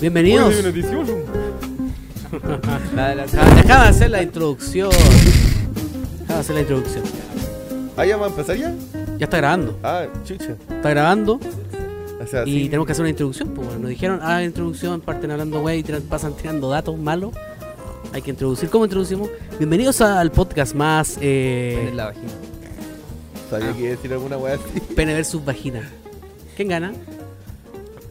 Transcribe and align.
Bienvenidos. 0.00 0.54
La- 2.94 3.14
la- 3.14 3.26
Dejaba 3.26 3.84
de 3.84 3.88
hacer 3.90 4.10
la 4.10 4.22
introducción. 4.22 4.90
Dejaba 6.20 6.34
de 6.34 6.40
hacer 6.40 6.54
la 6.54 6.60
introducción. 6.60 7.04
Ah, 7.96 8.04
ya 8.06 8.16
va 8.16 8.26
a 8.26 8.28
empezar 8.28 8.56
ya. 8.56 8.72
Ya 9.18 9.24
está 9.24 9.36
grabando. 9.38 9.78
Ah, 9.82 10.06
chucha. 10.24 10.52
Está 10.70 10.90
grabando 10.90 11.40
O 12.22 12.26
sea, 12.26 12.42
y 12.46 12.52
sí. 12.64 12.64
tenemos 12.66 12.86
que 12.86 12.92
hacer 12.92 13.02
una 13.02 13.10
introducción. 13.10 13.48
Pues 13.50 13.66
bueno, 13.66 13.80
nos 13.82 13.90
dijeron, 13.90 14.20
ah, 14.22 14.42
introducción, 14.44 15.00
parten 15.00 15.30
hablando 15.32 15.60
güey, 15.60 15.82
tiran- 15.82 16.02
pasan 16.02 16.34
tirando 16.34 16.68
datos 16.70 16.96
malos. 16.98 17.32
Hay 18.12 18.22
que 18.22 18.30
introducir. 18.30 18.70
¿Cómo 18.70 18.84
introducimos? 18.84 19.28
Bienvenidos 19.58 20.00
al 20.00 20.30
podcast 20.30 20.74
más 20.74 21.18
eh, 21.20 21.86
en 21.90 21.96
la 21.96 22.06
vagina. 22.06 22.28
Sabía 23.50 23.70
Ah. 23.70 23.72
que 23.72 23.78
iba 23.80 23.88
a 23.88 23.96
decir 23.96 24.12
alguna 24.12 24.36
weá 24.38 24.54
así. 24.54 24.80
pene 24.94 25.14
versus 25.14 25.44
vagina. 25.44 25.82
¿Quién 26.56 26.68
gana? 26.68 26.92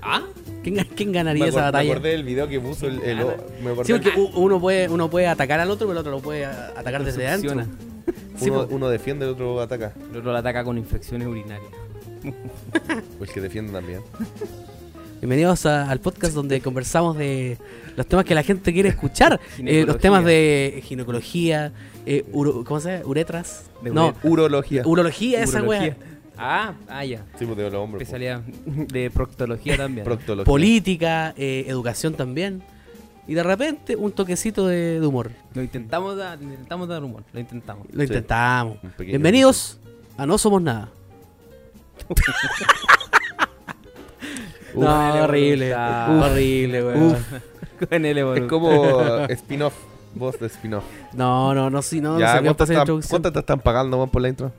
¿Ah? 0.02 0.24
¿Quién, 0.64 0.76
ga- 0.78 0.88
quién 0.96 1.10
Me, 1.12 1.16
ganaría 1.16 1.46
esa 1.48 1.58
me 1.58 1.62
batalla? 1.64 1.92
acordé 1.92 2.10
del 2.10 2.24
video 2.24 2.48
que 2.48 2.60
puso 2.60 2.88
el. 2.88 3.02
el- 3.04 3.18
me 3.64 3.72
acordé 3.72 3.86
Sí, 3.86 3.94
porque 3.94 4.20
u- 4.20 4.32
uno 4.36 4.60
puede, 4.60 4.88
uno 4.90 5.10
puede 5.10 5.28
atacar 5.28 5.60
al 5.60 5.70
otro, 5.70 5.88
pero 5.88 5.92
el 5.92 5.98
otro 6.00 6.12
lo 6.12 6.20
puede 6.22 6.46
atacar 6.46 7.04
desde 7.04 7.28
adentro. 7.28 7.66
Sí, 8.36 8.50
uno, 8.50 8.90
defiende, 8.90 9.26
el 9.26 9.32
otro 9.32 9.62
ataca. 9.62 9.94
El 10.12 10.18
otro 10.18 10.34
la 10.34 10.40
ataca 10.40 10.64
con 10.64 10.78
infecciones 10.78 11.28
urinarias. 11.28 11.70
O 13.20 13.24
el 13.24 13.30
que 13.30 13.40
defiende 13.40 13.72
también. 13.72 14.02
Bienvenidos 15.22 15.66
a- 15.66 15.90
al 15.90 16.00
podcast 16.00 16.34
donde 16.34 16.60
conversamos 16.60 17.16
de 17.18 17.58
los 17.96 18.06
temas 18.08 18.26
que 18.26 18.36
la 18.36 18.44
gente 18.44 18.74
quiere 18.74 18.90
escuchar. 18.90 19.40
Eh, 19.66 19.86
los 19.86 20.00
temas 20.00 20.26
de 20.26 20.82
ginecología, 20.84 21.72
eh, 22.06 22.26
uro- 22.34 22.64
¿cómo 22.66 22.80
se 22.82 22.94
llama? 22.94 23.06
Uretras. 23.06 23.64
De 23.82 23.92
no, 23.92 24.14
Urología. 24.24 24.82
urología, 24.86 25.44
esa 25.44 25.60
Urología. 25.62 25.80
wea. 25.82 25.98
Ah, 26.38 26.74
ah, 26.88 27.06
ya. 27.06 27.24
Sí, 27.38 27.46
pues 27.46 27.58
de 27.58 27.64
los 27.64 27.74
hombres. 27.76 28.00
po. 28.00 28.16
Especialidad 28.16 28.42
de 28.66 29.12
proctología 29.12 29.78
también. 29.78 30.04
Proctología. 30.06 30.46
Política, 30.46 31.34
eh, 31.38 31.66
educación 31.68 32.14
también. 32.16 32.64
Y 33.28 33.36
de 33.36 33.44
repente 33.44 33.96
un 33.96 34.12
toquecito 34.12 34.68
de, 34.68 35.00
de 35.00 35.06
humor. 35.08 35.32
Lo 35.54 35.62
intentamos 35.62 36.18
dar, 36.18 36.42
intentamos 36.42 36.88
dar 36.90 37.04
humor, 37.04 37.24
lo 37.32 37.40
intentamos. 37.40 37.88
Lo 37.92 38.02
Sí. 38.02 38.08
intentamos. 38.08 38.78
Bienvenidos 38.98 39.80
a 40.18 40.26
No 40.26 40.38
Somos 40.38 40.62
Nada. 40.62 40.90
Uf. 44.76 44.82
no, 44.84 45.24
horrible. 45.24 45.74
voluntad. 45.74 46.32
Horrible, 46.32 46.84
weón. 46.84 47.18
Con 47.90 48.06
el 48.06 48.18
Es 48.18 48.44
como 48.50 49.26
spin-off. 49.30 49.74
Voz 50.16 50.40
de 50.40 50.46
spin-off. 50.48 50.84
No, 51.14 51.54
no, 51.56 51.70
no, 51.70 51.82
sí, 51.82 52.00
no. 52.02 52.20
ya, 52.20 52.42
¿cuánto, 52.42 52.64
están. 52.66 52.86
¿cuánto 53.10 53.32
te 53.32 53.40
están 53.40 53.60
pagando 53.60 53.98
man, 53.98 54.10
por 54.10 54.22
la 54.22 54.30
intro? 54.30 54.52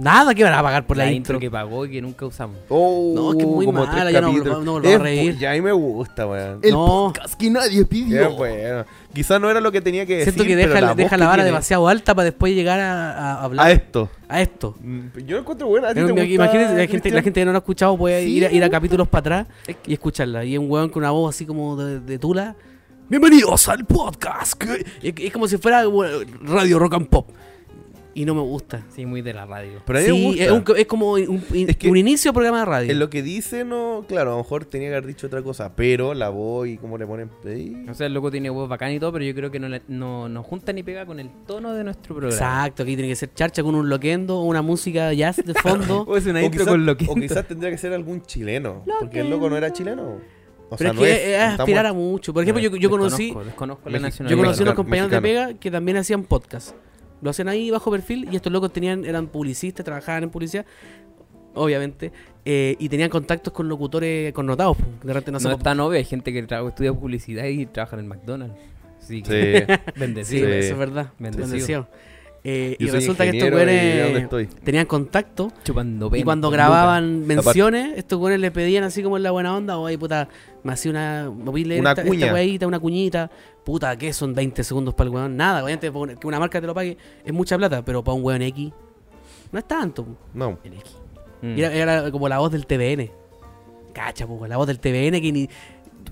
Nada 0.00 0.34
que 0.34 0.42
van 0.42 0.54
a 0.54 0.62
pagar 0.62 0.86
por 0.86 0.96
la, 0.96 1.04
la 1.04 1.12
intro. 1.12 1.34
intro 1.34 1.40
que 1.40 1.50
pagó 1.50 1.84
y 1.84 1.90
que 1.90 2.00
nunca 2.00 2.24
usamos. 2.24 2.56
Oh, 2.70 3.12
No, 3.14 3.30
es 3.32 3.36
que 3.36 3.42
es 3.42 3.48
muy 3.48 3.66
como 3.66 3.84
mala, 3.84 4.10
ya 4.10 4.20
no 4.22 4.32
no 4.32 4.38
volvamos 4.72 4.86
a 4.94 4.98
reír. 4.98 5.36
Ya 5.38 5.50
a 5.50 5.54
mí 5.54 5.60
me 5.60 5.72
gusta, 5.72 6.26
weón. 6.26 6.58
El 6.62 6.72
No. 6.72 6.86
podcast 6.86 7.34
que 7.34 7.50
nadie 7.50 7.84
pidió. 7.84 8.30
Bueno. 8.34 8.84
Quizás 9.12 9.40
no 9.40 9.50
era 9.50 9.60
lo 9.60 9.70
que 9.70 9.80
tenía 9.80 10.06
que 10.06 10.18
decir. 10.18 10.32
Siento 10.32 10.44
que 10.48 10.56
pero 10.56 10.68
deja, 10.68 10.80
la, 10.80 10.94
deja 10.94 11.16
la 11.18 11.26
vara 11.26 11.36
tiene- 11.42 11.50
demasiado 11.50 11.86
alta 11.86 12.14
para 12.14 12.24
después 12.24 12.54
llegar 12.54 12.80
a, 12.80 13.12
a 13.40 13.44
hablar 13.44 13.66
A 13.66 13.70
esto. 13.72 14.08
a 14.28 14.40
esto. 14.40 14.74
Mm, 14.80 15.00
Yo 15.26 15.36
lo 15.36 15.42
encuentro 15.42 15.66
buena. 15.66 15.88
¿A 15.88 15.90
ti 15.90 15.96
te 15.96 16.00
Pero 16.06 16.14
gusta, 16.14 16.24
Imagínate, 16.32 16.62
la 16.72 16.78
gente, 16.80 16.88
Cristian? 16.92 17.14
la 17.16 17.22
gente 17.22 17.40
que 17.40 17.44
no 17.44 17.52
lo 17.52 17.58
ha 17.58 17.60
escuchado 17.60 17.98
puede 17.98 18.24
Sí, 18.24 18.30
ir, 18.36 18.46
a, 18.46 18.52
ir 18.52 18.62
a 18.62 18.66
me 18.66 18.70
capítulos 18.70 19.06
para 19.08 19.42
atrás 19.42 19.46
y 19.86 19.92
escucharla. 19.92 20.44
Y 20.46 20.56
un 20.56 20.70
weón 20.70 20.88
con 20.88 21.02
una 21.02 21.10
voz 21.10 21.34
así 21.34 21.44
como 21.44 21.76
de, 21.76 22.00
de 22.00 22.18
tula. 22.18 22.56
Bienvenidos 23.08 23.68
al 23.68 23.84
podcast. 23.84 24.54
que-". 24.54 24.86
Es, 25.02 25.14
es 25.18 25.32
como 25.32 25.46
si 25.48 25.58
fuera 25.58 25.84
bueno, 25.86 26.18
radio 26.42 26.78
rock 26.78 26.94
and 26.94 27.08
pop. 27.08 27.28
Y 28.12 28.24
no 28.24 28.34
me 28.34 28.40
gusta. 28.40 28.84
Sí, 28.94 29.06
muy 29.06 29.22
de 29.22 29.32
la 29.32 29.46
radio. 29.46 29.82
Pero 29.86 29.98
a 29.98 30.02
mí 30.02 30.08
me 30.08 30.14
Sí, 30.14 30.24
gusta. 30.24 30.44
es, 30.44 30.50
un- 30.50 30.64
es 30.76 30.86
como 30.86 31.12
un, 31.12 31.44
Es 31.68 31.76
que- 31.76 31.88
un 31.88 31.96
inicio 31.96 32.30
de 32.30 32.34
programa 32.34 32.58
de 32.60 32.64
radio. 32.64 32.90
En 32.90 32.98
lo 32.98 33.08
que 33.08 33.22
dice, 33.22 33.64
no, 33.64 34.04
claro, 34.08 34.30
a 34.30 34.32
lo 34.32 34.38
mejor 34.38 34.64
tenía 34.64 34.88
que 34.88 34.96
haber 34.96 35.06
dicho 35.06 35.28
otra 35.28 35.42
cosa, 35.42 35.76
pero 35.76 36.12
la 36.14 36.28
voz 36.28 36.66
y 36.66 36.76
cómo 36.76 36.98
le 36.98 37.06
ponen 37.06 37.28
play. 37.40 37.84
O 37.88 37.94
sea, 37.94 38.06
el 38.08 38.14
loco 38.14 38.30
tiene 38.30 38.50
voz 38.50 38.68
bacán 38.68 38.90
y 38.92 38.98
todo, 38.98 39.12
pero 39.12 39.24
yo 39.24 39.34
creo 39.34 39.50
que 39.52 39.60
no, 39.60 39.68
le- 39.68 39.82
no, 39.88 40.28
no 40.28 40.42
junta 40.42 40.72
ni 40.72 40.82
pega 40.82 41.06
con 41.06 41.20
el 41.20 41.30
tono 41.46 41.72
de 41.72 41.84
nuestro 41.84 42.16
programa. 42.16 42.34
Exacto, 42.34 42.82
aquí 42.82 42.96
tiene 42.96 43.08
que 43.08 43.16
ser 43.16 43.32
charcha 43.32 43.62
con 43.62 43.74
un 43.76 43.88
loquendo, 43.88 44.40
una 44.42 44.60
música 44.62 45.12
jazz 45.12 45.36
de 45.36 45.54
fondo. 45.54 46.04
O 46.08 46.16
es 46.16 46.26
una 46.26 46.40
O 46.40 46.42
intro 46.42 46.60
quizás, 46.60 46.68
con 46.72 46.86
lo 46.86 46.96
que. 46.96 47.06
o 47.08 47.14
quizás 47.14 47.46
tendría 47.46 47.70
que 47.70 47.78
ser 47.78 47.92
algún 47.92 48.22
chileno, 48.22 48.84
porque 48.98 49.20
el 49.20 49.30
loco 49.30 49.48
no 49.48 49.56
era 49.56 49.72
chileno. 49.72 50.18
O 50.72 50.76
Pero 50.76 50.78
sea, 50.78 50.88
es 50.90 50.94
no 50.96 51.00
que 51.02 51.10
es, 51.12 51.18
es, 51.18 51.26
no 51.26 51.32
estamos- 51.42 51.60
aspirar 51.60 51.86
a 51.86 51.92
mucho. 51.92 52.32
Por 52.32 52.42
ejemplo, 52.44 52.62
yo, 52.62 52.76
yo 52.76 52.90
conocí, 52.90 53.24
Desconozco, 53.26 53.44
desconozco 53.44 53.90
la 53.90 53.98
México- 54.00 54.24
Yo 54.24 54.36
conocí 54.36 54.38
unos 54.38 54.48
Mexicano, 54.58 54.74
compañeros 54.76 55.10
de 55.10 55.20
pega 55.20 55.54
que 55.54 55.70
también 55.70 55.96
hacían 55.96 56.22
podcast. 56.24 56.74
Lo 57.22 57.30
hacían 57.30 57.48
ahí 57.48 57.70
bajo 57.70 57.90
perfil 57.90 58.28
y 58.30 58.36
estos 58.36 58.52
locos 58.52 58.72
tenían, 58.72 59.04
eran 59.04 59.26
publicistas, 59.26 59.84
trabajaban 59.84 60.24
en 60.24 60.30
publicidad, 60.30 60.64
obviamente, 61.54 62.12
eh, 62.44 62.76
y 62.78 62.88
tenían 62.88 63.10
contactos 63.10 63.52
con 63.52 63.68
locutores 63.68 64.32
connotados. 64.32 64.76
De 65.02 65.12
repente 65.12 65.32
no, 65.32 65.38
No 65.38 65.56
es 65.56 65.62
tan 65.62 65.80
obvio, 65.80 65.98
hay 65.98 66.04
gente 66.04 66.32
que 66.32 66.38
estudia 66.38 66.92
publicidad 66.92 67.44
y 67.46 67.66
trabaja 67.66 67.96
en 67.96 68.00
el 68.00 68.06
McDonald's. 68.06 68.56
Sí. 69.00 69.22
Sí, 69.26 69.32
bendecido. 69.96 70.46
Sí. 70.48 70.52
eso 70.54 70.72
es 70.72 70.78
verdad. 70.78 71.12
Bendecido. 71.18 71.48
Bendecido. 71.48 71.88
Eh, 72.42 72.76
y 72.78 72.86
resulta 72.86 73.24
que 73.24 73.36
estos 73.36 73.50
ingeniero 73.52 74.08
y 74.08 74.14
¿de 74.14 74.26
güeyes 74.26 74.54
tenían 74.64 74.86
contacto 74.86 75.52
Chupando 75.62 76.10
y 76.14 76.22
cuando 76.22 76.48
grababan 76.48 77.26
menciones, 77.26 77.98
estos 77.98 78.18
güeyes 78.18 78.40
le 78.40 78.50
pedían 78.50 78.82
así 78.82 79.02
como 79.02 79.18
en 79.18 79.24
la 79.24 79.30
buena 79.30 79.54
onda, 79.54 79.76
oye 79.76 79.98
puta, 79.98 80.26
me 80.62 80.72
hacía 80.72 80.90
una, 80.90 81.28
Una 81.28 81.50
esta, 81.52 81.90
esta 81.90 82.04
cuña. 82.04 82.32
weadita, 82.32 82.66
una 82.66 82.80
cuñita, 82.80 83.30
puta, 83.64 83.96
¿qué 83.96 84.12
son 84.12 84.34
20 84.34 84.64
segundos 84.64 84.94
para 84.94 85.08
el 85.08 85.14
weón? 85.14 85.36
Nada, 85.36 85.64
obviamente 85.64 85.90
que 86.18 86.26
una 86.26 86.38
marca 86.38 86.60
te 86.60 86.66
lo 86.66 86.74
pague 86.74 86.96
es 87.24 87.32
mucha 87.32 87.56
plata, 87.56 87.84
pero 87.84 88.02
para 88.02 88.14
un 88.14 88.24
weón 88.24 88.42
X 88.42 88.72
no 89.52 89.58
es 89.58 89.64
tanto. 89.66 90.06
No. 90.32 90.58
Lucas. 90.64 90.96
Mm. 91.42 91.58
Era, 91.58 91.72
era 91.72 92.10
como 92.10 92.28
la 92.28 92.38
voz 92.38 92.52
del 92.52 92.66
TVN. 92.66 93.10
Cacha, 93.92 94.26
pues, 94.26 94.48
la 94.48 94.56
voz 94.56 94.66
del 94.66 94.78
TVN 94.78 95.20
que 95.20 95.32
ni... 95.32 95.48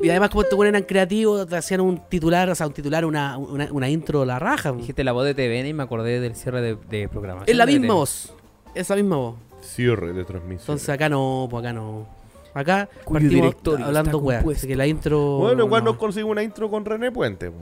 Y 0.01 0.11
además 0.11 0.31
como 0.31 0.43
estos 0.43 0.65
eran 0.65 0.83
creativos, 0.83 1.49
te 1.49 1.57
hacían 1.57 1.81
un 1.81 1.99
titular, 2.09 2.49
o 2.49 2.55
sea, 2.55 2.67
un 2.69 2.73
titular, 2.73 3.05
una, 3.05 3.37
una, 3.37 3.69
una 3.73 3.89
intro 3.89 4.25
la 4.25 4.39
raja. 4.39 4.71
Dijiste 4.73 5.03
la 5.03 5.13
voz 5.13 5.25
de 5.25 5.35
TVN 5.35 5.67
y 5.67 5.73
me 5.73 5.83
acordé 5.83 6.21
del 6.21 6.37
cierre 6.37 6.61
de, 6.61 6.77
de 6.89 7.09
programa. 7.09 7.43
Es 7.47 7.57
la 7.57 7.67
misma 7.67 7.95
voz, 7.95 8.33
esa 8.75 8.95
misma 8.95 9.17
voz. 9.17 9.35
Cierre 9.61 10.13
de 10.13 10.25
transmisión. 10.25 10.61
Entonces 10.61 10.89
acá 10.89 11.09
no, 11.09 11.49
pues 11.51 11.65
acá 11.65 11.73
no. 11.73 12.07
Acá 12.55 12.89
Cuyo 13.05 13.21
partimos 13.21 13.81
hablando 13.87 14.19
weá. 14.19 14.43
Así 14.55 14.67
que 14.67 14.77
la 14.77 14.87
intro. 14.87 15.39
bueno, 15.39 15.65
igual 15.65 15.85
no. 15.85 15.91
nos 15.91 15.99
consigo 15.99 16.29
una 16.29 16.43
intro 16.43 16.71
con 16.71 16.85
René 16.85 17.13
Puente. 17.13 17.51
po. 17.51 17.57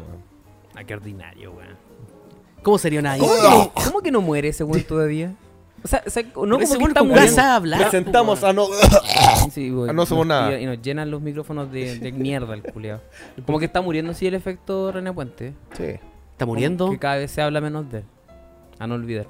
Ah, 0.74 0.84
qué 0.84 0.94
ordinario, 0.94 1.52
weón. 1.52 1.76
¿Cómo 2.62 2.78
sería 2.78 3.00
una 3.00 3.16
intro? 3.16 3.32
¿Cómo, 3.42 3.72
que- 3.74 3.84
cómo 3.84 4.00
que 4.00 4.10
no 4.10 4.20
muere 4.20 4.48
ese 4.48 4.64
weón 4.64 4.84
todavía? 4.84 5.34
O 5.84 5.88
sea, 5.88 6.02
o 6.06 6.10
sea, 6.10 6.22
no 6.22 6.32
como 6.32 6.58
que 6.58 6.64
weón 6.64 6.88
está 6.88 7.02
muriendo. 7.02 7.26
casa 7.36 7.52
a 7.52 7.56
hablar. 7.56 7.80
Presentamos 7.82 8.42
a 8.44 8.52
no. 8.52 8.66
Sí, 9.50 9.70
weón. 9.70 9.90
Ah, 9.90 9.92
no 9.92 10.06
somos 10.06 10.26
nada. 10.26 10.58
Y, 10.58 10.66
nos 10.66 10.80
llenan 10.82 11.10
los 11.10 11.20
micrófonos 11.20 11.70
de, 11.70 11.98
de 11.98 12.12
mierda 12.12 12.54
el 12.54 12.62
culiao. 12.62 13.00
Como 13.44 13.58
que 13.58 13.66
está 13.66 13.80
muriendo 13.80 14.14
sí 14.14 14.26
el 14.26 14.34
efecto 14.34 14.90
René 14.92 15.12
Puente. 15.12 15.52
Sí. 15.76 15.82
weón. 15.82 16.00
Está 16.32 16.46
muriendo. 16.46 16.84
Como 16.86 16.96
Que 16.96 17.00
cada 17.00 17.16
vez 17.16 17.30
se 17.30 17.42
habla 17.42 17.60
menos 17.60 17.90
de 17.90 17.98
él. 17.98 18.04
A 18.78 18.86
no 18.86 18.94
olvidar. 18.94 19.26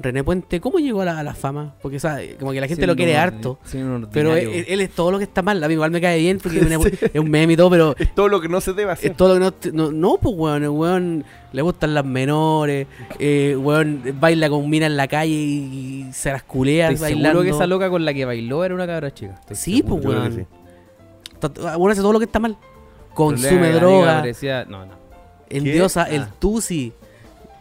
René 0.00 0.22
Puente, 0.22 0.60
¿cómo 0.60 0.78
llegó 0.78 1.02
a 1.02 1.04
la, 1.04 1.18
a 1.18 1.22
la 1.22 1.34
fama? 1.34 1.74
Porque, 1.82 1.98
¿sabes? 1.98 2.36
Como 2.38 2.52
que 2.52 2.60
la 2.60 2.68
gente 2.68 2.86
lo 2.86 2.94
quiere 2.94 3.14
ordi- 3.14 3.18
harto. 3.18 3.58
un 3.74 4.08
Pero 4.12 4.36
él, 4.36 4.80
es 4.80 4.90
todo 4.90 5.10
lo 5.10 5.18
que 5.18 5.24
está 5.24 5.42
mal. 5.42 5.62
A 5.62 5.66
mí 5.68 5.74
igual 5.74 5.90
me 5.90 6.00
cae 6.00 6.18
bien 6.20 6.38
porque 6.40 6.58
es 7.12 7.20
un 7.20 7.30
meme 7.30 7.54
y 7.54 7.56
todo, 7.56 7.68
pero 7.70 7.94
Es 7.98 8.14
todo 8.14 8.28
lo 8.28 8.40
que 8.40 8.48
no 8.48 8.60
se 8.60 8.72
debe 8.74 8.92
hacer. 8.92 9.10
es 9.10 9.16
todo 9.16 9.36
lo 9.38 9.52
que 9.58 9.70
no. 9.72 9.86
No, 9.86 9.92
no, 9.92 10.16
pues, 10.18 10.34
weón. 10.36 10.62
El 10.62 10.68
weón 10.70 11.24
le 11.52 11.62
gustan 11.62 11.94
las 11.94 12.04
menores. 12.04 12.86
Eh, 13.18 13.56
weón 13.58 14.02
baila 14.20 14.48
con 14.48 14.68
mina 14.70 14.86
en 14.86 14.96
la 14.96 15.08
calle 15.08 15.32
y 15.32 16.06
se 16.12 16.30
las 16.30 16.42
culea 16.44 16.90
Estoy 16.90 17.02
bailando. 17.14 17.28
seguro 17.40 17.42
que 17.44 17.50
esa 17.56 17.66
loca 17.66 17.90
con 17.90 18.04
la 18.04 18.14
que 18.14 18.24
bailó 18.24 18.64
era 18.64 18.74
una 18.74 18.86
cabra 18.86 19.12
chica. 19.12 19.34
Estoy 19.40 19.56
Sí, 19.56 19.76
seguro. 19.78 20.02
pues, 20.02 20.16
weón. 20.18 20.34
sí. 20.36 20.46
Bueno, 21.76 21.88
hace 21.90 22.00
todo 22.02 22.12
lo 22.12 22.18
que 22.18 22.24
está 22.26 22.38
mal. 22.38 22.56
Consume 23.14 23.72
droga. 23.72 24.18
parecía- 24.20 24.64
No, 24.64 24.86
no. 24.86 24.92
Endiosa 25.50 26.04
¿Qué? 26.04 26.16
el 26.16 26.22
Ah. 26.22 26.30
Tusi. 26.38 26.92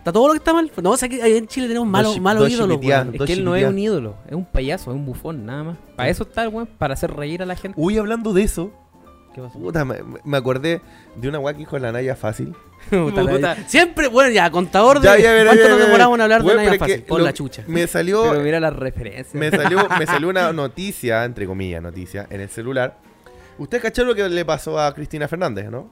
Está 0.08 0.14
todo 0.14 0.28
lo 0.28 0.34
que 0.36 0.38
está 0.38 0.54
mal. 0.54 0.72
No, 0.82 0.92
o 0.92 0.96
sea 0.98 1.10
que 1.10 1.38
en 1.38 1.48
Chile 1.48 1.68
tenemos 1.68 1.86
malos 1.86 2.14
Dos- 2.14 2.22
malos 2.22 2.44
dos 2.44 2.52
ídolos, 2.52 2.78
weón. 2.82 3.12
Es 3.14 3.22
que 3.24 3.34
él 3.34 3.44
no 3.44 3.58
es 3.58 3.66
un 3.66 3.78
ídolo, 3.78 4.16
es 4.26 4.34
un 4.36 4.46
payaso, 4.46 4.92
es 4.92 4.96
un 4.96 5.06
bufón, 5.06 5.46
nada 5.46 5.64
más. 5.66 5.78
Para 5.98 6.08
eso 6.08 6.24
está 6.24 6.44
el 6.44 6.48
weón, 6.50 6.66
para 6.78 6.94
hacer 6.94 7.12
reír 7.14 7.42
a 7.44 7.46
la 7.46 7.58
gente. 7.58 7.78
Uy, 7.78 7.98
hablando 7.98 8.32
de 8.32 8.44
eso, 8.44 8.72
¿Qué 9.36 9.42
pasó? 9.42 9.60
puta, 9.60 9.84
me, 9.84 9.98
me 10.24 10.38
acordé 10.38 10.80
de 11.18 11.28
una 11.28 11.40
weá 11.40 11.52
que 11.54 11.60
dijo 11.60 11.78
la 11.78 11.92
Naya 11.92 12.16
fácil. 12.16 12.56
Puta, 12.90 13.22
Puta. 13.26 13.56
Siempre, 13.68 14.08
bueno, 14.08 14.32
ya, 14.32 14.50
contador 14.50 15.02
de 15.02 15.08
Ya, 15.08 15.18
ya, 15.18 15.44
cuánto 15.44 15.62
ya, 15.64 15.70
nos 15.72 15.80
ya, 15.80 15.86
demoramos 15.88 16.16
en 16.16 16.22
hablar 16.22 16.44
de 16.44 16.56
Naya 16.56 16.78
Fácil. 16.80 17.04
lo- 17.10 17.18
la 17.20 17.34
chucha. 17.34 17.64
Me 17.68 17.86
salió, 17.88 18.30
Pero 18.32 18.42
mira 18.44 18.60
las 18.62 18.74
referencias. 18.74 19.36
me 19.36 19.52
salió, 19.52 19.80
me 20.00 20.06
salió 20.06 20.30
una 20.30 20.54
noticia, 20.54 21.26
entre 21.26 21.46
comillas, 21.46 21.82
noticia, 21.84 22.28
en 22.30 22.40
el 22.40 22.48
celular. 22.50 22.98
¿Usted 23.58 23.82
cachó 23.82 24.06
lo 24.06 24.16
que 24.16 24.30
le 24.30 24.46
pasó 24.46 24.80
a 24.80 24.94
Cristina 24.94 25.28
Fernández, 25.28 25.70
no? 25.70 25.90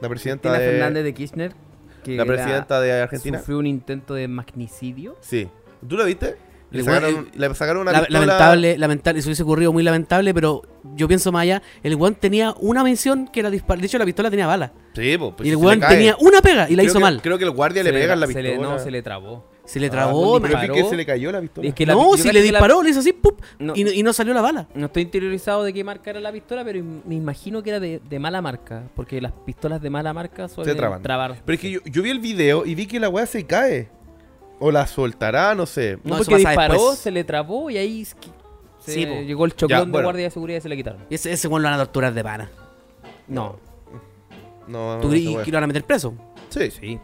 La 0.00 0.08
presidenta 0.08 0.48
Cristina 0.50 0.58
de, 0.64 0.78
Fernández 0.78 1.02
de 1.04 1.14
Kirchner, 1.14 1.52
que 2.02 2.16
la 2.16 2.24
presidenta 2.24 2.80
de 2.80 2.92
Argentina. 3.02 3.38
sufrió 3.38 3.58
un 3.58 3.66
intento 3.66 4.14
de 4.14 4.28
magnicidio. 4.28 5.16
Sí. 5.20 5.48
¿Tú 5.86 5.96
lo 5.96 6.04
viste? 6.04 6.36
Le 6.70 6.82
sacaron, 6.84 7.30
le 7.34 7.54
sacaron 7.54 7.80
una 7.82 7.92
La- 7.92 8.00
pistola- 8.00 8.20
lamentable, 8.26 8.76
lamentable, 8.76 9.20
eso 9.20 9.28
hubiese 9.28 9.42
ocurrido 9.42 9.72
muy 9.72 9.82
lamentable, 9.82 10.34
pero 10.34 10.62
yo 10.96 11.08
pienso 11.08 11.32
más 11.32 11.44
allá, 11.44 11.62
el 11.82 11.94
weón 11.94 12.14
tenía 12.14 12.52
una 12.60 12.84
mención 12.84 13.26
que 13.26 13.40
era 13.40 13.48
disparar. 13.48 13.80
De 13.80 13.86
hecho, 13.86 13.96
la 13.96 14.04
pistola 14.04 14.28
tenía 14.28 14.46
bala. 14.46 14.72
Sí, 14.94 15.16
po, 15.16 15.34
pues 15.34 15.48
y 15.48 15.52
el 15.52 15.58
si 15.58 15.80
tenía 15.80 16.16
una 16.20 16.42
pega 16.42 16.68
y 16.68 16.76
la 16.76 16.82
Creo 16.82 16.90
hizo 16.90 16.98
que- 16.98 17.02
mal. 17.02 17.22
Creo 17.22 17.38
que 17.38 17.44
el 17.44 17.52
guardia 17.52 17.82
le 17.82 17.90
pega 17.90 18.12
en 18.12 18.20
la 18.20 18.26
se 18.26 18.34
pistola. 18.34 18.48
le- 18.56 18.58
no, 18.62 18.78
se 18.78 18.90
le 18.90 19.00
trabó. 19.02 19.48
Se 19.68 19.78
le 19.78 19.88
Ah, 19.88 19.90
trabó. 19.90 20.40
pero 20.40 20.58
me- 20.58 20.68
que 20.72 20.84
se 20.84 20.96
le 20.96 21.04
cayó 21.04 21.30
la 21.30 21.40
pistola. 21.42 21.68
Es 21.68 21.74
que 21.74 21.84
la- 21.84 21.92
no, 21.94 22.16
si 22.16 22.24
le 22.24 22.32
que 22.32 22.38
la- 22.38 22.42
disparó, 22.52 22.82
le 22.82 22.90
hizo 22.90 23.00
así, 23.00 23.12
¡pup! 23.12 23.40
No. 23.58 23.74
Y, 23.76 23.84
no, 23.84 23.92
y 23.92 24.02
no 24.02 24.12
salió 24.14 24.32
la 24.32 24.40
bala. 24.40 24.66
No 24.74 24.86
estoy 24.86 25.02
interiorizado 25.02 25.62
de 25.62 25.72
qué 25.74 25.84
marca 25.84 26.08
era 26.10 26.20
la 26.20 26.32
pistola, 26.32 26.64
pero 26.64 26.82
me 27.04 27.14
imagino 27.14 27.62
que 27.62 27.70
era 27.70 27.78
de, 27.80 28.00
de 28.08 28.18
mala 28.18 28.40
marca. 28.40 28.84
Porque 28.96 29.20
las 29.20 29.32
pistolas 29.32 29.82
de 29.82 29.90
mala 29.90 30.14
marca 30.14 30.48
suelen 30.48 30.76
traban. 30.76 31.02
trabar. 31.02 31.36
Pero 31.44 31.54
es 31.54 31.60
que 31.60 31.70
yo, 31.70 31.80
yo 31.84 32.02
vi 32.02 32.10
el 32.10 32.18
video 32.20 32.64
y 32.64 32.74
vi 32.74 32.86
que 32.86 32.98
la 32.98 33.08
weá 33.10 33.26
se 33.26 33.44
cae. 33.44 33.90
O 34.58 34.72
la 34.72 34.86
soltará, 34.86 35.54
no 35.54 35.66
sé. 35.66 35.98
No, 36.02 36.14
No, 36.14 36.14
eso 36.16 36.24
porque 36.30 36.42
pasa 36.42 36.48
disparó, 36.50 36.72
después. 36.74 36.98
se 36.98 37.10
le 37.10 37.22
trabó 37.24 37.70
y 37.70 37.76
ahí 37.76 38.04
se 38.04 38.16
Sí, 38.80 39.04
llegó 39.04 39.44
el 39.44 39.54
choclón 39.54 39.92
Ya, 39.92 39.98
de 39.98 40.02
guardia 40.02 40.24
de 40.24 40.30
seguridad 40.30 40.58
y 40.58 40.62
se 40.62 40.68
le 40.70 40.76
quitaron. 40.76 41.02
Y 41.10 41.14
ese, 41.14 41.30
ese 41.30 41.46
weón 41.46 41.62
lo 41.62 41.68
van 41.68 41.78
a 41.78 41.84
torturar 41.84 42.14
de 42.14 42.24
pana. 42.24 42.50
No. 43.28 43.56
No, 44.66 44.98
¿Tú 45.00 45.08
weá. 45.10 45.44
que 45.44 45.50
lo 45.50 45.56
van 45.56 45.64
a 45.64 45.66
meter 45.68 45.84
preso? 45.84 46.14
Sí, 46.48 46.70
Sí. 46.70 46.98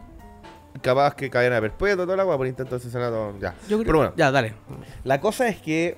Capaz 0.85 1.15
que 1.15 1.29
cadena 1.29 1.59
perpetua, 1.59 2.05
toda 2.05 2.15
la 2.17 2.25
weá 2.25 2.37
por 2.37 2.47
intento 2.47 2.71
de 2.71 2.77
asesinato. 2.77 3.35
Ya. 3.39 3.53
Yo 3.67 3.77
creo- 3.77 3.85
Pero 3.85 3.97
bueno, 3.97 4.13
Ya, 4.15 4.31
dale. 4.31 4.53
la 5.03 5.19
cosa 5.19 5.47
es 5.47 5.57
que 5.57 5.97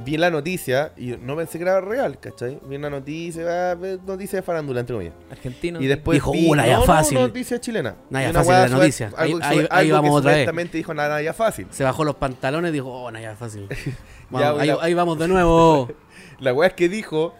vi 0.00 0.16
la 0.16 0.30
noticia 0.30 0.92
y 0.96 1.16
no 1.20 1.34
pensé 1.36 1.58
que 1.58 1.64
era 1.64 1.80
real, 1.80 2.20
¿cachai? 2.20 2.60
Vi 2.68 2.76
una 2.76 2.88
noticia, 2.88 3.72
ah, 3.72 3.76
noticia 4.06 4.38
de 4.38 4.42
farándula, 4.42 4.78
entre 4.80 4.94
comillas. 4.94 5.14
Argentino. 5.30 5.80
Y 5.82 5.86
después 5.88 6.14
Dijo, 6.16 6.30
vi, 6.30 6.48
"Uh, 6.48 6.54
Naya 6.54 6.74
no, 6.74 6.78
no, 6.80 6.86
Fácil". 6.86 7.18
noticia 7.18 7.60
chilena. 7.60 7.96
Naya 8.08 8.32
Fácil 8.32 8.52
la 8.52 8.68
noticia. 8.68 9.10
Algo, 9.16 9.40
Ahí- 9.70 9.90
vamos 9.90 10.10
que 10.10 10.16
otra 10.28 10.32
vez. 10.54 10.72
dijo 10.72 10.94
Naya 10.94 11.32
Fácil. 11.32 11.66
Se 11.70 11.82
bajó 11.82 12.04
los 12.04 12.14
pantalones 12.14 12.70
y 12.70 12.74
dijo, 12.74 12.88
oh, 12.92 13.10
no, 13.10 13.18
ya 13.18 13.34
fácil. 13.34 13.66
Ya, 14.30 14.52
Vamos, 14.52 14.60
ahí, 14.60 14.68
la- 14.68 14.78
ahí 14.82 14.94
vamos 14.94 15.18
de 15.18 15.26
nuevo. 15.26 15.88
La 16.38 16.52
weá 16.54 16.68
es 16.68 16.74
que 16.74 16.88
dijo, 16.88 17.34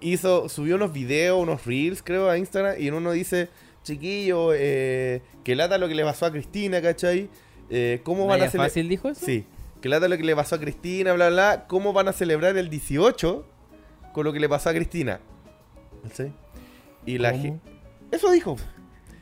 hizo, 0.00 0.48
subió 0.48 0.76
unos 0.76 0.92
videos, 0.92 1.40
unos 1.40 1.64
reels, 1.66 2.02
creo, 2.02 2.28
a 2.30 2.38
Instagram, 2.38 2.74
y 2.78 2.88
en 2.88 2.94
uno 2.94 3.12
dice, 3.12 3.48
chiquillo, 3.88 4.50
eh, 4.54 5.22
que 5.44 5.54
lata 5.56 5.78
lo 5.78 5.88
que 5.88 5.94
le 5.94 6.04
pasó 6.04 6.26
a 6.26 6.30
Cristina, 6.32 6.80
¿cachai? 6.80 7.28
Eh, 7.70 8.00
¿Cómo 8.04 8.26
van 8.26 8.40
a 8.42 8.48
celebrar? 8.48 8.70
Fácil 8.70 8.88
dijo 8.88 9.08
eso? 9.08 9.24
Sí, 9.24 9.44
que 9.80 9.88
lata 9.88 10.08
lo 10.08 10.16
que 10.16 10.22
le 10.24 10.34
pasó 10.36 10.54
a 10.56 10.60
Cristina, 10.60 11.12
bla, 11.12 11.28
bla, 11.30 11.64
¿cómo 11.68 11.92
van 11.92 12.08
a 12.08 12.12
celebrar 12.12 12.56
el 12.56 12.68
18 12.70 13.44
con 14.12 14.24
lo 14.24 14.32
que 14.32 14.40
le 14.40 14.48
pasó 14.48 14.70
a 14.70 14.72
Cristina? 14.74 15.20
¿Cachai? 16.02 16.32
Y 17.06 17.18
la 17.18 17.32
¿Cómo? 17.32 17.42
gente... 17.42 17.70
Eso 18.10 18.30
dijo. 18.30 18.56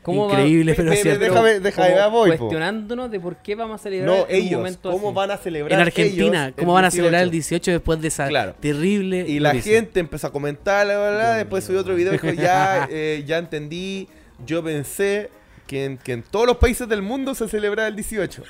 ¿Cómo 0.01 0.27
va- 0.27 0.31
Increíble, 0.35 0.73
pero 0.73 0.89
déjame, 0.91 1.59
déjame, 1.59 1.95
po. 2.09 2.23
cuestionándonos 2.25 3.11
de 3.11 3.19
por 3.19 3.35
qué 3.41 3.55
vamos 3.55 3.81
a 3.81 3.83
celebrar 3.83 4.07
No, 4.17 4.23
un 4.23 4.29
ellos, 4.29 4.57
momento 4.59 4.89
¿cómo 4.91 5.09
así. 5.09 5.15
van 5.15 5.31
a 5.31 5.37
celebrar 5.37 5.73
En 5.73 5.79
Argentina, 5.85 6.43
ellos 6.45 6.55
¿cómo 6.57 6.71
van 6.73 6.85
a 6.85 6.91
celebrar 6.91 7.23
el 7.23 7.29
18? 7.31 7.49
18 7.65 7.71
después 7.71 7.99
de 8.01 8.07
esa 8.07 8.27
Claro. 8.29 8.55
terrible 8.57 9.25
Y 9.27 9.41
la 9.41 9.49
noticia? 9.51 9.73
gente 9.73 9.99
empezó 9.99 10.27
a 10.27 10.31
comentar, 10.31 10.85
bla, 10.85 10.97
bla, 10.97 11.09
bla, 11.11 11.33
después 11.35 11.65
subió 11.65 11.81
otro 11.81 11.93
video 11.93 12.13
y 12.13 12.17
dijo, 12.19 12.29
ya, 12.41 12.87
eh, 12.89 13.23
ya 13.27 13.37
entendí, 13.37 14.07
yo 14.45 14.63
pensé 14.63 15.29
que 15.65 15.85
en, 15.85 15.97
que 15.97 16.13
en 16.13 16.23
todos 16.23 16.45
los 16.47 16.57
países 16.57 16.87
del 16.87 17.01
mundo 17.01 17.35
se 17.35 17.47
celebraba 17.47 17.87
el 17.87 17.95
18. 17.95 18.43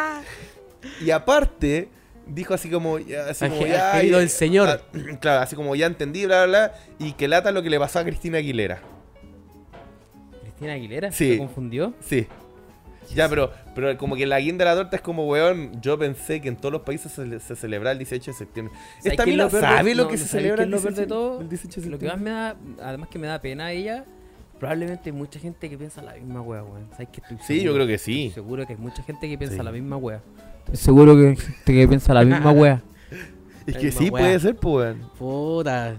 y 1.00 1.10
aparte, 1.10 1.88
dijo 2.26 2.54
así 2.54 2.70
como, 2.70 2.98
ya, 2.98 3.26
así 3.30 3.48
como, 3.48 3.66
ya, 3.66 3.92
querido 3.92 4.18
del 4.18 4.28
Señor. 4.30 4.68
ah, 4.68 4.80
claro, 5.20 5.40
así 5.42 5.56
como, 5.56 5.74
ya 5.74 5.86
entendí, 5.86 6.26
bla, 6.26 6.46
bla, 6.46 6.68
bla, 6.68 6.74
y 6.98 7.12
que 7.12 7.28
lata 7.28 7.50
lo 7.52 7.62
que 7.62 7.70
le 7.70 7.78
pasó 7.78 7.98
a 8.00 8.04
Cristina 8.04 8.38
Aguilera. 8.38 8.80
Cristina 10.42 10.74
Aguilera 10.74 11.12
Sí. 11.12 11.32
se 11.32 11.38
confundió. 11.38 11.94
Sí. 12.00 12.26
Ya, 13.14 13.28
pero, 13.28 13.50
pero 13.74 13.96
como 13.98 14.14
que 14.14 14.24
la 14.24 14.38
guinda 14.38 14.64
de 14.64 14.70
la 14.70 14.76
torta 14.76 14.94
es 14.94 15.02
como, 15.02 15.26
weón, 15.26 15.80
yo 15.80 15.98
pensé 15.98 16.40
que 16.40 16.46
en 16.46 16.56
todos 16.56 16.70
los 16.70 16.82
países 16.82 17.10
se, 17.10 17.40
se 17.40 17.56
celebraba 17.56 17.90
el 17.90 17.98
18 17.98 18.30
de 18.30 18.36
septiembre. 18.36 18.74
¿Sabes 18.98 19.12
Esta 19.12 19.26
mina 19.26 19.50
sabe 19.50 19.96
lo 19.96 20.06
que 20.06 20.16
se 20.16 20.28
¿sabes 20.28 20.30
qué 20.30 20.38
celebra 20.38 20.62
el 20.62 20.70
peor 20.70 20.82
de 20.82 20.88
18 20.90 21.08
todo? 21.08 21.40
el 21.40 21.48
18 21.48 21.80
de 21.80 21.88
Lo 21.90 21.98
que 21.98 22.06
más 22.06 22.20
me 22.20 22.30
da, 22.30 22.56
además 22.84 23.08
que 23.08 23.18
me 23.18 23.26
da 23.26 23.40
pena 23.40 23.66
a 23.66 23.72
ella, 23.72 24.04
probablemente 24.60 25.10
hay 25.10 25.12
mucha 25.12 25.40
gente 25.40 25.68
que 25.68 25.76
piensa 25.76 26.00
la 26.02 26.12
misma 26.14 26.40
wea, 26.42 26.62
weón. 26.62 26.86
¿Sabes 26.92 27.08
que 27.08 27.20
estoy 27.20 27.38
Sí, 27.44 27.62
yo 27.62 27.74
creo 27.74 27.86
que 27.86 27.98
sí. 27.98 28.26
Estoy 28.28 28.42
seguro 28.44 28.66
que 28.66 28.74
hay 28.74 28.78
mucha 28.78 29.02
gente 29.02 29.28
que 29.28 29.36
piensa 29.36 29.56
Sí. 29.56 29.62
la 29.64 29.72
misma 29.72 29.96
wea. 29.96 30.20
Estoy 30.66 30.76
seguro 30.76 31.16
que 31.16 31.28
hay 31.30 31.36
gente 31.36 31.72
que 31.72 31.88
piensa 31.88 32.14
la 32.14 32.24
misma 32.24 32.52
wea. 32.52 32.82
Es 33.66 33.76
que 33.76 33.90
sí, 33.92 34.10
weá. 34.10 34.22
puede 34.22 34.40
ser, 34.40 34.56
pues, 34.56 34.94
weón. 34.96 35.10
Puta. 35.18 35.96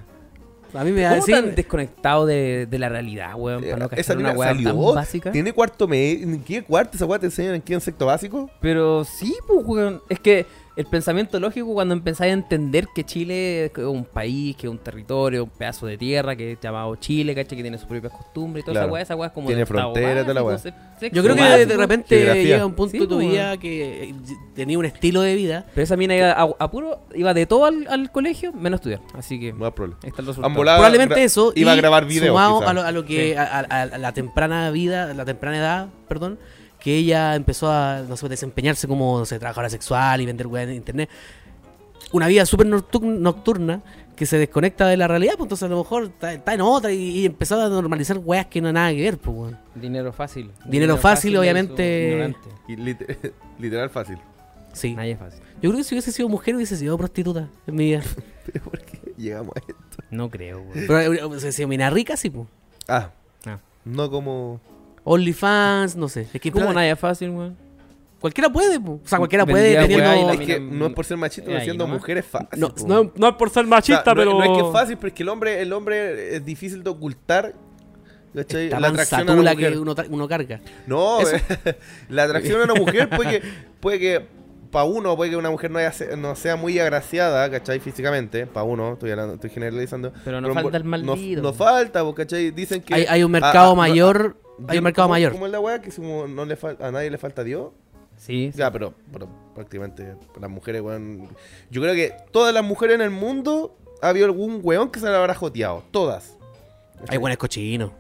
A 0.74 0.84
mí 0.86 0.92
me 0.92 1.02
da 1.02 1.10
¿Cómo 1.10 1.24
así. 1.24 1.32
tan 1.34 1.54
desconectado 1.54 2.26
de, 2.26 2.66
de 2.66 2.80
la 2.80 2.88
realidad, 2.88 3.34
weón? 3.36 3.62
Para 3.62 3.76
no 3.78 3.86
Eh, 3.88 3.90
Esa 3.98 4.14
una 4.16 4.34
salió, 4.36 4.70
tan 4.74 4.96
básica. 4.96 5.32
Tiene 5.32 5.52
cuarto 5.52 5.86
medio. 5.88 6.24
¿En 6.24 6.42
qué 6.44 6.64
cuarto 6.64 6.96
esa 6.96 7.06
weá 7.06 7.20
te 7.20 7.26
enseñan 7.26 7.56
en 7.56 7.62
qué 7.62 7.74
en 7.74 7.82
sexto 7.82 8.06
básico? 8.06 8.50
Pero 8.62 9.04
sí, 9.04 9.36
pues, 9.48 9.66
weón. 9.66 10.02
Es 10.10 10.20
que 10.20 10.46
el 10.82 10.88
pensamiento 10.88 11.40
lógico 11.40 11.74
cuando 11.74 11.94
empezáis 11.94 12.32
a 12.32 12.34
entender 12.34 12.88
que 12.94 13.04
Chile 13.04 13.66
es 13.66 13.78
un 13.78 14.04
país, 14.06 14.56
que 14.56 14.68
es 14.68 14.72
un 14.72 14.78
territorio, 14.80 15.44
un 15.46 15.50
pedazo 15.50 15.86
de 15.86 15.98
tierra 15.98 16.36
que 16.36 16.54
es 16.54 16.60
llamado 16.60 16.96
Chile, 16.98 17.34
¿cachai? 17.34 17.56
Que 17.58 17.62
tiene 17.64 17.78
sus 17.78 17.88
propias 17.88 18.12
costumbres 18.14 18.64
y 18.64 18.66
toda 18.66 18.74
Claro. 18.74 18.88
esa 18.88 18.94
weá, 18.94 19.02
esa 19.04 19.16
weá 19.16 19.28
es 19.28 19.34
como 19.34 19.48
Tiene 19.48 19.60
de 19.60 19.64
octavo 19.64 19.94
frontera, 19.94 20.22
toda 20.22 20.34
la 20.34 20.44
weá. 20.44 20.58
Yo 20.58 21.24
creo 21.24 21.36
que 21.36 21.42
básico. 21.42 21.70
de 21.70 21.78
repente 21.78 22.16
Geografía. 22.18 22.44
llega 22.44 22.66
un 22.66 22.74
punto 22.74 22.92
Sí, 22.92 23.00
de 23.00 23.08
tu 23.08 23.18
vida 23.20 23.58
que 23.58 24.04
eh, 24.10 24.16
tenía 24.56 24.78
un 24.78 24.86
estilo 24.86 25.22
de 25.22 25.36
vida. 25.36 25.66
Pero 25.74 25.84
esa 25.84 25.98
mina 25.98 26.16
iba 26.16 26.32
a, 26.32 26.50
a 26.60 26.72
puro, 26.72 27.00
iba 27.16 27.34
de 27.34 27.46
todo 27.46 27.66
al, 27.66 27.88
al 27.90 28.12
colegio, 28.12 28.52
menos 28.54 28.80
estudiar. 28.80 29.00
Así 29.16 29.40
que 29.40 29.52
No 29.54 29.66
hay 29.66 29.72
problema. 29.72 30.00
está 30.04 30.22
el 30.22 30.28
resultado. 30.28 30.48
Han 30.52 30.56
volado- 30.56 30.78
Probablemente 30.78 31.24
eso. 31.24 31.54
iba 31.56 31.72
a 31.72 31.76
y 31.76 31.78
grabar 31.78 32.06
videos, 32.06 32.28
Sumado 32.30 32.68
a 32.68 32.74
lo, 32.74 32.82
a 32.82 32.92
lo 32.92 33.06
que. 33.06 33.32
Sí. 33.32 33.38
A, 33.38 33.44
a- 33.60 33.82
a 33.84 33.98
la 33.98 34.12
temprana 34.14 34.70
vida, 34.72 35.14
la 35.14 35.26
temprana 35.26 35.58
edad, 35.58 35.88
perdón. 36.08 36.38
Que 36.82 36.98
ella 36.98 37.36
empezó 37.36 37.72
a 37.72 38.02
no 38.08 38.18
sé, 38.18 38.28
desempeñarse 38.28 38.88
como 38.88 39.20
no 39.20 39.26
sé, 39.26 39.38
trabajadora 39.40 39.70
sexual 39.70 40.20
y 40.22 40.26
vender 40.26 40.48
weas 40.48 40.68
en 40.68 40.76
internet. 40.76 41.10
Una 42.12 42.28
vida 42.28 42.46
súper 42.46 42.68
noctu- 42.68 43.02
nocturna 43.02 43.82
que 44.16 44.26
se 44.26 44.38
desconecta 44.38 44.88
de 44.88 44.98
la 44.98 45.08
realidad, 45.08 45.34
pues 45.38 45.46
entonces 45.46 45.64
a 45.66 45.70
lo 45.70 45.78
mejor 45.78 46.04
está, 46.06 46.34
está 46.34 46.54
en 46.54 46.62
otra 46.62 46.92
y, 46.92 47.20
y 47.20 47.26
empezó 47.26 47.60
a 47.62 47.70
normalizar 47.70 48.18
weas 48.18 48.48
que 48.48 48.62
no 48.62 48.68
hay 48.68 48.74
nada 48.74 48.92
que 48.92 49.02
ver, 49.02 49.18
pues 49.18 49.36
weón. 49.38 49.58
Dinero 49.76 50.12
fácil. 50.12 50.52
Dinero 50.66 50.98
fácil, 50.98 51.38
obviamente. 51.38 52.36
Y 52.68 52.76
literal 53.60 53.90
fácil. 53.90 54.18
Sí. 54.74 54.94
Nadie 54.96 55.12
es 55.14 55.20
fácil. 55.20 55.40
Yo 55.62 55.70
creo 55.70 55.78
que 55.78 55.84
si 55.84 55.96
hubiese 55.96 56.12
sido 56.12 56.28
mujer 56.30 56.56
hubiese 56.56 56.76
sido 56.78 56.98
prostituta 56.98 57.48
en 57.68 57.76
mi 57.76 57.86
vida. 57.86 58.02
Pero 58.52 58.64
¿por 58.72 58.80
qué 58.82 59.00
llegamos 59.18 59.56
a 59.56 59.60
esto? 59.60 59.74
No 60.10 60.30
creo, 60.30 60.58
weón. 60.60 60.72
Pero 60.88 61.00
eh, 61.02 61.26
hubiese 61.26 61.52
sido 61.52 61.68
mina 61.68 61.90
rica, 61.90 62.18
sí, 62.18 62.30
pues. 62.30 62.48
Ah, 62.88 63.12
Ah. 63.46 63.60
no 63.86 64.10
como. 64.12 64.60
OnlyFans, 65.04 65.96
no 65.96 66.08
sé. 66.08 66.28
Es 66.34 66.42
que 66.42 66.52
¿Cómo 66.52 66.66
pero- 66.68 66.74
nadie 66.76 66.92
es 66.92 67.00
fácil, 67.00 67.30
weón? 67.32 67.58
Cualquiera 68.20 68.52
puede, 68.52 68.80
po. 68.80 69.00
o 69.04 69.08
sea, 69.08 69.18
cualquiera 69.18 69.48
puede 69.48 69.76
teniendo... 69.76 70.06
weá 70.28 70.34
Es 70.34 70.40
que 70.42 70.60
no 70.60 70.86
es 70.86 70.94
por 70.94 71.06
ser 71.06 71.18
machista, 71.18 71.50
Eh, 71.50 71.54
pero 71.54 71.64
siendo 71.64 71.86
nomás. 71.86 72.02
mujer 72.02 72.18
es 72.20 72.26
fácil. 72.28 72.60
No, 72.60 72.72
no, 72.86 73.12
no 73.16 73.28
es 73.30 73.34
por 73.36 73.50
ser 73.50 73.64
O 73.66 73.68
sea, 73.68 73.76
machista, 73.78 74.04
no, 74.14 74.16
pero... 74.16 74.34
no 74.38 74.44
es 74.44 74.62
que 74.62 74.68
es 74.68 74.72
fácil, 74.72 74.98
pero 74.98 75.08
es 75.08 75.14
que 75.14 75.24
el 75.24 75.30
hombre, 75.30 75.60
el 75.62 75.74
hombre 75.74 76.36
es 76.36 76.46
difícil 76.46 76.84
de 76.84 76.92
ocultar. 76.92 77.56
¿cachai? 78.36 78.70
La 78.70 78.78
atracción 78.90 79.22
a 79.22 79.24
una 79.34 79.34
mansatula 79.44 79.54
mujer. 79.56 79.72
que 79.74 79.80
uno, 80.14 80.28
carga. 80.28 80.62
No, 80.86 81.18
la 82.10 82.24
atracción 82.24 82.62
a 82.62 82.66
una 82.66 82.76
mujer 82.76 83.10
puede 83.10 83.42
que, 83.42 83.48
puede 83.80 84.00
que 84.00 84.26
para 84.70 84.86
uno, 84.86 85.16
puede 85.18 85.32
que 85.32 85.36
una 85.38 85.50
mujer 85.50 85.72
no, 85.72 85.80
haya 85.80 85.92
no 86.16 86.36
sea 86.36 86.56
muy 86.56 86.78
agraciada, 86.78 87.50
¿cachai? 87.50 87.80
Físicamente, 87.80 88.46
para 88.46 88.64
uno, 88.66 88.94
estoy, 88.94 89.10
hablando, 89.12 89.34
estoy 89.34 89.50
generalizando. 89.50 90.14
Pero 90.24 90.40
no 90.40 90.54
falta 90.54 90.78
el 90.78 90.84
no- 90.84 90.90
maldido. 90.92 91.42
No, 91.42 91.54
falta, 91.54 92.04
¿cachai? 92.16 92.52
Dicen 92.52 92.82
que... 92.84 92.94
Hay, 92.94 93.06
hay 93.10 93.24
un 93.24 93.36
a- 93.36 93.40
mercado 93.40 93.72
a- 93.72 93.76
mayor... 93.76 94.36
no- 94.38 94.51
hay 94.68 94.78
un 94.78 94.84
mercado 94.84 95.06
¿cómo- 95.08 95.14
mayor. 95.14 95.32
¿Cómo 95.32 95.46
es 95.46 95.52
la 95.52 95.60
weá? 95.60 95.82
Que 95.82 95.90
es 95.90 95.96
como 95.96 96.28
no 96.28 96.46
le 96.46 96.58
fal- 96.58 96.78
a 96.82 96.92
nadie 96.92 97.10
le 97.10 97.18
falta 97.18 97.44
Dios. 97.44 97.72
Sí, 98.18 98.52
sí. 98.52 98.58
Ya, 98.60 98.72
pero, 98.72 98.94
pero 99.12 99.28
prácticamente 99.56 100.16
las 100.40 100.50
mujeres, 100.50 100.82
weón. 100.82 101.28
Yo 101.72 101.82
creo 101.82 101.94
que 101.96 102.14
todas 102.32 102.54
las 102.54 102.64
mujeres 102.64 102.96
en 102.96 103.02
el 103.02 103.10
mundo 103.10 103.76
ha 104.02 104.10
habido 104.10 104.26
algún 104.28 104.60
weón 104.64 104.92
que 104.92 105.00
se 105.00 105.08
la 105.08 105.18
habrá 105.20 105.34
joteado. 105.34 105.84
Todas. 105.92 106.38
Hay 107.08 107.18
buenos 107.18 107.38
cochinos. 107.38 107.92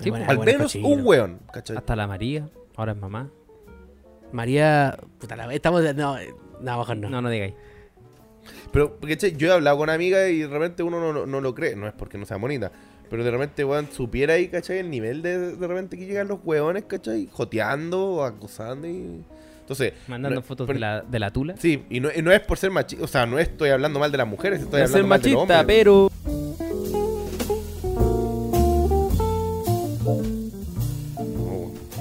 Sí, 0.00 0.10
buenas- 0.10 0.28
Al 0.28 0.38
menos 0.40 0.62
cochinos. 0.62 0.90
un 0.90 1.06
weón, 1.06 1.38
¿cachai? 1.52 1.76
Hasta 1.76 1.94
la 1.94 2.06
María, 2.08 2.48
ahora 2.76 2.92
es 2.92 2.98
mamá. 2.98 3.30
María... 4.32 4.98
Puta, 5.20 5.36
la... 5.36 5.52
estamos... 5.54 5.82
No, 5.94 6.16
no, 6.60 6.78
mejor 6.78 6.96
no. 6.96 7.10
No, 7.10 7.20
no 7.22 7.28
digáis. 7.30 7.54
Pero, 8.72 8.98
¿cachai? 8.98 9.36
Yo 9.36 9.48
he 9.48 9.52
hablado 9.52 9.76
con 9.76 9.90
amigas 9.90 10.30
y 10.30 10.40
de 10.40 10.48
repente 10.48 10.82
uno 10.82 10.98
no, 10.98 11.12
no- 11.12 11.26
no 11.26 11.40
lo 11.40 11.54
cree. 11.54 11.76
No 11.76 11.86
es 11.86 11.92
porque 11.92 12.18
no 12.18 12.24
sea 12.26 12.38
bonita. 12.38 12.72
Pero 13.12 13.24
de 13.24 13.30
repente, 13.30 13.62
weón, 13.62 13.88
supiera 13.92 14.32
ahí, 14.32 14.48
¿cachai? 14.48 14.78
El 14.78 14.88
nivel 14.88 15.20
de, 15.20 15.54
de 15.54 15.66
repente 15.66 15.98
que 15.98 16.06
llegan 16.06 16.28
los 16.28 16.38
weones, 16.44 16.84
¿cachai? 16.84 17.28
Joteando 17.30 18.24
acosando 18.24 18.88
y... 18.88 19.22
Entonces... 19.60 19.92
Mandando 20.08 20.36
no- 20.36 20.42
fotos 20.42 20.66
pero- 20.66 20.76
de 20.76 20.80
la, 20.80 21.02
de 21.02 21.18
la 21.18 21.30
tula. 21.30 21.54
Sí, 21.58 21.84
y 21.90 22.00
no, 22.00 22.08
y 22.14 22.22
no 22.22 22.32
es 22.32 22.40
por 22.40 22.56
ser 22.56 22.70
machista. 22.70 23.04
O 23.04 23.06
sea, 23.06 23.26
no 23.26 23.38
estoy 23.38 23.68
hablando 23.68 24.00
mal 24.00 24.10
de 24.10 24.16
las 24.16 24.26
mujeres, 24.26 24.60
estoy 24.62 24.80
a 24.80 24.84
hablando 24.84 24.96
ser 24.96 25.02
mal 25.06 25.18
machista, 25.20 25.60
hombre. 25.60 25.64
pero. 25.66 26.08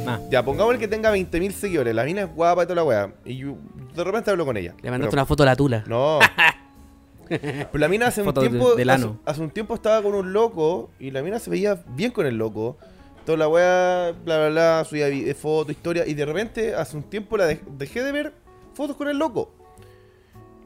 Ah, 0.07 0.19
Ya, 0.29 0.43
pongamos 0.43 0.73
el 0.73 0.79
que 0.79 0.87
tenga 0.87 1.13
20.000 1.15 1.51
seguidores. 1.51 1.93
La 1.95 2.03
mina 2.03 2.21
es 2.21 2.33
guapa 2.33 2.63
y 2.63 2.65
toda 2.65 2.75
la 2.75 2.83
weá. 2.83 3.13
Y 3.25 3.37
yo 3.37 3.57
de 3.95 4.03
repente 4.03 4.31
hablo 4.31 4.45
con 4.45 4.57
ella. 4.57 4.73
Le 4.81 4.89
mandaste 4.89 5.11
Pero- 5.11 5.21
una 5.21 5.25
foto 5.25 5.43
a 5.43 5.45
la 5.45 5.55
tula. 5.55 5.83
No. 5.87 6.19
Pero 7.39 7.69
la 7.79 7.87
mina 7.87 8.07
hace 8.07 8.21
un 8.21 8.33
tiempo. 8.33 8.75
del 8.75 8.89
hace, 8.89 9.03
ano. 9.03 9.19
hace 9.25 9.41
un 9.41 9.49
tiempo 9.51 9.75
estaba 9.75 10.01
con 10.01 10.13
un 10.15 10.33
loco. 10.33 10.89
Y 10.99 11.11
la 11.11 11.21
mina 11.21 11.39
se 11.39 11.49
veía 11.49 11.83
bien 11.95 12.11
con 12.11 12.25
el 12.25 12.37
loco. 12.37 12.77
Toda 13.25 13.37
la 13.37 13.47
weá, 13.47 14.11
bla 14.25 14.37
bla 14.37 14.49
bla, 14.49 14.85
subía 14.87 15.07
eh, 15.07 15.33
fotos, 15.33 15.71
historia. 15.75 16.05
Y 16.07 16.13
de 16.13 16.25
repente, 16.25 16.73
hace 16.75 16.97
un 16.97 17.03
tiempo 17.03 17.37
la 17.37 17.49
dej- 17.51 17.63
dejé 17.77 18.03
de 18.03 18.11
ver 18.11 18.33
fotos 18.73 18.95
con 18.95 19.07
el 19.09 19.17
loco. 19.17 19.53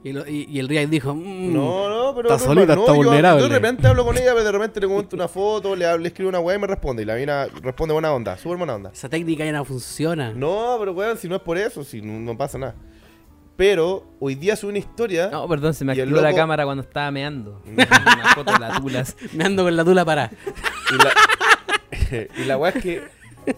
Y, 0.04 0.14
lo- 0.14 0.28
y- 0.28 0.46
y 0.48 0.60
el 0.60 0.68
Riak 0.70 0.88
dijo, 0.88 1.16
"Mm, 1.16 1.52
No, 1.52 1.90
no, 1.90 2.16
pero. 2.16 2.30
está 2.32 2.38
solita, 2.46 2.76
no, 2.76 2.82
está 2.82 2.94
yo- 2.96 3.04
vulnerable. 3.04 3.42
Yo, 3.42 3.50
de 3.50 3.56
repente 3.56 3.88
hablo 3.88 4.06
con 4.06 4.16
ella, 4.16 4.34
pero 4.34 4.44
de 4.44 4.52
repente 4.52 4.80
le 4.80 4.88
comento 4.88 5.16
una 5.16 5.28
foto, 5.28 5.76
le, 5.76 5.98
le 5.98 6.08
escribo 6.08 6.30
una 6.30 6.40
weá 6.40 6.56
y 6.58 6.60
me 6.62 6.68
responde. 6.68 7.02
Y 7.02 7.06
la 7.06 7.16
mina 7.16 7.48
responde 7.64 7.92
buena 7.94 8.14
onda, 8.14 8.38
súper 8.38 8.58
buena 8.58 8.76
onda. 8.76 8.92
esa 8.94 9.10
técnica 9.10 9.44
ya 9.44 9.52
no 9.52 9.66
funciona. 9.66 10.32
No, 10.32 10.76
pero 10.80 10.94
weón, 10.94 11.18
si 11.18 11.28
no 11.28 11.36
es 11.36 11.42
por 11.42 11.58
eso, 11.58 11.84
si 11.84 12.02
no, 12.04 12.20
no 12.20 12.38
pasa 12.38 12.58
nada. 12.60 12.76
Pero 13.58 14.04
hoy 14.20 14.36
día 14.36 14.56
subí 14.56 14.72
una 14.72 14.80
historia. 14.80 15.30
No, 15.32 15.48
perdón, 15.48 15.74
se 15.74 15.86
me 15.86 15.94
activó 15.94 16.20
la 16.22 16.34
cámara 16.34 16.66
cuando 16.66 16.84
estaba 16.84 17.10
meando. 17.12 17.62
Una 17.72 17.86
foto 18.36 18.52
de 18.52 18.60
la 18.60 18.80
tulas. 18.80 19.16
Me 19.34 19.46
ando 19.46 19.64
con 19.64 19.76
la 19.76 19.86
tula 19.86 20.04
para. 20.04 20.30
Y 20.92 22.18
la, 22.18 22.28
y 22.38 22.44
la 22.46 22.58
weá 22.58 22.72
es 22.72 22.84
que 22.84 23.04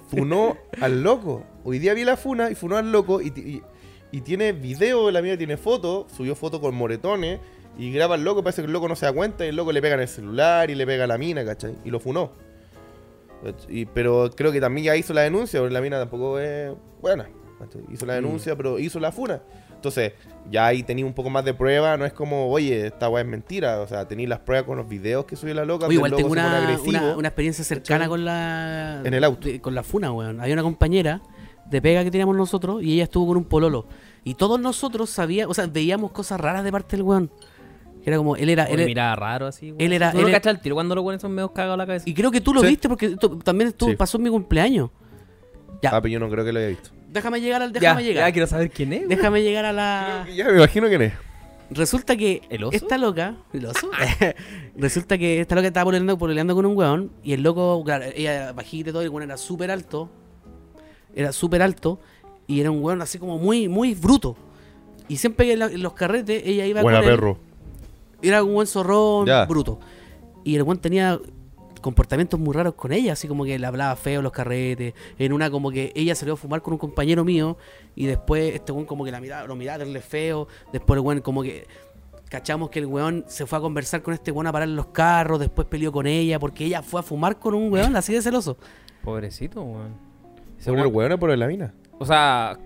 funó 0.10 0.56
al 0.82 1.01
loco. 1.01 1.44
Hoy 1.63 1.80
día 1.80 1.94
vi 1.96 2.04
la 2.04 2.16
funa 2.16 2.51
y 2.51 2.56
funó 2.56 2.77
al 2.77 2.92
loco 2.92 3.22
y, 3.22 3.32
ti- 3.32 3.42
y, 4.12 4.18
y 4.18 4.22
tiene 4.22 4.51
video, 4.54 5.10
la 5.10 5.22
mía 5.24 5.36
tiene 5.38 5.58
foto, 5.58 6.06
subió 6.16 6.36
foto 6.36 6.62
con 6.62 6.75
moretones 6.75 7.39
y 7.77 7.92
graba 7.92 8.16
al 8.16 8.24
loco, 8.24 8.44
parece 8.44 8.62
que 8.62 8.68
el 8.68 8.74
loco 8.74 8.88
no 8.88 8.96
se 8.96 9.06
da 9.08 9.13
cuenta 9.13 9.46
y 9.46 9.50
el 9.50 9.56
loco 9.56 9.72
le 9.72 9.82
pega 9.82 9.96
en 9.96 10.01
el 10.01 10.08
celular 10.08 10.70
y 10.70 10.75
le 10.75 10.86
pega 10.86 11.06
a 11.06 11.08
la 11.08 11.18
mina, 11.18 11.44
¿cachai? 11.44 11.75
Y 11.84 11.89
lo 11.89 12.00
funó. 12.00 12.32
Y- 13.68 13.86
pero 13.86 14.30
creo 14.36 14.51
que 14.51 14.62
también 14.62 14.86
ya 14.86 14.96
hizo 14.96 15.13
la 15.13 15.22
denuncia, 15.22 15.60
porque 15.60 15.74
la 15.74 15.82
mina 15.82 15.98
tampoco 15.98 16.38
es 16.39 16.72
buena. 17.01 17.27
Hizo 17.92 18.06
la 18.06 18.13
denuncia, 18.13 18.56
pero 18.56 18.77
hizo 18.77 19.00
la 19.00 19.12
funa. 19.12 19.42
Entonces, 19.78 20.14
ya 20.52 20.66
ahí 20.66 20.84
tenía 20.84 21.06
un 21.06 21.14
poco 21.14 21.30
más 21.30 21.46
de 21.46 21.54
prueba, 21.54 21.96
no 21.98 22.06
es 22.06 22.14
como, 22.14 22.50
oye, 22.50 22.88
esta 22.88 23.10
weá 23.10 23.22
es 23.24 23.28
mentira. 23.28 23.80
O 23.82 23.88
sea, 23.88 24.08
tenéis 24.08 24.28
las 24.30 24.40
pruebas 24.40 24.66
con 24.66 24.78
los 24.78 24.88
videos 24.90 25.26
que 25.26 25.36
subió 25.36 25.54
la 25.54 25.66
loca. 25.66 25.86
Oye, 25.88 25.96
igual 25.96 26.14
tengo 26.16 26.30
una, 26.32 26.78
una, 26.86 27.16
una 27.16 27.28
experiencia 27.30 27.64
cercana 27.64 28.08
con 28.08 28.26
la. 28.26 29.02
En 29.04 29.14
el 29.14 29.24
auto. 29.24 29.48
de- 29.48 29.62
con 29.62 29.74
la 29.76 29.84
funa, 29.84 30.12
weón. 30.12 30.42
Había 30.42 30.54
una 30.54 30.64
compañera 30.64 31.22
de 31.70 31.82
pega 31.82 32.04
que 32.04 32.12
teníamos 32.12 32.36
nosotros 32.36 32.82
y 32.84 32.94
ella 32.94 33.04
estuvo 33.04 33.28
con 33.28 33.38
un 33.38 33.46
pololo. 33.46 33.88
Y 34.24 34.34
todos 34.36 34.60
nosotros 34.60 35.10
sabíamos, 35.10 35.52
o 35.52 35.54
sea, 35.54 35.68
veíamos 35.68 36.12
cosas 36.12 36.40
raras 36.40 36.64
de 36.64 36.72
parte 36.72 36.96
del 36.98 37.04
weón. 37.04 37.32
Que 38.04 38.10
Era 38.10 38.18
como, 38.18 38.36
él 38.36 38.50
era. 38.50 38.64
Él, 38.66 38.86
miraba 38.86 39.16
raro 39.16 39.48
así. 39.48 39.72
güey. 39.72 39.86
él 39.86 39.94
era- 39.94 40.12
No 40.14 40.20
él 40.20 40.32
lo 40.32 40.36
era- 40.36 40.50
el 40.52 40.60
tiro 40.60 40.76
cuando 40.76 40.96
los 40.96 41.04
buenos 41.04 41.22
son 41.22 41.34
medio 41.34 41.52
cagados 41.54 41.78
la 41.78 41.86
cabeza. 41.86 42.10
y 42.10 42.14
creo 42.14 42.32
que 42.32 42.42
tú 42.42 42.54
lo 42.54 42.62
Sí. 42.62 42.68
viste 42.68 42.88
porque 42.90 43.06
esto 43.08 43.38
también 43.40 43.70
estuvo, 43.70 43.90
Sí. 43.92 43.96
pasó 43.96 44.18
en 44.18 44.24
mi 44.24 44.30
cumpleaños. 44.30 44.90
Ya, 45.84 45.92
Ah, 45.96 46.02
pero 46.02 46.14
yo 46.14 46.20
no 46.20 46.30
creo 46.30 46.44
que 46.44 46.52
lo 46.52 46.60
haya 46.60 46.70
visto. 46.70 46.90
Déjame 47.10 47.42
llegar 47.42 47.62
al. 47.62 47.74
ya, 47.74 47.80
Déjame 47.80 48.04
llegar. 48.04 48.28
ya 48.28 48.32
quiero 48.34 48.48
saber 48.48 48.70
quién 48.72 48.94
es. 48.94 49.06
güey. 49.06 49.16
Déjame 49.16 49.42
llegar 49.44 49.66
a 49.66 49.74
la. 49.74 50.28
Ya 50.36 50.46
me 50.46 50.58
imagino 50.58 50.88
quién 50.88 51.02
es. 51.04 51.14
Resulta 51.70 52.16
que 52.16 52.44
¿El 52.50 52.64
oso? 52.64 52.76
esta 52.78 52.98
loca, 52.98 53.36
¿el 53.52 53.66
oso? 53.66 53.90
Resulta 54.78 55.18
que 55.18 55.42
esta 55.42 55.54
loca 55.56 55.68
estaba 55.68 55.84
pololeando, 55.86 56.18
pololeando 56.18 56.56
con 56.56 56.66
un 56.66 56.78
weón 56.78 57.12
y 57.24 57.34
el 57.34 57.44
loco, 57.44 57.84
claro, 57.84 58.06
ella 58.16 58.54
bajita 58.54 58.90
y 58.90 58.94
todo, 58.94 59.02
y 59.02 59.06
el 59.06 59.10
weón 59.12 59.24
era 59.24 59.36
súper 59.38 59.70
alto, 59.72 60.10
era 61.14 61.34
súper 61.34 61.62
alto 61.62 62.00
y 62.48 62.62
era 62.62 62.72
un 62.72 62.82
weón 62.82 63.02
así 63.02 63.20
como 63.20 63.38
muy, 63.38 63.68
muy 63.68 63.94
bruto. 63.96 64.38
Y 65.10 65.18
siempre 65.18 65.46
que 65.48 65.54
en, 65.54 65.60
la- 65.60 65.66
en 65.66 65.82
los 65.84 65.92
carretes 65.94 66.42
ella 66.46 66.66
iba 66.66 66.82
Buena 66.82 67.00
con 67.00 67.10
él, 67.10 67.16
perro. 67.16 67.38
era 68.22 68.44
un 68.44 68.54
buen 68.54 68.68
zorrón, 68.68 69.26
Ya. 69.26 69.46
bruto. 69.46 69.80
Y 70.46 70.56
el 70.56 70.64
weón 70.64 70.78
tenía 70.80 71.20
comportamientos 71.80 72.40
muy 72.40 72.54
raros 72.54 72.74
con 72.76 72.92
ella, 72.92 73.14
así 73.14 73.28
como 73.28 73.44
que 73.46 73.58
le 73.60 73.66
hablaba 73.68 73.96
feo 73.96 74.20
en 74.20 74.24
los 74.24 74.32
carretes. 74.32 74.94
En 75.20 75.34
una 75.34 75.50
como 75.50 75.72
que 75.72 75.92
ella 75.96 76.16
salió 76.16 76.34
a 76.36 76.38
fumar 76.38 76.62
con 76.62 76.74
un 76.74 76.80
compañero 76.80 77.24
mío 77.24 77.58
y 77.96 78.06
después 78.06 78.54
este 78.56 78.72
weón 78.72 78.86
como 78.86 79.06
que 79.06 79.12
la 79.12 79.20
miraba, 79.22 79.48
lo 79.48 79.56
miraba, 79.56 79.80
darle 79.80 80.02
feo. 80.02 80.48
Después 80.74 80.98
el 80.98 81.06
weón 81.06 81.22
como 81.22 81.44
que 81.44 81.68
cachamos 82.30 82.70
que 82.70 82.80
el 82.80 82.86
weón 82.88 83.24
se 83.28 83.46
fue 83.46 83.58
a 83.58 83.62
conversar 83.62 84.02
con 84.02 84.14
este 84.14 84.32
weón 84.32 84.48
a 84.48 84.52
parar 84.52 84.68
en 84.68 84.76
los 84.76 84.88
carros, 84.88 85.40
después 85.40 85.68
peleó 85.68 85.92
con 85.92 86.08
ella 86.08 86.40
porque 86.40 86.66
ella 86.66 86.82
fue 86.82 87.00
a 87.00 87.04
fumar 87.04 87.40
con 87.40 87.54
un 87.54 87.72
weón 87.72 87.96
así 87.96 88.14
de 88.14 88.22
celoso. 88.22 88.58
Pobrecito, 89.04 89.62
weón. 89.62 89.96
¿Por 90.66 90.80
el 90.80 90.86
weón- 90.88 91.14
o 91.14 91.18
por 91.20 91.38
la 91.38 91.48
mina? 91.48 91.74
O 92.00 92.06
sea, 92.06 92.58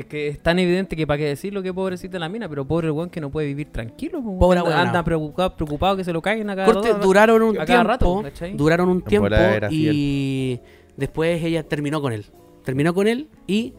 es 0.00 0.06
que 0.06 0.28
es 0.28 0.40
tan 0.42 0.58
evidente 0.58 0.96
que 0.96 1.06
para 1.06 1.18
qué 1.18 1.26
decirlo 1.26 1.62
que 1.62 1.72
pobrecito 1.72 2.18
la 2.18 2.28
mina, 2.28 2.48
pero 2.48 2.66
pobre 2.66 2.88
el 2.88 2.92
weón 2.92 3.10
que 3.10 3.20
no 3.20 3.30
puede 3.30 3.46
vivir 3.46 3.70
tranquilo. 3.72 4.22
po, 4.22 4.38
Pobre 4.38 4.60
anda, 4.60 4.80
anda 4.80 5.04
preocupado, 5.04 5.54
preocupado 5.56 5.96
que 5.96 6.04
se 6.04 6.12
lo 6.12 6.20
caguen 6.20 6.50
a 6.50 6.56
cada 6.56 6.72
Corte, 6.72 6.88
rato. 6.92 7.02
duraron 7.02 7.42
un 7.42 7.54
rato, 7.56 8.24
tiempo, 8.36 8.58
duraron 8.58 8.88
un 8.88 9.02
tiempo 9.02 9.28
y 9.70 10.60
después 10.96 11.42
ella 11.42 11.62
terminó 11.62 12.00
con 12.00 12.12
él. 12.12 12.26
Terminó 12.64 12.92
con 12.92 13.06
él 13.06 13.28
y 13.46 13.74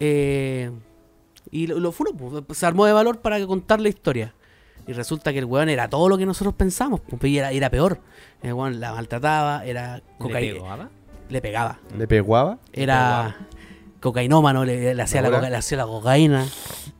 eh, 0.00 0.70
y 1.50 1.66
lo, 1.66 1.78
lo 1.80 1.92
furó, 1.92 2.12
pues, 2.12 2.58
se 2.58 2.66
armó 2.66 2.86
de 2.86 2.92
valor 2.92 3.20
para 3.20 3.44
contar 3.46 3.80
la 3.80 3.88
historia. 3.88 4.34
Y 4.86 4.92
resulta 4.92 5.32
que 5.32 5.38
el 5.38 5.44
weón 5.44 5.68
era 5.68 5.88
todo 5.88 6.08
lo 6.08 6.16
que 6.16 6.24
nosotros 6.24 6.54
pensamos, 6.54 7.00
pues, 7.00 7.30
y 7.30 7.38
era, 7.38 7.52
era 7.52 7.68
peor. 7.70 8.00
El 8.42 8.54
weón 8.54 8.80
la 8.80 8.92
maltrataba, 8.92 9.64
era 9.64 9.96
¿Le 9.96 10.02
cocaína, 10.18 10.54
pegó, 10.54 10.70
ah? 10.70 10.88
le 11.28 11.40
pegaba. 11.42 11.78
¿Le 11.96 12.06
pegaba? 12.06 12.58
Era 12.72 13.36
cocainómano, 14.00 14.64
le, 14.64 14.94
le 14.94 15.02
hacía 15.02 15.22
la, 15.22 15.30
coca- 15.30 15.50
le 15.50 15.56
hacía 15.56 15.78
la 15.78 15.86
cocaína, 15.86 16.46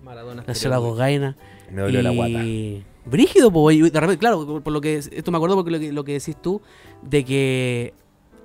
Maradona 0.02 0.42
le 0.46 0.52
hacía 0.52 0.70
la 0.70 0.78
cocaína. 0.78 1.36
Me 1.70 1.82
dolió 1.82 2.02
la 2.02 2.10
guata. 2.10 2.30
Y 2.44 2.84
brígido, 3.04 3.50
pues, 3.50 3.76
y 3.76 3.82
de 3.90 4.00
repente, 4.00 4.18
claro, 4.18 4.46
por, 4.46 4.62
por 4.62 4.72
lo 4.72 4.80
que 4.80 4.96
esto 4.96 5.30
me 5.30 5.36
acuerdo 5.36 5.56
porque 5.56 5.70
lo 5.70 5.78
que, 5.78 5.92
lo 5.92 6.04
que 6.04 6.12
decís 6.14 6.36
tú, 6.40 6.60
de 7.02 7.24
que 7.24 7.94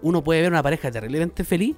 uno 0.01 0.23
puede 0.23 0.41
ver 0.41 0.51
una 0.51 0.61
pareja 0.63 0.91
terriblemente 0.91 1.43
feliz, 1.43 1.75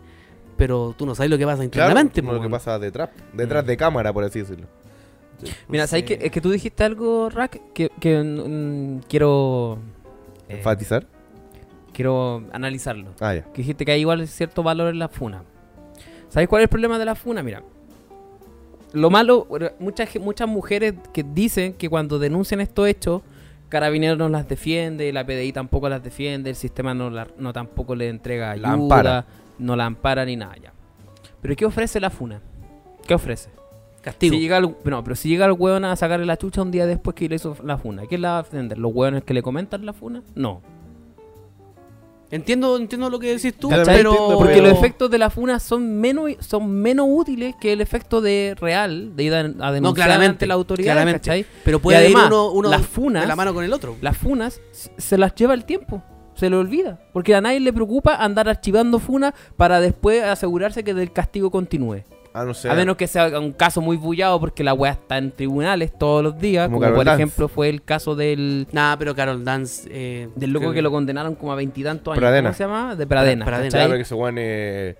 pero 0.57 0.95
tú 0.97 1.05
no 1.05 1.13
sabes 1.15 1.29
lo 1.29 1.37
que 1.37 1.45
pasa 1.45 1.57
Claro, 1.57 1.65
internamente. 1.65 2.21
no 2.21 2.29
pues, 2.29 2.37
lo 2.37 2.43
que 2.43 2.49
pasa 2.49 2.79
detrás, 2.79 3.09
detrás 3.33 3.65
de 3.65 3.77
cámara, 3.77 4.11
por 4.13 4.23
así 4.23 4.39
decirlo. 4.39 4.67
Mira, 5.67 5.85
¿sabes 5.85 6.05
qué? 6.05 6.17
Es 6.21 6.31
que 6.31 6.39
tú 6.41 6.49
dijiste 6.49 6.83
algo, 6.83 7.29
Rack, 7.29 7.59
que, 7.73 7.89
que, 7.99 8.23
mm, 8.23 8.99
quiero... 9.07 9.79
eh, 10.49 10.55
¿Enfatizar? 10.57 11.05
quiero 11.93 12.43
analizarlo. 12.51 13.11
Ah, 13.19 13.35
ya. 13.35 13.43
Que 13.53 13.61
dijiste 13.61 13.85
que 13.85 13.91
hay 13.93 14.01
igual 14.01 14.27
cierto 14.27 14.63
valor 14.63 14.89
en 14.93 14.99
la 14.99 15.07
funa. 15.09 15.43
¿Sabes 16.29 16.47
cuál 16.49 16.61
es 16.61 16.63
el 16.65 16.69
problema 16.69 16.99
de 16.99 17.05
la 17.05 17.15
funa? 17.15 17.41
Mira, 17.43 17.61
lo 18.93 19.09
malo, 19.09 19.47
muchas, 19.79 20.15
muchas 20.19 20.47
mujeres 20.47 20.93
que 21.13 21.23
dicen 21.23 21.73
que 21.73 21.89
cuando 21.89 22.19
denuncian 22.19 22.61
estos 22.61 22.87
hechos, 22.87 23.21
Carabineros 23.69 24.17
no 24.17 24.29
las 24.29 24.47
defiende, 24.47 25.11
la 25.11 25.25
PDI 25.25 25.51
tampoco 25.51 25.89
las 25.89 26.03
defiende, 26.03 26.51
el 26.51 26.55
sistema 26.55 26.93
no, 26.93 27.09
la- 27.09 27.27
no 27.37 27.51
tampoco 27.51 27.95
le 27.95 28.09
entrega 28.09 28.51
ayuda, 28.51 28.67
La 28.67 28.73
ampara. 28.73 29.25
no 29.59 29.75
la 29.75 29.85
ampara 29.85 30.23
ni 30.23 30.35
nada 30.35 30.55
ya. 30.61 30.71
Pero 31.41 31.55
¿qué 31.55 31.65
ofrece 31.65 31.99
la 31.99 32.09
funa? 32.09 32.41
¿Qué 33.07 33.13
ofrece? 33.15 33.49
Castigo. 34.01 34.35
Si 34.35 34.39
llega 34.39 34.57
el, 34.57 34.75
no, 34.85 35.03
pero 35.03 35.15
si 35.15 35.29
llega 35.29 35.47
el 35.47 35.53
hueón 35.53 35.83
a 35.83 35.95
sacarle 35.95 36.25
la 36.27 36.37
chucha 36.37 36.61
un 36.61 36.69
día 36.71 36.85
después 36.85 37.15
que 37.15 37.27
le 37.27 37.35
hizo 37.35 37.57
la 37.63 37.77
funa, 37.77 38.03
¿quién 38.07 38.21
la 38.21 38.31
va 38.33 38.39
a 38.39 38.43
defender? 38.43 38.77
¿Los 38.77 38.93
hueones 38.93 39.23
que 39.23 39.33
le 39.33 39.41
comentan 39.41 39.83
la 39.85 39.93
funa? 39.93 40.21
No. 40.35 40.61
Entiendo, 42.31 42.75
entiendo 42.77 43.09
lo 43.09 43.19
que 43.19 43.35
decís 43.35 43.53
tú, 43.57 43.69
pero... 43.69 43.81
entiendo, 43.83 44.35
Porque 44.37 44.55
pero- 44.55 44.69
los 44.69 44.77
efectos 44.77 45.11
de 45.11 45.17
la 45.17 45.29
funa 45.29 45.59
son 45.59 45.99
menos 45.99 46.31
son 46.39 46.69
menos 46.71 47.05
útiles 47.09 47.55
que 47.61 47.73
el 47.73 47.81
efecto 47.81 48.19
de 48.19 48.55
real 48.59 49.15
de 49.15 49.23
ir 49.23 49.33
a, 49.33 49.43
denunciar 49.43 49.81
No, 49.81 49.93
claramente, 49.93 50.29
ante 50.31 50.47
la 50.47 50.53
autoridad, 50.55 50.93
claramente. 50.93 51.19
¿cachai? 51.19 51.45
Pero 51.63 51.79
puede 51.79 51.97
además, 51.99 52.23
ir 52.23 52.27
uno, 52.27 52.51
uno 52.51 52.69
las 52.69 52.81
de 52.81 52.87
funas, 52.87 53.27
la 53.27 53.35
mano 53.35 53.53
con 53.53 53.63
el 53.63 53.71
otro. 53.71 53.95
las 54.01 54.17
funas 54.17 54.59
se 54.71 55.17
las 55.17 55.35
lleva 55.35 55.53
el 55.53 55.65
tiempo, 55.65 56.03
se 56.33 56.49
le 56.49 56.55
olvida, 56.55 56.99
porque 57.13 57.35
a 57.35 57.41
nadie 57.41 57.59
le 57.59 57.71
preocupa 57.71 58.15
andar 58.15 58.49
archivando 58.49 58.99
funas 58.99 59.33
para 59.55 59.79
después 59.79 60.23
asegurarse 60.23 60.83
que 60.83 60.91
el 60.91 61.11
castigo 61.13 61.51
continúe. 61.51 62.03
No. 62.43 62.51
A 62.69 62.75
menos 62.75 62.97
que 62.97 63.07
sea 63.07 63.39
un 63.39 63.53
caso 63.53 63.79
muy 63.79 63.95
bullado 63.95 64.39
porque 64.39 64.63
la 64.63 64.73
weá 64.73 64.91
está 64.91 65.17
en 65.17 65.31
tribunales 65.31 65.97
todos 65.97 66.21
los 66.23 66.37
días, 66.37 66.67
Como 66.67 66.79
por 66.81 67.05
Dance. 67.05 67.13
ejemplo 67.23 67.47
fue 67.47 67.69
el 67.69 67.81
caso 67.83 68.15
del 68.15 68.67
Nada, 68.73 68.97
pero 68.97 69.15
Carol 69.15 69.43
Dance... 69.45 69.87
eh, 69.89 70.27
del 70.35 70.51
loco 70.51 70.73
que 70.73 70.81
lo 70.81 70.91
condenaron 70.91 71.35
como 71.35 71.53
a 71.53 71.55
veintitantos 71.55 72.11
años. 72.11 72.19
Pradena. 72.19 72.49
¿Cómo 72.49 72.57
se 72.57 72.63
llama? 72.63 72.95
De 72.95 73.07
Pradena. 73.07 73.45
Pradena. 73.45 73.69
Claro 73.69 73.93
que 73.93 74.01
ese 74.01 74.15
weón 74.15 74.35
eh, 74.37 74.95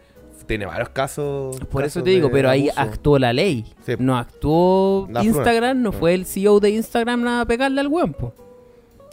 tiene 0.45 0.65
varios 0.65 0.89
casos. 0.89 1.57
Por 1.69 1.83
eso 1.83 2.01
te 2.03 2.11
digo, 2.11 2.29
pero 2.31 2.49
ahí 2.49 2.69
actuó 2.75 3.17
la 3.19 3.33
ley. 3.33 3.65
Sí. 3.85 3.93
No 3.99 4.15
actuó 4.17 5.07
La 5.11 5.23
Instagram, 5.23 5.81
no 5.81 5.91
No. 5.91 5.97
fue 5.97 6.13
el 6.13 6.25
CEO 6.25 6.59
de 6.59 6.69
Instagram 6.69 7.27
a 7.27 7.45
pegarle 7.45 7.81
al 7.81 7.87
weón, 7.87 8.13
po. 8.13 8.33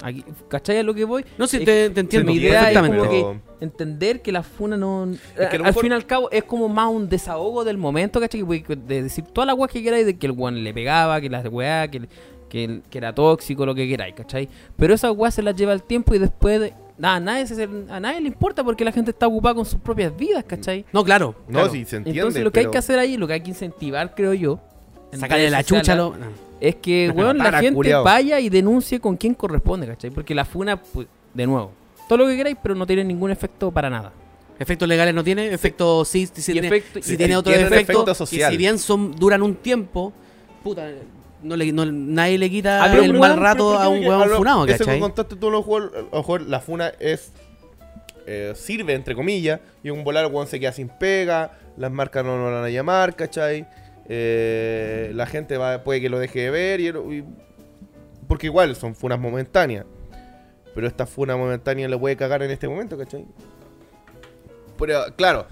Aquí, 0.03 0.25
¿Cachai 0.49 0.79
a 0.79 0.83
lo 0.83 0.93
que 0.95 1.05
voy? 1.05 1.25
No, 1.39 1.47
sí, 1.47 1.59
Es 1.59 1.65
te, 1.65 1.91
te 1.91 2.01
entiendo 2.01 2.33
mi 2.33 2.39
idea 2.39 2.71
es 2.73 2.79
como 2.79 3.09
que 3.09 3.37
entender 3.61 4.21
que 4.21 4.33
la 4.33 4.43
funa 4.43 4.77
no... 4.77 5.09
que 5.37 5.45
al 5.57 5.63
mejor- 5.63 5.83
fin 5.83 5.93
y 5.93 5.95
al 5.95 6.07
cabo 6.07 6.31
es 6.31 6.45
como 6.45 6.69
más 6.69 6.91
un 6.91 7.09
desahogo 7.09 7.63
del 7.65 7.79
momento, 7.79 8.21
¿cachai? 8.21 8.43
De 8.43 9.03
decir 9.03 9.25
todas 9.25 9.47
las 9.47 9.57
weas 9.57 9.71
que 9.73 9.83
queráis, 9.83 10.05
de 10.05 10.17
que 10.19 10.27
el 10.27 10.33
weón 10.33 10.63
le 10.65 10.75
pegaba, 10.75 11.21
que 11.21 11.31
las 11.31 11.47
weá, 11.47 11.89
que, 11.89 12.09
que, 12.49 12.81
que 12.91 12.99
era 12.99 13.15
tóxico, 13.15 13.65
lo 13.65 13.75
que 13.75 13.87
queráis, 13.89 14.15
¿cachai? 14.15 14.49
Pero 14.77 14.93
esas 14.95 15.13
weas 15.17 15.35
se 15.35 15.43
las 15.43 15.55
lleva 15.55 15.73
el 15.73 15.83
tiempo 15.83 16.15
y 16.15 16.19
después... 16.19 16.61
de- 16.61 16.75
nada, 16.99 17.17
a, 17.17 17.21
nadie 17.21 17.47
se- 17.47 17.69
a 17.89 18.01
nadie 18.01 18.21
le 18.21 18.29
importa 18.29 18.63
porque 18.65 18.85
la 18.85 18.93
gente 18.93 19.13
está 19.13 19.27
ocupada 19.29 19.55
con 19.55 19.65
sus 19.65 19.79
propias 19.81 20.17
vidas, 20.17 20.45
¿cachai? 20.45 20.85
No, 20.93 21.03
claro. 21.05 21.35
No, 21.47 21.53
claro. 21.61 21.71
sí, 21.73 21.85
se 21.85 21.97
entiende. 21.97 22.21
Entonces 22.21 22.43
lo 22.45 22.51
que 22.51 22.61
hay 22.61 22.67
que 22.71 22.79
hacer 22.79 22.99
ahí, 22.99 23.17
lo 23.17 23.27
que 23.29 23.35
hay 23.35 23.41
que 23.41 23.51
incentivar, 23.51 24.15
creo 24.15 24.35
yo, 24.35 24.61
Sacarle 25.13 25.51
la 25.51 25.63
chucha 25.63 25.95
lo... 25.95 26.17
no. 26.17 26.52
Es 26.69 26.77
que, 26.77 27.11
weón, 27.15 27.39
la 27.39 27.53
gente 27.59 27.75
culiao. 27.75 28.05
vaya 28.05 28.39
y 28.41 28.49
denuncie 28.49 29.01
con 29.01 29.17
quien 29.17 29.35
corresponde, 29.35 29.87
¿cachai? 29.87 30.11
Porque 30.11 30.35
la 30.35 30.45
funa, 30.45 30.77
pues, 30.81 31.07
de 31.35 31.47
nuevo, 31.47 31.73
todo 32.09 32.19
lo 32.19 32.27
que 32.27 32.37
queráis, 32.37 32.57
pero 32.63 32.75
no 32.75 32.87
tiene 32.87 33.03
ningún 33.05 33.31
efecto 33.31 33.71
para 33.71 33.91
nada. 33.91 34.13
Efectos 34.59 34.87
legales 34.87 35.13
no 35.15 35.25
tiene, 35.25 35.53
efectos 35.53 36.07
sí, 36.09 36.29
sí, 36.33 36.53
tiene, 36.53 36.69
efecto- 36.69 36.99
y- 37.01 37.17
tiene 37.17 37.37
otros 37.37 37.57
efectos. 37.57 38.07
efecto 38.09 38.27
si 38.27 38.57
bien 38.57 38.79
son 38.79 39.13
duran 39.17 39.43
un 39.43 39.57
tiempo, 39.57 40.13
puta, 40.63 40.89
no 41.43 41.57
le, 41.57 41.73
no- 41.73 41.85
nadie 41.87 42.39
le 42.39 42.49
quita 42.49 42.85
Ah, 42.85 42.95
el 42.95 43.13
mal 43.15 43.33
Weón, 43.33 43.41
rato 43.41 43.77
a 43.79 43.89
un 43.89 44.07
huevón 44.07 44.31
lo- 44.31 44.37
funado, 44.37 44.67
¿cachai? 44.67 45.01
contaste 45.01 45.35
tú, 45.35 45.49
a 45.49 45.51
lo 45.51 45.59
mejor, 45.59 45.93
a 45.97 46.01
lo 46.15 46.19
mejor 46.19 46.43
la 46.43 46.61
funa 46.61 46.93
es. 47.01 47.33
eh, 48.25 48.53
sirve, 48.55 48.95
entre 48.95 49.17
comillas, 49.17 49.59
y 49.83 49.91
un 49.91 50.05
volar, 50.05 50.27
weón 50.27 50.47
se 50.47 50.61
queda 50.61 50.71
sin 50.71 50.89
pega, 50.89 51.59
las 51.77 51.91
marcas 51.91 52.25
no, 52.25 52.37
no 52.39 52.51
lo 52.51 52.55
van 52.57 52.65
a 52.65 52.71
llamar, 52.71 53.17
¿cachai? 53.17 53.67
Eh, 54.09 55.11
la 55.15 55.27
gente 55.27 55.57
va, 55.57 55.83
puede 55.85 56.01
que 56.01 56.09
lo 56.09 56.19
deje 56.19 56.41
de 56.41 56.51
ver 56.51 56.81
y, 56.81 56.89
y 56.89 57.25
porque 58.29 58.47
igual 58.47 58.75
son 58.77 58.95
funas 58.95 59.19
momentáneas. 59.19 59.85
Pero 60.75 60.87
esta 60.87 61.05
funa 61.07 61.37
momentánea 61.37 61.87
le 61.89 61.99
puede 61.99 62.17
cagar 62.17 62.43
en 62.43 62.51
este 62.51 62.67
momento, 62.69 62.97
¿cachai? 62.97 63.27
Pero, 64.79 65.01
claro, 65.17 65.47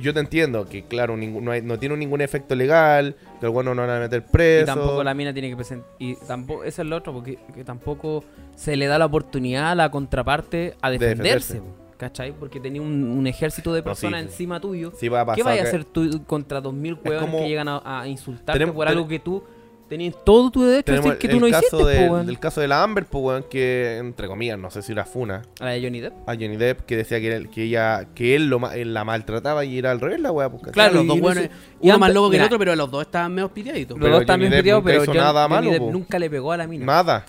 yo 0.00 0.12
te 0.14 0.20
entiendo 0.20 0.64
que, 0.66 0.82
claro, 0.84 1.16
no, 1.16 1.50
hay- 1.52 1.62
no 1.62 1.78
tiene 1.78 1.96
ningún 1.96 2.20
efecto 2.20 2.54
legal, 2.54 3.14
que 3.40 3.46
bueno 3.46 3.74
no 3.74 3.82
van 3.82 3.90
a 3.90 4.00
meter 4.00 4.24
preso. 4.24 4.62
Y 4.62 4.74
tampoco 4.74 5.04
la 5.04 5.14
mina 5.14 5.32
tiene 5.32 5.50
que 5.50 5.56
presentar. 5.56 5.88
Y 5.98 6.16
tampoco, 6.26 6.64
eso 6.64 6.82
es 6.82 6.88
lo 6.88 6.96
otro, 6.96 7.12
porque 7.12 7.38
que 7.54 7.64
tampoco 7.64 8.24
se 8.56 8.76
le 8.76 8.86
da 8.86 8.98
la 8.98 9.06
oportunidad 9.06 9.70
a 9.70 9.74
la 9.74 9.90
contraparte 9.90 10.74
a 10.80 10.90
De 10.90 10.98
defenderse. 10.98 11.60
¿Cachai? 11.96 12.32
Porque 12.38 12.60
tenía 12.60 12.82
un, 12.82 13.04
un 13.04 13.26
ejército 13.26 13.72
de 13.72 13.80
No, 13.80 13.84
sí, 13.84 13.88
personas 13.88 14.20
sí. 14.22 14.26
encima 14.26 14.60
tuyo. 14.60 14.92
Sí 14.98 15.08
va 15.08 15.22
a 15.22 15.24
pasar 15.26 15.36
¿Qué 15.36 15.42
vaya 15.42 15.62
a 15.62 15.64
hacer 15.64 15.84
tú 15.84 16.22
contra 16.26 16.60
2000 16.60 16.98
hueones 17.02 17.20
como- 17.22 17.38
que 17.38 17.48
llegan 17.48 17.68
a, 17.68 18.00
a 18.02 18.06
insultarte 18.06 18.52
Tenemos- 18.52 18.74
por 18.74 18.86
ten- 18.86 18.96
algo 18.96 19.08
que 19.08 19.18
tú 19.18 19.42
tenías 19.88 20.14
todo 20.24 20.50
tu 20.50 20.62
derecho 20.64 20.92
a 20.92 20.96
decir 20.96 21.16
que 21.16 21.28
tú 21.28 21.38
no 21.40 21.48
caso 21.48 21.64
hiciste, 21.78 21.84
del, 22.00 22.08
po, 22.08 22.18
del 22.24 22.38
caso 22.40 22.60
de 22.60 22.66
la 22.68 22.82
Amber, 22.82 23.06
weón, 23.12 23.44
que, 23.48 23.98
entre 23.98 24.26
comillas, 24.26 24.58
no 24.58 24.68
sé 24.70 24.82
si 24.82 24.90
era 24.92 25.04
funa, 25.06 25.42
A 25.60 25.64
la 25.66 25.70
de 25.70 25.80
Johnny 25.82 26.00
Depp. 26.00 26.28
a 26.28 26.32
Johnny 26.34 26.56
Depp, 26.56 26.80
que 26.80 26.96
decía 26.96 27.20
que, 27.20 27.34
él- 27.34 27.48
que 27.48 27.62
ella 27.62 28.08
que 28.14 28.34
él, 28.34 28.48
lo, 28.48 28.68
él 28.72 28.92
la 28.92 29.04
maltrataba 29.04 29.64
y 29.64 29.78
era 29.78 29.92
al 29.92 30.00
revés 30.00 30.20
la 30.20 30.32
weá, 30.32 30.50
pues. 30.50 30.64
Claro, 30.72 31.02
los 31.02 31.06
no 31.06 31.14
sé- 31.34 31.50
uno 31.80 31.98
más 31.98 32.12
loco 32.12 32.30
que 32.30 32.36
el 32.36 32.42
otro, 32.42 32.58
pero 32.58 32.74
los 32.76 32.90
dos 32.90 33.02
estaban 33.02 33.32
medio 33.32 33.48
piteaditos. 33.54 33.96
Los 33.98 34.10
dos 34.10 34.26
bien 34.38 34.50
Depp 34.50 34.60
piteados, 34.60 34.84
pero 34.84 35.14
nada 35.14 35.42
Johnny 35.44 35.54
malo, 35.54 35.70
Depp 35.70 35.80
po. 35.80 35.90
nunca 35.92 36.18
le 36.18 36.28
pegó 36.30 36.52
a 36.52 36.56
la 36.56 36.66
mina. 36.66 36.84
Nada, 36.84 37.24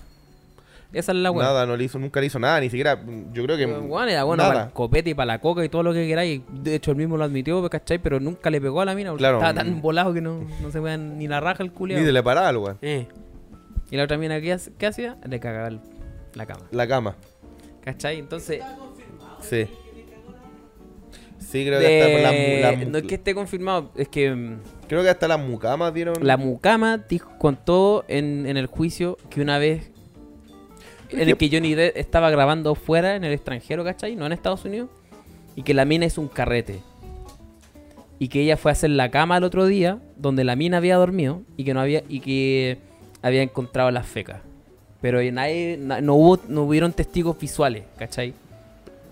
Esa 0.92 1.12
es 1.12 1.18
la 1.18 1.30
weá. 1.30 1.46
nada, 1.46 1.66
no 1.66 1.76
le 1.76 1.84
hizo, 1.84 1.98
nunca 1.98 2.18
le 2.20 2.26
hizo 2.26 2.38
nada, 2.38 2.60
ni 2.60 2.70
siquiera, 2.70 2.98
yo 3.32 3.42
creo 3.44 3.56
que 3.58 3.66
Bueno, 3.66 4.08
era 4.08 4.24
bueno 4.24 4.42
nada. 4.42 4.54
para 4.54 4.66
el 4.68 4.72
copete 4.72 5.10
y 5.10 5.14
para 5.14 5.26
la 5.26 5.38
coca 5.40 5.62
y 5.64 5.68
todo 5.68 5.82
lo 5.82 5.92
que 5.92 6.06
queráis. 6.06 6.40
De 6.50 6.74
hecho, 6.76 6.92
él 6.92 6.96
mismo 6.96 7.16
lo 7.18 7.24
admitió, 7.24 7.68
¿cachai? 7.68 7.98
Pero 7.98 8.20
nunca 8.20 8.48
le 8.48 8.58
pegó 8.60 8.80
a 8.80 8.86
la 8.86 8.94
mina 8.94 9.10
porque 9.10 9.20
Claro. 9.20 9.36
estaba 9.36 9.52
tan 9.54 9.82
volado 9.82 10.14
que 10.14 10.22
no, 10.22 10.46
no 10.62 10.70
se 10.70 10.80
vean 10.80 11.18
ni 11.18 11.28
la 11.28 11.40
raja 11.40 11.62
el 11.62 11.68
ni 11.70 11.74
culiao. 11.74 12.02
se 12.04 12.10
le 12.12 12.22
paraba 12.22 12.48
al 12.48 12.56
weón, 12.56 12.78
Eh, 12.80 13.06
Y 13.90 13.96
la 13.96 14.04
otra 14.04 14.16
mina, 14.16 14.40
¿qué, 14.40 14.86
hacía? 14.86 15.18
Le 15.28 15.38
cagaba 15.40 15.70
la 16.34 16.46
cama. 16.46 16.66
la 16.70 16.86
cama, 16.88 17.16
¿Cachai? 17.84 18.18
Entonces, 18.18 18.62
sí. 19.40 19.66
Sí, 21.38 21.64
creo 21.64 21.80
que 21.80 21.86
hasta 22.02 22.06
de- 22.16 22.22
la, 22.22 22.32
mu- 22.32 22.78
la 22.78 22.84
mu- 22.86 22.90
no 22.92 22.98
es 22.98 23.04
que 23.04 23.14
esté 23.14 23.34
confirmado, 23.34 23.90
es 23.96 24.08
que 24.08 24.30
mm, 24.34 24.58
creo 24.88 25.02
que 25.02 25.08
hasta 25.08 25.28
las 25.28 25.38
mucamas 25.40 25.94
dieron 25.94 26.14
la 26.20 26.36
mucama 26.36 26.98
dijo, 26.98 27.30
contó 27.38 28.04
en, 28.08 28.44
en 28.46 28.56
el 28.58 28.66
juicio 28.66 29.16
que 29.30 29.40
una 29.40 29.56
vez 29.58 29.90
en 31.10 31.28
el 31.28 31.36
que 31.36 31.48
Johnny 31.50 31.74
Depp 31.74 31.96
estaba 31.96 32.30
grabando 32.30 32.74
fuera 32.74 33.16
en 33.16 33.24
el 33.24 33.32
extranjero, 33.32 33.84
¿cachai? 33.84 34.16
No 34.16 34.26
en 34.26 34.32
Estados 34.32 34.64
Unidos. 34.64 34.88
Y 35.56 35.62
que 35.62 35.74
la 35.74 35.84
mina 35.84 36.06
es 36.06 36.18
un 36.18 36.28
carrete. 36.28 36.80
Y 38.18 38.28
que 38.28 38.40
ella 38.42 38.56
fue 38.56 38.70
a 38.70 38.72
hacer 38.72 38.90
la 38.90 39.10
cama 39.10 39.36
el 39.36 39.44
otro 39.44 39.66
día, 39.66 39.98
donde 40.16 40.42
la 40.44 40.56
mina 40.56 40.78
había 40.78 40.96
dormido 40.96 41.42
y 41.56 41.64
que 41.64 41.72
no 41.74 41.80
había 41.80 42.02
y 42.08 42.20
que 42.20 42.78
había 43.22 43.42
encontrado 43.42 43.90
las 43.90 44.06
fecas. 44.06 44.40
Pero 45.00 45.20
nadie, 45.32 45.76
na- 45.80 46.00
no 46.00 46.14
hubo, 46.14 46.38
no 46.48 46.62
hubieron 46.64 46.92
testigos 46.92 47.38
visuales, 47.38 47.84
¿cachai? 47.96 48.34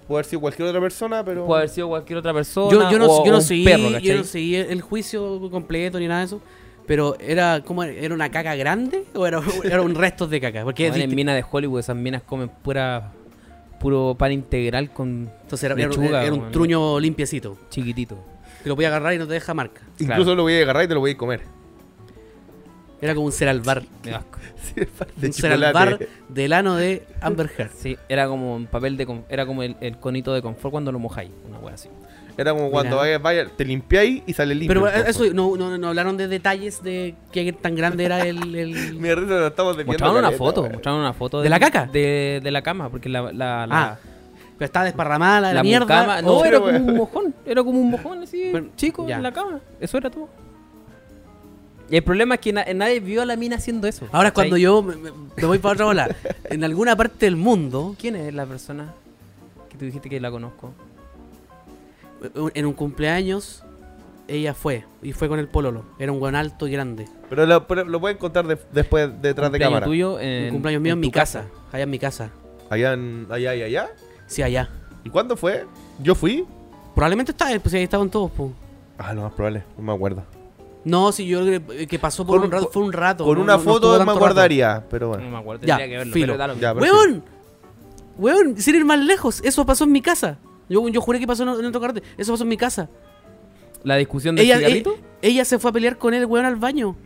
puede 0.09 0.19
haber 0.21 0.27
sido 0.27 0.41
cualquier 0.41 0.69
otra 0.69 0.81
persona, 0.81 1.25
pero 1.25 1.47
Puede 1.47 1.59
haber 1.63 1.69
sido 1.69 1.89
cualquier 1.89 2.19
otra 2.21 2.33
persona. 2.33 2.71
yo, 2.73 2.91
yo 2.93 2.99
no, 2.99 3.07
o- 3.07 3.25
yo 3.25 3.31
o 3.31 3.33
no 3.33 3.37
un 3.39 3.43
seguí, 3.43 3.65
perro, 3.65 3.99
yo 3.99 4.17
no 4.17 4.23
seguí 4.25 4.55
el 4.55 4.81
juicio 4.81 5.51
completo 5.51 5.99
ni 5.99 6.07
nada 6.07 6.21
de 6.21 6.27
eso. 6.27 6.41
Pero 6.87 7.17
era 7.21 7.63
como 7.63 7.83
era 7.83 8.15
una 8.15 8.31
caca 8.31 8.55
grande 8.55 9.05
o 9.15 9.27
era, 9.27 9.41
era 9.65 9.83
un 9.83 9.95
resto 9.95 10.27
de 10.27 10.41
caca. 10.41 10.65
Porque 10.65 10.89
Bueno, 10.89 11.05
en 11.05 11.15
minas 11.15 11.35
de 11.35 11.45
Hollywood 11.51 11.81
esas 11.81 11.97
minas 11.97 12.23
comen 12.23 12.49
pura 12.49 13.13
puro 13.81 14.15
pan 14.19 14.33
integral 14.33 14.91
con 14.91 15.31
entonces 15.43 15.65
era, 15.65 15.75
era- 15.75 15.89
lechuga, 15.89 16.25
era 16.25 16.35
un 16.35 16.51
truño 16.51 16.99
limpiecito. 16.99 17.59
chiquitito. 17.69 18.19
Que 18.63 18.69
lo 18.69 18.75
podía 18.75 18.89
agarrar 18.89 19.15
y 19.15 19.19
no 19.19 19.27
te 19.27 19.35
deja 19.35 19.55
marca. 19.55 19.83
incluso 19.99 20.23
claro. 20.23 20.35
lo 20.35 20.43
voy 20.43 20.55
a 20.55 20.63
agarrar 20.63 20.85
y 20.85 20.89
te 20.89 20.95
lo 20.95 21.01
voy 21.01 21.13
a 21.13 21.17
comer. 21.17 21.56
Era 23.01 23.15
como 23.15 23.27
un 23.27 23.33
ceralbar. 23.33 23.83
De 25.17 25.27
un 25.29 25.33
ceralbar 25.33 25.99
del 26.29 26.53
ano 26.53 26.77
de 26.77 27.07
Amber 27.21 27.51
Heard. 27.57 27.71
Sí, 27.77 27.97
era 28.09 28.27
como 28.29 28.55
un 28.57 28.67
papel 28.67 28.97
de 28.97 29.07
con- 29.07 29.25
era 29.29 29.47
como 29.47 29.63
el, 29.63 29.77
el 29.81 29.97
conito 29.99 30.33
de 30.35 30.43
confort 30.43 30.71
cuando 30.73 30.93
lo 30.93 30.99
mojáis, 30.99 31.31
una 31.49 31.59
wea 31.59 31.75
así. 31.75 31.89
Era 32.39 32.53
como 32.53 32.71
cuando 32.71 32.97
vayas, 32.97 33.23
vaya, 33.23 33.47
te 33.57 33.65
limpiáis 33.65 34.23
y 34.27 34.33
sale 34.35 34.55
limpio. 34.55 34.83
Pero 34.83 35.09
eso 35.09 35.25
no, 35.33 35.57
no, 35.57 35.79
no 35.79 35.89
hablaron 35.89 36.19
de 36.19 36.29
detalles 36.29 36.83
de 36.83 37.15
qué 37.33 37.51
tan 37.55 37.75
grande 37.75 38.05
era 38.05 38.27
el. 38.27 38.55
el- 38.55 38.95
Mi 39.01 39.15
risa 39.15 39.35
lo 39.35 39.47
estamos. 39.47 39.77
Mostraron 39.87 40.17
una 40.19 40.33
foto, 40.33 40.63
mostraron 40.69 41.01
una 41.01 41.13
foto 41.15 41.41
¿De 41.41 41.49
la 41.49 41.59
caca? 41.61 41.87
De, 41.87 42.41
de 42.43 42.51
la 42.51 42.61
cama, 42.63 42.91
porque 42.91 43.09
la 43.09 43.23
la, 43.33 43.67
la, 43.67 43.83
Ah, 43.83 43.99
Pero 44.59 44.67
estaba 44.67 44.85
desparramada 44.85 45.41
la, 45.41 45.53
la 45.55 45.63
mierda. 45.63 45.87
mucama- 45.87 46.23
no, 46.23 46.29
o- 46.39 46.45
era 46.45 46.61
como 46.61 46.77
un 46.77 46.97
mojón, 46.97 47.35
era 47.47 47.65
como 47.65 47.81
un 47.81 47.91
mojón 47.91 48.23
así, 48.23 48.51
Pero- 48.53 48.69
chico 48.77 49.07
ya. 49.09 49.17
en 49.17 49.23
la 49.23 49.33
cama. 49.33 49.61
Eso 49.81 49.97
era 49.97 50.11
todo. 50.11 50.29
Y 51.89 51.97
el 51.97 52.03
problema 52.03 52.35
es 52.35 52.41
que 52.41 52.53
na- 52.53 52.65
nadie 52.75 52.99
vio 53.01 53.23
a 53.23 53.27
la 53.27 53.37
mina 53.37 53.57
haciendo 53.57 53.87
eso. 53.87 54.07
Ahora 54.13 54.29
es 54.29 54.33
¿cachai? 54.35 54.51
cuando 54.51 54.57
yo 54.57 54.83
me, 54.83 54.97
me- 54.97 55.11
me 55.37 55.45
voy 55.47 55.59
para 55.59 55.75
otra 55.75 55.85
bola. 55.87 56.17
En 56.45 56.65
alguna 56.65 56.97
parte 56.97 57.27
del 57.27 57.37
mundo, 57.37 57.95
¿Quién 57.99 58.17
es 58.17 58.35
la 58.35 58.45
persona 58.47 58.93
que 59.71 59.77
tú 59.79 59.85
dijiste 59.85 60.09
que 60.09 60.21
la 60.21 60.31
conozco? 60.31 60.73
en 62.55 62.67
un 62.67 62.73
cumpleaños, 62.73 63.63
ella 64.27 64.55
fue. 64.55 64.85
Y 65.03 65.13
fue 65.13 65.29
con 65.29 65.39
el 65.39 65.49
pololo. 65.49 65.85
Era 65.99 66.11
un 66.13 66.19
buen 66.19 66.35
alto 66.35 66.67
y 66.67 66.73
grande. 66.73 67.07
Pero 67.29 67.47
lo, 67.47 67.67
pero 67.67 67.85
lo 67.85 68.01
pueden 68.01 68.17
contar 68.19 68.47
de- 68.47 68.59
después, 68.73 69.11
detrás 69.21 69.53
de 69.53 69.59
cámara. 69.59 69.87
tuyo 69.87 70.19
en, 70.19 70.45
un 70.47 70.51
cumpleaños 70.53 70.83
mío 70.83 70.93
en, 70.95 71.01
mi 71.01 71.11
casa. 71.11 71.45
Allá 71.73 71.85
en 71.85 71.91
mi 71.91 71.99
casa. 71.99 72.31
Allá, 72.71 72.95
en, 72.95 73.27
allá 73.31 73.55
y 73.55 73.63
allá. 73.63 73.91
Sí, 74.27 74.43
allá. 74.43 74.69
¿Y 75.05 75.11
cuándo 75.11 75.37
fue? 75.37 75.67
¿Yo 76.03 76.15
fui? 76.15 76.45
Probablemente 76.95 77.31
estaba, 77.33 77.57
pues 77.61 77.75
ahí 77.75 77.83
estaban 77.85 78.11
todos, 78.11 78.31
po. 78.33 78.51
Ah, 78.99 79.13
lo 79.13 79.23
más 79.23 79.33
probable, 79.35 79.63
no 79.77 79.83
me 79.85 79.93
acuerdo. 79.93 80.25
No, 80.87 81.11
si 81.11 81.27
yo 81.27 81.41
creo 81.45 81.87
que, 81.89 81.99
pasó 81.99 82.25
por 82.25 82.37
Con- 82.39 82.47
un 82.47 82.53
rato, 82.53 82.71
fue 82.73 82.83
un 82.85 82.93
rato. 82.93 83.25
Con 83.25 83.37
no- 83.39 83.43
una 83.43 83.53
no- 83.55 83.59
no 83.59 83.65
foto 83.65 83.93
me 83.93 83.99
tanto 83.99 84.13
rato. 84.15 84.25
acordaría, 84.25 84.85
pero 84.89 85.07
No 85.09 85.13
bueno. 85.15 85.31
me 85.31 85.37
acuerdo, 85.39 85.67
Ya, 85.67 85.77
tendría 85.79 85.87
que 85.95 85.99
verlo, 85.99 86.13
filo. 86.13 86.33
pero 86.39 86.55
Ya, 86.55 86.73
sí. 86.73 86.79
¡Weón! 86.79 87.25
¡Weón! 88.19 88.57
Sin 88.57 88.75
ir 88.77 88.85
más 88.85 88.99
lejos, 89.01 89.41
eso 89.45 89.67
pasó 89.67 89.83
en 89.85 89.93
mi 89.93 90.01
casa. 90.01 90.39
Yo, 90.69 90.89
yo 90.89 91.01
juré 91.01 91.19
que 91.19 91.27
pasó 91.27 91.43
en, 91.43 91.49
otro 91.67 91.81
carrete. 91.81 92.03
Eso 92.17 92.33
pasó 92.33 92.45
en 92.45 92.49
mi 92.49 92.57
casa. 92.57 92.89
La 93.83 93.97
discusión 93.97 94.37
del 94.37 94.45
Ella, 94.47 94.59
cigarrito. 94.59 94.93
ella, 94.93 95.03
ella 95.23 95.45
se 95.45 95.59
fue 95.59 95.71
a 95.71 95.73
pelear 95.73 95.99
con 95.99 96.15
él, 96.15 96.25
weón, 96.25 96.47
al 96.47 96.57
baño. 96.57 96.97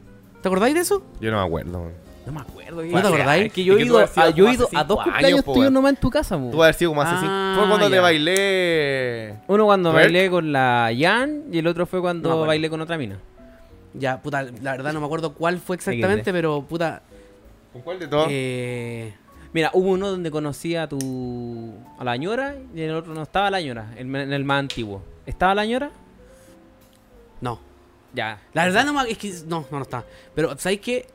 ¿Te 0.42 0.48
acordáis 0.48 0.74
de 0.74 0.80
eso? 0.80 1.02
Yo 1.20 1.30
no 1.30 1.38
me 1.40 1.46
acuerdo. 1.46 1.78
weón. 1.80 1.92
No 2.26 2.32
me 2.32 2.40
acuerdo. 2.40 2.82
¿No 2.82 3.00
te 3.00 3.06
acordáis? 3.08 3.46
Es 3.46 3.52
que 3.52 3.64
yo 3.64 3.78
he 3.78 3.82
ido, 3.82 3.98
a, 3.98 4.30
yo 4.30 4.48
ido 4.50 4.68
a 4.74 4.84
dos 4.84 5.02
cumpleaños 5.02 5.42
tuyos 5.42 5.72
nomás 5.72 5.94
en 5.94 5.96
tu 5.96 6.10
casa, 6.10 6.36
Tú 6.36 6.50
po. 6.50 6.62
haber 6.62 6.74
sido 6.74 6.90
como 6.90 7.00
hace 7.02 7.12
cinco. 7.18 7.26
Ah, 7.32 7.54
Fue 7.58 7.66
cuando 7.68 7.90
te 7.90 7.98
bailé. 7.98 9.34
Uno 9.48 9.64
cuando 9.64 9.90
¿Twerk? 9.90 10.04
bailé 10.06 10.30
con 10.30 10.52
la 10.52 10.90
Jan 10.98 11.44
y 11.50 11.58
el 11.58 11.66
otro 11.66 11.86
fue 11.86 11.98
No 11.98 12.02
cuando 12.02 12.46
bailé 12.46 12.68
con 12.70 12.80
otra 12.82 12.98
mina. 12.98 13.18
Ya, 13.94 14.20
puta, 14.22 14.42
la 14.44 14.72
verdad 14.72 14.92
no 14.92 15.00
me 15.00 15.07
acuerdo 15.07 15.35
cuál 15.35 15.59
fue 15.59 15.76
exactamente, 15.76 16.33
pero 16.33 16.62
puta. 16.62 17.03
¿Con 17.72 17.83
cuál 17.83 17.98
de 17.98 18.07
todos? 18.09 18.26
Eh, 18.31 19.12
Mira, 19.53 19.70
hubo 19.74 19.90
uno 19.90 20.09
donde 20.09 20.31
conocí 20.31 20.76
a 20.76 20.88
tu. 20.88 21.74
a 21.98 22.05
la 22.05 22.16
ñora 22.16 22.55
y 22.74 22.83
en 22.83 22.90
el 22.90 22.94
otro 22.96 23.14
no 23.14 23.22
estaba 23.22 23.50
la 23.50 23.61
ñora, 23.61 23.92
el, 23.96 24.14
en 24.14 24.33
el 24.33 24.44
más 24.44 24.61
antiguo. 24.61 25.03
¿Estaba 25.26 25.55
la 25.55 25.66
ñora? 25.66 25.90
no. 27.40 27.59
Ya. 28.12 28.40
La 28.55 28.64
verdad 28.64 28.85
no 28.85 28.92
me. 28.92 29.09
Es 29.11 29.18
que. 29.18 29.33
No, 29.46 29.64
no, 29.70 29.79
no 29.79 29.83
está. 29.83 30.05
Pero, 30.35 30.59
¿sabéis 30.59 30.81
qué? 30.81 31.07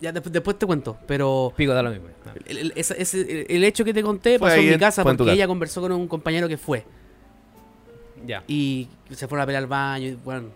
Ya 0.00 0.12
después, 0.12 0.32
después 0.32 0.56
te 0.58 0.64
cuento. 0.66 0.96
Pero. 1.08 1.52
Pico, 1.56 1.72
da 1.74 1.82
lo 1.82 1.90
mismo. 1.90 2.06
No. 2.24 2.32
El, 2.46 2.58
el- 2.58 2.72
esa- 2.76 2.94
ese- 2.94 3.20
el- 3.20 3.46
el 3.48 3.64
hecho 3.64 3.84
que 3.84 3.92
te 3.92 4.00
conté 4.02 4.38
Fue 4.38 4.48
pasó 4.48 4.60
ahí 4.60 4.66
en 4.68 4.74
mi 4.74 4.78
casa 4.78 5.02
porque 5.02 5.18
casa. 5.24 5.32
ella 5.32 5.46
conversó 5.48 5.80
con 5.80 5.90
un 5.90 6.06
compañero 6.06 6.46
que 6.48 6.56
fue. 6.56 6.84
Ya. 8.26 8.44
Y 8.46 8.88
se 9.10 9.26
fueron 9.26 9.42
a 9.42 9.46
pelear 9.46 9.64
al 9.64 9.68
baño. 9.68 10.06
Y 10.08 10.14
bueno. 10.14 10.48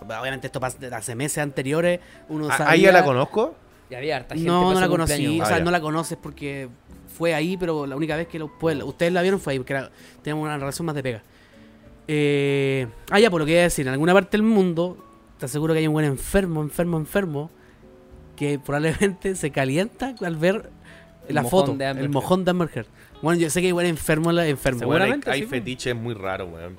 Obviamente 0.00 0.46
esto 0.46 0.60
pasa 0.60 0.78
de 0.78 0.94
hace 0.94 1.14
meses 1.14 1.38
anteriores. 1.38 2.00
Uno 2.28 2.48
¿A- 2.48 2.56
sabía... 2.56 2.70
¿A 2.70 2.74
ella 2.76 2.92
la 2.92 3.04
conozco? 3.04 3.54
Y 3.90 3.94
había 3.94 4.16
harta 4.16 4.34
gente. 4.34 4.48
No, 4.48 4.72
no 4.72 4.80
la 4.80 4.88
conocí. 4.88 5.40
O 5.40 5.42
Ah, 5.42 5.46
sea, 5.46 5.58
ya. 5.58 5.64
no 5.64 5.70
la 5.70 5.80
conoces 5.80 6.18
porque 6.20 6.68
fue 7.16 7.34
ahí, 7.34 7.56
pero 7.56 7.86
la 7.86 7.96
única 7.96 8.16
vez 8.16 8.28
que 8.28 8.38
lo, 8.38 8.58
pues, 8.58 8.82
ustedes 8.82 9.12
la 9.12 9.22
vieron 9.22 9.40
fue 9.40 9.54
ahí, 9.54 9.58
porque 9.58 9.72
era- 9.72 9.90
teníamos 10.22 10.44
una 10.44 10.58
relación 10.58 10.86
más 10.86 10.94
de 10.94 11.02
pega. 11.02 11.22
Eh, 12.06 12.86
ah, 13.10 13.18
ya, 13.20 13.30
por 13.30 13.40
lo 13.40 13.44
que 13.46 13.52
iba 13.52 13.60
a 13.60 13.64
decir, 13.64 13.86
en 13.86 13.92
alguna 13.92 14.12
parte 14.14 14.30
del 14.36 14.42
mundo, 14.42 14.96
te 15.38 15.46
aseguro 15.46 15.74
que 15.74 15.80
hay 15.80 15.86
un 15.86 15.92
buen 15.94 16.06
enfermo, 16.06 16.62
enfermo, 16.62 16.96
enfermo, 16.96 17.50
que 18.36 18.58
probablemente 18.58 19.34
se 19.34 19.50
calienta 19.50 20.14
al 20.22 20.36
ver 20.36 20.70
El 21.28 21.34
la 21.34 21.44
foto, 21.44 21.72
el 21.78 22.08
mojón 22.08 22.44
de 22.44 22.50
Amber 22.52 22.70
Heard. 22.74 22.86
Bueno, 23.20 23.40
yo 23.40 23.50
sé 23.50 23.60
que 23.60 23.66
hay 23.66 23.72
buen 23.72 23.86
enfermo, 23.86 24.30
la- 24.32 24.46
enfermo. 24.46 24.76
Hay, 24.78 24.80
Seguramente, 24.80 25.30
hay 25.30 25.40
sí, 25.40 25.44
po. 25.46 25.50
fetiches 25.50 25.96
muy 25.96 26.14
raros, 26.14 26.48
weón. 26.52 26.78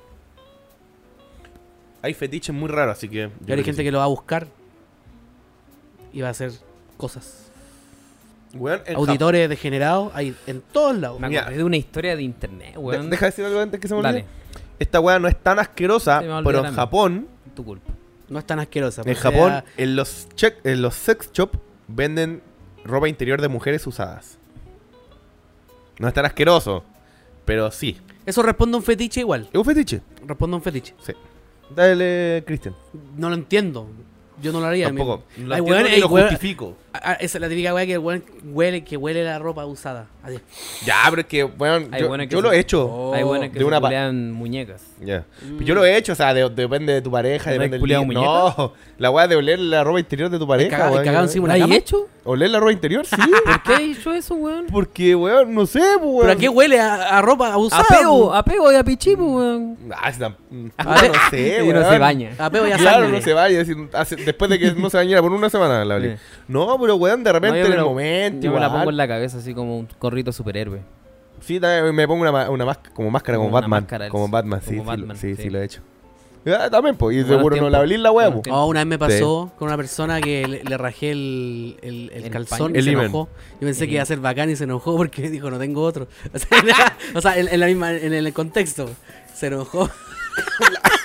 Hay 2.02 2.14
fetiches 2.14 2.54
muy 2.54 2.68
raros, 2.68 2.96
así 2.96 3.08
que. 3.08 3.30
creo 3.44 3.58
hay 3.58 3.64
gente 3.64 3.82
sí. 3.82 3.84
que 3.84 3.92
lo 3.92 3.98
va 3.98 4.04
a 4.04 4.08
buscar 4.08 4.46
y 6.12 6.20
va 6.20 6.28
a 6.28 6.30
hacer 6.30 6.52
cosas. 6.96 7.50
Weón, 8.54 8.80
Auditores 8.96 9.48
degenerados 9.48 10.10
hay 10.14 10.34
en 10.46 10.60
todos 10.60 10.96
lados. 10.98 11.20
Me 11.20 11.38
acordé 11.38 11.58
de 11.58 11.64
una 11.64 11.76
historia 11.76 12.16
de 12.16 12.22
internet, 12.22 12.74
weón. 12.76 13.04
de- 13.04 13.10
Deja 13.10 13.26
de 13.26 13.30
decir 13.30 13.44
algo 13.44 13.60
antes 13.60 13.78
que 13.78 13.86
se 13.86 13.94
me 13.94 14.00
olvide. 14.00 14.12
Dale, 14.12 14.24
Esta 14.78 14.98
weá 15.00 15.18
no 15.18 15.28
es 15.28 15.36
tan 15.40 15.58
asquerosa, 15.58 16.20
pero 16.42 16.64
en. 16.66 16.74
Japón, 16.74 17.28
tu 17.54 17.64
culpa. 17.64 17.92
No 18.28 18.38
es 18.38 18.46
tan 18.46 18.58
asquerosa. 18.60 19.02
en 19.02 19.04
porque 19.06 19.20
Japón, 19.20 19.62
en 19.76 19.96
los 19.96 20.28
check, 20.34 20.56
en 20.64 20.82
los 20.82 20.94
sex 20.94 21.30
shop 21.32 21.50
venden 21.86 22.42
ropa 22.84 23.08
interior 23.08 23.40
de 23.40 23.48
mujeres 23.48 23.86
usadas. 23.86 24.38
No 25.98 26.08
es 26.08 26.14
tan 26.14 26.24
asqueroso, 26.24 26.82
pero 27.44 27.70
sí. 27.70 27.98
Eso 28.24 28.42
responde 28.42 28.76
a 28.76 28.78
un 28.78 28.84
fetiche 28.84 29.20
igual. 29.20 29.48
Es 29.52 29.58
un 29.58 29.64
fetiche. 29.64 30.00
Responde 30.26 30.54
a 30.54 30.58
un 30.58 30.62
fetiche. 30.62 30.94
Sí. 31.04 31.12
Dale, 31.74 32.42
Cristian. 32.46 32.74
No 33.16 33.28
lo 33.28 33.34
entiendo. 33.34 33.88
Yo 34.42 34.52
no 34.52 34.60
lo 34.60 34.66
haría. 34.66 34.86
Tampoco. 34.86 35.24
Lo 35.38 35.54
entiendo 35.54 35.86
hay 35.86 36.00
lo 36.00 36.08
justifico. 36.08 36.76
Ah, 36.92 37.12
esa 37.20 37.38
es 37.38 37.42
la 37.42 37.48
típica 37.48 37.72
weá 37.72 37.86
que 37.86 37.92
el 37.92 37.98
weón 38.00 38.24
huele, 38.44 38.82
que 38.82 38.96
huele 38.96 39.22
la 39.24 39.38
ropa 39.38 39.64
usada. 39.64 40.06
Así. 40.22 40.38
Ya, 40.84 40.96
pero 41.08 41.20
es 41.22 41.28
que, 41.28 41.44
bueno, 41.44 41.86
Hay 41.92 42.02
yo, 42.02 42.08
buenas 42.08 42.26
que 42.26 42.32
yo 42.32 42.38
se- 42.38 42.42
lo 42.42 42.52
he 42.52 42.58
hecho. 42.58 42.84
Oh, 42.84 43.14
Hay 43.14 43.22
buenas 43.22 43.48
que 43.50 43.54
de 43.54 43.60
se 43.60 43.64
una 43.64 43.80
pa- 43.80 44.12
muñecas. 44.12 44.82
Ya. 45.00 45.24
Pues 45.56 45.64
Yo 45.66 45.74
lo 45.74 45.84
he 45.84 45.96
hecho, 45.96 46.12
o 46.12 46.16
sea, 46.16 46.34
de- 46.34 46.50
depende 46.50 46.92
de 46.92 47.00
tu 47.00 47.10
pareja, 47.10 47.46
¿No 47.50 47.54
depende 47.54 47.78
del 47.78 47.86
día. 47.86 48.00
muñeca? 48.00 48.20
No, 48.26 48.72
la 48.98 49.10
weá 49.10 49.28
de 49.28 49.36
oler 49.36 49.58
la 49.60 49.82
ropa 49.84 50.00
interior 50.00 50.28
de 50.30 50.38
tu 50.38 50.46
pareja, 50.46 50.76
cagado- 50.76 50.92
weón. 50.94 51.04
cagado 51.04 51.24
encima 51.24 51.46
¿Lo 51.46 51.54
¿Una 51.54 51.54
has 51.54 51.60
cama? 51.60 51.74
hecho? 51.76 52.08
¿Oler 52.24 52.50
la 52.50 52.60
ropa 52.60 52.72
interior? 52.72 53.06
Sí. 53.06 53.16
¿Por 53.44 53.62
qué 53.62 53.72
has 53.72 53.80
hecho 53.80 54.12
eso, 54.12 54.34
weón? 54.34 54.66
Porque, 54.66 55.14
weón, 55.14 55.54
no 55.54 55.64
sé, 55.66 55.78
pues, 55.78 56.02
weón. 56.02 56.20
¿Pero 56.22 56.32
a 56.32 56.36
qué 56.36 56.48
huele 56.50 56.80
a, 56.80 57.18
a 57.18 57.22
ropa 57.22 57.56
usada? 57.56 57.82
Apego, 57.88 58.18
po? 58.28 58.34
apego 58.34 58.72
y 58.72 58.74
a 58.74 58.84
pichipo, 58.84 59.24
weón. 59.24 59.78
Ah, 59.96 60.10
está- 60.10 60.26
A 60.76 61.00
ver, 61.00 61.12
no 61.12 61.18
sé, 61.30 61.60
y 61.64 61.68
no 61.68 61.72
weón. 61.80 61.92
se 61.92 61.98
baña. 61.98 62.30
Apego 62.38 62.66
y 62.66 62.72
a 62.72 62.76
Claro, 62.76 63.08
no 63.08 63.20
se 63.22 63.32
hace- 63.94 64.16
después 64.16 64.50
de 64.50 64.58
que 64.58 64.72
no 64.72 64.90
se 64.90 64.96
bañara 64.98 65.22
por 65.22 65.32
una 65.32 65.48
semana, 65.48 65.84
la. 65.84 66.00
No, 66.48 66.78
pero 66.80 66.96
weón, 66.96 67.22
de 67.24 67.32
repente 67.32 67.58
No, 67.60 67.60
yo 67.60 67.64
en 67.64 67.70
me 67.70 67.74
el 67.76 67.80
lo- 67.82 67.88
momento. 67.88 68.44
Yo 68.44 68.52
me 68.52 68.60
la 68.60 68.66
igual. 68.66 68.80
pongo 68.80 68.90
en 68.90 68.96
la 68.96 69.08
cabeza 69.08 69.38
así 69.38 69.54
como 69.54 69.78
un 69.78 69.86
corrito 69.98 70.32
superhéroe. 70.32 70.80
Sí, 71.40 71.58
también 71.60 71.94
me 71.94 72.06
pongo 72.06 72.22
una, 72.22 72.32
ma- 72.32 72.50
una 72.50 72.64
máscara, 72.64 72.94
como 72.94 73.10
máscara, 73.10 73.38
como, 73.38 73.48
Como 73.48 73.56
una 73.58 73.66
Batman. 73.66 73.82
máscara, 73.82 74.08
como 74.10 74.26
sí, 74.26 74.32
Batman, 74.32 74.60
sí, 74.60 74.66
como 74.76 74.82
sí, 74.82 74.86
Batman, 74.86 75.08
lo- 75.08 75.14
sí, 75.16 75.36
sí, 75.36 75.42
sí. 75.42 75.50
lo 75.50 75.58
he 75.60 75.64
hecho. 75.64 75.80
Ah, 76.46 76.70
también, 76.70 76.96
pues. 76.96 77.14
Y 77.16 77.20
Buenos 77.20 77.36
seguro 77.36 77.56
no 77.56 77.60
tiempos. 77.60 77.72
la 77.72 77.78
abrí 77.80 77.96
la 77.98 78.10
Buenos 78.10 78.32
pues. 78.32 78.42
tiempos. 78.44 78.62
Oh, 78.62 78.66
una 78.68 78.80
vez 78.80 78.86
me 78.86 78.98
pasó 78.98 79.52
con 79.58 79.68
una 79.68 79.76
persona 79.76 80.20
que 80.22 80.48
le, 80.48 80.64
le 80.64 80.78
rajé 80.78 81.10
el, 81.10 81.76
el, 81.82 82.10
el 82.14 82.24
El 82.24 82.30
calzón 82.30 82.58
paño. 82.72 82.74
y 82.76 82.78
El 82.78 82.84
se 82.84 82.90
enojó. 82.92 83.28
Yo 83.60 83.66
pensé 83.66 83.84
El 83.84 83.88
que 83.88 83.94
iba 83.94 84.02
a 84.02 84.06
ser 84.06 84.20
bacán 84.20 84.48
y 84.48 84.56
se 84.56 84.64
enojó 84.64 84.96
porque 84.96 85.28
dijo, 85.28 85.50
no 85.50 85.58
tengo 85.58 85.82
otro. 85.82 86.08
O 86.34 86.38
sea, 86.38 86.96
o 87.14 87.20
sea, 87.20 87.38
en, 87.38 87.48
en 87.48 87.60
la 87.60 87.66
misma, 87.66 87.92
en 87.92 88.14
el 88.14 88.32
contexto. 88.32 88.88
Se 89.34 89.48
enojó. 89.48 89.90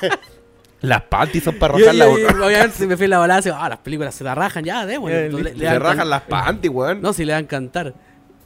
Las 0.81 1.01
panties 1.03 1.43
son 1.43 1.55
para 1.55 1.73
rajar 1.77 1.95
la 1.95 2.07
obviamente 2.07 2.71
se 2.77 2.85
me 2.85 2.95
fue 2.97 3.07
la 3.07 3.17
balada 3.17 3.41
y 3.49 3.51
ah, 3.55 3.69
las 3.69 3.79
películas 3.79 4.13
se 4.13 4.23
la 4.23 4.35
rajan, 4.35 4.63
ya, 4.63 4.85
démosle. 4.85 5.27
Eh, 5.27 5.29
Le- 5.31 5.43
le 5.53 5.57
Se 5.59 5.63
dan 5.65 5.79
rajan 5.81 6.09
las 6.09 6.21
panties, 6.23 6.71
weón. 6.71 7.01
No, 7.01 7.11
si 7.13 7.25
le 7.25 7.33
dan 7.33 7.45
cantar. 7.45 7.93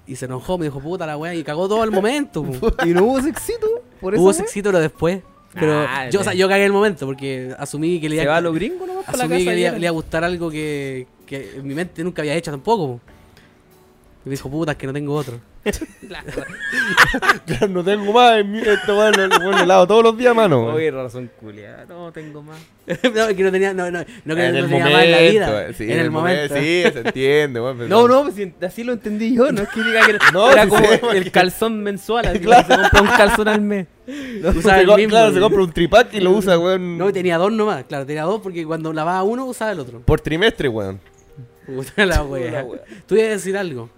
Y 0.07 0.15
se 0.15 0.25
enojó, 0.25 0.57
me 0.57 0.65
dijo, 0.65 0.79
puta 0.79 1.05
la 1.05 1.17
weá, 1.17 1.35
y 1.35 1.43
cagó 1.43 1.67
todo 1.67 1.83
el 1.83 1.91
momento. 1.91 2.45
¿Y 2.85 2.89
no 2.89 3.03
hubo 3.03 3.21
sexito? 3.21 3.67
¿Por 3.99 4.13
eso? 4.13 4.23
Hubo 4.23 4.33
sexito 4.33 4.69
pero 4.69 4.79
después. 4.79 5.21
Pero 5.53 5.85
Ah, 5.87 6.09
yo, 6.09 6.21
o 6.21 6.23
sea, 6.23 6.33
yo 6.33 6.47
cagué 6.47 6.65
el 6.65 6.71
momento 6.71 7.05
porque 7.07 7.53
asumí 7.57 7.99
que 7.99 8.07
le 8.07 8.17
Se 8.17 8.23
iba 8.23 8.33
va 8.33 8.37
a 8.37 8.41
lo 8.41 8.53
gringo 8.53 8.85
nomás 8.85 9.05
para 9.05 9.17
la 9.17 9.23
asumí 9.25 9.39
casa. 9.39 9.49
que 9.49 9.55
le, 9.55 9.61
iba- 9.61 9.69
y 9.69 9.79
le 9.79 9.79
iba 9.79 9.89
a 9.89 9.91
gustar 9.93 10.23
algo 10.23 10.49
que, 10.51 11.07
que 11.25 11.55
en 11.57 11.67
mi 11.67 11.73
mente 11.73 12.03
nunca 12.03 12.21
había 12.21 12.35
hecho 12.35 12.51
tampoco. 12.51 12.87
po. 12.87 12.99
Y 14.25 14.29
me 14.29 14.31
dijo, 14.35 14.49
puta, 14.49 14.73
es 14.73 14.77
que 14.77 14.87
no 14.87 14.93
tengo 14.93 15.13
otro. 15.15 15.39
No 17.69 17.83
tengo 17.83 18.13
más. 18.13 18.43
lo, 18.45 18.95
weón, 18.97 19.13
lo 19.59 19.65
lavo 19.65 19.87
todos 19.87 20.03
los 20.03 20.17
días, 20.17 20.35
mano. 20.35 20.65
Oye, 20.67 20.91
razón 20.91 21.29
culia. 21.39 21.85
No 21.87 22.11
tengo 22.11 22.41
más. 22.41 22.57
no, 22.87 23.27
que 23.35 23.43
no 23.43 23.51
tenía, 23.51 23.73
no, 23.73 23.91
no, 23.91 23.99
no 24.25 24.35
que 24.35 24.45
en 24.45 24.53
no 24.53 24.59
el 24.59 24.65
tenía 24.69 24.85
momento. 24.85 24.89
más 24.97 25.03
en 25.03 25.11
la 25.11 25.19
vida. 25.19 25.73
sí, 25.73 25.83
en 25.91 25.99
el 25.99 26.11
momento. 26.11 26.55
Sí, 26.55 26.83
se 26.93 26.99
entiende, 26.99 27.59
pero- 27.59 27.87
No, 27.87 28.07
no, 28.07 28.23
pues 28.23 28.35
si 28.35 28.53
así 28.65 28.83
lo 28.83 28.93
entendí 28.93 29.35
yo. 29.35 29.51
No 29.51 29.63
es 29.63 29.69
que 29.69 29.83
diga 29.83 30.05
que 30.05 30.17
No, 30.33 30.51
era 30.51 30.67
como 30.67 30.85
sé, 30.87 31.01
el 31.13 31.31
calzón 31.31 31.83
mensual. 31.83 32.25
Así 32.27 32.39
Claro. 32.39 32.67
que 32.67 32.73
se 32.73 32.79
compra 32.79 33.01
un 33.01 33.07
calzón 33.09 33.47
al 33.47 33.61
mes. 33.61 33.87
No, 34.07 34.49
Usaba 34.49 34.75
Se 34.75 34.81
el 34.81 34.87
co- 34.87 34.95
mismo, 34.97 35.09
claro, 35.11 35.33
se 35.33 35.39
compra 35.39 35.61
un 35.63 35.71
tripack 35.71 36.13
y 36.13 36.19
lo 36.21 36.31
usa, 36.31 36.57
weón. 36.57 36.97
No, 36.97 37.11
tenía 37.11 37.37
dos 37.37 37.51
nomás. 37.51 37.83
Claro, 37.83 38.05
tenía 38.05 38.23
dos 38.23 38.41
porque 38.41 38.65
cuando 38.65 38.93
lavaba 38.93 39.23
uno 39.23 39.45
usaba 39.45 39.71
el 39.71 39.79
otro. 39.79 39.99
Por 40.01 40.21
trimestre, 40.21 40.67
weón. 40.69 40.99
Puta 41.65 42.05
la 42.05 42.23
wea. 42.23 42.65
Tú 43.05 43.15
ibas 43.15 43.27
a 43.27 43.31
decir 43.31 43.57
algo. 43.57 43.89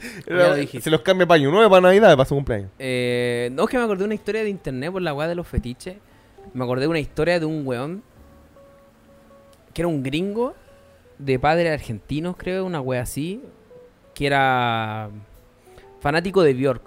Lo. 0.26 0.54
Se 0.80 0.90
los 0.90 1.00
cambia 1.02 1.26
para 1.26 1.36
año 1.40 1.50
nuevo, 1.50 1.70
para 1.70 1.80
Navidad, 1.82 2.16
para 2.16 2.28
su 2.28 2.34
cumpleaños. 2.34 2.70
Eh, 2.78 3.50
no, 3.52 3.64
es 3.64 3.70
que 3.70 3.78
me 3.78 3.84
acordé 3.84 4.00
de 4.00 4.04
una 4.06 4.14
historia 4.14 4.42
de 4.42 4.50
internet 4.50 4.92
por 4.92 5.02
la 5.02 5.14
weá 5.14 5.28
de 5.28 5.34
los 5.34 5.46
fetiches. 5.46 5.96
Me 6.54 6.64
acordé 6.64 6.82
de 6.82 6.88
una 6.88 7.00
historia 7.00 7.40
de 7.40 7.46
un 7.46 7.66
weón 7.66 8.02
que 9.72 9.82
era 9.82 9.88
un 9.88 10.02
gringo 10.02 10.54
de 11.18 11.38
padres 11.38 11.72
argentinos, 11.72 12.36
creo, 12.36 12.64
una 12.64 12.80
wea 12.80 13.02
así, 13.02 13.42
que 14.14 14.26
era 14.26 15.10
fanático 16.00 16.42
de 16.42 16.54
Björk. 16.54 16.82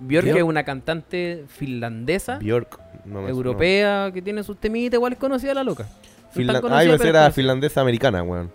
Björk 0.00 0.24
Björk. 0.24 0.38
es 0.38 0.42
una 0.42 0.64
cantante 0.64 1.44
finlandesa, 1.48 2.38
Bjork. 2.38 2.80
No 3.04 3.28
europea, 3.28 4.10
que 4.12 4.22
tiene 4.22 4.42
sus 4.42 4.56
temitas, 4.58 4.94
igual 4.98 5.12
es 5.12 5.18
conocida 5.18 5.54
la 5.54 5.62
loca. 5.62 5.84
no. 5.84 5.90
No 5.90 6.30
Finla- 6.32 6.60
conocida, 6.60 6.78
Ah, 6.80 6.84
iba 6.84 6.94
a 6.94 6.98
ser 7.26 7.32
finlandesa 7.32 7.80
americana, 7.80 8.22
weón. 8.24 8.50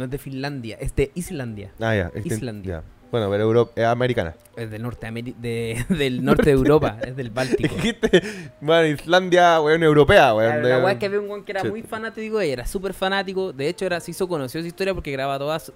No 0.00 0.06
es 0.06 0.10
de 0.10 0.16
Finlandia, 0.18 0.78
es 0.80 0.96
de 0.96 1.10
Islandia. 1.14 1.72
Ah, 1.78 1.94
ya. 1.94 2.10
este- 2.14 2.34
Islandia. 2.34 2.72
ya. 2.76 2.82
Bueno, 3.10 3.28
pero 3.28 3.42
Euro- 3.42 3.70
es 3.76 3.84
americana. 3.84 4.34
Es 4.56 4.70
del 4.70 4.80
norte, 4.82 5.06
Ameri- 5.06 5.34
de, 5.36 5.84
del 5.90 6.24
norte 6.24 6.44
de 6.44 6.50
Europa, 6.52 6.96
es 7.06 7.14
del 7.16 7.28
Báltico. 7.28 7.74
Dijiste, 7.76 8.22
bueno, 8.62 8.86
Islandia, 8.86 9.60
weón, 9.60 9.82
europea, 9.82 10.32
weón. 10.34 10.52
Claro, 10.52 10.66
de- 10.66 10.72
la 10.72 10.78
weá 10.84 10.92
es 10.92 10.98
que 10.98 11.04
había 11.06 11.20
un 11.20 11.28
weón 11.28 11.44
que 11.44 11.52
era 11.52 11.60
Sí. 11.60 11.68
muy 11.68 11.82
fanático 11.82 12.40
ella, 12.40 12.52
era 12.54 12.66
súper 12.66 12.94
fanático. 12.94 13.52
De 13.52 13.68
hecho, 13.68 13.84
era, 13.84 14.00
se 14.00 14.12
hizo 14.12 14.26
conocido 14.26 14.60
esa 14.60 14.68
historia 14.68 14.94
porque 14.94 15.10
grababa 15.12 15.38
todas, 15.38 15.70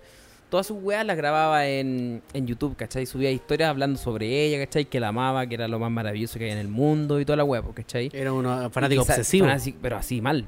todas 0.49 0.67
sus 0.67 0.79
weas, 0.81 1.05
las 1.05 1.17
grababa 1.19 1.67
en, 1.67 2.23
en 2.33 2.47
YouTube, 2.47 2.77
¿cachai? 2.77 3.05
Subía 3.05 3.31
historias 3.31 3.69
hablando 3.69 3.99
sobre 3.99 4.45
ella, 4.47 4.65
¿cachai? 4.65 4.85
Que 4.87 5.01
la 5.01 5.09
amaba, 5.09 5.47
que 5.47 5.57
era 5.57 5.69
lo 5.69 5.79
más 5.79 5.91
maravilloso 5.91 6.39
que 6.39 6.47
hay 6.47 6.53
en 6.53 6.59
el 6.59 6.69
mundo 6.69 7.21
y 7.21 7.25
toda 7.27 7.37
la 7.37 7.45
wea, 7.45 7.61
pues, 7.63 7.75
¿cachai? 7.75 8.11
Era 8.15 8.33
un 8.33 8.45
fanático 8.71 9.03
Y 9.03 9.05
quizá- 9.05 9.13
obsesivo. 9.15 9.47
fanático, 9.47 9.79
pero 9.83 9.97
así 9.97 10.21
mal. 10.21 10.47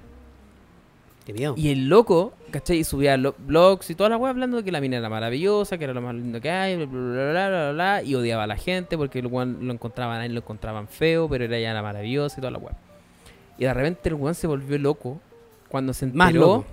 Qué 1.26 1.32
miedo. 1.34 1.54
Y 1.56 1.70
el 1.70 1.88
loco, 1.88 2.32
¿cachai? 2.52 2.78
Y 2.78 2.84
subía 2.84 3.16
lo- 3.16 3.34
blogs 3.36 3.90
y 3.90 3.94
toda 3.96 4.08
la 4.08 4.16
wea 4.16 4.30
hablando 4.30 4.56
de 4.58 4.62
que 4.64 4.70
la 4.72 4.80
mina 4.80 4.96
era 4.98 5.08
maravillosa, 5.10 5.76
que 5.76 5.84
era 5.84 5.92
lo 5.92 6.00
más 6.00 6.14
lindo 6.14 6.40
que 6.40 6.48
hay, 6.50 6.76
bla, 6.76 6.86
bla, 6.86 7.30
bla, 7.32 7.48
bla, 7.48 7.72
bla, 7.72 8.02
y 8.04 8.14
odiaba 8.14 8.44
a 8.44 8.46
la 8.46 8.56
gente 8.56 8.96
porque 8.96 9.18
el 9.18 9.26
weón 9.26 9.58
lo 9.66 9.72
encontraban 9.72 10.20
a 10.20 10.24
él, 10.26 10.32
lo 10.34 10.40
encontraban 10.40 10.86
feo, 10.86 11.28
pero 11.28 11.44
era 11.44 11.58
ya 11.58 11.72
era 11.72 11.82
maravillosa 11.82 12.36
y 12.38 12.40
toda 12.40 12.52
la 12.52 12.58
wea. 12.58 12.76
Y 13.58 13.64
de 13.64 13.74
repente 13.74 14.08
el 14.08 14.14
weón 14.14 14.34
se 14.36 14.46
volvió 14.46 14.78
loco 14.78 15.20
cuando 15.68 15.92
se 15.92 16.04
enteró, 16.04 16.18
Más 16.24 16.32
loco. 16.34 16.64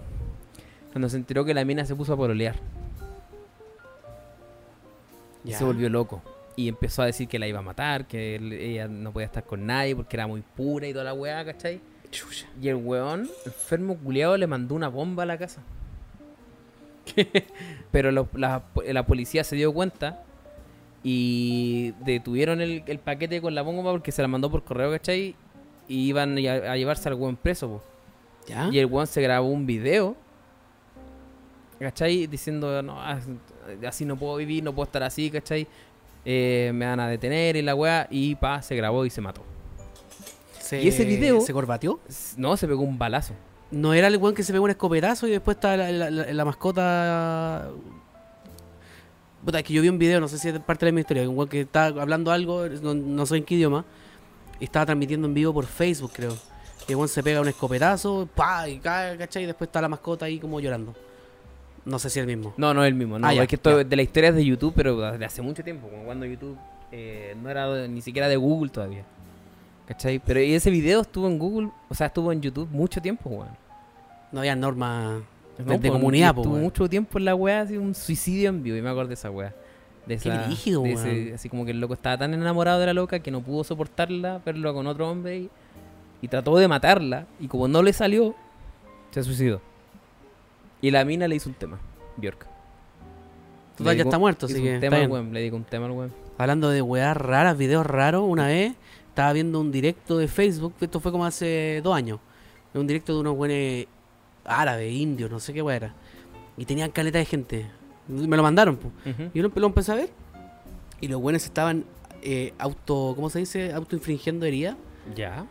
cuando 0.92 1.10
se 1.10 1.18
enteró 1.18 1.44
que 1.46 1.56
la 1.56 1.66
mina 1.66 1.84
se 1.86 1.96
puso 1.96 2.14
a 2.14 2.18
pololear. 2.18 2.56
Y 5.44 5.50
Ya. 5.50 5.58
se 5.58 5.64
volvió 5.64 5.90
loco. 5.90 6.22
Y 6.56 6.68
empezó 6.70 7.02
a 7.02 7.06
decir 7.08 7.28
que 7.28 7.40
la 7.40 7.48
iba 7.48 7.60
a 7.60 7.64
matar, 7.64 8.06
que 8.06 8.36
él- 8.36 8.54
ella 8.54 8.88
no 8.88 9.12
podía 9.12 9.26
estar 9.26 9.44
con 9.44 9.66
nadie 9.66 9.96
porque 9.96 10.16
era 10.16 10.28
muy 10.28 10.42
pura 10.42 10.88
y 10.88 10.94
toda 10.94 11.06
la 11.06 11.14
weá, 11.16 11.44
¿cachai? 11.44 11.82
Chucha. 12.14 12.48
Y 12.62 12.68
el 12.70 12.76
weón, 12.76 13.30
enfermo 13.46 13.98
culiado, 13.98 14.38
le 14.38 14.48
mandó 14.48 14.76
una 14.76 14.88
bomba 14.88 15.24
a 15.24 15.26
la 15.26 15.38
casa. 15.38 15.62
Pero 17.92 18.12
lo- 18.12 18.30
la, 18.34 18.64
la 18.86 19.06
policía 19.06 19.44
se 19.44 19.56
dio 19.56 19.74
cuenta 19.74 20.24
y 21.04 21.92
detuvieron 22.06 22.62
el, 22.62 22.84
el 22.88 23.00
paquete 23.00 23.42
con 23.42 23.54
la 23.56 23.62
bomba 23.62 23.92
porque 23.92 24.12
se 24.12 24.22
la 24.22 24.28
mandó 24.28 24.50
por 24.50 24.64
correo, 24.64 24.92
¿cachai? 24.92 25.36
Y 25.88 26.08
iban 26.08 26.38
a, 26.38 26.52
a 26.72 26.78
llevarse 26.78 27.10
al 27.10 27.16
weón 27.16 27.36
preso, 27.36 27.68
po. 27.68 27.84
¿Ya? 28.48 28.70
Y 28.72 28.80
el 28.80 28.86
weón 28.86 29.08
se 29.08 29.22
grabó 29.22 29.48
un 29.48 29.66
video, 29.66 30.16
¿cachai? 31.80 32.28
Diciendo, 32.28 32.82
no, 32.82 32.98
así 33.88 34.06
no 34.06 34.16
puedo 34.18 34.36
vivir, 34.38 34.64
no 34.64 34.74
puedo 34.74 34.86
estar 34.86 35.04
así, 35.04 35.30
¿cachai? 35.30 35.68
Eh, 36.26 36.72
me 36.74 36.86
van 36.86 37.00
a 37.02 37.08
detener 37.10 37.58
y 37.58 37.62
la 37.62 37.76
weá, 37.76 38.08
y 38.10 38.36
pa, 38.36 38.62
se 38.62 38.76
grabó 38.76 39.06
y 39.06 39.10
se 39.10 39.20
mató. 39.22 39.44
Se- 40.64 40.82
y 40.82 40.88
ese 40.88 41.04
video- 41.06 41.42
¿Se 41.42 41.52
corbateó? 41.54 42.00
No, 42.38 42.56
se 42.58 42.68
pegó 42.68 42.82
un 42.84 42.98
balazo. 42.98 43.34
¿No 43.72 43.94
era 43.94 44.08
el 44.08 44.18
weón 44.18 44.36
que 44.36 44.44
se 44.44 44.54
pegó 44.54 44.66
un 44.66 44.70
escopetazo 44.72 45.28
y 45.28 45.32
después 45.32 45.58
está 45.58 45.76
la, 45.76 45.92
la- 45.92 46.10
la- 46.10 46.32
la 46.32 46.46
mascota? 46.46 47.70
Puta, 49.44 49.60
es 49.60 49.66
que 49.66 49.74
yo 49.74 49.82
vi 49.82 49.90
un 49.90 49.98
video, 49.98 50.22
no 50.22 50.28
sé 50.28 50.38
si 50.38 50.48
es 50.50 50.60
parte 50.60 50.86
de 50.86 50.92
mi 50.94 51.02
historia, 51.02 51.28
un 51.30 51.36
weón 51.38 51.50
que 51.50 51.62
estaba 51.62 52.02
hablando 52.02 52.32
algo, 52.32 52.66
no, 52.82 52.94
no 52.94 53.26
sé 53.26 53.38
en 53.38 53.44
qué 53.44 53.56
idioma, 53.56 53.84
y 54.60 54.64
estaba 54.66 54.86
transmitiendo 54.86 55.28
en 55.28 55.34
vivo 55.34 55.54
por 55.54 55.66
Facebook, 55.66 56.12
creo. 56.14 56.34
Y 56.88 56.92
el 56.92 56.96
weón 56.96 57.10
se 57.10 57.22
pega 57.24 57.42
un 57.42 57.48
escopetazo, 57.50 58.30
pa, 58.34 58.70
y 58.70 58.80
cae, 58.80 59.18
¿cachai? 59.18 59.44
Y 59.44 59.46
después 59.48 59.68
está 59.68 59.82
la 59.82 59.90
mascota 59.90 60.26
ahí 60.26 60.40
como 60.40 60.60
llorando. 60.62 60.94
No 61.86 62.00
sé 62.00 62.10
si 62.10 62.20
es 62.20 62.26
el 62.26 62.38
mismo. 62.38 62.54
No, 62.56 62.74
no 62.74 62.84
es 62.86 62.88
el 62.88 62.94
mismo. 62.94 63.20
No, 63.20 63.28
Ah, 63.28 63.34
ya, 63.34 63.42
es 63.42 63.48
que 63.50 63.56
esto 63.58 63.80
ya. 63.82 63.84
de 63.84 63.96
la 63.98 64.02
historia 64.02 64.30
es 64.30 64.36
de 64.36 64.46
YouTube, 64.46 64.72
pero 64.76 64.96
de 65.18 65.26
hace 65.26 65.42
mucho 65.42 65.62
tiempo, 65.64 65.90
como 65.90 66.04
cuando 66.06 66.26
YouTube 66.26 66.58
eh, 66.94 67.36
no 67.42 67.50
era 67.50 67.68
de- 67.70 67.88
ni 67.90 68.02
siquiera 68.02 68.30
de 68.30 68.38
Google 68.38 68.70
todavía. 68.70 69.04
¿Cachai? 69.94 70.20
Pero 70.20 70.42
y 70.42 70.54
ese 70.56 70.72
video 70.72 71.02
estuvo 71.02 71.28
en 71.28 71.38
Google, 71.38 71.70
o 71.88 71.94
sea, 71.94 72.08
estuvo 72.08 72.32
en 72.32 72.42
YouTube 72.42 72.68
mucho 72.72 73.00
tiempo, 73.02 73.30
weón. 73.30 73.50
No 74.32 74.40
había 74.40 74.56
normas 74.56 75.22
de, 75.58 75.64
No, 75.66 75.74
de 75.74 75.80
pues, 75.80 75.92
comunidad, 75.92 76.34
po, 76.34 76.42
Estuvo 76.42 76.58
mucho 76.58 76.90
tiempo 76.90 77.20
en 77.20 77.26
la 77.26 77.36
weá, 77.36 77.62
así 77.62 77.78
un 77.78 77.94
suicidio 77.94 78.50
en 78.50 78.64
vivo, 78.64 78.76
y 78.76 78.82
me 78.82 78.90
acuerdo 78.90 79.10
de 79.10 79.14
esa 79.14 79.30
weá. 79.30 79.54
De 80.08 80.18
Qué 80.18 80.30
esa, 80.30 80.46
brígido, 80.48 80.82
de 80.82 80.94
ese- 80.94 81.04
weón. 81.24 81.34
Así 81.36 81.48
como 81.50 81.64
que 81.66 81.72
el 81.72 81.80
loco 81.80 81.94
estaba 81.94 82.18
tan 82.18 82.34
enamorado 82.34 82.80
de 82.80 82.88
la 82.88 82.94
loca 82.94 83.20
que 83.20 83.30
no 83.30 83.42
pudo 83.42 83.64
soportarla, 83.64 84.42
verlo 84.44 84.74
con 84.74 84.88
otro 84.88 85.10
hombre 85.10 85.38
y, 85.38 85.50
y 86.24 86.28
trató 86.28 86.58
de 86.58 86.68
matarla. 86.68 87.28
Y 87.40 87.48
como 87.48 87.68
no 87.68 87.84
le 87.84 87.94
salió, 87.94 88.34
se 89.12 89.22
suicidó. 89.24 89.62
Y 90.82 90.90
la 90.90 91.06
mina 91.06 91.28
le 91.28 91.36
hizo 91.36 91.50
un 91.50 91.56
tema, 91.56 91.78
Bjork. 92.18 92.48
Total, 93.78 93.96
ya 93.96 94.04
está 94.04 94.18
muerto, 94.20 94.48
así 94.48 94.56
un 94.56 94.62
que 94.64 94.80
tema 94.80 94.84
está 94.86 94.96
al 94.96 95.02
bien. 95.02 95.12
weón, 95.12 95.34
le 95.34 95.40
dedicó 95.40 95.56
un 95.56 95.64
tema 95.64 95.86
al 95.86 95.92
weón. 95.92 96.14
Hablando 96.38 96.70
de 96.72 96.82
weas 96.82 97.16
raras, 97.16 97.56
videos 97.58 97.86
raros, 97.86 98.24
una 98.28 98.48
vez 98.48 98.74
estaba 99.14 99.32
viendo 99.32 99.60
un 99.60 99.72
directo 99.72 100.18
de 100.18 100.28
Facebook, 100.28 100.74
esto 100.82 101.00
fue 101.00 101.12
como 101.12 101.24
hace 101.24 101.82
dos 101.84 101.96
años, 101.96 102.20
un 102.74 102.88
directo 102.88 103.14
de 103.14 103.20
unos 103.20 103.38
buenos 103.38 103.86
árabes, 104.44 104.92
indios, 104.92 105.30
no 105.30 105.40
sé 105.40 105.54
qué 105.54 105.60
era, 105.60 105.94
y 106.58 106.66
tenían 106.66 106.90
caleta 106.90 107.20
de 107.20 107.26
gente, 107.26 107.68
me 108.08 108.36
lo 108.36 108.42
mandaron, 108.42 108.76
po. 108.76 108.90
y 109.06 109.38
yo 109.38 109.48
lo, 109.54 109.68
empecé 109.68 109.92
a 109.92 109.96
ver, 109.96 110.10
y 111.00 111.10
los 111.10 111.22
buenos 111.22 111.46
estaban 111.46 111.86
eh, 112.24 112.54
auto, 112.58 113.14
¿cómo 113.16 113.30
se 113.30 113.38
dice? 113.38 113.72
Auto 113.72 113.96
infringiendo 113.96 114.48
heridas, 114.48 114.78
Ya. 115.16 115.46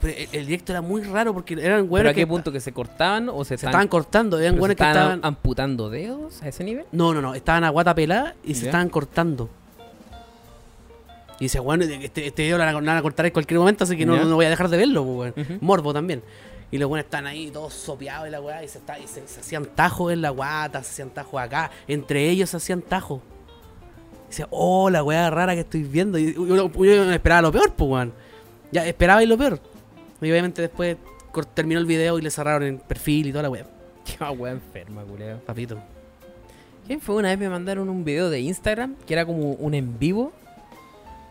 Pero 0.00 0.12
el, 0.16 0.28
el 0.32 0.46
directo 0.46 0.72
era 0.72 0.82
muy 0.82 1.02
raro 1.02 1.34
porque 1.34 1.54
eran 1.54 1.62
¿Pero 1.64 1.86
güeyes 1.86 2.10
a 2.10 2.14
que 2.14 2.20
qué 2.20 2.26
punto? 2.28 2.52
¿Que 2.52 2.60
se 2.60 2.72
cortaban 2.72 3.28
o 3.28 3.42
se, 3.42 3.48
se 3.48 3.54
estaban, 3.54 3.72
estaban 3.72 3.88
cortando. 3.88 4.38
Eran 4.38 4.54
pero 4.54 4.60
güeyes 4.60 4.76
que 4.76 4.84
estaban 4.84 5.20
amputando 5.24 5.90
dedos 5.90 6.42
a 6.44 6.48
ese 6.48 6.62
nivel? 6.62 6.86
No, 6.92 7.12
no, 7.12 7.20
no. 7.20 7.34
Estaban 7.34 7.64
a 7.64 7.70
guata 7.70 7.92
pelada 7.92 8.36
y 8.44 8.54
se 8.54 8.66
estaban 8.66 8.88
cortando. 8.88 9.50
Y 11.38 11.44
dice, 11.44 11.58
bueno, 11.60 11.84
este, 11.84 12.26
este 12.26 12.42
video 12.42 12.58
lo 12.58 12.64
van, 12.64 12.76
a, 12.76 12.80
lo 12.80 12.86
van 12.86 12.96
a 12.96 13.02
cortar 13.02 13.26
en 13.26 13.32
cualquier 13.32 13.58
momento, 13.58 13.84
así 13.84 13.96
que 13.96 14.06
no, 14.06 14.16
no 14.24 14.36
voy 14.36 14.46
a 14.46 14.50
dejar 14.50 14.68
de 14.68 14.76
verlo, 14.76 15.04
pues, 15.04 15.34
weón. 15.36 15.46
Ujú. 15.46 15.64
Morbo 15.64 15.92
también. 15.92 16.22
Y 16.70 16.78
los 16.78 16.88
buenos 16.88 17.04
están 17.04 17.26
ahí 17.26 17.50
todos 17.50 17.72
sopeados 17.72 18.26
en 18.26 18.32
la 18.32 18.40
weá 18.40 18.64
y, 18.64 18.68
se, 18.68 18.78
está, 18.78 18.98
y 18.98 19.06
se, 19.06 19.26
se 19.28 19.40
hacían 19.40 19.66
tajos 19.66 20.12
en 20.12 20.22
la 20.22 20.30
guata, 20.30 20.82
se 20.82 20.90
hacían 20.90 21.10
tajos 21.10 21.40
acá. 21.40 21.70
Entre 21.86 22.28
ellos 22.28 22.50
se 22.50 22.56
hacían 22.56 22.82
tajos. 22.82 23.20
Y 24.26 24.28
decía, 24.30 24.48
oh, 24.50 24.90
la 24.90 25.02
weá 25.02 25.30
rara 25.30 25.54
que 25.54 25.60
estoy 25.60 25.82
viendo. 25.82 26.18
Y 26.18 26.36
uno, 26.36 26.70
uno 26.74 27.12
esperaba 27.12 27.42
lo 27.42 27.52
peor, 27.52 27.72
pues, 27.74 27.90
weón. 27.90 28.12
Ya 28.72 28.86
esperaba 28.86 29.22
y 29.22 29.26
lo 29.26 29.38
peor. 29.38 29.60
Y 30.20 30.30
obviamente 30.30 30.62
después 30.62 30.96
terminó 31.54 31.80
el 31.80 31.86
video 31.86 32.18
y 32.18 32.22
le 32.22 32.30
cerraron 32.30 32.62
el 32.62 32.78
perfil 32.78 33.26
y 33.26 33.30
toda 33.30 33.42
la 33.42 33.50
weá. 33.50 33.66
Qué 34.04 34.24
weá 34.24 34.52
enferma, 34.52 35.02
culeo. 35.02 35.38
Papito. 35.40 35.78
¿Quién 36.86 37.00
fue? 37.00 37.16
Una 37.16 37.28
vez 37.28 37.38
me 37.38 37.48
mandaron 37.48 37.88
un 37.88 38.04
video 38.04 38.30
de 38.30 38.40
Instagram 38.40 38.96
que 39.06 39.14
era 39.14 39.24
como 39.24 39.52
un 39.52 39.74
en 39.74 39.98
vivo. 39.98 40.32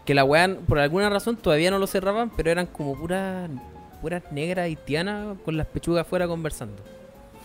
Que 0.05 0.13
la 0.13 0.23
weá, 0.25 0.53
por 0.67 0.79
alguna 0.79 1.09
razón, 1.09 1.37
todavía 1.37 1.71
no 1.71 1.79
lo 1.79 1.87
cerraban, 1.87 2.29
pero 2.35 2.51
eran 2.51 2.65
como 2.67 2.95
puras 2.97 3.49
puras 4.01 4.21
negras 4.31 4.65
haitianas 4.65 5.37
con 5.45 5.55
las 5.55 5.65
pechugas 5.67 6.01
afuera 6.01 6.27
conversando. 6.27 6.75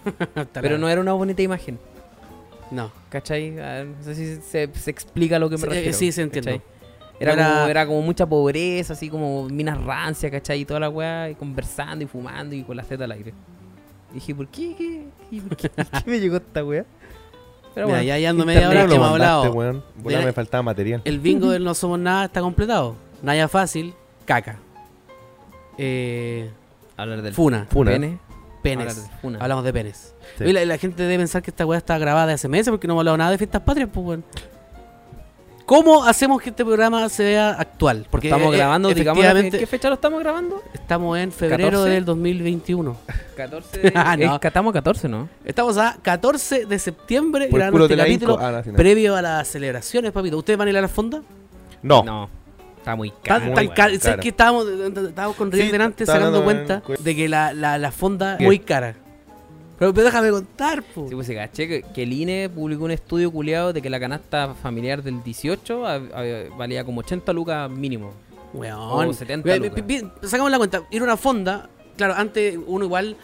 Pero 0.55 0.77
no 0.77 0.89
era 0.89 1.01
una 1.01 1.13
bonita 1.13 1.41
imagen. 1.41 1.79
No. 2.73 2.91
¿Cachai? 3.11 3.57
Ah, 3.61 3.85
No 3.85 4.03
sé 4.03 4.15
si 4.17 4.37
se, 4.43 4.69
se 4.75 4.91
explica 4.91 5.39
lo 5.39 5.49
que 5.49 5.57
me 5.57 5.63
Sí, 5.63 5.67
eh, 5.67 5.71
refiero. 5.75 5.97
sí, 5.97 6.11
se 6.13 6.23
entiende. 6.23 6.61
Era, 7.21 7.33
Era- 7.35 7.45
Como, 7.55 7.67
era 7.69 7.87
como 7.87 8.03
mucha 8.03 8.27
pobreza, 8.27 8.93
así 8.95 9.09
como 9.09 9.49
minas 9.49 9.81
rancias, 9.83 10.33
¿cachai? 10.33 10.61
Y 10.61 10.65
toda 10.65 10.81
la 10.81 10.89
weá, 10.89 11.31
y 11.31 11.35
conversando 11.37 12.05
y 12.05 12.09
fumando 12.09 12.55
y 12.57 12.63
con 12.65 12.77
las 12.77 12.87
tetas 12.89 13.05
al 13.05 13.13
aire. 13.13 13.33
dije, 14.13 14.35
¿por 14.35 14.49
qué? 14.49 14.75
¿Qué, 14.77 15.05
¿Y 15.31 15.41
por 15.41 15.57
qué, 15.57 15.69
¿Por 15.69 15.87
qué 15.87 16.11
me 16.11 16.19
llegó 16.21 16.37
esta 16.39 16.65
weá? 16.65 16.85
Pero 17.75 17.87
Mira, 17.87 17.99
bueno, 17.99 18.03
ya, 18.09 18.19
ya 18.19 18.31
ando 18.31 18.45
media 18.45 18.69
hora 18.69 18.83
que 18.83 18.89
lo 18.89 18.95
hemos 18.97 19.09
hablado. 19.11 19.53
weón? 19.53 19.85
Mira, 20.03 20.21
me 20.23 20.33
faltaba 20.33 20.63
material. 20.63 21.03
El 21.05 21.21
bingo 21.21 21.51
del 21.51 21.63
No 21.69 21.75
Somos 21.75 21.99
Nada 21.99 22.25
está 22.27 22.41
completado. 22.41 22.97
Naya 23.23 23.49
fácil, 23.49 23.95
caca. 24.25 24.59
Eh, 25.77 26.51
Hablar 26.97 27.23
del 27.23 27.35
funa, 27.35 27.67
Funa. 27.71 27.93
pene. 27.93 28.19
penes. 28.63 28.89
Hablar 28.99 29.11
de 29.11 29.17
funa. 29.21 29.39
Hablamos 29.41 29.65
de 29.65 29.73
penes. 29.73 30.15
Sí. 30.39 30.45
Oye, 30.45 30.53
la, 30.53 30.65
la 30.65 30.79
gente 30.79 31.03
debe 31.03 31.19
pensar 31.19 31.43
que 31.43 31.51
esta 31.51 31.65
weá 31.65 31.79
está 31.79 31.97
grabada 31.99 32.27
de 32.27 32.33
hace 32.35 32.49
meses 32.49 32.71
porque 32.71 32.89
no 32.89 32.95
hemos 32.95 33.03
hablado 33.03 33.17
nada 33.17 33.31
de 33.31 33.39
fiestas 33.39 33.63
patrias, 33.63 33.89
pues 33.93 34.05
weón. 34.07 34.25
¿Cómo 35.69 36.03
hacemos 36.03 36.41
que 36.41 36.49
este 36.49 36.65
programa 36.65 37.11
se 37.11 37.25
vea 37.25 37.51
actual? 37.51 38.07
Porque 38.11 38.29
estamos 38.29 38.55
eh, 38.55 38.57
grabando, 38.57 38.89
digamos, 38.89 39.23
¿en 39.23 39.51
qué 39.51 39.67
fecha 39.67 39.89
lo 39.91 39.97
estamos 39.97 40.19
grabando? 40.21 40.63
estamos 40.73 41.19
en 41.19 41.31
febrero 41.31 41.81
14? 41.83 41.91
del 41.91 42.05
2021. 42.07 42.97
14 43.37 43.79
de... 43.79 43.93
Ah, 43.95 44.17
no. 44.17 44.37
es 44.37 44.41
estamos 44.43 44.71
a 44.71 44.73
14, 44.73 45.09
¿no? 45.11 45.29
Estamos 45.45 45.77
a 45.77 45.99
14 46.01 46.65
de 46.65 46.79
septiembre 46.79 47.49
Por 47.49 47.59
grabando 47.61 47.85
este 47.85 47.99
capítulo. 47.99 48.39
Ah, 48.41 48.63
no, 48.65 48.73
previo 48.73 49.15
a 49.15 49.21
las 49.21 49.47
celebraciones, 49.47 50.11
papito. 50.11 50.39
¿Ustedes 50.39 50.59
van 50.59 50.69
a 50.69 50.71
ir 50.71 50.79
a 50.79 50.81
la 50.81 50.89
fonda? 50.89 51.21
No. 51.83 52.03
No. 52.03 52.31
Está 52.79 52.97
muy 52.97 53.11
Tan, 53.11 53.19
caro. 53.23 53.55
tan 53.55 53.65
weón. 53.67 53.75
caro. 53.77 53.91
¿Sabes 53.91 54.03
cara. 54.05 54.23
que 54.23 54.29
estábamos, 54.31 54.67
estábamos 54.67 55.37
con 55.37 55.53
Riel 55.53 55.67
Sí, 55.67 55.73
delante 55.73 56.07
sacando 56.07 56.45
cuenta 56.45 56.83
de 56.99 57.15
que 57.15 57.29
la, 57.29 57.53
la, 57.53 57.77
la 57.77 57.93
fonda 57.93 58.37
es 58.37 58.41
muy 58.41 58.59
cara? 58.59 58.95
Pero, 59.79 59.95
pero 59.95 60.07
déjame 60.07 60.31
contar, 60.31 60.83
po. 60.83 61.07
Sí, 61.09 61.15
pues 61.15 61.27
se 61.27 61.35
caché 61.35 61.69
que, 61.69 61.83
que 61.83 62.03
el 62.03 62.13
INE 62.13 62.49
publicó 62.49 62.85
un 62.85 62.91
estudio 62.91 63.31
culiado 63.31 63.73
de 63.73 63.81
que 63.81 63.89
la 63.91 64.01
canasta 64.01 64.55
familiar 64.55 65.03
del 65.03 65.23
18 65.23 65.87
a- 65.87 65.95
a- 65.95 66.57
valía 66.57 66.85
como 66.85 67.01
80 67.01 67.33
lucas 67.33 67.71
mínimo. 67.71 68.13
Weón. 68.53 69.09
O 69.09 69.13
70 69.13 69.47
Ve- 69.49 69.59
lucas. 69.59 69.85
Sacamos 70.31 70.51
la 70.51 70.59
cuenta. 70.59 70.83
Ir 70.91 71.01
a 71.03 71.05
una 71.05 71.17
fonda, 71.17 71.69
claro, 71.97 72.15
antes 72.17 72.59
uno 72.67 72.85
igual 72.87 73.17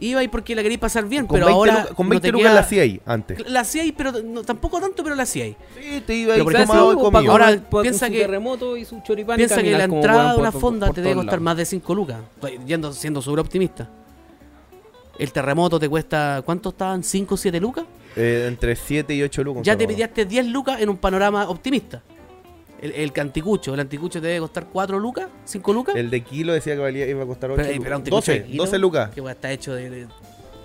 iba 0.00 0.20
ahí 0.20 0.28
porque 0.28 0.54
la 0.54 0.62
quería 0.62 0.78
pasar 0.78 1.04
bien, 1.08 1.26
Con 1.26 1.34
pero 1.36 1.46
20 1.46 1.58
ahora. 1.58 1.80
lucas, 1.82 1.94
con 1.96 2.06
no 2.06 2.10
20 2.10 2.28
te 2.28 2.32
lucas 2.32 2.44
queda- 2.46 2.54
la 2.54 2.60
hacía 2.60 2.82
ahí 2.82 3.00
antes. 3.04 3.50
La 3.50 3.60
hacía 3.60 3.82
ahí, 3.82 3.92
pero 3.92 4.12
no, 4.22 4.42
tampoco 4.42 4.80
tanto, 4.80 5.02
pero 5.04 5.14
la 5.16 5.24
hacía 5.24 5.44
ahí. 5.44 5.56
Sí, 5.76 6.02
te 6.06 6.14
iba 6.14 6.36
y 6.36 6.40
ejemplo, 6.40 6.94
comido. 6.98 7.30
ahora 7.32 7.46
Ahora 7.48 7.56
piensa 7.56 7.82
piensa 7.82 8.10
que- 8.10 8.18
terremoto 8.20 8.76
y 8.76 8.84
su 8.84 9.00
choripán 9.02 9.34
y 9.36 9.46
Piensa 9.46 9.62
que 9.62 9.70
la 9.72 9.84
entrada 9.84 10.32
de 10.34 10.38
una 10.40 10.52
fonda 10.52 10.86
por 10.86 10.94
te 10.96 11.02
debe 11.02 11.14
costar 11.16 11.34
lados. 11.34 11.42
más 11.44 11.56
de 11.56 11.64
5 11.64 11.94
lucas. 11.94 12.18
Estoy 12.34 12.58
yendo, 12.66 12.92
siendo 12.92 13.20
súper 13.22 13.40
optimista. 13.40 13.88
El 15.18 15.32
terremoto 15.32 15.80
te 15.80 15.88
cuesta, 15.88 16.42
¿cuánto 16.44 16.68
estaban? 16.70 17.02
¿5 17.02 17.26
o 17.32 17.36
7 17.36 17.60
lucas? 17.60 17.84
Eh, 18.16 18.44
entre 18.48 18.76
7 18.76 19.14
y 19.14 19.22
8 19.22 19.42
lucas. 19.44 19.62
Ya 19.64 19.76
te 19.76 19.86
pidiaste 19.86 20.24
10 20.24 20.46
lucas 20.46 20.80
en 20.80 20.88
un 20.88 20.96
panorama 20.96 21.48
optimista. 21.48 22.02
El, 22.80 22.92
el 22.92 23.12
anticucho, 23.20 23.74
el 23.74 23.80
anticucho 23.80 24.20
te 24.20 24.28
debe 24.28 24.38
costar 24.40 24.66
4 24.72 24.98
lucas, 25.00 25.26
5 25.44 25.72
lucas. 25.72 25.96
El 25.96 26.10
de 26.10 26.20
kilo 26.22 26.52
decía 26.52 26.74
que 26.74 26.80
valía, 26.80 27.06
iba 27.08 27.24
a 27.24 27.26
costar 27.26 27.50
8 27.50 27.56
Pero, 27.56 27.68
pero 27.68 27.78
un 27.78 27.84
lucas. 27.84 27.96
anticucho 27.98 28.16
12, 28.32 28.32
de 28.40 28.44
kilo, 28.46 28.64
12 28.64 28.78
lucas. 28.78 29.10
Que 29.10 29.20
está 29.30 29.50
hecho 29.50 29.74
de, 29.74 29.90
de- 29.90 30.06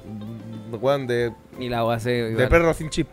Mm, 0.06 1.08
de, 1.08 1.32
Y 1.60 1.70
la 1.70 1.84
voy 1.84 1.94
a 1.94 1.98
hacer. 1.98 2.36
de 2.36 2.48
perro 2.48 2.74
sin 2.74 2.90
chip. 2.90 3.08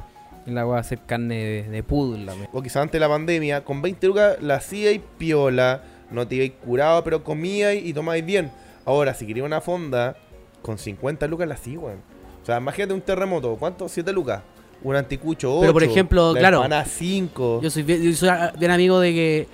Y 0.46 0.50
la 0.50 0.64
voy 0.64 0.76
a 0.76 0.80
hacer 0.80 0.98
carne 1.06 1.36
de, 1.36 1.62
de 1.64 1.82
poodle. 1.82 2.24
la 2.24 2.34
wea. 2.34 2.48
O 2.52 2.62
quizás 2.62 2.76
antes 2.82 2.92
de 2.94 3.00
la 3.00 3.08
pandemia, 3.08 3.64
con 3.64 3.80
20 3.82 4.06
lucas 4.06 4.36
la 4.42 4.56
hacía 4.56 4.90
y 4.92 4.98
piola, 4.98 5.82
no 6.10 6.26
te 6.26 6.34
ibais 6.36 6.52
curado, 6.64 7.04
pero 7.04 7.22
comíais 7.22 7.84
y 7.84 7.92
tomabais 7.94 8.24
bien. 8.26 8.50
Ahora, 8.84 9.14
si 9.14 9.26
quería 9.26 9.44
una 9.44 9.60
fonda, 9.60 10.16
con 10.62 10.78
50 10.78 11.26
lucas 11.26 11.48
la 11.48 11.54
hacía, 11.54 11.78
weón. 11.78 11.98
O 12.42 12.46
sea, 12.46 12.58
imagínate 12.58 12.94
un 12.94 13.00
terremoto, 13.00 13.56
¿cuánto? 13.58 13.88
7 13.88 14.12
lucas. 14.12 14.40
Un 14.82 14.96
anticucho, 14.96 15.52
8. 15.52 15.60
Pero, 15.60 15.72
por 15.74 15.82
ejemplo, 15.84 16.34
claro, 16.36 16.64
5. 16.86 17.60
Yo 17.62 17.70
soy 17.70 17.82
bien, 17.82 18.02
yo 18.02 18.12
soy 18.14 18.30
bien 18.58 18.70
amigo 18.70 18.98
de 19.00 19.12
que. 19.12 19.48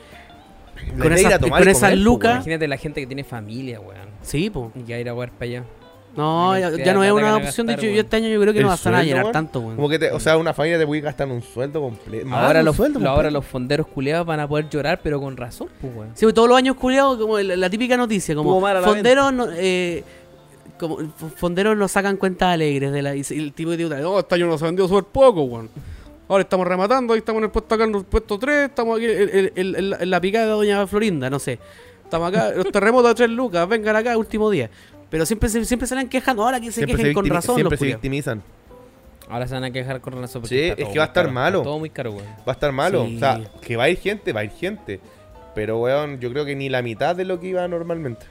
La 0.96 1.02
con 1.04 1.12
esas- 1.14 1.38
con 1.38 1.68
esas 1.68 1.90
po, 1.90 1.96
lucas-. 1.96 2.34
Imagínate 2.36 2.68
la 2.68 2.76
gente 2.76 3.00
que 3.00 3.06
tiene 3.06 3.24
familia, 3.24 3.80
weón. 3.80 4.08
Sí, 4.22 4.50
po. 4.50 4.70
Y 4.74 4.80
que 4.82 4.92
va 4.92 4.98
a 4.98 5.00
ir 5.00 5.08
a 5.08 5.12
jugar 5.12 5.30
para 5.32 5.44
allá. 5.46 5.64
No, 6.16 6.58
ya, 6.58 6.70
ya 6.70 6.94
no 6.94 7.00
de 7.02 7.08
es 7.08 7.12
una 7.12 7.36
opción. 7.36 7.66
De 7.66 7.74
gastar, 7.74 7.84
hecho, 7.88 7.94
yo 7.94 8.00
este 8.02 8.16
año 8.16 8.28
yo 8.28 8.40
creo 8.40 8.52
que 8.52 8.60
¿El 8.60 8.64
no 8.64 8.70
vas 8.70 8.86
a 8.86 9.02
llenar 9.02 9.32
tanto, 9.32 9.60
weón. 9.60 9.76
Como 9.76 9.88
que, 9.88 9.98
te, 9.98 10.10
o 10.12 10.20
sea, 10.20 10.36
una 10.38 10.54
familia 10.54 10.78
te 10.78 10.86
puede 10.86 11.00
gastar 11.02 11.28
un 11.28 11.42
sueldo 11.42 11.80
completo. 11.80 12.26
Ahora 12.32 12.62
los, 12.62 12.76
sueldo 12.76 13.00
lo- 13.00 13.10
ahora 13.10 13.30
los 13.30 13.44
fonderos 13.44 13.86
culiados 13.88 14.26
van 14.26 14.40
a 14.40 14.48
poder 14.48 14.68
llorar, 14.70 15.00
pero 15.02 15.20
con 15.20 15.36
razón, 15.36 15.68
pues, 15.80 15.94
weón. 15.94 16.10
Sí, 16.14 16.24
pues, 16.24 16.34
todos 16.34 16.48
los 16.48 16.56
años 16.56 16.76
culiados, 16.76 17.18
como 17.18 17.38
la, 17.38 17.56
la 17.56 17.68
típica 17.70 17.96
noticia, 17.96 18.34
como 18.34 18.60
la 18.66 18.80
fonderos 18.80 19.32
no, 19.32 19.48
eh, 19.56 20.04
como 20.78 20.98
fonderos 21.36 21.76
nos 21.76 21.92
sacan 21.92 22.16
cuentas 22.16 22.48
alegres 22.54 22.92
de 22.92 23.02
la 23.02 23.14
y 23.16 23.22
el 23.30 23.52
tipo 23.52 23.70
de 23.70 23.84
no, 24.00 24.18
este 24.18 24.34
año 24.34 24.46
nos 24.46 24.62
ha 24.62 24.66
vendido 24.66 24.88
súper 24.88 25.04
poco, 25.04 25.42
weón. 25.42 25.68
Ahora 26.28 26.42
estamos 26.42 26.66
rematando, 26.66 27.12
ahí 27.14 27.20
estamos 27.20 27.38
en 27.40 27.44
el 27.44 27.50
puesto 27.50 27.74
acá 27.74 27.84
en 27.84 27.94
el 27.94 28.04
puesto 28.04 28.38
3, 28.38 28.68
estamos 28.70 28.96
aquí 28.96 29.06
en, 29.06 29.28
en- 29.32 29.52
en- 29.76 29.94
en 30.00 30.10
la, 30.10 30.20
picada 30.20 30.46
de 30.46 30.50
Doña 30.52 30.86
Florinda, 30.86 31.30
no 31.30 31.38
sé. 31.38 31.58
Estamos 32.02 32.28
acá, 32.28 32.50
los 32.52 32.70
terremotos 32.72 33.10
de 33.10 33.14
3 33.14 33.30
lucas, 33.30 33.68
vengan 33.68 33.94
acá, 33.96 34.16
último 34.18 34.50
día. 34.50 34.68
Pero 35.08 35.24
siempre 35.24 35.48
se, 35.48 35.64
siempre 35.64 35.86
salen 35.86 36.08
quejando, 36.08 36.42
ahora 36.44 36.58
que 36.60 36.66
se 36.66 36.72
Siempre, 36.72 36.96
se, 36.96 37.02
quejen 37.02 37.14
con 37.14 37.24
victimi- 37.26 37.32
razón 37.32 37.54
siempre 37.54 37.62
los 37.64 37.72
se 37.72 37.78
culiados. 37.78 38.02
victimizan. 38.02 38.42
Ahora 39.28 39.46
se 39.48 39.54
van 39.54 39.64
a 39.64 39.70
quejar 39.70 40.00
con 40.00 40.20
razón. 40.20 40.46
Sí, 40.46 40.58
es 40.60 40.74
que 40.76 40.98
va 40.98 41.04
a 41.04 41.08
estar 41.08 41.24
caro, 41.24 41.32
malo. 41.32 41.58
está 41.58 41.64
Todo 41.70 41.78
muy 41.78 41.90
caro, 41.90 42.10
weón. 42.12 42.26
Va 42.40 42.42
a 42.48 42.52
estar 42.52 42.72
malo. 42.72 43.06
Sí. 43.06 43.16
O 43.16 43.18
sea, 43.18 43.40
que 43.60 43.76
va 43.76 43.84
a 43.84 43.88
ir 43.88 43.98
gente, 43.98 44.32
va 44.32 44.40
a 44.40 44.44
ir 44.44 44.50
gente. 44.50 45.00
Pero, 45.54 45.78
weón, 45.78 46.20
yo 46.20 46.30
creo 46.32 46.44
que 46.44 46.54
ni 46.54 46.68
la 46.68 46.82
mitad 46.82 47.16
de 47.16 47.24
lo 47.24 47.40
que 47.40 47.48
iba 47.48 47.66
normalmente. 47.66 48.26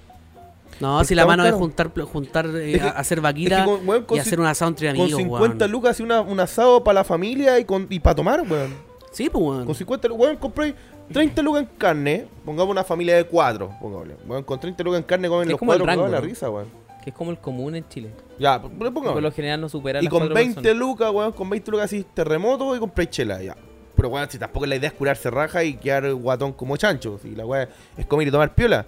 No, 0.80 1.04
si 1.04 1.16
la 1.16 1.26
mano 1.26 1.44
muy 1.44 1.48
es 1.50 1.54
caro. 1.54 1.60
juntar, 1.60 1.92
juntar 2.06 2.46
eh, 2.48 2.74
Es 2.74 2.82
que- 2.82 2.88
a- 2.88 2.92
hacer 2.92 3.20
Es 3.20 3.24
vaquita 3.24 3.60
que 3.60 3.66
con, 3.86 4.04
con 4.04 4.18
y 4.18 4.20
hacer 4.20 4.40
un 4.40 4.46
asado 4.46 4.70
entre 4.70 4.88
con 4.90 5.00
amigos, 5.02 5.18
50 5.22 5.58
weón. 5.66 5.72
lucas 5.72 6.00
y 6.00 6.04
una, 6.04 6.22
un 6.22 6.40
asado 6.40 6.84
para 6.84 6.96
la 6.96 7.04
familia 7.04 7.58
y, 7.60 7.66
con, 7.66 7.88
y 7.90 8.00
para 8.00 8.16
tomar, 8.16 8.42
weón. 8.42 8.74
Sí, 9.12 9.30
pues, 9.30 9.44
weón. 9.44 9.66
Con 9.66 9.76
50 9.76 10.08
lucas, 10.10 10.22
weón, 10.26 10.38
compré 10.38 10.76
30 11.12 11.42
lucas 11.42 11.62
en 11.64 11.70
carne. 11.78 12.28
Pongamos 12.44 12.72
una 12.72 12.84
familia 12.84 13.16
de 13.16 13.24
4, 13.26 13.72
pongámosle. 13.80 14.16
Weón, 14.28 14.44
con 14.44 14.60
30 14.60 14.84
lucas 14.84 15.00
en 15.00 15.06
carne 15.06 15.30
comen 15.30 15.48
Es 15.48 15.52
los 15.52 15.60
como 15.60 15.74
el 15.74 15.80
4 15.80 16.02
rango, 16.02 16.12
la 16.12 16.20
risa, 16.22 16.50
weón. 16.50 16.68
Que 17.04 17.12
es 17.12 17.16
como 17.16 17.32
el 17.32 17.38
común 17.38 17.76
en 17.76 17.88
Chile. 17.88 18.10
Ya, 18.40 18.60
pero 18.62 18.74
Por 18.74 18.94
pongámosle. 18.94 19.22
lo 19.22 19.32
general 19.32 19.62
no 19.62 19.70
supera 19.70 20.00
Y 20.00 20.04
las 20.06 20.10
con 20.12 20.20
cuatro 20.22 20.36
20 20.36 20.56
personas. 20.56 20.78
lucas, 20.80 21.12
weón, 21.12 21.32
con 21.32 21.50
20 21.50 21.72
lucas 21.72 21.86
así 21.86 22.04
terremoto 22.14 22.76
y 22.76 22.80
compré 22.80 23.08
chela, 23.10 23.42
ya. 23.42 23.56
Pero 23.96 24.10
weón, 24.10 24.30
si 24.30 24.38
tampoco 24.38 24.66
la 24.66 24.76
idea 24.76 24.90
es 24.90 24.96
curarse 24.96 25.30
raja 25.30 25.64
y 25.64 25.76
quedar 25.76 26.12
guatón 26.16 26.52
como 26.52 26.76
chancho. 26.76 27.18
Si 27.22 27.34
la 27.36 27.46
weón 27.46 27.70
es 27.96 28.06
comer 28.08 28.28
y 28.28 28.32
tomar 28.32 28.54
piola. 28.54 28.86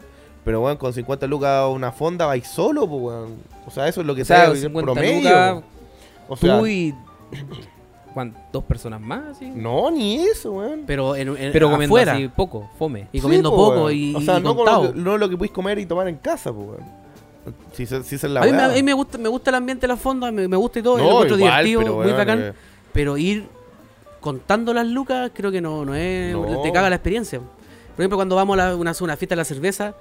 Pero 0.48 0.62
weón, 0.62 0.78
con 0.78 0.94
50 0.94 1.28
lucas 1.28 1.68
una 1.70 1.92
fonda 1.92 2.26
vais 2.26 2.48
solo, 2.48 2.88
pues 2.88 3.02
weón. 3.04 3.36
O 3.68 3.70
sea, 3.72 3.86
eso 3.90 4.00
es 4.00 4.08
lo 4.08 4.16
que 4.16 4.22
O 4.22 4.26
sea, 4.26 4.46
sea, 4.46 4.56
50 4.56 4.94
promedio. 4.94 5.18
lucas, 5.20 5.64
o 6.30 6.38
sea, 6.38 6.58
Tú 6.60 6.68
y... 6.68 6.96
¿cuán- 8.14 8.34
¿Dos 8.54 8.64
personas 8.64 9.02
más? 9.02 9.38
sí? 9.38 9.52
no, 9.54 9.92
ni 9.92 10.16
eso, 10.26 10.54
weón. 10.54 10.84
Pero, 10.88 11.16
en, 11.18 11.28
en- 11.38 11.52
Pero 11.52 11.70
comiendo 11.70 11.94
afuera. 11.96 12.14
así 12.14 12.30
poco, 12.30 12.70
fome. 12.80 13.08
Y 13.12 13.20
comiendo 13.20 13.50
Sí, 13.50 13.56
po, 13.58 13.70
poco 13.74 13.92
y, 13.92 14.16
O 14.16 14.22
sea, 14.22 14.40
y 14.40 14.42
no, 14.42 14.54
lo 14.54 14.94
que, 14.94 14.98
no 15.00 15.18
lo 15.18 15.30
que 15.30 15.36
podéis 15.36 15.52
comer 15.52 15.80
y 15.80 15.86
tomar 15.86 16.08
en 16.08 16.16
casa, 16.16 16.54
pues 16.54 16.68
weón. 16.70 16.98
Si, 17.74 17.86
se- 17.86 18.04
si 18.04 18.16
es 18.16 18.24
la 18.24 18.42
a, 18.42 18.46
mí, 18.46 18.52
a 18.52 18.70
mí 18.70 18.84
me 18.84 18.94
gusta 18.94 19.18
me 19.18 19.30
gusta 19.30 19.52
el 19.52 19.56
ambiente 19.56 19.82
de 19.82 19.88
la 19.90 19.98
fonda, 19.98 20.32
me, 20.32 20.48
me 20.48 20.58
gusta 20.58 20.80
y 20.80 20.82
todo, 20.82 20.98
No, 20.98 21.04
igual, 21.26 21.38
divertido, 21.38 21.80
pero, 21.82 21.96
muy 21.96 22.06
weón, 22.06 22.18
bacán. 22.18 22.40
eh, 22.42 22.54
Pero 22.94 23.18
ir 23.18 23.48
contando 24.22 24.74
las 24.74 24.88
lucas, 24.88 25.32
creo 25.34 25.52
que 25.52 25.62
no, 25.62 25.84
no 25.86 25.94
es. 25.96 26.34
No. 26.34 26.62
Te 26.62 26.72
caga 26.72 26.90
la 26.90 26.96
experiencia. 26.96 27.40
Por 27.40 28.04
ejemplo, 28.04 28.18
cuando 28.18 28.36
vamos 28.36 28.54
a 28.60 28.68
la- 28.70 28.76
una, 28.76 28.94
una 29.02 29.16
fiesta 29.18 29.34
de 29.34 29.38
la 29.38 29.46
cerveza, 29.46 29.94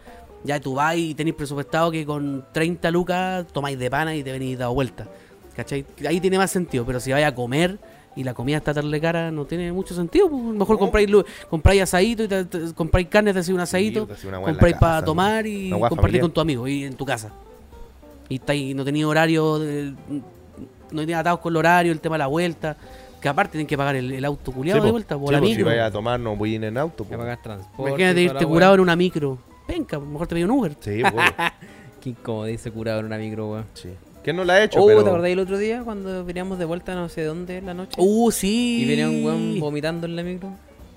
ya 0.47 0.61
tú 0.61 0.75
vas 0.75 0.97
y 0.97 1.15
tenéis 1.15 1.37
presupuestado 1.37 1.91
que 1.91 2.07
con 2.07 2.45
30 2.53 2.91
lucas 2.91 3.47
tomáis 3.53 3.79
de 3.79 3.91
pana 3.91 4.15
y 4.15 4.23
te 4.23 4.33
venís 4.33 4.59
dado 4.59 4.73
vuelta. 4.75 5.07
¿Cachai? 5.55 5.85
Ahí 6.07 6.21
tiene 6.21 6.39
más 6.39 6.51
sentido, 6.51 6.85
pero 6.85 7.01
si 7.01 7.13
vais 7.13 7.25
a 7.27 7.35
comer 7.35 7.79
y 8.15 8.25
la 8.25 8.33
comida 8.35 8.59
está 8.59 8.73
tan 8.73 8.91
cara, 9.01 9.31
no 9.31 9.45
tiene 9.45 9.73
mucho 9.73 9.95
sentido. 9.95 10.29
pues. 10.31 10.43
Mejor 10.43 10.77
No. 10.77 10.79
compráis, 10.79 11.11
lu- 11.11 11.25
compráis 11.51 11.83
asadito, 11.83 12.25
y 12.25 12.29
te- 12.29 12.45
te- 12.45 12.73
compráis 12.75 13.09
carne, 13.09 13.33
te 13.33 13.41
hacéis 13.41 13.55
un 13.55 13.61
asadito, 13.61 14.09
Sí, 14.17 14.29
compráis 14.29 14.77
para 14.77 14.95
casa, 14.97 15.05
tomar 15.05 15.47
y 15.47 15.71
compartir 15.71 16.21
con 16.21 16.31
tu 16.31 16.41
amigo 16.41 16.67
y 16.69 16.85
en 16.85 16.95
tu 16.95 17.05
casa. 17.05 17.31
Y 18.29 18.37
estáis, 18.37 18.75
no 18.75 18.85
tenéis 18.85 19.05
horario, 19.05 19.59
de- 19.59 19.93
no 20.91 21.01
tenéis 21.01 21.17
atados 21.19 21.41
con 21.41 21.53
el 21.53 21.57
horario, 21.57 21.93
el 21.93 22.01
tema 22.01 22.15
de 22.17 22.21
la 22.21 22.27
vuelta. 22.27 22.77
Que 23.21 23.29
aparte 23.31 23.53
tienen 23.53 23.67
que 23.67 23.77
pagar 23.79 23.97
el, 23.97 24.13
el 24.13 24.25
auto 24.25 24.53
culiado 24.53 24.81
Sí, 24.81 24.87
de 24.87 24.93
vuelta, 24.93 25.19
por 25.19 25.29
Sí, 25.35 25.41
la 25.41 25.55
si 25.57 25.63
vaya 25.63 25.87
a 25.87 25.91
tomar, 25.91 26.21
no 26.21 26.37
voy 26.37 26.53
a 26.53 26.57
ir 26.57 26.65
en 26.65 26.77
auto. 26.79 27.03
po. 27.05 27.11
Que 27.11 27.17
pagar 27.17 27.39
transporte. 27.43 27.91
Imagínate 27.91 28.23
irte 28.23 28.47
curado 28.47 28.75
en 28.75 28.81
una 28.81 28.95
micro. 28.95 29.39
Venga, 29.69 29.99
mejor 29.99 30.27
te 30.27 30.35
pido 30.35 30.53
un 30.53 30.59
Uber. 30.59 30.77
Sí, 30.81 31.03
po, 31.03 31.17
Qué 32.01 32.11
incómodo 32.11 32.45
dice 32.47 32.71
curado 32.71 33.01
en 33.01 33.07
una 33.07 33.19
micro, 33.19 33.51
weón. 33.51 33.67
sí. 33.75 33.91
¿Quién 34.23 34.35
no 34.35 34.43
la 34.43 34.55
ha 34.55 34.65
hecho? 34.65 34.83
Oh, 34.83 34.89
pero... 34.89 35.05
¿te 35.05 35.09
acordáis 35.09 35.35
el 35.35 35.39
otro 35.39 35.57
día 35.57 35.83
cuando 35.85 36.25
veníamos 36.25 36.59
de 36.59 36.65
vuelta 36.65 36.97
no 36.97 37.09
sé 37.09 37.23
dónde 37.23 37.59
en 37.59 37.67
la 37.67 37.75
noche? 37.75 37.95
Uh, 37.97 38.33
sí. 38.33 38.83
Y 38.83 38.89
venía 38.89 39.09
un 39.09 39.25
weón 39.25 39.61
vomitando 39.61 40.05
en 40.09 40.17
la 40.17 40.25
micro. 40.25 40.51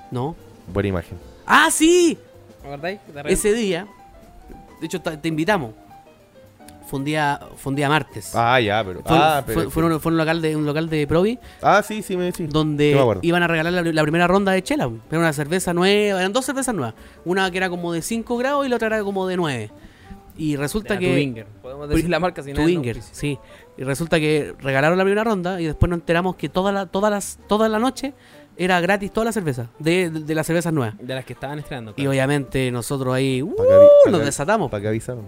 No. 0.10 0.36
Buena 0.74 0.90
imagen. 0.90 1.16
Ah, 1.46 1.70
sí. 1.72 2.18
¿Te 2.60 2.68
acordáis? 2.68 3.00
Ese 3.26 3.54
día, 3.54 3.88
de 4.80 4.86
hecho, 4.88 5.00
te 5.00 5.28
invitamos. 5.28 5.76
Fue 6.90 7.00
un 7.00 7.06
día, 7.06 7.40
fue 7.56 7.70
un 7.72 7.76
día 7.76 7.88
martes. 7.88 8.32
Ah, 8.36 8.60
ya, 8.60 8.84
pero... 8.84 9.02
Fue, 9.04 9.18
ah, 9.18 9.44
fue- 9.46 9.54
pero... 9.56 9.70
fue 9.70 9.84
un, 9.86 10.00
fue 10.00 10.12
un 10.12 10.18
local 10.18 10.42
de 10.42 10.56
un 10.56 10.66
local 10.66 10.90
de 10.90 11.06
Provi 11.06 11.38
Ah, 11.62 11.84
sí, 11.84 12.02
sí, 12.02 12.18
me 12.18 12.32
sí. 12.32 12.48
donde 12.48 12.90
Sí 12.90 12.96
me 12.96 13.02
acuerdo. 13.02 13.22
iban 13.24 13.44
a 13.44 13.48
regalar 13.48 13.72
la, 13.74 13.82
la 13.84 14.02
primera 14.02 14.28
ronda 14.28 14.52
de 14.52 14.64
chela. 14.64 14.90
Era 15.10 15.20
una 15.20 15.34
cerveza 15.34 15.74
nueva, 15.74 16.20
eran 16.20 16.34
dos 16.34 16.46
cervezas 16.46 16.74
nuevas. 16.74 16.96
Una 17.26 17.52
que 17.52 17.58
era 17.58 17.70
como 17.70 17.94
de 17.94 18.02
5 18.02 18.38
grados 18.38 18.66
y 18.66 18.70
la 18.70 18.76
otra 18.78 18.88
era 18.88 19.04
como 19.04 19.28
de 19.28 19.38
9. 19.38 19.72
Y 20.38 20.56
resulta 20.56 20.94
Era 20.94 21.02
que 21.02 21.12
Twinger. 21.14 21.46
Podemos 21.62 21.90
decir 21.90 22.10
la 22.10 22.20
marca 22.20 22.42
si 22.42 22.54
no 22.54 22.64
Twinger, 22.64 23.02
sí. 23.02 23.38
Y 23.78 23.84
resulta 23.84 24.20
que 24.20 24.54
regalaron 24.60 24.98
la 24.98 25.04
primera 25.04 25.24
ronda 25.26 25.60
y 25.62 25.66
después 25.66 25.90
nos 25.90 26.00
enteramos 26.00 26.38
que 26.38 26.48
toda 26.50 26.72
la, 26.72 26.86
todas 26.86 27.12
las, 27.12 27.40
toda 27.48 27.68
la 27.70 27.78
noche 27.78 28.14
era 28.58 28.80
gratis 28.82 29.12
toda 29.12 29.26
la 29.26 29.32
cerveza, 29.32 29.68
de, 29.80 30.10
de, 30.10 30.20
de 30.22 30.36
las 30.36 30.46
cervezas 30.48 30.72
nuevas. 30.74 30.96
De 30.98 31.14
las 31.14 31.24
que 31.26 31.34
estaban 31.34 31.60
estrenando. 31.60 31.94
Y 31.98 32.08
obviamente 32.08 32.72
nosotros 32.72 33.14
ahí 33.14 33.42
uh, 33.42 33.54
que 34.06 34.12
nos 34.12 34.20
que- 34.22 34.26
desatamos. 34.26 34.70
¿Para 34.72 34.82
qué 34.82 34.88
avisaron? 34.90 35.26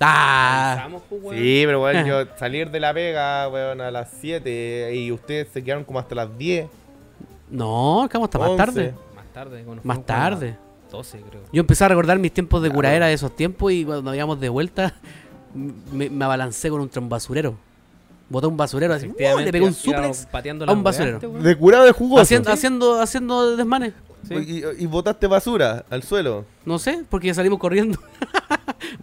Ah, 0.00 0.88
pues, 1.08 1.22
weón. 1.22 1.36
Sí, 1.36 1.62
pero 1.64 1.80
bueno, 1.80 2.06
yo 2.06 2.24
salir 2.38 2.70
de 2.70 2.80
la 2.80 2.92
pega, 2.92 3.48
weón, 3.48 3.80
a 3.80 3.90
las 3.90 4.10
7 4.20 4.94
y 4.94 5.10
ustedes 5.12 5.48
se 5.52 5.62
quedaron 5.64 5.84
como 5.84 5.98
hasta 5.98 6.14
las 6.14 6.36
10. 6.36 6.66
no, 7.50 8.02
acabamos 8.02 8.26
hasta 8.28 8.38
más 8.38 8.48
11. 8.50 8.64
tarde. 8.64 8.94
Más 9.14 9.26
tarde. 9.32 9.62
cuando 9.64 9.82
Más 9.84 10.04
tarde. 10.06 10.56
las 10.82 10.90
12, 10.92 11.20
creo. 11.28 11.40
Yo 11.52 11.60
empecé 11.60 11.84
a 11.84 11.88
recordar 11.88 12.18
mis 12.18 12.32
tiempos 12.32 12.62
de 12.62 12.68
Claro. 12.68 12.76
curadera 12.76 13.06
de 13.06 13.14
esos 13.14 13.34
tiempos 13.34 13.72
y 13.72 13.84
cuando 13.84 14.14
íbamos 14.14 14.38
de 14.40 14.48
vuelta 14.48 14.94
me, 15.54 16.10
me 16.10 16.24
abalancé 16.24 16.68
con 16.70 16.80
un 16.80 16.88
tron 16.88 17.08
basurero. 17.08 17.56
Boté 18.28 18.48
un 18.48 18.56
basurero 18.56 18.92
así, 18.92 19.06
¡uh! 19.06 19.38
le 19.38 19.52
pegué 19.52 19.64
un 19.64 19.72
suplex 19.72 20.26
pateando 20.26 20.64
a 20.64 20.72
un 20.72 20.82
basurero. 20.82 21.20
De 21.20 21.56
curado 21.56 21.84
de 21.84 21.92
jugoso. 21.92 22.22
haciendo, 22.22 22.50
haciendo, 22.50 23.00
haciendo 23.00 23.56
desmanes. 23.56 23.92
Sí. 24.26 24.34
Y, 24.34 24.82
y 24.82 24.86
botaste 24.86 25.28
basura 25.28 25.84
al 25.88 26.02
suelo. 26.02 26.44
No 26.64 26.80
sé, 26.80 27.04
porque 27.08 27.32
salimos 27.32 27.60
corriendo. 27.60 27.98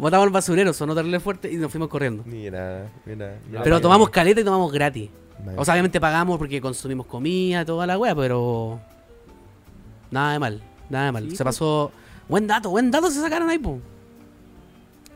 Botamos 0.03 0.27
el 0.27 0.33
basurero, 0.33 0.73
sonó 0.73 0.93
terrible 0.93 1.21
fuerte 1.21 1.49
y 1.49 1.55
nos 1.55 1.71
fuimos 1.71 1.87
corriendo. 1.87 2.23
Mira, 2.25 2.91
mira. 3.05 3.37
mira. 3.47 3.63
Pero 3.63 3.79
tomamos 3.79 4.09
caleta 4.09 4.41
y 4.41 4.43
tomamos 4.43 4.69
gratis. 4.69 5.09
O 5.55 5.63
sea, 5.63 5.75
obviamente 5.75 6.01
pagamos 6.01 6.37
porque 6.37 6.59
consumimos 6.59 7.05
comida, 7.05 7.63
toda 7.63 7.87
la 7.87 7.97
wea, 7.97 8.13
pero. 8.13 8.81
Nada 10.11 10.33
de 10.33 10.39
mal, 10.39 10.61
nada 10.89 11.05
de 11.05 11.11
mal. 11.13 11.29
Sí, 11.29 11.37
se 11.37 11.43
pasó. 11.45 11.89
Buen 12.27 12.47
dato, 12.47 12.69
buen 12.69 12.91
dato 12.91 13.09
se 13.09 13.21
sacaron 13.21 13.49
ahí, 13.49 13.57
po. 13.59 13.79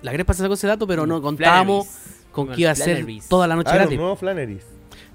La 0.02 0.13
Crespa 0.13 0.34
se 0.34 0.43
sacó 0.43 0.54
ese 0.54 0.67
dato, 0.67 0.88
pero 0.88 1.06
no 1.06 1.21
contábamos 1.21 1.88
Flannery's. 1.88 2.26
con 2.32 2.47
que 2.47 2.62
iba 2.62 2.71
a 2.71 2.76
ser 2.76 3.06
toda 3.28 3.45
la 3.45 3.56
noche 3.58 3.71
ah, 3.73 3.76
gratis. 3.76 3.97
nuevos 3.97 4.19
Flannery's. 4.19 4.63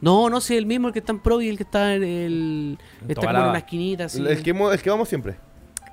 No, 0.03 0.29
no 0.29 0.43
sé, 0.43 0.59
el 0.59 0.67
mismo, 0.67 0.89
el 0.89 0.93
que 0.93 0.99
está 0.99 1.13
en 1.13 1.21
Pro 1.21 1.41
y 1.41 1.49
el 1.49 1.57
que 1.57 1.63
está 1.63 1.95
en 1.95 2.03
el. 2.03 2.79
En 3.01 3.11
Está 3.11 3.27
como 3.27 3.39
en 3.39 3.49
una 3.49 3.59
esquinita 3.59 4.05
así. 4.05 4.23
El, 4.23 4.43
que, 4.43 4.53
mo- 4.53 4.71
el 4.71 4.83
que 4.83 4.91
vamos 4.91 5.09
siempre. 5.09 5.37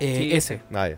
Eh, 0.02 0.18
Sí, 0.18 0.36
ese. 0.36 0.62
Ah. 0.74 0.90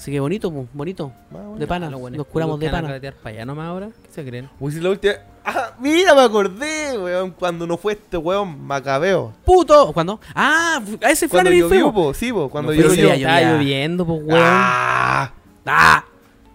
Así 0.00 0.10
que 0.10 0.18
bonito, 0.18 0.50
po, 0.50 0.66
bonito. 0.72 1.12
Ah, 1.30 1.36
bueno. 1.42 1.56
De 1.58 1.66
pana, 1.66 1.90
Los 1.90 2.00
buenos 2.00 2.16
nos 2.16 2.26
curamos 2.26 2.58
de 2.58 2.70
pana. 2.70 2.88
para 3.22 3.34
allá 3.34 3.44
nomás 3.44 3.66
ahora. 3.68 3.88
¿Qué 4.02 4.08
se 4.10 4.24
creen? 4.24 4.48
Uy, 4.58 4.72
si 4.72 4.80
la 4.80 4.88
última. 4.88 5.12
Ah, 5.44 5.74
mira, 5.78 6.14
me 6.14 6.22
acordé, 6.22 6.96
weón. 6.96 7.32
Cuando 7.32 7.66
no 7.66 7.76
fue 7.76 7.92
este 7.92 8.16
weón 8.16 8.64
macabeo. 8.64 9.34
¡Puto! 9.44 9.92
¿Cuándo? 9.92 10.18
¡Ah! 10.34 10.80
A 11.02 11.10
ese 11.10 11.28
Flannery 11.28 11.58
llovió, 11.58 11.68
fuimos. 11.68 11.92
po. 11.92 12.14
Sí, 12.14 12.32
po. 12.32 12.48
Cuando 12.48 12.72
No 12.72 12.78
fue 12.78 12.88
llovió. 12.88 13.08
ese 13.08 13.16
día, 13.18 13.28
Estaba 13.36 13.52
lloviendo, 13.52 14.06
pues, 14.06 14.20
weón. 14.24 14.40
¡Ah! 14.42 15.32
¡Ah! 15.66 16.04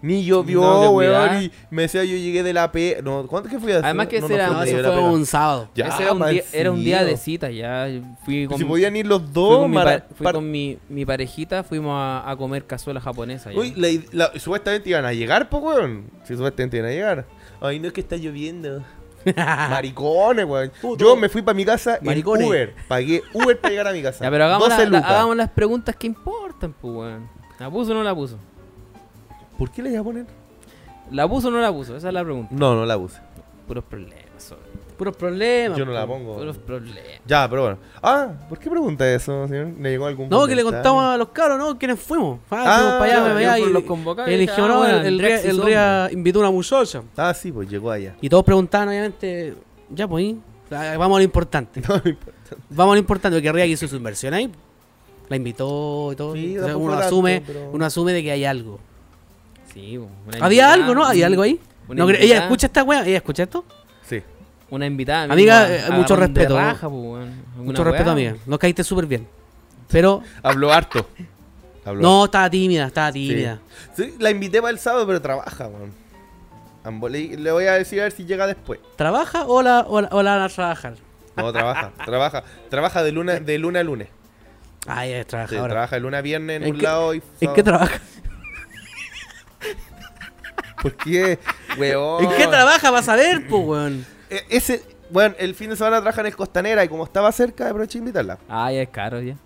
Ni 0.06 0.24
llovió, 0.24 0.60
No, 0.60 0.90
weón. 0.90 1.42
Y 1.42 1.50
me 1.70 1.82
decía, 1.82 2.04
yo 2.04 2.16
llegué 2.16 2.42
de 2.42 2.52
la 2.52 2.70
P. 2.70 3.00
No, 3.02 3.26
¿cuánto 3.26 3.48
que 3.48 3.58
fui 3.58 3.72
a 3.72 3.76
hacer? 3.76 3.84
Además 3.86 4.06
que 4.06 4.20
no, 4.20 4.26
ese 4.26 4.34
era- 4.36 4.48
fue 4.92 5.00
un 5.02 5.16
fue 5.18 5.26
sábado. 5.26 5.68
Ya, 5.74 5.88
Ese 5.88 6.02
era 6.04 6.12
un, 6.12 6.26
día, 6.30 6.42
era 6.52 6.70
un 6.70 6.84
día 6.84 7.04
de 7.04 7.16
cita, 7.16 7.50
ya. 7.50 7.88
Fui 8.24 8.46
con, 8.46 8.58
Si 8.58 8.64
podían 8.64 8.94
ir 8.94 9.06
los 9.06 9.20
fui 9.22 9.30
dos, 9.32 9.68
mi, 9.68 9.76
fui 10.14 10.24
par- 10.24 10.34
con 10.34 10.50
mi, 10.50 10.78
mi 10.88 11.04
parejita, 11.04 11.64
fuimos 11.64 11.92
a, 11.96 12.30
a 12.30 12.36
comer 12.36 12.64
cazuela 12.66 13.00
japonesa. 13.00 13.50
ya. 13.52 13.58
Uy, 13.58 13.72
la- 13.76 13.88
la- 14.30 14.38
supuestamente 14.38 14.90
iban 14.90 15.04
a 15.04 15.12
llegar, 15.12 15.48
po, 15.48 15.58
weón. 15.58 16.10
Si 16.24 16.34
supuestamente 16.34 16.76
iban 16.76 16.90
a 16.90 16.94
llegar. 16.94 17.26
Ay, 17.60 17.80
no 17.80 17.88
es 17.88 17.92
que 17.92 18.00
está 18.00 18.16
lloviendo. 18.16 18.84
Maricones, 19.36 20.44
weón. 20.44 20.70
Yo 20.98 21.16
me 21.16 21.28
fui 21.28 21.42
para 21.42 21.56
mi 21.56 21.64
casa 21.64 21.98
en. 22.00 22.26
Uber. 22.26 22.74
Pagué 22.88 23.22
Uber 23.32 23.58
para 23.60 23.70
llegar 23.70 23.88
a 23.88 23.92
mi 23.92 24.02
casa. 24.02 24.24
Ya, 24.24 24.30
pero 24.30 24.44
hagamos, 24.44 24.68
12 24.68 24.88
la- 24.90 24.98
hagamos 24.98 25.36
las 25.36 25.50
preguntas 25.50 25.96
que 25.96 26.06
importan, 26.06 26.74
pues, 26.80 26.94
weón. 26.94 27.28
¿La 27.58 27.70
puso 27.70 27.92
o 27.92 27.94
no 27.94 28.02
la 28.02 28.14
puso? 28.14 28.38
¿Por 29.58 29.70
qué 29.70 29.82
le 29.82 29.90
iba 29.90 30.00
a 30.00 30.04
poner? 30.04 30.26
¿La 31.10 31.28
puso 31.28 31.48
o 31.48 31.50
no 31.50 31.60
la 31.60 31.72
puso? 31.72 31.96
Esa 31.96 32.08
es 32.08 32.14
la 32.14 32.24
pregunta. 32.24 32.54
No, 32.54 32.74
no 32.74 32.84
la 32.84 32.98
puse. 32.98 33.20
Puros 33.66 33.84
problemas, 33.84 34.22
sobre. 34.38 34.62
Puros 34.96 35.16
problemas. 35.16 35.78
Yo 35.78 35.84
no 35.84 35.92
la 35.92 36.06
po. 36.06 36.14
pongo. 36.14 36.36
Puros 36.36 36.56
problemas. 36.58 37.20
Ya, 37.26 37.48
pero 37.48 37.62
bueno. 37.62 37.78
Ah, 38.02 38.28
¿por 38.48 38.58
qué 38.58 38.70
pregunta 38.70 39.08
eso, 39.12 39.46
señor? 39.46 39.68
¿Le 39.78 39.90
llegó 39.90 40.06
algún 40.06 40.28
No, 40.28 40.46
que 40.46 40.54
le 40.54 40.62
contamos 40.62 41.04
a 41.04 41.16
los 41.16 41.28
cabros, 41.28 41.58
¿no? 41.58 41.78
¿Quiénes 41.78 42.00
fuimos? 42.00 42.38
Ah, 42.50 42.64
Ah, 42.66 42.76
fuimos 42.78 42.92
para 42.94 43.04
allá, 43.04 43.34
para 43.34 43.58
Y, 43.58 43.72
los 43.72 44.28
eligió, 44.28 44.64
ah, 44.64 44.68
no, 44.68 44.78
bueno, 44.78 44.96
el, 45.00 45.20
el, 45.20 45.38
sí 45.40 45.48
el 45.48 45.56
son, 45.56 45.66
Ría 45.66 46.08
invitó 46.12 46.38
a 46.38 46.42
una 46.42 46.50
muchacha. 46.50 47.02
Ah, 47.16 47.34
sí, 47.34 47.52
pues 47.52 47.68
llegó 47.68 47.90
allá. 47.90 48.16
Y 48.20 48.28
todos 48.28 48.44
preguntaban, 48.44 48.88
obviamente, 48.88 49.54
ya 49.90 50.08
pues. 50.08 50.34
Ah, 50.70 50.94
vamos 50.98 51.16
a 51.16 51.20
lo 51.20 51.24
importante. 51.24 51.80
No 51.88 52.00
me 52.02 52.10
importa. 52.10 52.56
Vamos 52.70 52.92
a 52.92 52.94
lo 52.94 53.00
importante, 53.00 53.36
porque 53.36 53.52
Ría 53.52 53.66
hizo 53.66 53.86
su 53.88 53.96
inversión 53.96 54.32
ahí. 54.34 54.50
La 55.28 55.36
invitó 55.36 56.10
y 56.12 56.16
todo. 56.16 56.34
Sí, 56.34 56.56
uno, 56.58 56.92
tanto, 56.92 57.06
asume, 57.06 57.42
pero- 57.44 57.70
uno 57.72 57.84
asume 57.84 58.12
de 58.12 58.22
que 58.22 58.30
hay 58.30 58.44
algo. 58.44 58.78
Sí, 59.76 59.98
po, 59.98 60.04
una 60.26 60.46
Había 60.46 60.62
invitada, 60.62 60.72
algo, 60.74 60.94
¿no? 60.94 61.06
¿Hay 61.06 61.22
algo 61.22 61.42
ahí? 61.42 61.60
Una 61.88 61.98
No, 62.02 62.06
creo- 62.08 62.20
ella 62.20 62.38
escucha 62.38 62.66
esta 62.66 62.82
weá, 62.82 63.04
ella 63.06 63.18
escucha 63.18 63.42
esto. 63.42 63.64
Sí. 64.08 64.22
Una 64.70 64.86
invitada. 64.86 65.30
Amiga, 65.32 65.68
eh, 65.72 65.90
mucho 65.92 66.14
de 66.16 66.20
respeto. 66.20 66.56
raja, 66.56 66.88
po, 66.88 66.94
weón. 66.96 67.34
Mucho 67.58 67.84
respeto, 67.84 68.04
weá. 68.14 68.30
amiga. 68.30 68.36
Nos 68.46 68.58
caíste 68.58 68.82
súper 68.82 69.04
bien. 69.06 69.28
Pero, 69.88 70.22
Habló 70.42 70.72
harto. 70.72 71.06
Habló 71.84 72.00
no, 72.02 72.24
estaba 72.24 72.48
tímida, 72.50 72.86
estaba 72.86 73.12
tímida. 73.12 73.58
Sí, 73.94 74.14
la 74.18 74.30
invité 74.30 74.60
para 74.62 74.72
el 74.72 74.78
sábado, 74.78 75.06
pero 75.06 75.20
trabaja, 75.20 75.68
weón. 75.68 75.92
Ambo- 76.82 77.08
Le, 77.10 77.36
le 77.36 77.52
voy 77.52 77.66
a 77.66 77.72
decir 77.74 78.00
a 78.00 78.04
ver 78.04 78.12
si 78.12 78.24
llega 78.24 78.46
después. 78.46 78.80
¿Trabaja 78.96 79.44
o 79.46 79.60
la, 79.62 79.80
o 79.80 80.00
la, 80.00 80.08
o 80.10 80.22
la 80.22 80.36
van 80.36 80.42
a 80.42 80.48
trabajar? 80.48 80.94
No, 81.36 81.52
trabaja, 81.52 81.92
trabaja. 82.06 82.44
Trabaja 82.70 83.02
de 83.02 83.12
luna, 83.12 83.34
de 83.40 83.58
luna 83.58 83.80
a 83.80 83.82
lunes. 83.84 84.08
Ah, 84.86 85.04
ella 85.04 85.18
es 85.18 85.26
Sí, 85.26 85.30
trabajadora. 85.30 85.68
trabaja 85.72 85.96
de 85.96 86.00
luna 86.00 86.18
a 86.18 86.22
viernes 86.22 86.56
en, 86.56 86.62
¿En 86.64 86.70
un 86.70 86.76
qué- 86.78 86.82
lado 86.82 87.12
y 87.14 87.18
¿En 87.18 87.22
sábado. 87.40 87.54
qué 87.54 87.62
trabaja? 87.62 88.00
¿Por 90.82 90.94
qué? 90.96 91.38
Weón. 91.78 92.24
¿En 92.24 92.30
qué 92.36 92.46
trabaja? 92.46 92.90
Vas 92.90 93.08
a 93.08 93.16
ver, 93.16 93.46
pues, 93.48 93.64
weón. 93.64 94.06
E- 94.30 94.44
Ese, 94.50 94.82
bueno, 95.10 95.34
el 95.38 95.54
fin 95.54 95.70
de 95.70 95.76
semana 95.76 95.96
trabaja 95.98 96.20
en 96.20 96.26
el 96.28 96.36
Costanera 96.36 96.84
y 96.84 96.88
como 96.88 97.04
estaba 97.04 97.30
cerca, 97.32 97.68
aproveché 97.68 97.94
de 97.98 97.98
invitarla. 98.00 98.38
Ah, 98.48 98.70
ya 98.72 98.82
es 98.82 98.88
caro, 98.88 99.20
ya. 99.20 99.36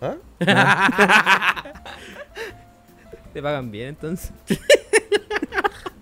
¿Ah? 0.00 0.16
Te 3.32 3.42
pagan 3.42 3.70
bien, 3.70 3.88
entonces. 3.90 4.30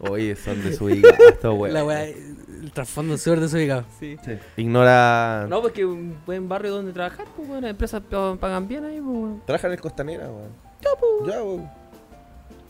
Oye, 0.00 0.34
son 0.34 0.62
desubicados 0.64 1.18
estos 1.28 1.56
weón. 1.56 1.74
La 1.74 1.84
weá, 1.84 2.04
el 2.04 2.70
trasfondo 2.72 3.14
es 3.14 3.22
súper 3.22 3.40
desubicado. 3.40 3.84
Sí. 4.00 4.16
Sí. 4.24 4.32
Ignora. 4.56 5.46
No, 5.48 5.60
porque 5.62 5.84
un 5.84 6.18
buen 6.26 6.48
barrio 6.48 6.72
donde 6.72 6.92
trabajar, 6.92 7.26
pues, 7.36 7.46
bueno, 7.46 7.62
las 7.62 7.70
empresas 7.70 8.00
pa- 8.10 8.34
pagan 8.36 8.66
bien 8.66 8.84
ahí, 8.84 8.96
pues, 9.00 9.16
weón. 9.16 9.42
Trabaja 9.46 9.66
en 9.68 9.72
el 9.74 9.80
Costanera, 9.80 10.24
weón. 10.28 10.50
Ya, 10.80 10.90
pues. 10.98 11.32
Ya, 11.34 11.42
weón. 11.42 11.70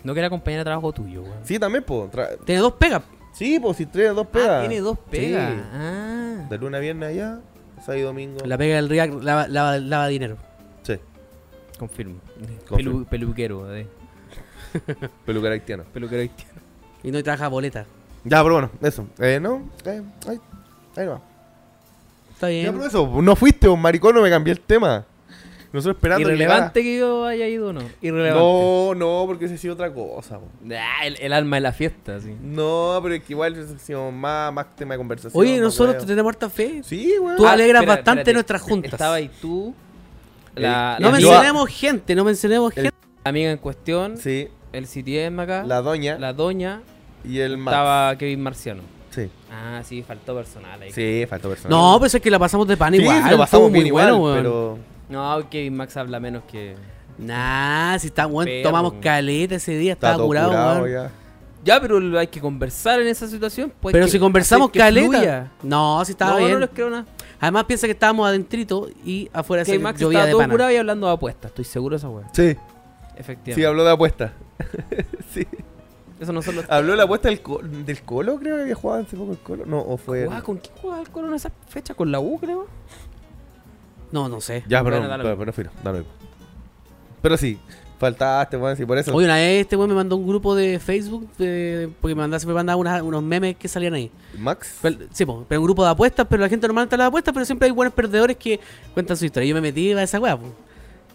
No 0.05 0.13
quiere 0.13 0.27
acompañar 0.27 0.61
de 0.61 0.65
trabajo 0.65 0.93
tuyo, 0.93 1.23
weón. 1.23 1.39
Sí, 1.45 1.59
también, 1.59 1.85
pues. 1.85 2.11
Tiene 2.45 2.61
dos 2.61 2.73
pegas. 2.75 3.03
Sí, 3.33 3.59
pues 3.61 3.77
si 3.77 3.87
tiene 3.87 4.09
dos 4.09 4.27
pegas. 4.27 4.51
Ah, 4.51 4.61
tiene 4.69 4.81
dos 4.81 4.99
pegas. 5.11 5.53
Sí. 5.53 5.61
Ah. 5.73 6.47
De 6.49 6.59
luna 6.59 6.79
a 6.79 6.81
viernes 6.81 7.09
allá, 7.11 7.39
sábado 7.79 7.97
y 7.99 8.03
domingo. 8.03 8.41
La 8.45 8.59
pega 8.59 8.77
del 8.77 8.89
React 8.89 9.23
lava, 9.23 9.47
lava, 9.49 9.79
lava 9.79 10.07
dinero. 10.09 10.37
Sí, 10.83 10.95
Confirmo. 11.79 12.17
Confirmo. 12.69 13.01
Pelu- 13.01 13.07
peluquero, 13.09 13.75
eh. 13.75 13.87
peluquera 15.27 15.53
haitiana. 15.55 15.85
Peluquero 15.85 16.21
haitiano. 16.23 16.61
Y 17.03 17.11
no 17.11 17.23
trabaja 17.23 17.49
boleta. 17.49 17.87
Ya, 18.25 18.43
pero 18.43 18.55
bueno, 18.55 18.71
eso. 18.83 19.07
Eh, 19.19 19.39
no, 19.41 19.71
eh, 19.85 20.03
ahí, 20.29 20.41
ahí 20.97 21.07
va. 21.07 21.21
Está 22.35 22.49
Ya, 22.51 22.55
bien. 22.63 22.73
pero 22.75 22.87
eso, 22.87 23.23
no 23.23 23.37
fuiste, 23.37 23.69
un 23.69 23.81
maricón, 23.81 24.15
no 24.15 24.23
me 24.23 24.31
cambié 24.31 24.53
el 24.53 24.61
tema. 24.61 25.05
Nosotros 25.73 25.97
esperando 25.97 26.29
Irrelevante 26.29 26.83
que 26.83 26.99
yo 26.99 27.25
haya 27.27 27.47
ido 27.47 27.69
o 27.69 27.73
no. 27.73 27.83
Irrelevante. 28.03 28.41
No, 28.43 28.95
no, 28.97 29.23
porque 29.27 29.45
ese 29.45 29.55
ha 29.55 29.59
sido 29.59 29.75
otra 29.75 29.93
cosa. 29.93 30.41
Ah, 30.73 31.07
el, 31.07 31.17
el 31.21 31.33
alma 31.33 31.57
de 31.59 31.61
la 31.61 31.73
fiesta, 31.73 32.19
sí. 32.21 32.35
No, 32.43 32.99
pero 33.03 33.15
es 33.15 33.23
que 33.23 33.33
igual 33.35 33.55
ha 33.55 33.79
sido 33.79 34.11
más, 34.11 34.53
más 34.53 34.75
tema 34.75 34.95
de 34.95 34.99
conversación. 34.99 35.41
Oye, 35.41 35.59
no 35.59 35.65
nosotros 35.65 35.99
te 35.99 36.07
tenemos 36.07 36.31
harta 36.31 36.51
fe. 36.51 36.83
Sí, 36.85 37.15
weón. 37.21 37.37
Tú 37.37 37.47
Ah, 37.47 37.53
alegras 37.53 37.83
espera, 37.83 37.97
bastante 37.97 38.21
espérate. 38.23 38.33
nuestras 38.35 38.63
juntas. 38.63 38.93
Estaba 38.95 39.15
ahí 39.15 39.31
tú, 39.41 39.73
la, 40.57 40.97
no 40.99 41.07
la 41.07 41.13
mencionemos 41.13 41.69
gente, 41.71 42.15
no 42.17 42.25
mencionemos 42.25 42.77
El- 42.77 42.83
gente. 42.85 42.97
amiga 43.25 43.51
en 43.53 43.59
cuestión, 43.59 44.17
Sí, 44.17 44.49
el 44.73 44.87
CTM 44.87 45.39
acá, 45.41 45.63
la 45.65 45.81
doña 45.83 46.19
la 46.19 46.33
doña, 46.33 46.83
y 47.25 47.39
el 47.39 47.57
Max. 47.59 47.75
estaba 47.77 48.17
Kevin 48.17 48.43
Marciano. 48.43 48.83
Sí, 49.11 49.29
Ah, 49.53 49.83
sí, 49.85 50.03
faltó 50.03 50.35
personal 50.35 50.81
ahí. 50.83 50.91
sí, 50.93 51.25
faltó 51.29 51.49
personal. 51.49 51.79
No, 51.79 51.97
pues 52.01 52.15
es 52.15 52.21
que 52.21 52.31
la 52.31 52.39
pasamos 52.41 52.67
de 52.67 52.77
pan 52.77 52.93
sí, 52.95 53.01
igual. 53.01 53.23
sí, 53.25 53.31
lo 53.31 53.39
pasamos 53.39 53.45
estuvo 53.45 53.71
bien 53.71 53.83
muy 53.83 53.89
igual, 53.89 54.13
bueno, 54.13 54.25
weón. 54.25 54.37
pero... 54.39 54.79
No, 55.11 55.49
Kevin 55.51 55.77
Max 55.77 55.97
habla 55.97 56.21
menos 56.21 56.45
que... 56.45 56.77
Nah, 57.19 57.99
si 57.99 58.07
está 58.07 58.25
bueno, 58.25 58.51
tomamos 58.63 58.95
caleta 59.03 59.57
ese 59.57 59.73
día, 59.77 59.93
Está 59.93 60.09
estaba 60.09 60.17
todo 60.19 60.27
curado, 60.29 60.87
ya. 60.89 61.11
Ya, 61.63 61.79
pero 61.79 62.19
hay 62.19 62.29
que 62.29 62.41
conversar 62.41 63.03
en 63.03 63.09
esa 63.09 63.29
situación. 63.29 63.71
Pues, 63.81 63.93
Pero 63.93 64.07
que 64.07 64.13
si 64.13 64.19
conversamos 64.19 64.71
caleta. 64.71 65.07
fluya. 65.09 65.51
No, 65.63 66.03
si 66.07 66.13
estaba 66.13 66.33
no, 66.33 66.39
bien. 66.39 66.53
no 66.53 66.59
les 66.61 66.71
creo 66.71 66.89
nada. 66.89 67.05
Además 67.39 67.65
piensa 67.65 67.87
que 67.87 67.93
estábamos 67.93 68.27
adentrito 68.27 68.89
y 69.05 69.29
afuera 69.35 69.65
se 69.67 69.73
Kevin 69.73 69.83
Max 69.83 70.01
llovía 70.01 70.21
estaba 70.21 70.27
de 70.27 70.33
todo 70.33 70.41
pana. 70.41 70.55
curado 70.55 70.71
y 70.73 70.77
hablando 70.77 71.07
de 71.09 71.13
apuestas. 71.13 71.51
Estoy 71.51 71.65
seguro 71.67 71.95
de 71.95 71.99
esa 71.99 72.09
weá. 72.09 72.27
Sí, 72.33 72.57
Efectivamente. 73.17 73.55
sí, 73.55 73.65
habló 73.65 73.85
de 73.85 73.91
apuesta. 73.91 74.33
sí. 75.35 75.47
Eso 76.19 76.33
no 76.33 76.41
son 76.41 76.57
los... 76.57 76.71
Habló 76.71 76.93
de 76.93 76.97
la 76.99 77.05
apuesta 77.05 77.29
del, 77.29 77.43
co- 77.43 77.61
del 77.63 78.03
Colo, 78.03 78.37
creo 78.39 78.57
que 78.57 78.63
había 78.63 78.75
jugado 78.75 79.03
hace 79.03 79.17
poco 79.17 79.33
el 79.33 79.39
Colo. 79.39 79.67
No, 79.67 79.81
o 79.81 79.97
fue... 79.99 80.27
¿Con 80.43 80.57
quién 80.59 80.75
jugaba 80.81 81.01
el 81.03 81.11
Colo 81.11 81.29
en 81.29 81.35
esa 81.35 81.51
fecha? 81.69 81.93
¿Con 81.95 82.11
la 82.13 82.21
U, 82.21 82.39
creo? 82.39 82.67
No, 84.13 84.29
no 84.29 84.41
sé. 84.41 84.65
Ya, 84.69 84.83
pero, 84.83 84.99
Bueno, 84.99 85.17
lo 85.17 85.23
pero, 85.25 85.39
pero, 85.39 85.53
filo, 85.53 85.71
da 85.85 85.93
lo 85.93 85.99
mismo. 85.99 86.13
Pero 87.23 87.37
sí, 87.37 87.59
faltaste, 87.99 88.57
weón, 88.57 88.77
sí, 88.77 88.85
por 88.87 88.97
eso. 88.99 89.15
Hoy 89.15 89.25
una 89.25 89.35
vez 89.37 89.61
este 89.63 89.77
weón 89.77 89.91
me 89.91 89.95
mandó 89.95 90.17
un 90.17 90.27
grupo 90.27 90.55
de 90.55 90.79
Facebook 90.79 91.29
de- 91.37 91.91
porque 92.01 92.15
me 92.15 92.21
mandaba, 92.23 92.41
siempre 92.41 92.55
mandaba 92.55 92.77
unas- 92.77 93.03
unos 93.03 93.23
memes 93.23 93.57
que 93.57 93.69
salían 93.69 93.95
ahí. 93.95 94.11
Max. 94.39 94.79
Pero- 94.81 94.97
sí, 95.13 95.25
po, 95.25 95.45
pero 95.49 95.61
un 95.61 95.67
grupo 95.67 95.85
de 95.85 95.91
apuestas, 95.91 96.27
pero 96.29 96.43
la 96.43 96.49
gente 96.49 96.67
normalmente 96.67 96.97
las 96.97 97.09
apuestas, 97.09 97.33
pero 97.35 97.45
siempre 97.45 97.67
hay 97.67 97.73
buenos 97.73 97.93
perdedores 97.95 98.37
que 98.37 98.59
cuentan 98.95 99.17
su 99.17 99.27
historia. 99.27 99.49
Yo 99.49 99.55
me 99.55 99.61
metí 99.61 99.93
a 99.93 100.03
esa 100.03 100.19
weá, 100.19 100.37
po. 100.37 100.47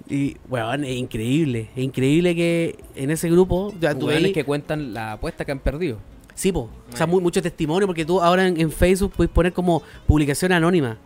Y, 0.08 0.38
weón, 0.48 0.84
es 0.84 0.96
increíble. 0.96 1.70
Es 1.76 1.84
increíble 1.84 2.36
que 2.36 2.78
en 2.96 3.10
ese 3.10 3.30
grupo, 3.30 3.74
ya 3.80 3.96
tú 3.98 4.06
veis- 4.08 4.32
que 4.34 4.44
cuentan 4.44 4.94
la 4.94 5.14
apuesta 5.14 5.44
que 5.44 5.52
han 5.52 5.60
perdido. 5.60 5.98
Sí, 6.36 6.52
po. 6.52 6.70
O 6.94 6.96
sea, 6.96 7.08
mu- 7.08 7.22
mucho 7.22 7.42
testimonio, 7.42 7.88
porque 7.88 8.06
tú 8.06 8.22
ahora 8.22 8.46
en, 8.48 8.60
en 8.60 8.70
Facebook 8.72 9.14
puedes 9.16 9.32
poner 9.32 9.54
como 9.54 9.82
publicación 10.06 10.52
anónima. 10.52 10.98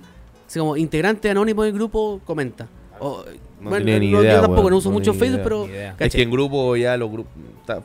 Así 0.49 0.57
como 0.57 0.75
integrante 0.75 1.29
anónimo 1.29 1.61
del 1.61 1.73
grupo 1.73 2.21
comenta. 2.25 2.67
O, 2.99 3.23
No 3.61 3.69
bueno, 3.69 3.85
tenía 3.85 3.99
ni 3.99 4.09
no- 4.11 4.21
idea, 4.23 4.37
yo 4.37 4.41
tampoco 4.41 4.67
no 4.71 4.77
uso 4.77 4.89
no 4.89 4.93
mucho 4.93 5.13
Facebook, 5.13 5.41
idea. 5.67 5.95
pero. 5.95 6.05
Es 6.05 6.11
que 6.15 6.23
en 6.23 6.31
grupo 6.31 6.75
ya 6.75 6.97
los 6.97 7.11
grupos. 7.11 7.31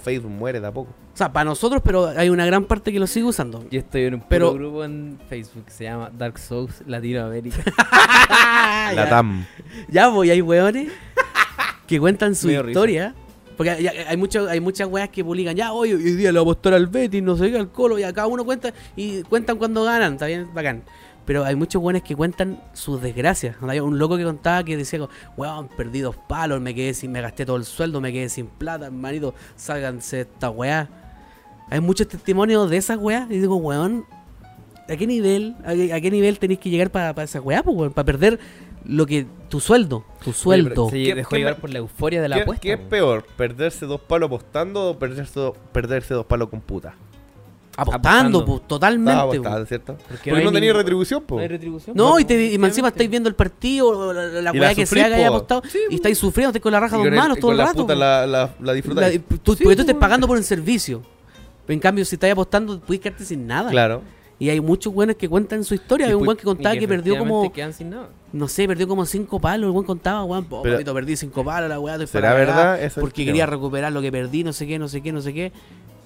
Facebook 0.03 0.31
muere 0.31 0.63
tampoco. 0.63 0.89
O 1.13 1.17
sea, 1.17 1.31
para 1.31 1.45
nosotros, 1.45 1.83
pero 1.85 2.07
hay 2.07 2.31
una 2.31 2.47
gran 2.47 2.65
parte 2.65 2.91
que 2.91 2.99
lo 2.99 3.07
sigue 3.07 3.27
usando. 3.27 3.63
Yo 3.71 3.81
estoy 3.81 4.05
en 4.05 4.15
un 4.15 4.23
Pero- 4.27 4.53
puro 4.53 4.63
grupo 4.65 4.85
en 4.85 5.19
Facebook 5.29 5.67
que 5.67 5.71
se 5.73 5.85
llama 5.85 6.11
Dark 6.17 6.39
Souls 6.39 6.83
Latinoamérica. 6.87 7.59
Ah, 8.31 8.93
La 8.95 9.05
ya. 9.05 9.11
TAM. 9.11 9.45
Ya, 9.89 10.11
pues, 10.11 10.29
y 10.29 10.33
hay 10.33 10.41
weones 10.41 10.89
que 11.87 12.01
cuentan 12.01 12.35
su 12.35 12.49
risa. 12.49 12.67
historia. 12.67 13.15
Porque 13.57 13.81
ya- 13.83 13.93
hay, 14.09 14.17
mucho, 14.17 14.49
hay 14.49 14.59
muchas 14.61 14.89
weas 14.89 15.09
que 15.11 15.23
publican, 15.23 15.55
ya, 15.55 15.73
hoy, 15.73 15.93
hoy 15.93 16.03
día 16.03 16.33
le 16.33 16.41
voy 16.41 16.49
a 16.49 16.53
apostar 16.53 16.75
al 16.75 16.87
Betis, 16.89 17.23
no 17.23 17.37
sé 17.37 17.53
qué, 17.53 17.59
al 17.59 17.71
Colo, 17.71 17.99
ya 17.99 18.13
cada 18.13 18.27
uno 18.27 18.45
cuenta 18.45 18.73
y 18.97 19.23
cuentan 19.23 19.59
cuando 19.59 19.85
ganan, 19.85 20.15
está 20.15 20.27
bien, 20.27 20.49
bacán. 20.53 20.83
Pero 21.25 21.45
hay 21.45 21.55
muchos 21.57 21.83
weones 21.83 22.03
que 22.03 22.15
cuentan 22.15 22.61
sus 22.75 23.01
desgracias. 23.01 23.57
Hay 23.67 23.81
un 23.81 23.99
loco 23.99 24.17
que 24.17 24.25
contaba 24.25 24.63
que 24.63 24.77
decía, 24.77 25.01
weón, 25.37 25.69
perdí 25.77 26.01
dos 26.01 26.17
palos, 26.17 26.61
me 26.61 26.75
quedé 26.75 26.93
sin, 26.95 27.13
me 27.13 27.21
gasté 27.23 27.47
todo 27.47 27.57
el 27.57 27.65
sueldo, 27.65 28.01
me 28.01 28.13
quedé 28.13 28.29
sin 28.29 28.47
plata, 28.47 28.87
hermanito, 28.87 29.35
sálganse 29.57 30.17
de 30.17 30.23
esta 30.23 30.51
weá. 30.51 30.89
Hay 31.71 31.81
muchos 31.81 32.09
testimonios 32.09 32.69
de 32.69 32.77
esas 32.77 32.99
weas 32.99 33.31
y 33.31 33.39
digo, 33.39 33.57
weón, 33.57 34.05
¿a 34.87 34.97
qué 34.97 35.07
nivel, 35.07 35.57
a 35.65 35.73
qué, 35.75 35.93
a 35.95 36.01
qué 36.01 36.11
nivel 36.11 36.39
tenéis 36.39 36.61
que 36.61 36.69
llegar 36.69 36.91
para 36.91 37.23
esa 37.23 37.41
weá, 37.41 37.63
pues, 37.63 37.75
weón? 37.75 37.93
Para 37.95 38.05
perder 38.05 38.39
lo 38.85 39.07
que, 39.07 39.27
tu 39.49 39.61
sueldo, 39.61 40.05
tu 40.23 40.35
sueldo. 40.35 40.91
Se 40.91 41.03
¿Qué- 41.03 41.15
dejó 41.15 41.31
qué 41.31 41.39
llevar 41.39 41.57
por 41.57 41.71
la 41.71 41.79
euforia 41.79 42.21
de 42.21 42.29
la 42.29 42.37
¿Qué, 42.37 42.43
apuesta. 42.43 42.61
qué 42.61 42.73
es 42.75 42.81
peor? 42.81 43.25
¿Perderse 43.35 43.87
dos 43.87 44.03
palos 44.03 44.27
apostando 44.27 44.91
o 44.91 44.99
perderse, 44.99 45.41
do- 45.41 45.55
perderse 45.73 46.13
dos 46.13 46.27
palos 46.27 46.51
con 46.51 46.61
puta? 46.61 46.95
Apostando, 47.77 48.39
Apostando. 48.39 48.45
pues, 48.45 48.69
totalmente. 48.69 49.21
Pues. 49.27 49.39
apostado, 49.39 49.67
¿cierto? 49.67 49.93
Porque 49.95 50.09
Porque 50.09 50.31
no 50.31 50.37
hay 50.37 50.45
no 50.45 50.53
tenía 50.53 50.73
retribución, 50.73 51.23
po. 51.25 51.35
No 51.37 51.41
hay 51.43 51.49
retribución. 51.49 51.97
No, 51.97 52.11
po, 52.11 52.19
y, 52.21 52.25
te, 52.25 52.45
y 52.47 52.55
encima 52.55 52.89
estáis 52.89 53.11
viendo 53.11 53.29
el 53.29 53.35
partido, 53.35 54.13
la, 54.13 54.23
la, 54.27 54.43
la 54.43 54.57
Y 54.57 54.61
weá 54.61 54.75
que 54.75 54.85
que 54.85 55.03
haya 55.03 55.29
po. 55.29 55.35
apostado, 55.37 55.63
y 55.91 55.95
estáis 55.97 56.17
sufriendo, 56.19 56.51
estáis 56.51 56.63
con 56.63 56.73
la 56.73 56.81
raja 56.81 56.97
Y 56.97 56.99
dos 56.99 57.07
el- 57.09 57.15
manos 57.15 57.39
y 57.39 57.41
todo 57.41 57.53
el 57.53 57.59
rato. 57.59 57.73
puta 57.83 57.95
po. 57.95 58.01
la, 58.01 58.27
la, 58.27 58.55
la 58.61 58.73
disfrutáis. 58.73 59.21
La- 59.29 59.37
tú- 59.39 59.55
Sí, 59.57 59.65
porque 59.65 59.77
tú 59.77 59.83
estás 59.83 59.95
po, 59.95 60.01
pagando 60.01 60.27
por 60.29 60.37
un 60.37 60.45
servicio. 60.45 61.03
Pero 61.67 61.75
en 61.75 61.81
cambio, 61.81 62.05
si 62.05 62.15
estáis 62.17 62.33
apostando, 62.33 62.79
puedes 62.81 63.01
quedarte 63.03 63.25
sin 63.25 63.47
nada. 63.47 63.71
Claro. 63.71 64.03
Y 64.39 64.51
hay 64.51 64.61
muchos 64.61 64.93
buenos 64.93 65.17
que 65.17 65.29
cuentan 65.29 65.65
su 65.65 65.75
historia. 65.75 66.07
Y 66.07 66.11
Hay 66.11 66.15
un 66.17 66.25
buen 66.25 66.37
que 66.37 66.43
contaba 66.45 66.75
Y 66.75 66.81
que, 66.81 66.89
perdió 66.89 67.17
como, 67.17 67.45
efectivamente 67.45 67.55
quedan 67.55 67.73
sin 67.73 67.91
nada. 67.91 68.09
no 68.33 68.49
sé, 68.49 68.67
perdió 68.67 68.87
como 68.89 69.07
cinco 69.07 69.41
palos. 69.41 69.67
El 69.69 69.73
buen 69.73 69.87
contaba, 69.87 70.25
weón, 70.25 70.47
oh, 70.51 70.63
perdí 70.63 71.17
cinco 71.17 71.45
palos, 71.45 71.69
la 71.71 71.79
weá, 71.81 72.05
¿Será 72.07 72.35
verdad? 72.35 72.83
El 72.83 72.91
Porque 72.91 73.25
quería 73.25 73.47
recuperar 73.47 73.93
lo 73.93 74.03
que 74.03 74.11
perdí, 74.13 74.45
no 74.45 74.53
sé 74.53 74.67
qué, 74.67 74.79
no 74.79 74.89
sé 74.89 75.01
qué, 75.03 75.13
no 75.13 75.23
sé 75.23 75.33
qué. 75.33 75.53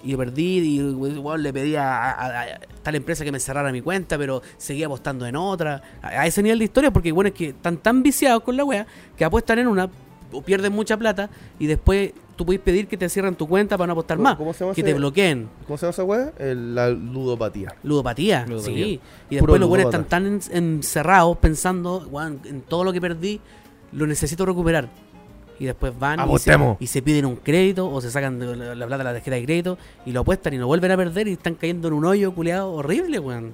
Y 0.05 0.13
lo 0.13 0.19
perdí 0.19 0.77
y 0.79 0.83
weón, 0.83 1.43
le 1.43 1.53
pedí 1.53 1.75
a, 1.77 2.11
a- 2.13 2.43
a 2.43 2.47
tal 2.83 2.95
empresa 2.95 3.25
que 3.25 3.33
me 3.33 3.41
cerrara 3.41 3.73
mi 3.73 3.81
cuenta, 3.83 4.17
pero 4.17 4.43
seguía 4.57 4.87
apostando 4.87 5.27
en 5.27 5.35
otra. 5.37 5.83
A, 6.03 6.09
a 6.09 6.27
ese 6.27 6.43
nivel 6.43 6.59
de 6.61 6.67
historia, 6.67 6.93
porque 6.93 7.11
bueno, 7.13 7.29
es 7.29 7.35
que 7.35 7.49
están 7.49 7.79
tan 7.79 8.03
viciados 8.03 8.43
con 8.43 8.57
la 8.57 8.65
wea 8.65 8.87
que 9.17 9.25
apuestan 9.25 9.59
en 9.59 9.67
una 9.67 9.91
o 10.31 10.43
pierden 10.43 10.73
mucha 10.75 10.97
plata 10.97 11.31
y 11.59 11.67
después 11.67 12.13
tú 12.37 12.45
puedes 12.47 12.61
pedir 12.61 12.87
que 12.87 12.97
te 12.99 13.09
cierren 13.09 13.35
tu 13.35 13.49
cuenta 13.49 13.77
para 13.79 13.87
no 13.89 13.93
apostar 13.95 14.19
¿Cómo- 14.19 14.29
más. 14.29 14.37
cómo 14.37 14.53
se 14.53 14.61
llama 14.61 14.75
que 14.75 14.83
ese- 14.83 14.91
te 14.93 14.95
bloqueen. 14.97 15.49
¿Cómo 15.67 15.77
se 15.79 15.87
llama 15.87 15.91
esa 15.91 16.05
weá? 16.05 16.33
El- 16.39 16.75
La 16.75 16.91
ludopatía. 16.91 17.75
Ludopatía, 17.83 18.45
Ludopatía. 18.47 18.85
sí. 18.85 19.01
Y 19.31 19.39
Puro 19.39 19.55
después 19.55 19.61
los 19.61 19.69
buenos 19.69 19.85
ludópata. 19.87 20.17
están 20.17 20.41
tan 20.49 20.57
en- 20.57 20.75
encerrados 20.75 21.39
pensando, 21.39 22.07
"Weón, 22.11 22.41
en 22.45 22.61
todo 22.61 22.85
lo 22.85 22.93
que 22.93 23.01
perdí, 23.01 23.41
lo 23.93 24.07
necesito 24.07 24.45
recuperar. 24.47 24.89
Y 25.61 25.65
después 25.67 25.99
van 25.99 26.19
y 26.21 26.23
se, 26.23 26.25
Apostemos. 26.25 26.77
y 26.81 26.87
se 26.87 27.03
piden 27.03 27.27
un 27.27 27.37
crédito 27.37 27.91
o 27.91 28.01
se 28.01 28.11
sacan 28.11 28.39
de 28.39 28.55
la, 28.57 28.75
la 28.77 28.87
plata 28.87 28.99
de 28.99 29.05
la 29.05 29.13
tarjeta 29.15 29.37
de 29.37 29.45
crédito 29.45 29.79
y 30.07 30.13
lo 30.13 30.21
apuestan 30.21 30.55
y 30.55 30.59
lo 30.59 30.67
vuelven 30.69 30.91
a 30.93 30.97
perder 30.97 31.27
y 31.29 31.33
están 31.33 31.55
cayendo 31.57 31.89
en 31.89 31.95
un 31.95 32.05
hoyo 32.05 32.33
culeado 32.33 32.73
horrible, 32.73 33.19
weón. 33.19 33.53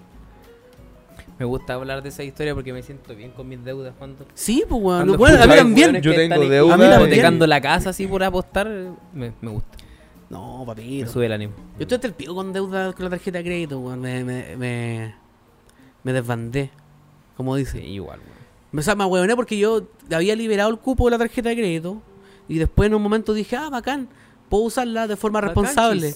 Me 1.39 1.45
gusta 1.45 1.75
hablar 1.75 2.03
de 2.03 2.11
esa 2.11 2.23
historia 2.23 2.55
porque 2.55 2.73
me 2.73 2.83
siento 2.83 3.15
bien 3.17 3.31
con 3.33 3.49
mis 3.49 3.65
deudas 3.65 3.93
cuando 3.99 4.25
Sí, 4.35 4.63
pues 4.69 4.81
weón. 4.83 4.99
Cuando 4.99 5.19
Bueno, 5.19 5.37
a 5.37 5.39
mí 5.39 5.43
escucho 5.53 5.59
también. 5.65 5.87
hueones 5.87 6.03
Yo 6.03 6.11
tengo 6.15 6.35
están 6.35 6.49
deuda 6.51 6.75
A 6.75 6.77
mí 6.77 6.85
hipotecando 6.85 7.47
la 7.47 7.61
casa 7.61 7.91
así 7.91 8.07
por 8.07 8.23
apostar, 8.23 8.69
me, 9.13 9.33
me 9.41 9.51
gusta. 9.51 9.79
No, 10.31 10.61
Me 10.61 10.67
papito. 10.67 11.11
sube 11.11 11.27
el 11.27 11.33
ánimo. 11.33 11.53
Yo 11.79 11.83
estoy 11.83 11.97
hasta 11.97 12.07
el 12.07 12.15
pico 12.15 12.35
con 12.35 12.53
deuda 12.53 12.93
con 12.93 13.05
la 13.05 13.11
tarjeta 13.11 13.39
de 13.39 13.45
crédito, 13.45 13.79
weón. 13.81 14.01
Me, 14.01 14.23
me, 14.25 14.57
me, 14.57 15.15
me 16.03 16.13
desbandé, 16.13 16.71
como 17.37 17.57
dice. 17.57 17.79
Sí, 17.81 17.85
igual, 17.87 18.21
weón. 18.21 18.34
Me, 18.75 18.81
o 18.81 18.83
sea, 18.83 18.97
me 18.97 19.05
hueoné 19.05 19.37
porque 19.37 19.57
yo 19.57 19.83
había 20.13 20.35
liberado 20.35 20.69
el 20.71 20.79
cupo 20.79 21.05
de 21.05 21.13
la 21.13 21.19
tarjeta 21.19 21.49
de 21.49 21.55
crédito 21.55 22.03
y 22.49 22.59
después 22.59 22.89
en 22.89 22.95
un 22.95 23.03
momento 23.03 23.33
dije, 23.33 23.55
ah, 23.57 23.71
bacán, 23.71 24.09
puedo 24.49 24.65
usarla 24.65 25.07
de 25.07 25.17
forma 25.17 25.41
responsable. 25.41 26.15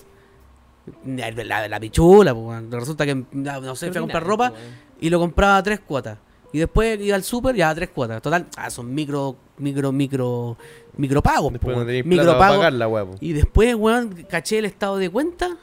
La, 1.04 1.30
la, 1.30 1.68
la 1.68 1.80
pichula, 1.80 2.34
pues. 2.34 2.70
Resulta 2.70 3.06
que, 3.06 3.24
no 3.32 3.76
sé, 3.76 3.88
fui 3.90 3.98
a 3.98 4.00
comprar 4.00 4.24
ropa 4.24 4.52
y 5.00 5.09
lo 5.09 5.18
compraba 5.20 5.59
a 5.59 5.62
tres 5.62 5.80
cuotas. 5.80 6.18
Y 6.52 6.59
después 6.59 6.98
iba 7.00 7.14
al 7.14 7.22
súper 7.22 7.54
ya 7.54 7.68
a 7.70 7.74
tres 7.74 7.90
cuotas. 7.90 8.22
Total, 8.22 8.46
ah, 8.56 8.70
son 8.70 8.92
micro, 8.94 9.36
micro, 9.59 9.92
micro, 9.92 10.56
micropagos, 10.96 11.52
Después 11.52 11.76
no 11.76 11.84
tenéis 11.84 12.04
weón. 12.06 12.14
plata 12.16 12.38
para 12.38 12.38
Micropagos. 12.38 12.56
pagar 12.59 12.72
la 12.72 12.88
weá, 12.88 13.04
po. 13.04 13.14
Y 13.20 13.34
después, 13.34 13.74
weón, 13.76 14.24
caché 14.28 14.59
el 14.59 14.64
estado 14.64 14.96
de 14.96 15.11
cuenta. 15.11 15.56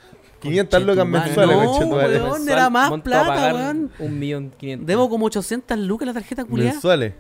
500 0.50 0.84
lucas 0.84 1.08
mensuales, 1.08 1.58
No, 1.58 1.88
weón, 1.88 2.50
era 2.50 2.70
más 2.70 2.92
plata, 3.02 3.54
weón. 3.54 3.92
Un 4.00 4.20
millón 4.20 4.52
quinientos. 4.58 4.88
Debo 4.88 5.10
como 5.10 5.26
800 5.26 5.78
lucas 5.80 6.08
la 6.08 6.14
tarjeta 6.14 6.46
culiada. 6.46 6.72
Mensuales. 6.74 7.14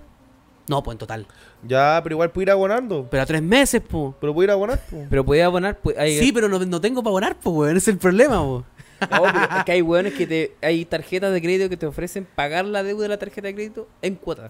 No, 0.67 0.81
pues 0.81 0.95
en 0.95 0.99
total. 0.99 1.27
Ya, 1.67 1.99
pero 2.01 2.15
igual 2.15 2.31
puedo 2.31 2.43
ir 2.43 2.51
abonando. 2.51 3.07
Pero 3.11 3.21
a 3.23 3.25
tres 3.25 3.41
meses, 3.43 3.81
pues. 3.87 4.13
Pero 4.19 4.33
puedo 4.33 4.43
ir 4.45 4.49
a 4.49 4.53
abonar, 4.53 4.79
po. 4.89 5.05
Pero 5.09 5.23
podía 5.23 5.45
abonar. 5.45 5.77
pues, 5.79 5.95
hay- 5.97 6.17
Sí, 6.17 6.31
pero 6.31 6.49
no, 6.49 6.57
no 6.59 6.81
tengo 6.81 7.03
para 7.03 7.11
abonar, 7.11 7.37
pues, 7.39 7.55
weón. 7.55 7.77
Ese 7.77 7.91
es 7.91 7.95
el 7.95 7.99
problema, 7.99 8.43
pues. 8.43 8.63
No, 9.11 9.21
pero 9.23 9.57
es 9.57 9.63
que 9.65 9.71
hay 9.73 9.81
weones 9.81 10.13
que 10.13 10.25
te. 10.25 10.55
Hay 10.63 10.85
tarjetas 10.85 11.31
de 11.33 11.41
crédito 11.41 11.69
que 11.69 11.77
te 11.77 11.85
ofrecen 11.85 12.25
pagar 12.33 12.65
la 12.65 12.81
deuda 12.81 13.03
de 13.03 13.09
la 13.09 13.17
tarjeta 13.19 13.47
de 13.47 13.53
crédito 13.53 13.87
en 14.01 14.15
cuotas. 14.15 14.49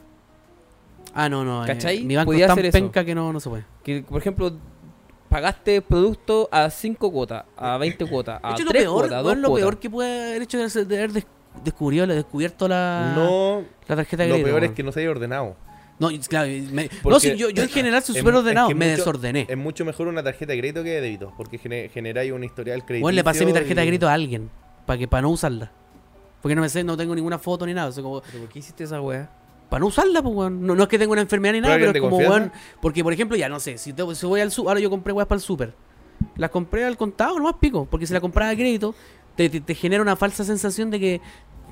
Ah, 1.13 1.30
no, 1.30 1.43
no. 1.43 1.63
eh, 1.63 1.67
¿Cachai? 1.67 2.03
mi 2.03 2.15
banco 2.15 2.34
es 2.34 2.41
tan 2.41 2.51
hacer 2.51 2.65
eso. 2.67 2.73
penca 2.78 3.03
que 3.05 3.15
no, 3.15 3.32
no 3.34 3.39
se 3.39 3.49
puede. 3.49 3.65
Que, 3.84 4.03
por 4.07 4.19
ejemplo, 4.19 4.53
pagaste 5.30 5.82
producto 5.82 6.47
a 6.51 6.69
5 6.69 7.11
cuotas, 7.11 7.43
a 7.57 7.78
20 7.78 8.05
cuotas, 8.05 8.39
a 8.43 8.53
hecho, 8.53 8.63
3 8.67 8.86
lo 8.86 8.91
peor, 8.91 8.99
cuotas, 9.01 9.17
2 9.23 9.26
weón, 9.26 9.41
lo 9.41 9.47
cuotas. 9.49 9.61
peor 9.63 9.80
que 9.80 9.89
puede 9.89 10.30
haber 10.30 10.41
hecho 10.43 10.59
es 10.63 10.73
de 10.88 10.97
haber 10.97 11.11
des- 11.11 11.28
descubrido, 11.63 12.05
descubierto 12.07 12.67
la, 12.67 13.13
No, 13.15 13.63
la 13.88 13.95
tarjeta 13.95 14.23
de 14.23 14.30
lo 14.30 14.36
crédito. 14.36 14.49
peor 14.49 14.63
es 14.65 14.71
que 14.71 14.84
no 14.84 14.91
se 14.91 14.99
haya 15.01 15.09
ordenado. 15.11 15.55
No, 15.97 16.09
claro, 16.28 16.51
me- 16.71 16.89
no, 17.05 17.19
sí, 17.21 17.36
yo, 17.38 17.49
yo 17.49 17.63
en 17.63 17.69
general 17.69 18.03
soy 18.03 18.15
súper 18.17 18.34
es 18.34 18.39
ordenado, 18.41 18.67
que 18.67 18.76
me 18.76 18.86
mucho- 18.89 18.97
desordené. 18.97 19.45
Es 19.49 19.57
mucho 19.57 19.86
mejor 19.86 20.07
una 20.09 20.21
tarjeta 20.21 20.51
de 20.51 20.59
crédito 20.59 20.84
que 20.84 20.89
de 20.89 21.01
débito, 21.01 21.34
porque 21.38 21.57
gene- 21.57 21.89
generáis 21.89 22.32
un 22.34 22.43
historial 22.43 22.84
crediticio. 22.84 23.03
Bueno, 23.03 23.15
le 23.15 23.23
pasé 23.23 23.45
mi 23.45 23.53
tarjeta 23.53 23.80
de 23.82 23.88
crédito 23.88 24.09
a 24.09 24.13
alguien, 24.13 24.49
para 24.86 24.99
que 24.99 25.07
para 25.07 25.21
no 25.21 25.30
usarla. 25.30 25.71
Porque 26.41 26.53
no 26.55 26.61
me 26.61 26.69
sé, 26.69 26.84
no 26.84 26.95
tengo 26.97 27.15
ninguna 27.15 27.39
foto 27.39 27.65
ni 27.65 27.73
nada. 27.73 27.88
o 27.88 27.91
sea, 27.93 28.03
como, 28.03 28.21
¿Pero 28.21 28.39
por 28.39 28.49
qué 28.49 28.59
hiciste 28.59 28.84
esa 28.84 28.99
weá? 29.01 29.30
Para 29.76 29.82
no 29.82 29.88
usarla, 29.88 30.21
pues, 30.23 30.34
weón. 30.34 30.65
No, 30.65 30.73
no 30.73 30.84
es 30.84 30.88
que 30.88 30.97
tenga 30.97 31.11
una 31.11 31.19
enfermedad 31.19 31.51
ni 31.53 31.59
¿Pero 31.59 31.67
nada, 31.67 31.80
pero 31.91 31.91
es 31.91 32.01
como, 32.01 32.15
weón. 32.15 32.49
Porque, 32.82 33.03
por 33.03 33.11
ejemplo, 33.11 33.36
ya 33.36 33.49
no 33.49 33.59
sé, 33.59 33.78
si, 33.78 33.91
te- 33.91 34.15
si 34.15 34.26
voy 34.26 34.39
al 34.39 34.49
super, 34.49 34.69
ahora 34.69 34.80
yo 34.80 34.89
compré 34.89 35.11
weas 35.11 35.28
para 35.28 35.36
el 35.36 35.41
super. 35.43 35.73
Las 36.38 36.49
compré 36.49 36.86
al 36.86 36.95
contado, 36.95 37.38
nomás 37.38 37.55
pico. 37.59 37.86
Porque 37.91 38.07
si 38.07 38.13
la 38.13 38.21
compraba 38.21 38.51
a 38.51 38.55
crédito, 38.55 38.95
te, 39.36 39.49
te- 39.49 39.59
te 39.59 39.76
genera 39.76 40.01
una 40.01 40.15
falsa 40.15 40.45
sensación 40.45 40.89
de 40.91 40.99
que. 41.01 41.21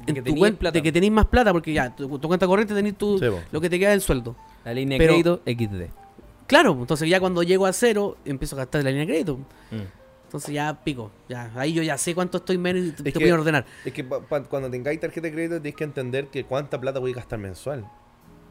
En 0.05 0.21
tu 0.21 0.33
de 0.33 0.81
que 0.83 0.91
tenéis 0.91 1.13
más 1.13 1.27
plata, 1.27 1.53
porque 1.53 1.71
ya, 1.71 1.95
tu, 1.95 2.19
tu 2.19 2.27
cuenta 2.27 2.45
corriente 2.45 2.73
tenéis 2.75 2.97
tu, 2.97 3.19
Sí, 3.19 3.25
lo 3.53 3.61
que 3.61 3.69
te 3.69 3.79
queda 3.79 3.91
del 3.91 4.01
sueldo. 4.01 4.35
La 4.65 4.73
línea 4.73 4.97
de 4.97 5.05
crédito 5.07 5.41
XD. 5.45 5.89
Claro, 6.45 6.73
entonces 6.77 7.07
ya 7.07 7.21
cuando 7.21 7.41
llego 7.41 7.65
a 7.65 7.71
cero, 7.71 8.17
empiezo 8.25 8.57
a 8.57 8.59
gastar 8.59 8.83
la 8.83 8.89
línea 8.89 9.05
de 9.05 9.11
crédito. 9.13 9.37
Mm. 9.71 10.02
Entonces 10.34 10.55
ya 10.55 10.84
pico. 10.84 11.11
Ya, 11.29 11.51
ahí 11.55 11.73
yo 11.73 11.84
ya 11.84 11.95
sé 11.95 12.15
cuánto 12.15 12.39
estoy 12.39 12.57
menos 12.57 12.84
y 12.84 12.91
te, 12.91 12.97
Es 12.97 13.03
te 13.03 13.13
que- 13.13 13.19
voy 13.19 13.29
a 13.29 13.36
ordenar. 13.36 13.65
Es 13.86 13.93
que 13.93 14.03
pa- 14.03 14.19
pa- 14.19 14.41
cuando 14.43 14.67
tengáis 14.71 14.99
tarjeta 14.99 15.27
de 15.27 15.31
crédito 15.34 15.61
tienes 15.61 15.77
que 15.77 15.84
entender 15.84 16.27
que 16.29 16.43
cuánta 16.43 16.81
plata 16.81 16.97
voy 16.97 17.11
a 17.11 17.15
gastar 17.15 17.38
mensual. 17.38 17.86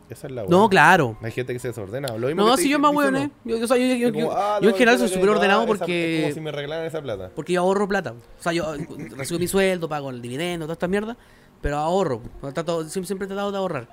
Esa 0.08 0.28
es 0.28 0.32
la 0.32 0.44
No, 0.44 0.60
weá. 0.62 0.68
claro. 0.68 1.16
Hay 1.22 1.32
gente 1.32 1.52
que 1.52 1.58
se 1.58 1.68
desordena. 1.68 2.16
Lo 2.16 2.28
mismo 2.28 2.44
No, 2.46 2.56
si 2.56 2.68
yo 2.68 2.78
weón, 2.78 3.14
uno. 3.16 3.18
eh. 3.18 3.30
Yo, 3.44 3.56
yo, 3.56 3.64
o 3.64 3.66
sea, 3.66 3.76
yo- 3.78 3.94
yo- 3.96 4.06
Es 4.08 4.12
como, 4.12 4.26
yo- 4.26 4.32
ah, 4.36 4.58
yo 4.60 4.64
no, 4.66 4.70
en 4.70 4.74
general 4.76 4.98
soy 4.98 5.08
súper 5.08 5.28
ordenado 5.30 5.62
esa- 5.64 5.72
Es 5.72 5.78
porque. 5.78 6.20
como 6.22 6.34
si 6.34 6.40
me 6.40 6.52
regalaran 6.52 6.86
esa 6.86 7.02
plata. 7.02 7.30
Porque 7.34 7.52
yo 7.54 7.60
ahorro 7.62 7.88
plata. 7.88 8.12
O 8.38 8.42
sea, 8.42 8.52
yo 8.52 8.74
eh, 8.76 8.86
recibo 9.16 9.40
mi 9.40 9.48
sueldo, 9.48 9.88
pago 9.88 10.10
el 10.10 10.22
dividendo, 10.22 10.66
toda 10.66 10.74
esta 10.74 10.86
mierda, 10.86 11.16
pero 11.60 11.78
ahorro. 11.78 12.22
Trato- 12.54 12.88
siempre, 12.88 13.24
he 13.24 13.28
tratado 13.28 13.50
de 13.50 13.58
ahorrar. 13.58 13.88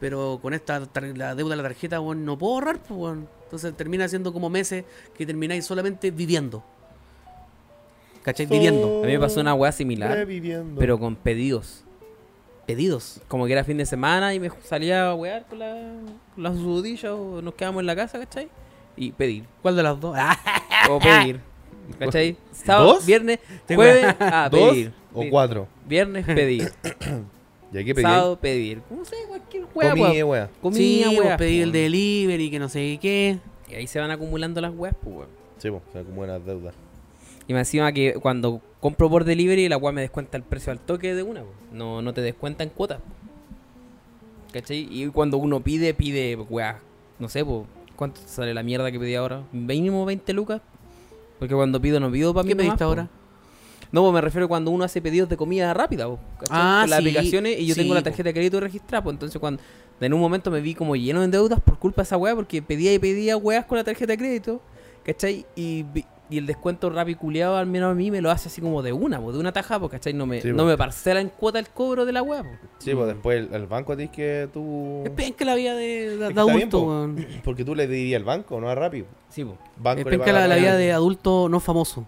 Pero 0.00 0.38
con 0.42 0.52
esta 0.52 0.80
la 1.14 1.34
deuda 1.34 1.50
de 1.50 1.62
la 1.62 1.68
tarjeta, 1.68 1.98
weón, 2.00 2.24
no 2.24 2.36
puedo 2.36 2.54
ahorrar, 2.54 2.78
pues. 2.82 3.16
Entonces 3.44 3.76
termina 3.76 4.08
siendo 4.08 4.32
como 4.32 4.50
meses 4.50 4.84
que 5.16 5.24
termináis 5.26 5.64
solamente 5.64 6.10
viviendo. 6.10 6.64
¿Cachai? 8.22 8.46
Viviendo. 8.46 9.02
A 9.02 9.06
mí 9.06 9.12
me 9.12 9.18
pasó 9.18 9.40
una 9.40 9.54
weá 9.54 9.72
similar, 9.72 10.10
Sobreviviendo. 10.10 10.78
pero 10.78 10.98
con 10.98 11.16
pedidos. 11.16 11.84
Pedidos. 12.66 13.20
Como 13.28 13.46
que 13.46 13.52
era 13.52 13.64
fin 13.64 13.76
de 13.76 13.86
semana 13.86 14.32
y 14.34 14.40
me 14.40 14.50
salía 14.62 15.10
a 15.10 15.14
wear 15.14 15.44
con 15.46 15.58
la, 15.58 15.92
con 16.34 16.42
las 16.44 16.56
sudillas 16.56 17.10
o 17.12 17.42
nos 17.42 17.54
quedamos 17.54 17.80
en 17.80 17.86
la 17.86 17.96
casa, 17.96 18.18
¿cachai? 18.20 18.48
Y 18.96 19.10
pedir. 19.12 19.44
¿Cuál 19.62 19.76
de 19.76 19.82
las 19.82 19.98
dos? 20.00 20.16
O 20.90 20.98
pedir. 20.98 21.40
¿Cachai? 21.98 22.36
Sábado, 22.52 22.94
¿Dos? 22.94 23.06
viernes, 23.06 23.38
jueves, 23.68 24.14
ah, 24.20 24.48
¿Dos 24.50 24.70
pedir. 24.70 24.92
o 25.12 25.18
Pedir. 25.18 25.30
cuatro? 25.30 25.68
Viernes, 25.86 26.24
pedir. 26.26 26.72
¿Y 27.72 27.78
aquí 27.78 27.94
pedí? 27.94 28.02
Sábado, 28.02 28.38
pedir. 28.38 28.82
No 28.90 29.04
sé, 29.04 29.16
cualquier 29.28 29.64
weá, 29.74 29.90
Comí, 29.90 30.02
weá. 30.02 30.24
weá. 30.26 30.50
Comida, 30.60 30.78
sí, 30.78 31.04
weá. 31.18 31.22
pues, 31.22 31.36
pedí 31.38 31.60
el 31.62 31.72
delivery, 31.72 32.50
que 32.50 32.58
no 32.58 32.68
sé 32.68 32.98
qué. 33.00 33.38
Y 33.68 33.74
ahí 33.74 33.86
se 33.86 33.98
van 33.98 34.10
acumulando 34.10 34.60
las 34.60 34.72
weas, 34.74 34.94
pues, 35.02 35.16
weón. 35.16 35.28
Sí, 35.58 35.70
pues, 35.70 35.82
se 35.92 35.98
acumulan 36.00 36.30
las 36.38 36.44
deudas. 36.46 36.74
Y 37.48 37.52
me 37.54 37.60
encima 37.60 37.92
que 37.92 38.14
cuando 38.14 38.60
compro 38.80 39.10
por 39.10 39.24
delivery, 39.24 39.68
la 39.68 39.76
weá 39.76 39.92
me 39.92 40.00
descuenta 40.00 40.36
el 40.36 40.42
precio 40.42 40.72
al 40.72 40.78
toque 40.78 41.14
de 41.14 41.22
una, 41.22 41.42
po. 41.42 41.48
No, 41.72 42.02
no 42.02 42.12
te 42.14 42.20
descuenta 42.20 42.62
en 42.62 42.70
cuotas. 42.70 42.98
po. 42.98 44.52
¿Cachai? 44.52 44.86
Y 44.90 45.06
cuando 45.08 45.38
uno 45.38 45.60
pide, 45.60 45.94
pide, 45.94 46.36
weá, 46.36 46.80
no 47.18 47.28
sé, 47.28 47.44
pues, 47.44 47.62
¿cuánto 47.96 48.20
sale 48.26 48.52
la 48.54 48.62
mierda 48.62 48.92
que 48.92 48.98
pedí 48.98 49.14
ahora? 49.14 49.42
¿Mínimo 49.52 50.04
20 50.04 50.32
lucas? 50.34 50.60
Porque 51.38 51.54
cuando 51.54 51.80
pido, 51.80 51.98
no 52.00 52.10
pido 52.12 52.32
para 52.34 52.44
mí 52.44 52.50
¿Qué 52.50 52.56
pediste 52.56 52.78
po. 52.78 52.84
ahora? 52.84 53.08
No, 53.90 54.02
pues 54.02 54.14
me 54.14 54.20
refiero 54.20 54.48
cuando 54.48 54.70
uno 54.70 54.84
hace 54.84 55.02
pedidos 55.02 55.28
de 55.28 55.36
comida 55.36 55.72
rápida, 55.74 56.06
po. 56.06 56.18
Ah, 56.50 56.80
Con 56.82 56.90
las 56.90 56.98
sí, 57.02 57.08
aplicaciones 57.08 57.58
y 57.58 57.66
yo 57.66 57.74
sí, 57.74 57.80
tengo 57.80 57.94
la 57.94 58.00
po. 58.00 58.04
tarjeta 58.04 58.28
de 58.28 58.34
crédito 58.34 58.60
registrada, 58.60 59.02
pues 59.02 59.14
entonces 59.14 59.40
cuando 59.40 59.62
en 60.00 60.12
un 60.14 60.20
momento 60.20 60.50
me 60.50 60.60
vi 60.60 60.74
como 60.74 60.96
lleno 60.96 61.20
de 61.20 61.28
deudas 61.28 61.60
por 61.60 61.78
culpa 61.78 62.02
de 62.02 62.06
esa 62.06 62.16
weá, 62.16 62.34
porque 62.34 62.60
pedía 62.62 62.92
y 62.92 62.98
pedía 62.98 63.36
weas 63.36 63.64
con 63.66 63.78
la 63.78 63.84
tarjeta 63.84 64.12
de 64.12 64.18
crédito, 64.18 64.60
¿cachai? 65.04 65.46
Y, 65.56 65.84
y 66.30 66.38
el 66.38 66.46
descuento 66.46 66.88
rápido 66.88 67.18
culiado, 67.18 67.56
al 67.58 67.66
menos 67.66 67.92
a 67.92 67.94
mí, 67.94 68.10
me 68.10 68.20
lo 68.22 68.30
hace 68.30 68.48
así 68.48 68.60
como 68.62 68.80
de 68.82 68.92
una, 68.92 69.20
po, 69.20 69.32
de 69.32 69.38
una 69.38 69.52
taja, 69.52 69.78
pues, 69.78 69.92
¿cachai? 69.92 70.14
No 70.14 70.24
me, 70.24 70.40
Sí, 70.40 70.48
no 70.48 70.58
po. 70.58 70.64
me 70.64 70.78
parcela 70.78 71.20
en 71.20 71.28
cuota 71.28 71.58
el 71.58 71.68
cobro 71.68 72.06
de 72.06 72.12
la 72.12 72.22
weá, 72.22 72.42
po. 72.42 72.48
Sí, 72.78 72.94
pues 72.94 73.06
después 73.08 73.38
el, 73.48 73.54
el 73.54 73.66
banco 73.66 73.94
te 73.94 74.02
dice 74.02 74.14
que 74.14 74.48
tú... 74.52 75.02
Es 75.04 75.10
penca 75.10 75.44
la 75.44 75.54
vida 75.56 75.74
de, 75.74 75.84
de- 75.84 76.04
Es 76.06 76.12
de 76.12 76.18
que 76.18 76.28
está 76.30 76.44
bien, 76.44 76.56
adulto, 76.56 76.80
po. 76.80 76.86
weón. 76.86 77.26
Porque 77.44 77.64
tú 77.64 77.74
le 77.74 77.86
dirías 77.86 78.18
al 78.20 78.24
banco, 78.24 78.60
no 78.60 78.68
a 78.70 78.74
Rápido. 78.74 79.06
Sí. 79.28 79.44
Banco 79.76 80.00
Es 80.00 80.06
penca 80.06 80.24
paga 80.26 80.32
la, 80.32 80.40
la 80.48 80.54
Rappi. 80.54 80.60
vida 80.62 80.76
de 80.76 80.92
adulto 80.92 81.48
no 81.50 81.60
famoso. 81.60 82.06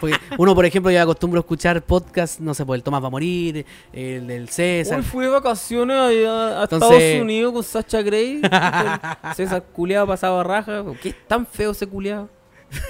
Porque 0.00 0.16
uno, 0.36 0.54
por 0.54 0.66
ejemplo, 0.66 0.90
ya 0.90 1.02
acostumbra 1.02 1.38
a 1.38 1.40
escuchar 1.40 1.80
podcast, 1.82 2.40
no 2.40 2.52
sé, 2.54 2.66
pues 2.66 2.78
el 2.78 2.82
Tomás 2.82 3.02
va 3.02 3.06
a 3.06 3.10
morir, 3.10 3.64
el 3.92 4.26
del 4.26 4.48
César. 4.50 4.98
Hoy 4.98 5.02
fui 5.04 5.24
de 5.24 5.30
vacaciones 5.30 5.96
allá 5.96 6.58
a 6.60 6.62
Entonces- 6.64 6.90
Estados 6.92 7.22
Unidos 7.22 7.52
con 7.54 7.62
Sacha 7.62 8.02
Grey. 8.02 8.42
con 8.42 8.50
César 9.34 9.62
culiado 9.72 10.06
pasaba 10.06 10.42
raja. 10.44 10.84
¿Qué 11.02 11.08
es 11.10 11.14
tan 11.26 11.46
feo 11.46 11.70
ese 11.70 11.86
culiado? 11.86 12.28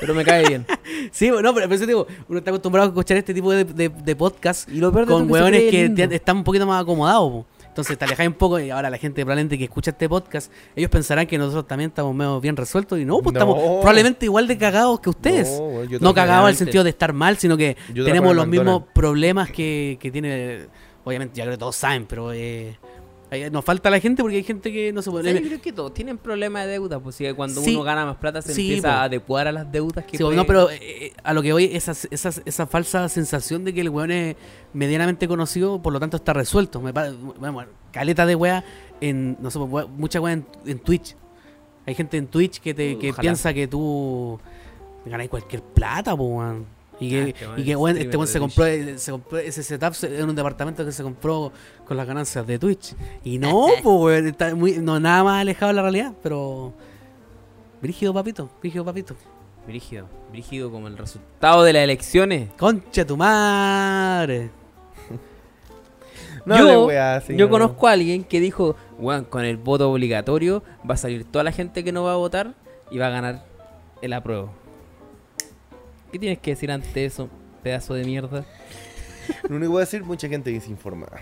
Pero 0.00 0.14
me 0.14 0.24
cae 0.24 0.46
bien. 0.46 0.66
Sí, 1.12 1.30
no, 1.30 1.54
pero, 1.54 1.72
eso 1.72 1.86
digo, 1.86 2.06
uno 2.28 2.38
está 2.38 2.50
acostumbrado 2.50 2.88
a 2.88 2.90
escuchar 2.90 3.16
este 3.16 3.32
tipo 3.32 3.52
de, 3.52 3.64
de, 3.64 3.88
de 3.88 4.16
podcast 4.16 4.68
Y 4.68 4.78
lo 4.78 4.92
peor 4.92 5.06
de 5.06 5.12
con 5.12 5.30
hueones 5.30 5.70
que 5.70 5.94
están 6.10 6.38
un 6.38 6.44
poquito 6.44 6.66
más 6.66 6.82
acomodados. 6.82 7.30
po. 7.30 7.46
Entonces 7.66 7.96
te 7.96 8.04
alejáis 8.04 8.26
un 8.28 8.34
poco 8.34 8.58
y 8.58 8.70
ahora 8.70 8.90
la 8.90 8.98
gente 8.98 9.22
probablemente 9.22 9.56
que 9.56 9.64
escucha 9.64 9.92
este 9.92 10.08
podcast, 10.08 10.50
ellos 10.74 10.90
pensarán 10.90 11.28
que 11.28 11.38
nosotros 11.38 11.68
también 11.68 11.90
estamos 11.90 12.12
medio 12.12 12.40
bien 12.40 12.56
resueltos 12.56 12.98
y 12.98 13.04
no, 13.04 13.18
pues 13.20 13.34
No. 13.34 13.38
estamos 13.38 13.56
probablemente 13.80 14.26
igual 14.26 14.48
de 14.48 14.58
cagados 14.58 14.98
que 14.98 15.10
ustedes. 15.10 15.48
No, 16.00 16.12
cagados 16.12 16.46
en 16.48 16.50
el 16.50 16.56
sentido 16.56 16.82
de 16.82 16.90
estar 16.90 17.12
mal, 17.12 17.36
sino 17.38 17.56
que 17.56 17.76
Yo 17.94 18.04
tenemos 18.04 18.34
los 18.34 18.48
mismos 18.48 18.82
problemas 18.92 19.50
que, 19.52 19.96
que 20.00 20.10
tiene, 20.10 20.66
obviamente 21.04 21.36
ya 21.36 21.44
creo 21.44 21.54
que 21.54 21.58
todos 21.60 21.76
saben, 21.76 22.06
pero 22.06 22.32
eh, 22.32 22.76
nos 23.50 23.64
falta 23.64 23.90
la 23.90 24.00
gente 24.00 24.22
porque 24.22 24.36
hay 24.36 24.42
gente 24.42 24.72
que 24.72 24.92
no 24.92 25.02
se 25.02 25.10
O 25.10 25.12
sea, 25.12 25.20
puede... 25.22 25.34
yo 25.40 25.46
creo 25.46 25.60
que 25.60 25.72
todos 25.72 25.92
tienen 25.92 26.16
problemas 26.18 26.64
de 26.64 26.72
deuda, 26.72 26.98
pues 27.00 27.16
si 27.16 27.30
cuando 27.34 27.60
Sí. 27.60 27.74
uno 27.74 27.84
gana 27.84 28.06
más 28.06 28.16
plata 28.16 28.40
se 28.42 28.54
Sí, 28.54 28.62
empieza 28.68 28.88
po. 28.88 28.94
a 28.94 29.02
adecuar 29.04 29.46
a 29.48 29.52
las 29.52 29.70
deudas 29.70 30.04
que 30.06 30.16
Sí, 30.16 30.24
puede- 30.24 30.36
no, 30.36 30.46
pero 30.46 30.70
eh, 30.70 31.12
a 31.22 31.34
lo 31.34 31.42
que 31.42 31.52
voy, 31.52 31.64
esa, 31.72 31.92
esa, 32.10 32.30
esa 32.44 32.66
falsa 32.66 33.08
sensación 33.08 33.64
de 33.64 33.74
que 33.74 33.82
el 33.82 33.90
weón 33.90 34.10
es 34.10 34.36
medianamente 34.72 35.28
conocido, 35.28 35.80
por 35.82 35.92
lo 35.92 36.00
tanto 36.00 36.16
está 36.16 36.32
resuelto. 36.32 36.80
Me 36.80 36.92
bueno, 36.92 37.66
caleta 37.92 38.24
de 38.24 38.34
wea 38.34 38.64
en, 39.00 39.36
no 39.40 39.50
sé, 39.50 39.58
wea- 39.58 39.86
mucha 39.86 40.20
wea 40.20 40.32
en, 40.32 40.46
en 40.64 40.78
Twitch. 40.78 41.14
Hay 41.86 41.94
gente 41.94 42.16
en 42.16 42.26
Twitch 42.28 42.60
que, 42.60 42.72
te, 42.74 42.98
que 42.98 43.10
Ojalá. 43.10 43.20
piensa 43.22 43.52
que 43.54 43.66
tú 43.68 44.38
ganáis 45.04 45.30
cualquier 45.30 45.62
plata, 45.62 46.16
po, 46.16 46.24
weón. 46.24 46.77
Y 47.00 47.10
que, 47.10 47.20
Ah, 47.20 47.28
este 47.28 47.46
weón 47.46 47.56
y 47.60 47.64
que 47.64 47.72
streamer 47.74 48.02
este 48.02 48.16
weón 48.16 48.26
se 48.28 48.38
compró, 48.40 48.64
se 48.98 49.10
compró 49.12 49.38
ese 49.38 49.62
setup 49.62 49.94
se- 49.94 50.18
en 50.20 50.28
un 50.28 50.34
departamento 50.34 50.84
que 50.84 50.90
se 50.92 51.02
compró 51.02 51.52
con 51.86 51.96
las 51.96 52.06
ganancias 52.06 52.46
de 52.46 52.58
Twitch. 52.58 52.94
Y 53.24 53.38
no, 53.38 53.66
pues, 53.82 54.24
está 54.24 54.54
muy, 54.54 54.78
no, 54.78 54.98
nada 54.98 55.22
más 55.24 55.40
alejado 55.42 55.68
de 55.70 55.74
la 55.76 55.82
realidad, 55.82 56.12
pero. 56.22 56.72
Brígido, 57.80 58.12
papito, 58.12 58.50
brígido, 58.60 58.84
papito. 58.84 59.14
Brígido, 59.66 60.06
brígido 60.32 60.70
como 60.70 60.88
el 60.88 60.96
resultado 60.98 61.62
de 61.62 61.72
las 61.74 61.82
elecciones. 61.84 62.48
Concha 62.58 63.06
tu 63.06 63.16
madre. 63.16 64.50
No, 66.44 66.56
yo, 66.56 66.66
de 66.66 66.76
weá, 66.86 67.20
sí, 67.20 67.36
yo 67.36 67.44
no. 67.46 67.50
conozco 67.50 67.88
a 67.88 67.92
alguien 67.92 68.24
que 68.24 68.40
dijo, 68.40 68.74
weón, 68.98 69.24
con 69.24 69.44
el 69.44 69.58
voto 69.58 69.90
obligatorio 69.90 70.62
va 70.88 70.94
a 70.94 70.96
salir 70.96 71.24
toda 71.24 71.44
la 71.44 71.52
gente 71.52 71.84
que 71.84 71.92
no 71.92 72.04
va 72.04 72.14
a 72.14 72.16
votar 72.16 72.54
y 72.90 72.96
va 72.96 73.08
a 73.08 73.10
ganar 73.10 73.44
el 74.00 74.12
apruebo. 74.14 74.50
¿Qué 76.12 76.18
tienes 76.18 76.38
que 76.38 76.52
decir 76.52 76.70
ante 76.70 77.04
eso, 77.04 77.28
pedazo 77.62 77.94
de 77.94 78.04
mierda? 78.04 78.44
Lo 79.48 79.56
único 79.56 79.60
que 79.60 79.68
voy 79.68 79.76
a 79.78 79.84
decir, 79.84 80.02
mucha 80.04 80.28
gente 80.28 80.50
desinformada. 80.50 81.18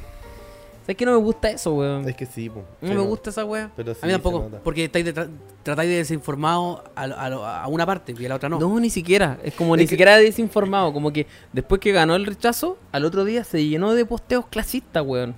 ¿Sabes 0.83 0.97
que 0.97 1.05
no 1.05 1.11
me 1.13 1.19
gusta 1.19 1.51
eso, 1.51 1.75
weón? 1.75 2.09
Es 2.09 2.15
que 2.15 2.27
sí, 2.27 2.49
po. 2.49 2.63
No 2.81 2.89
Sí, 2.89 2.95
me 2.95 3.01
gusta 3.01 3.31
esa 3.31 3.45
weá. 3.45 3.73
Pero 3.75 3.93
sí, 3.93 4.01
A 4.05 4.07
mí 4.07 4.13
tampoco, 4.13 4.49
porque 4.63 4.85
estáis 4.85 5.05
de 5.05 5.13
tra- 5.13 5.29
tratáis 5.65 5.91
de 5.91 5.97
desinformado 5.97 6.85
a, 6.95 7.03
a- 7.07 7.63
a 7.65 7.67
una 7.67 7.85
parte 7.85 8.15
y 8.17 8.25
a 8.25 8.29
la 8.29 8.37
otra 8.37 8.49
no. 8.49 8.61
No. 8.61 8.79
ni 8.79 8.89
siquiera. 8.89 9.37
Es 9.43 9.55
como 9.55 9.75
Es 9.75 9.81
ni 9.81 9.85
que- 9.87 9.91
siquiera 9.91 10.17
desinformado. 10.17 10.93
Como 10.93 11.13
que 11.13 11.27
después 11.53 11.81
que 11.81 11.91
ganó 11.91 12.15
el 12.15 12.25
rechazo, 12.25 12.79
al 12.93 13.05
otro 13.05 13.25
día 13.25 13.43
se 13.43 13.67
llenó 13.67 13.95
de 13.95 14.05
posteos 14.07 14.47
clasistas, 14.47 15.03
weón. 15.05 15.35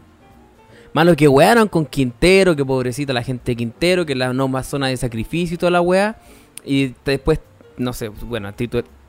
Malo 0.93 1.17
que 1.17 1.29
wearon 1.29 1.67
con 1.69 1.87
Quintero, 1.87 2.55
que 2.55 2.65
pobrecita 2.67 3.15
la 3.15 3.23
gente 3.23 3.53
de 3.53 3.57
Quintero, 3.57 4.05
que 4.05 4.15
la 4.15 4.35
no 4.35 4.49
más 4.49 4.67
zona 4.67 4.89
de 4.89 4.99
sacrificio 4.99 5.55
y 5.55 5.59
toda 5.59 5.71
la 5.71 5.81
wea. 5.81 6.19
Y 6.63 6.95
después, 7.07 7.41
no 7.79 7.95
sé, 7.95 8.09
bueno, 8.09 8.53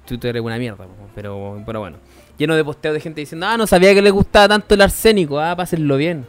Twitter, 0.09 0.35
es 0.35 0.41
una 0.41 0.57
mierda, 0.57 0.85
pero, 1.15 1.61
pero 1.65 1.79
bueno. 1.79 1.97
Lleno 2.37 2.55
de 2.55 2.63
posteos 2.63 2.93
de 2.93 2.99
gente 3.01 3.19
diciendo, 3.21 3.45
ah, 3.47 3.57
no 3.57 3.67
sabía 3.67 3.93
que 3.93 4.01
le 4.01 4.11
gustaba 4.11 4.47
tanto 4.47 4.73
el 4.73 4.81
arsénico, 4.81 5.39
ah, 5.39 5.55
pásenlo 5.55 5.97
bien. 5.97 6.25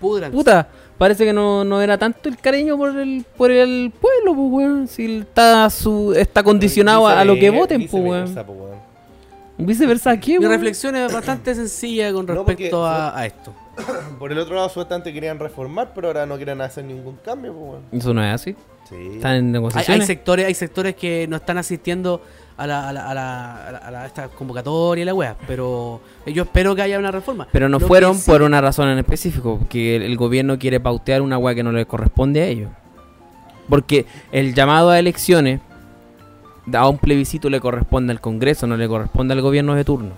Pudran. 0.00 0.32
Puta, 0.32 0.68
parece 0.98 1.24
que 1.24 1.32
no, 1.32 1.64
no 1.64 1.80
era 1.80 1.96
tanto 1.96 2.28
el 2.28 2.36
cariño 2.36 2.76
por 2.76 2.96
el, 2.98 3.24
por 3.36 3.50
el 3.52 3.92
pueblo, 4.00 4.34
pues, 4.34 4.50
weón. 4.50 4.88
Si 4.88 5.18
está, 5.20 5.70
su, 5.70 6.12
está 6.12 6.42
condicionado 6.42 7.06
a, 7.06 7.20
a 7.20 7.24
lo 7.24 7.36
que 7.36 7.50
voten, 7.50 7.86
pues, 7.88 8.02
weón. 8.02 8.24
viceversa, 8.24 8.44
po, 8.46 8.52
weón. 8.52 8.78
Viceversa, 9.58 10.10
¿a 10.10 10.18
¿qué, 10.20 10.40
Mi 10.40 10.46
reflexión 10.46 10.96
es 10.96 11.12
bastante 11.12 11.54
sencilla 11.54 12.12
con 12.12 12.26
No, 12.26 12.34
respecto 12.34 12.80
porque 12.80 12.88
a, 12.88 13.16
a 13.16 13.26
esto. 13.26 13.54
Por 14.18 14.32
el 14.32 14.38
otro 14.38 14.56
lado, 14.56 14.68
supuestamente 14.68 15.12
querían 15.12 15.38
reformar, 15.38 15.92
pero 15.94 16.08
ahora 16.08 16.26
no 16.26 16.36
quieren 16.36 16.60
hacer 16.60 16.84
ningún 16.84 17.16
cambio, 17.24 17.52
po, 17.52 17.60
weón. 17.60 17.82
Eso 17.92 18.12
no 18.12 18.24
es 18.24 18.34
así. 18.34 18.56
Sí. 18.88 18.96
Están 19.14 19.36
en 19.36 19.46
Hay, 19.46 19.52
negociaciones. 19.52 20.00
hay 20.00 20.06
sectores, 20.06 20.46
hay 20.46 20.54
sectores 20.54 20.96
que 20.96 21.26
no 21.28 21.36
están 21.36 21.58
asistiendo 21.58 22.20
a 22.56 22.66
la, 22.66 22.88
a 22.88 22.92
la, 22.92 23.10
a 23.10 23.14
la, 23.14 23.78
a 23.78 23.90
la- 23.90 24.02
a 24.02 24.06
esta 24.06 24.28
convocatoria 24.28 25.02
y 25.02 25.04
la 25.04 25.14
wea, 25.14 25.36
pero 25.46 26.00
yo 26.26 26.42
espero 26.44 26.74
que 26.74 26.82
haya 26.82 26.98
una 26.98 27.10
reforma. 27.10 27.48
Pero 27.50 27.68
no 27.68 27.78
Lo 27.78 27.86
fueron 27.86 28.14
sí- 28.16 28.30
por 28.30 28.42
una 28.42 28.60
razón 28.60 28.88
en 28.88 28.98
específico, 28.98 29.60
que 29.68 29.96
el, 29.96 30.02
el 30.02 30.16
gobierno 30.16 30.58
quiere 30.58 30.78
pautear 30.80 31.22
una 31.22 31.38
weá 31.38 31.54
que 31.54 31.62
no 31.62 31.72
le 31.72 31.86
corresponde 31.86 32.42
a 32.42 32.46
ellos. 32.46 32.70
Porque 33.68 34.06
el 34.32 34.54
llamado 34.54 34.90
a 34.90 34.98
elecciones 34.98 35.60
a 36.72 36.88
un 36.88 36.98
plebiscito 36.98 37.48
le 37.50 37.60
corresponde 37.60 38.12
al 38.12 38.20
Congreso, 38.20 38.66
no 38.66 38.76
le 38.76 38.86
corresponde 38.88 39.34
al 39.34 39.40
gobierno 39.40 39.74
de 39.74 39.84
turno. 39.84 40.10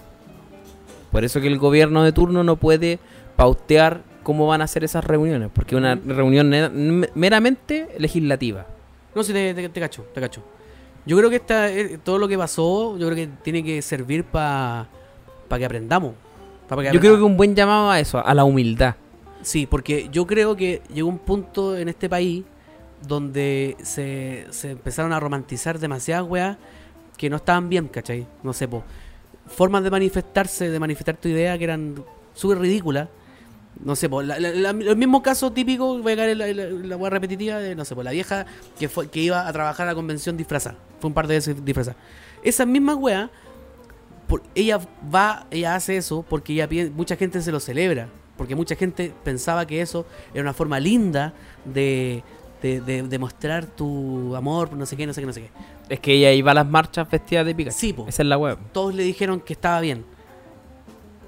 Por 1.12 1.24
eso 1.24 1.40
que 1.40 1.46
el 1.46 1.58
gobierno 1.58 2.02
de 2.02 2.12
turno 2.12 2.42
no 2.42 2.56
puede 2.56 2.98
pautear 3.36 4.02
cómo 4.22 4.46
van 4.46 4.62
a 4.62 4.66
ser 4.66 4.82
esas 4.84 5.04
reuniones, 5.04 5.50
porque 5.54 5.74
es 5.74 5.78
una 5.78 5.94
reunión 5.94 6.50
ne- 6.50 6.64
m- 6.64 7.08
meramente 7.14 7.88
legislativa. 7.98 8.66
No, 9.14 9.22
sí, 9.22 9.32
te, 9.32 9.54
te- 9.54 9.68
te 9.68 9.80
cacho, 9.80 10.04
te 10.14 10.20
cacho. 10.20 10.42
Yo 11.06 11.16
creo 11.18 11.28
que 11.30 11.36
esta, 11.36 11.70
eh, 11.70 11.98
todo 12.02 12.18
lo 12.18 12.28
que 12.28 12.38
pasó, 12.38 12.96
yo 12.96 13.06
creo 13.10 13.16
que 13.16 13.28
tiene 13.42 13.62
que 13.62 13.80
servir 13.82 14.24
para 14.24 14.88
que 15.56 15.64
aprendamos. 15.64 16.14
pa' 16.68 16.76
que 16.82 16.92
Yo 16.92 17.00
creo 17.00 17.16
que 17.16 17.22
un 17.22 17.36
buen 17.36 17.54
llamado 17.54 17.90
a 17.90 18.00
eso, 18.00 18.24
a 18.24 18.32
la 18.34 18.44
humildad. 18.44 18.94
Sí, 19.42 19.66
porque 19.66 20.08
yo 20.10 20.26
creo 20.26 20.56
que 20.56 20.80
llegó 20.92 21.08
un 21.08 21.18
punto 21.18 21.76
en 21.76 21.88
este 21.90 22.08
país 22.08 22.44
donde 23.06 23.76
se, 23.82 24.46
se 24.50 24.70
empezaron 24.70 25.12
a 25.12 25.20
romantizar 25.20 25.78
demasiadas 25.78 26.26
weas 26.28 26.56
que 27.18 27.28
no 27.28 27.36
estaban 27.36 27.68
bien, 27.68 27.88
¿cachai? 27.88 28.26
No 28.42 28.52
sé, 28.54 28.66
po. 28.66 28.82
Formas 29.46 29.84
de 29.84 29.90
manifestarse, 29.90 30.70
de 30.70 30.80
manifestar 30.80 31.16
tu 31.18 31.28
idea 31.28 31.58
que 31.58 31.64
eran 31.64 32.02
súper 32.32 32.58
ridículas. 32.58 33.08
No 33.84 33.94
sé, 33.94 34.08
po, 34.08 34.22
la- 34.22 34.38
la- 34.40 34.52
la- 34.52 34.70
el 34.70 34.96
mismo 34.96 35.22
caso 35.22 35.52
típico, 35.52 35.98
voy 35.98 36.12
a 36.12 36.16
caer 36.16 36.40
en 36.40 36.88
la 36.88 36.96
wea 36.96 37.10
repetitiva 37.10 37.58
de, 37.58 37.74
no 37.74 37.84
sé, 37.84 37.94
po, 37.94 38.02
la 38.02 38.12
vieja 38.12 38.46
que 38.78 38.88
fue 38.88 39.08
que 39.10 39.20
iba 39.20 39.46
a 39.46 39.52
trabajar 39.52 39.86
a 39.86 39.90
la 39.90 39.94
convención 39.94 40.36
disfrazada. 40.36 40.76
Fue 41.04 41.08
un 41.08 41.14
par 41.14 41.26
de 41.26 41.34
veces 41.34 41.62
disfrazada. 41.62 41.98
Esa 42.42 42.64
misma 42.64 42.94
wea, 42.94 43.28
por- 44.26 44.42
ella 44.54 44.80
va, 45.14 45.46
ella 45.50 45.74
hace 45.74 45.98
eso 45.98 46.24
porque 46.26 46.54
ella 46.54 46.66
mucha 46.96 47.14
gente 47.14 47.42
se 47.42 47.52
lo 47.52 47.60
celebra. 47.60 48.08
Porque 48.38 48.54
mucha 48.56 48.74
gente 48.74 49.12
pensaba 49.22 49.66
que 49.66 49.82
eso 49.82 50.06
era 50.32 50.40
una 50.40 50.54
forma 50.54 50.80
linda 50.80 51.34
de, 51.66 52.22
de, 52.62 52.80
de- 52.80 53.02
de 53.02 53.18
mostrar 53.18 53.66
tu 53.66 54.34
amor, 54.34 54.72
no 54.72 54.86
sé 54.86 54.96
qué, 54.96 55.06
no 55.06 55.12
sé 55.12 55.20
qué, 55.20 55.26
no 55.26 55.32
sé 55.34 55.42
qué. 55.42 55.50
Es 55.90 56.00
que 56.00 56.14
ella 56.14 56.32
iba 56.32 56.52
a 56.52 56.54
las 56.54 56.66
marchas 56.66 57.10
vestida 57.10 57.44
de 57.44 57.54
Pikachu. 57.54 57.76
Sí, 57.78 57.92
po. 57.92 58.06
Esa 58.08 58.22
es 58.22 58.28
la 58.30 58.38
web. 58.38 58.56
Todos 58.72 58.94
le 58.94 59.02
dijeron 59.02 59.40
que 59.40 59.52
estaba 59.52 59.78
bien. 59.82 60.06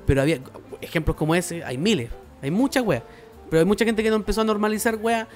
Pero 0.07 0.23
había 0.23 0.41
ejemplos 0.81 1.17
como 1.17 1.35
ese, 1.35 1.63
hay 1.65 1.77
miles, 1.77 2.09
hay 2.41 2.51
muchas 2.51 2.83
weas. 2.83 3.03
Pero 3.51 3.61
hay 3.61 3.67
mucha 3.67 3.85
gente 3.85 4.03
que 4.03 4.09
no 4.09 4.17
empezó 4.17 4.41
a 4.41 4.45
normalizar 4.45 4.97
weas. 4.97 5.29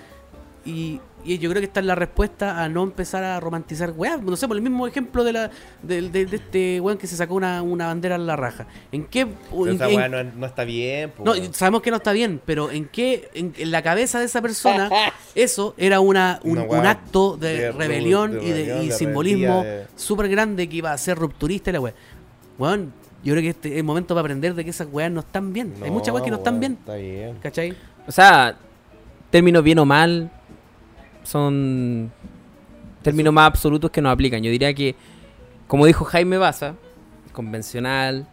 Y, 0.64 1.00
y 1.24 1.38
yo 1.38 1.48
creo 1.50 1.60
que 1.60 1.66
esta 1.66 1.80
es 1.80 1.86
la 1.86 1.94
respuesta 1.94 2.62
a 2.62 2.68
no 2.68 2.82
empezar 2.82 3.24
a 3.24 3.40
romantizar 3.40 3.92
weas. 3.96 4.20
No 4.22 4.36
sé, 4.36 4.46
por 4.46 4.56
el 4.56 4.62
mismo 4.62 4.86
ejemplo 4.86 5.24
de 5.24 5.32
la 5.32 5.50
de, 5.82 6.02
de- 6.02 6.26
de 6.26 6.36
este 6.36 6.80
weón 6.80 6.98
que 6.98 7.06
se 7.06 7.16
sacó 7.16 7.34
una, 7.34 7.62
una 7.62 7.86
bandera 7.86 8.16
en 8.16 8.26
la 8.26 8.36
raja. 8.36 8.66
¿En 8.92 9.04
qué? 9.06 9.26
Pero 9.26 9.66
en- 9.68 9.74
esa 9.76 9.88
en- 9.88 9.96
weá 9.96 10.08
no, 10.08 10.22
no 10.22 10.46
está 10.46 10.64
bien. 10.64 11.10
po, 11.10 11.24
No, 11.24 11.32
sabemos 11.52 11.80
que 11.82 11.90
no 11.90 11.96
está 11.96 12.12
bien, 12.12 12.40
pero 12.44 12.70
¿en 12.70 12.86
qué? 12.86 13.30
En, 13.34 13.54
en 13.56 13.70
la 13.70 13.82
cabeza 13.82 14.18
de 14.18 14.26
esa 14.26 14.42
persona, 14.42 14.90
eso 15.34 15.74
era 15.78 16.00
una, 16.00 16.40
un, 16.44 16.52
Una 16.52 16.62
un 16.62 16.68
weá 16.70 16.90
acto 16.90 17.36
de, 17.38 17.56
de 17.58 17.72
rebelión 17.72 18.32
de 18.32 18.44
y, 18.44 18.48
de, 18.48 18.54
rebelión, 18.54 18.82
y 18.84 18.88
de 18.88 18.92
simbolismo 18.94 19.64
súper 19.96 20.28
grande 20.28 20.68
que 20.68 20.76
iba 20.76 20.92
a 20.92 20.98
ser 20.98 21.16
rupturista 21.18 21.70
y 21.70 21.72
la 21.72 21.80
weá. 21.80 21.94
Weón, 22.58 22.92
yo 23.24 23.32
creo 23.34 23.42
que 23.42 23.48
este 23.50 23.68
es 23.72 23.76
el 23.78 23.84
momento 23.84 24.14
para 24.14 24.20
aprender 24.22 24.54
de 24.54 24.64
que 24.64 24.70
esas 24.70 24.88
weas 24.90 25.10
no 25.10 25.20
están 25.20 25.52
bien. 25.54 25.74
Hay 25.82 25.90
muchas 25.90 26.12
weas 26.14 26.24
que 26.24 26.30
no 26.30 26.36
están 26.38 26.60
bien, 26.60 26.72
Está 26.80 26.94
bien. 26.96 27.36
¿cachai? 27.42 27.74
O 28.06 28.12
sea, 28.12 28.56
términos 29.30 29.62
bien 29.62 29.78
o 29.78 29.84
mal 29.84 30.30
son 31.22 32.10
términos 33.02 33.32
más 33.32 33.46
absolutos 33.46 33.90
que 33.90 34.02
nos 34.02 34.12
aplican. 34.12 34.42
Yo 34.42 34.50
diría 34.50 34.74
que, 34.74 34.94
como 35.66 35.86
dijo 35.86 36.04
Jaime 36.04 36.38
Baza, 36.38 36.74
convencional, 37.32 38.26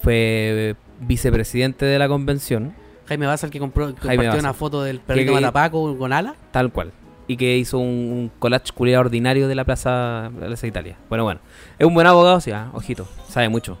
fue 0.00 0.76
vicepresidente 1.00 1.84
de 1.84 1.98
la 1.98 2.08
convención, 2.08 2.74
Jaime 3.08 3.26
Baza, 3.26 3.46
el 3.46 3.52
que 3.52 3.58
compró, 3.58 3.86
compartió 3.86 4.24
Baza. 4.24 4.38
una 4.38 4.54
foto 4.54 4.82
del 4.82 5.00
perrito 5.00 5.32
Matapaco 5.32 5.96
con 5.96 6.12
ala. 6.12 6.34
tal 6.50 6.72
cual. 6.72 6.92
Y 7.28 7.36
que 7.36 7.56
hizo 7.56 7.78
un, 7.78 7.88
un 7.88 8.30
collage 8.38 8.72
culiao 8.72 9.00
ordinario 9.00 9.48
de 9.48 9.54
la 9.54 9.64
Plaza, 9.64 10.30
de 10.32 10.40
la 10.40 10.46
Plaza 10.46 10.66
Italia. 10.66 10.96
Bueno, 11.08 11.24
bueno. 11.24 11.40
Es 11.78 11.86
un 11.86 11.94
buen 11.94 12.06
abogado, 12.06 12.40
sí, 12.40 12.50
ah, 12.52 12.70
ojito, 12.72 13.06
sabe 13.28 13.48
mucho. 13.48 13.78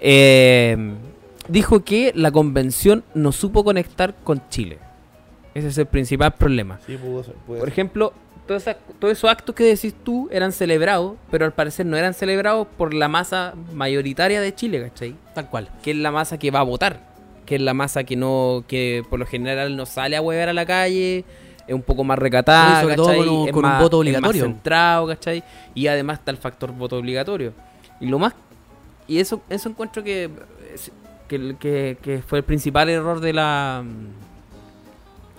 Eh, 0.00 0.94
dijo 1.48 1.84
que 1.84 2.12
la 2.14 2.30
convención 2.30 3.04
no 3.14 3.32
supo 3.32 3.64
conectar 3.64 4.14
con 4.24 4.42
Chile. 4.48 4.78
Ese 5.54 5.68
es 5.68 5.78
el 5.78 5.86
principal 5.86 6.32
problema. 6.32 6.78
Sí, 6.86 6.96
pudo 6.96 7.24
ser, 7.24 7.34
puede 7.46 7.60
Por 7.60 7.68
ser. 7.68 7.72
ejemplo, 7.72 8.12
todos 8.46 8.64
todos 8.98 9.12
esos 9.12 9.30
actos 9.30 9.54
que 9.54 9.64
decís 9.64 9.94
tú 10.04 10.28
eran 10.32 10.52
celebrados, 10.52 11.14
pero 11.30 11.44
al 11.44 11.52
parecer 11.52 11.86
no 11.86 11.96
eran 11.96 12.14
celebrados 12.14 12.66
por 12.76 12.94
la 12.94 13.08
masa 13.08 13.54
mayoritaria 13.74 14.40
de 14.40 14.54
Chile, 14.54 14.80
¿cachai? 14.88 15.14
Tal 15.34 15.48
cual. 15.48 15.68
Que 15.82 15.90
es 15.92 15.96
la 15.96 16.10
masa 16.10 16.38
que 16.38 16.50
va 16.50 16.60
a 16.60 16.64
votar, 16.64 17.00
que 17.46 17.56
es 17.56 17.60
la 17.60 17.74
masa 17.74 18.04
que 18.04 18.16
no, 18.16 18.64
que 18.68 19.04
por 19.08 19.18
lo 19.18 19.26
general 19.26 19.76
no 19.76 19.86
sale 19.86 20.16
a 20.16 20.22
huevar 20.22 20.48
a 20.48 20.52
la 20.52 20.66
calle, 20.66 21.24
es 21.66 21.74
un 21.74 21.82
poco 21.82 22.02
más 22.02 22.18
recatada, 22.18 22.76
Sí, 22.76 22.82
sobre 22.82 22.96
todo 22.96 23.14
con 23.16 23.28
un- 23.28 23.46
Es 23.48 23.52
con 23.52 23.64
un 23.64 23.70
más- 23.70 23.82
voto 23.82 23.96
es 23.98 24.00
obligatorio. 24.00 24.44
más 24.44 24.52
centrado, 24.52 25.06
¿cachai? 25.06 25.44
Y 25.74 25.86
además 25.86 26.18
está 26.18 26.30
el 26.32 26.36
factor 26.36 26.72
voto 26.72 26.96
obligatorio. 26.96 27.52
Y 28.00 28.06
lo 28.06 28.18
más 28.18 28.34
y 29.06 29.18
eso 29.18 29.42
eso 29.48 29.68
encuentro 29.68 30.02
que 30.02 30.30
que, 31.28 31.54
que- 31.60 31.96
que 32.02 32.22
fue 32.22 32.38
el 32.38 32.44
principal 32.44 32.88
error 32.88 33.20
de 33.20 33.32
la 33.32 33.84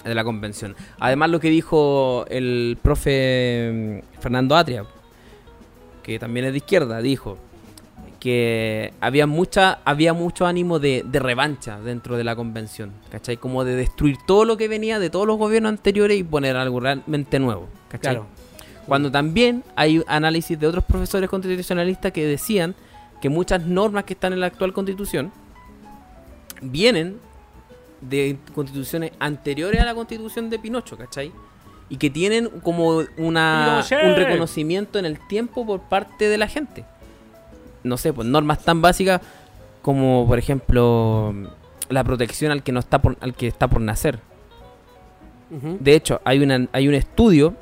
de 0.03 0.15
la 0.15 0.23
convención. 0.23 0.75
Además 0.99 1.29
lo 1.29 1.39
que 1.39 1.49
dijo 1.49 2.25
el 2.29 2.77
profe 2.81 4.01
mm, 4.13 4.19
Fernando 4.21 4.55
Atria, 4.55 4.85
que 6.03 6.19
también 6.19 6.47
es 6.47 6.51
de 6.53 6.57
izquierda, 6.57 7.01
dijo 7.01 7.37
que 8.19 8.93
había 9.01 9.25
mucha 9.25 9.79
había 9.83 10.13
mucho 10.13 10.45
ánimo 10.45 10.77
de, 10.77 11.03
de 11.05 11.19
revancha 11.19 11.79
dentro 11.79 12.17
de 12.17 12.23
la 12.23 12.35
convención, 12.35 12.91
¿cachai? 13.09 13.37
Como 13.37 13.63
de 13.63 13.75
destruir 13.75 14.17
todo 14.27 14.45
lo 14.45 14.57
que 14.57 14.67
venía 14.67 14.99
de 14.99 15.09
todos 15.09 15.25
los 15.25 15.37
gobiernos 15.37 15.71
anteriores 15.71 16.19
y 16.19 16.23
poner 16.23 16.55
algo 16.55 16.79
realmente 16.79 17.39
nuevo, 17.39 17.67
¿cachai? 17.89 18.15
Claro. 18.15 18.27
Cuando 18.85 19.11
también 19.11 19.63
hay 19.75 20.03
análisis 20.07 20.59
de 20.59 20.67
otros 20.67 20.83
profesores 20.83 21.29
constitucionalistas 21.29 22.11
que 22.11 22.25
decían 22.25 22.75
que 23.21 23.29
muchas 23.29 23.65
normas 23.65 24.03
que 24.03 24.13
están 24.13 24.33
en 24.33 24.39
la 24.39 24.47
actual 24.47 24.73
constitución 24.73 25.31
vienen 26.61 27.17
de 28.01 28.37
constituciones 28.53 29.11
anteriores 29.19 29.79
a 29.79 29.85
la 29.85 29.95
constitución 29.95 30.49
de 30.49 30.59
Pinocho, 30.59 30.97
¿cachai? 30.97 31.31
Y 31.89 31.97
que 31.97 32.09
tienen 32.09 32.49
como 32.61 33.03
una, 33.17 33.83
un 34.03 34.15
reconocimiento 34.15 34.97
en 34.97 35.05
el 35.05 35.19
tiempo 35.27 35.65
por 35.65 35.81
parte 35.81 36.27
de 36.27 36.37
la 36.37 36.47
gente. 36.47 36.85
No 37.83 37.97
sé, 37.97 38.13
pues 38.13 38.27
normas 38.27 38.63
tan 38.63 38.81
básicas 38.81 39.21
como, 39.81 40.25
por 40.27 40.39
ejemplo, 40.39 41.33
la 41.89 42.03
protección 42.03 42.51
al 42.51 42.63
que 42.63 42.71
no 42.71 42.79
está 42.79 43.01
por, 43.01 43.17
al 43.19 43.33
que 43.33 43.47
está 43.47 43.67
por 43.67 43.81
nacer. 43.81 44.19
De 45.49 45.95
hecho, 45.95 46.21
hay, 46.23 46.39
una, 46.39 46.69
hay 46.71 46.87
un 46.87 46.93
estudio 46.93 47.55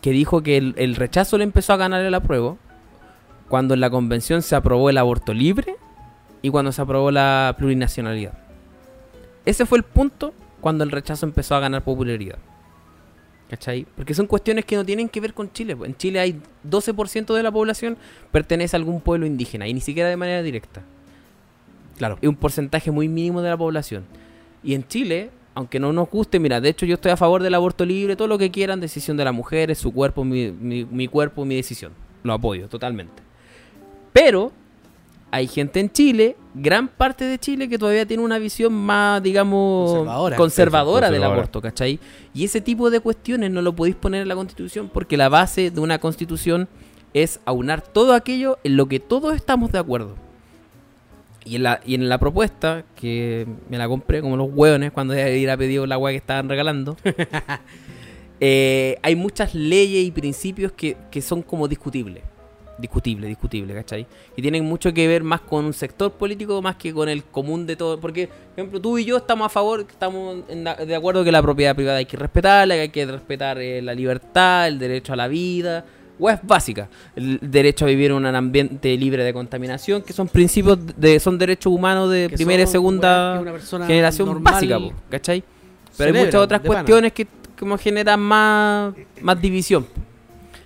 que 0.00 0.10
dijo 0.12 0.44
que 0.44 0.56
el, 0.56 0.74
el 0.76 0.94
rechazo 0.94 1.38
le 1.38 1.44
empezó 1.44 1.72
a 1.72 1.76
ganar 1.76 2.00
el 2.04 2.14
apruebo 2.14 2.56
cuando 3.48 3.74
en 3.74 3.80
la 3.80 3.90
convención 3.90 4.42
se 4.42 4.54
aprobó 4.54 4.90
el 4.90 4.98
aborto 4.98 5.34
libre 5.34 5.76
y 6.40 6.50
cuando 6.50 6.70
se 6.70 6.80
aprobó 6.82 7.10
la 7.10 7.54
plurinacionalidad. 7.58 8.32
Ese 9.44 9.66
fue 9.66 9.78
el 9.78 9.84
punto 9.84 10.32
cuando 10.60 10.84
el 10.84 10.90
rechazo 10.90 11.26
empezó 11.26 11.54
a 11.54 11.60
ganar 11.60 11.82
popularidad. 11.82 12.38
¿Cachai? 13.50 13.86
Porque 13.96 14.14
son 14.14 14.26
cuestiones 14.26 14.64
que 14.64 14.76
no 14.76 14.84
tienen 14.84 15.08
que 15.08 15.20
ver 15.20 15.34
con 15.34 15.52
Chile. 15.52 15.76
pues. 15.76 15.90
En 15.90 15.96
Chile 15.96 16.20
hay 16.20 16.40
12% 16.68 17.34
de 17.34 17.42
la 17.42 17.52
población 17.52 17.98
pertenece 18.30 18.76
a 18.76 18.78
algún 18.78 19.00
pueblo 19.00 19.26
indígena 19.26 19.68
y 19.68 19.74
ni 19.74 19.80
siquiera 19.80 20.08
de 20.08 20.16
manera 20.16 20.42
directa. 20.42 20.82
Claro. 21.98 22.16
Es 22.22 22.28
un 22.28 22.36
porcentaje 22.36 22.90
muy 22.90 23.08
mínimo 23.08 23.42
de 23.42 23.50
la 23.50 23.56
población. 23.56 24.04
Y 24.64 24.74
en 24.74 24.86
Chile, 24.88 25.30
aunque 25.54 25.78
no 25.80 25.92
nos 25.92 26.08
guste, 26.08 26.38
mira, 26.40 26.60
de 26.62 26.70
hecho 26.70 26.86
yo 26.86 26.94
estoy 26.94 27.12
a 27.12 27.16
favor 27.18 27.42
del 27.42 27.54
aborto 27.54 27.84
libre, 27.84 28.16
todo 28.16 28.28
lo 28.28 28.38
que 28.38 28.50
quieran, 28.50 28.80
decisión 28.80 29.18
de 29.18 29.24
la 29.24 29.32
mujer, 29.32 29.70
es 29.70 29.78
su 29.78 29.92
cuerpo, 29.92 30.24
mi, 30.24 30.50
mi- 30.50 30.86
mi 30.86 31.06
cuerpo, 31.08 31.44
mi 31.44 31.56
decisión. 31.56 31.92
Lo 32.22 32.32
apoyo 32.32 32.68
totalmente. 32.68 33.22
Pero 34.14 34.52
hay 35.34 35.48
gente 35.48 35.80
en 35.80 35.90
Chile, 35.90 36.36
gran 36.54 36.88
parte 36.88 37.24
de 37.24 37.38
Chile, 37.38 37.66
que 37.66 37.78
todavía 37.78 38.04
tiene 38.04 38.22
una 38.22 38.38
visión 38.38 38.74
más, 38.74 39.22
digamos, 39.22 39.90
Conservadora. 39.90 40.36
conservadora 40.36 41.10
del 41.10 41.24
aborto, 41.24 41.62
¿cachai? 41.62 41.98
Y 42.34 42.44
ese 42.44 42.60
tipo 42.60 42.90
de 42.90 43.00
cuestiones 43.00 43.50
no 43.50 43.62
lo 43.62 43.74
podéis 43.74 43.96
poner 43.96 44.20
en 44.20 44.28
la 44.28 44.34
constitución 44.34 44.90
porque 44.92 45.16
la 45.16 45.30
base 45.30 45.70
de 45.70 45.80
una 45.80 45.98
constitución 45.98 46.68
es 47.14 47.40
aunar 47.46 47.80
todo 47.80 48.12
aquello 48.12 48.58
en 48.62 48.76
lo 48.76 48.88
que 48.88 49.00
todos 49.00 49.34
estamos 49.34 49.72
de 49.72 49.78
acuerdo. 49.78 50.16
Y 51.46 51.56
en 51.56 51.62
la, 51.62 51.80
y 51.86 51.94
en 51.94 52.10
la 52.10 52.18
propuesta, 52.18 52.84
que 52.94 53.46
me 53.70 53.78
la 53.78 53.88
compré 53.88 54.20
como 54.20 54.36
los 54.36 54.50
hueones 54.52 54.92
cuando 54.92 55.16
ir 55.16 55.50
a 55.50 55.56
pedir 55.56 55.88
la 55.88 55.96
hueá 55.96 56.12
que 56.12 56.18
estaban 56.18 56.50
regalando, 56.50 56.98
eh, 58.40 58.98
hay 59.00 59.16
muchas 59.16 59.54
leyes 59.54 60.04
y 60.04 60.10
principios 60.10 60.72
que, 60.72 60.98
que 61.10 61.22
son 61.22 61.40
como 61.40 61.68
discutibles. 61.68 62.22
Discutible, 62.78 63.26
discutible, 63.28 63.74
¿cachai? 63.74 64.06
Y 64.34 64.42
tienen 64.42 64.64
mucho 64.64 64.92
que 64.94 65.06
ver 65.06 65.22
más 65.22 65.42
con 65.42 65.64
un 65.66 65.72
sector 65.74 66.10
político 66.12 66.60
más 66.62 66.76
que 66.76 66.92
con 66.92 67.08
el 67.08 67.22
común 67.24 67.66
de 67.66 67.76
todo. 67.76 68.00
Porque, 68.00 68.26
por 68.28 68.36
ejemplo, 68.56 68.80
tú 68.80 68.98
y 68.98 69.04
yo 69.04 69.18
estamos 69.18 69.46
a 69.46 69.48
favor, 69.50 69.86
estamos 69.88 70.38
la- 70.48 70.74
de 70.76 70.94
acuerdo 70.96 71.22
que 71.22 71.30
la 71.30 71.42
propiedad 71.42 71.76
privada 71.76 71.98
hay 71.98 72.06
que 72.06 72.16
respetarla, 72.16 72.74
que 72.74 72.80
hay 72.80 72.88
que 72.88 73.06
respetar 73.06 73.58
eh, 73.58 73.82
la 73.82 73.94
libertad, 73.94 74.68
el 74.68 74.78
derecho 74.78 75.12
a 75.12 75.16
la 75.16 75.28
vida. 75.28 75.84
es 76.18 76.38
básica. 76.42 76.88
El 77.16 77.38
derecho 77.42 77.84
a 77.84 77.88
vivir 77.88 78.10
en 78.12 78.16
un 78.18 78.26
ambiente 78.26 78.96
libre 78.96 79.22
de 79.24 79.32
contaminación, 79.32 80.02
que 80.02 80.12
son 80.12 80.28
principios, 80.28 80.78
de, 80.96 81.18
son 81.20 81.36
derechos 81.36 81.72
humanos 81.72 82.10
de 82.10 82.28
Que 82.30 82.36
primera 82.36 82.62
y 82.62 82.66
segunda 82.66 83.40
una 83.40 83.86
generación 83.86 84.28
normal 84.28 84.54
básica, 84.54 84.78
po, 84.78 84.92
¿cachai? 85.10 85.42
Pero 85.98 86.14
hay 86.16 86.24
muchas 86.24 86.40
otras 86.40 86.60
pana. 86.60 86.74
cuestiones 86.74 87.12
que 87.12 87.26
como 87.58 87.76
generan 87.76 88.20
más, 88.20 88.94
más 89.20 89.40
división. 89.42 89.86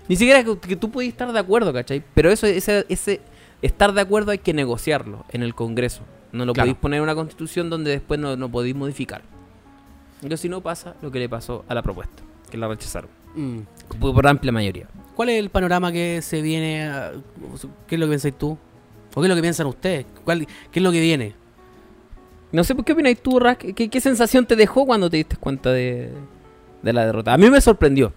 Ni 0.09 0.17
siquiera 0.17 0.45
que, 0.45 0.59
que 0.59 0.77
tú 0.77 0.91
puedes 0.91 1.11
estar 1.11 1.33
de 1.33 1.39
acuerdo, 1.39 1.73
¿cachai? 1.73 2.03
Pero 2.15 2.31
eso, 2.31 2.47
ese, 2.47 2.87
ese 2.89 3.21
estar 3.63 3.93
de 3.93 4.01
acuerdo 4.01 4.31
hay 4.31 4.39
que 4.39 4.53
negociarlo 4.55 5.25
en 5.31 5.43
el 5.43 5.55
Congreso. 5.55 6.03
No 6.33 6.45
lo 6.45 6.53
Claro. 6.53 6.67
podéis 6.67 6.81
poner 6.81 6.99
en 6.99 7.03
una 7.05 7.15
constitución 7.15 7.71
donde 7.71 7.91
después 7.93 8.21
no, 8.21 8.37
no 8.37 8.49
podéis 8.51 8.75
modificar. 8.77 9.23
Yo 10.23 10.37
si 10.37 10.49
no 10.49 10.61
pasa 10.61 10.95
lo 11.03 11.11
que 11.11 11.19
le 11.19 11.29
pasó 11.29 11.65
a 11.69 11.75
la 11.75 11.83
propuesta, 11.83 12.23
que 12.51 12.57
la 12.57 12.69
rechazaron. 12.69 13.11
Mm. 13.35 13.59
Por, 14.01 14.15
por 14.15 14.27
amplia 14.27 14.53
mayoría. 14.53 14.87
¿Cuál 15.15 15.31
es 15.31 15.39
el 15.39 15.51
panorama 15.51 15.93
que 15.93 16.21
se 16.23 16.43
viene? 16.43 16.85
a- 16.89 17.13
¿Qué 17.87 17.95
es 17.97 18.01
lo 18.01 18.07
que 18.07 18.11
pensáis 18.11 18.35
tú? 18.37 18.57
¿O 19.15 19.21
qué 19.21 19.27
es 19.27 19.29
lo 19.29 19.35
que 19.35 19.43
piensan 19.43 19.67
ustedes? 19.67 20.07
¿Cuál, 20.25 20.47
¿Qué 20.71 20.79
es 20.79 20.83
lo 20.83 20.93
que 20.93 21.01
viene? 21.01 21.35
No 22.53 22.65
sé, 22.65 22.75
¿qué 22.85 22.93
opinas 22.93 23.17
tú, 23.23 23.39
Rack? 23.41 23.75
¿Qué, 23.75 23.89
qué 23.89 24.01
sensación 24.01 24.47
te 24.47 24.57
dejó 24.57 24.87
cuando 24.87 25.11
te 25.11 25.17
diste 25.19 25.37
cuenta 25.37 25.73
de, 25.73 26.11
de 26.83 26.93
la 26.93 27.07
derrota? 27.07 27.33
A 27.35 27.39
mí 27.39 27.51
me 27.51 27.61
sorprendió. 27.61 28.13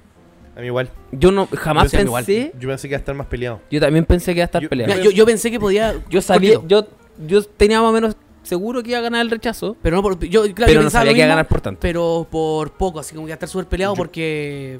A 0.60 0.62
mí 0.62 0.68
igual. 0.68 0.89
Yo 1.14 1.32
no 1.32 1.47
jamás 1.47 1.89
Yo 1.91 1.99
pensé. 1.99 2.51
Yo 2.60 2.68
pensé 2.68 2.88
que 2.89 2.91
iba 2.93 2.97
a 2.97 2.99
estar 2.99 3.16
más 3.16 3.28
peleado. 3.28 3.62
Yo 3.72 3.80
también 3.80 4.03
pensé 4.03 4.34
que 4.34 4.39
iba 4.39 4.43
a 4.43 4.45
estar 4.45 4.62
Yo- 4.62 4.68
peleado. 4.70 4.91
Mira, 4.93 5.03
yo, 5.05 5.12
yo 5.12 5.26
pensé 5.26 5.49
que 5.49 5.57
podía. 5.60 5.95
Yo 6.10 6.22
sabía, 6.22 6.60
yo, 6.68 6.86
yo 7.26 7.43
tenía 7.43 7.80
más 7.82 7.89
o 7.89 7.93
menos 7.93 8.18
seguro 8.43 8.84
que 8.84 8.89
iba 8.89 8.99
a 8.99 9.01
ganar 9.01 9.22
el 9.22 9.32
rechazo, 9.32 9.78
Pero 9.82 9.95
no 9.95 10.03
por. 10.03 10.20
Yo, 10.20 10.41
claro, 10.41 10.53
pero 10.55 10.68
yo 10.72 10.76
no 10.80 10.82
pensaba 10.88 11.01
sabía 11.03 11.14
que 11.14 11.20
iba 11.20 11.26
a 11.28 11.30
ganar 11.30 11.47
por 11.47 11.62
tanto. 11.62 11.80
Pero 11.80 12.28
por 12.30 12.72
poco, 12.74 12.99
así 12.99 13.16
como 13.16 13.26
que 13.26 13.30
iba 13.30 13.36
a 13.36 13.38
estar 13.38 13.47
súper 13.47 13.68
peleado 13.68 13.93
Yo- 13.93 13.97
porque. 13.97 14.80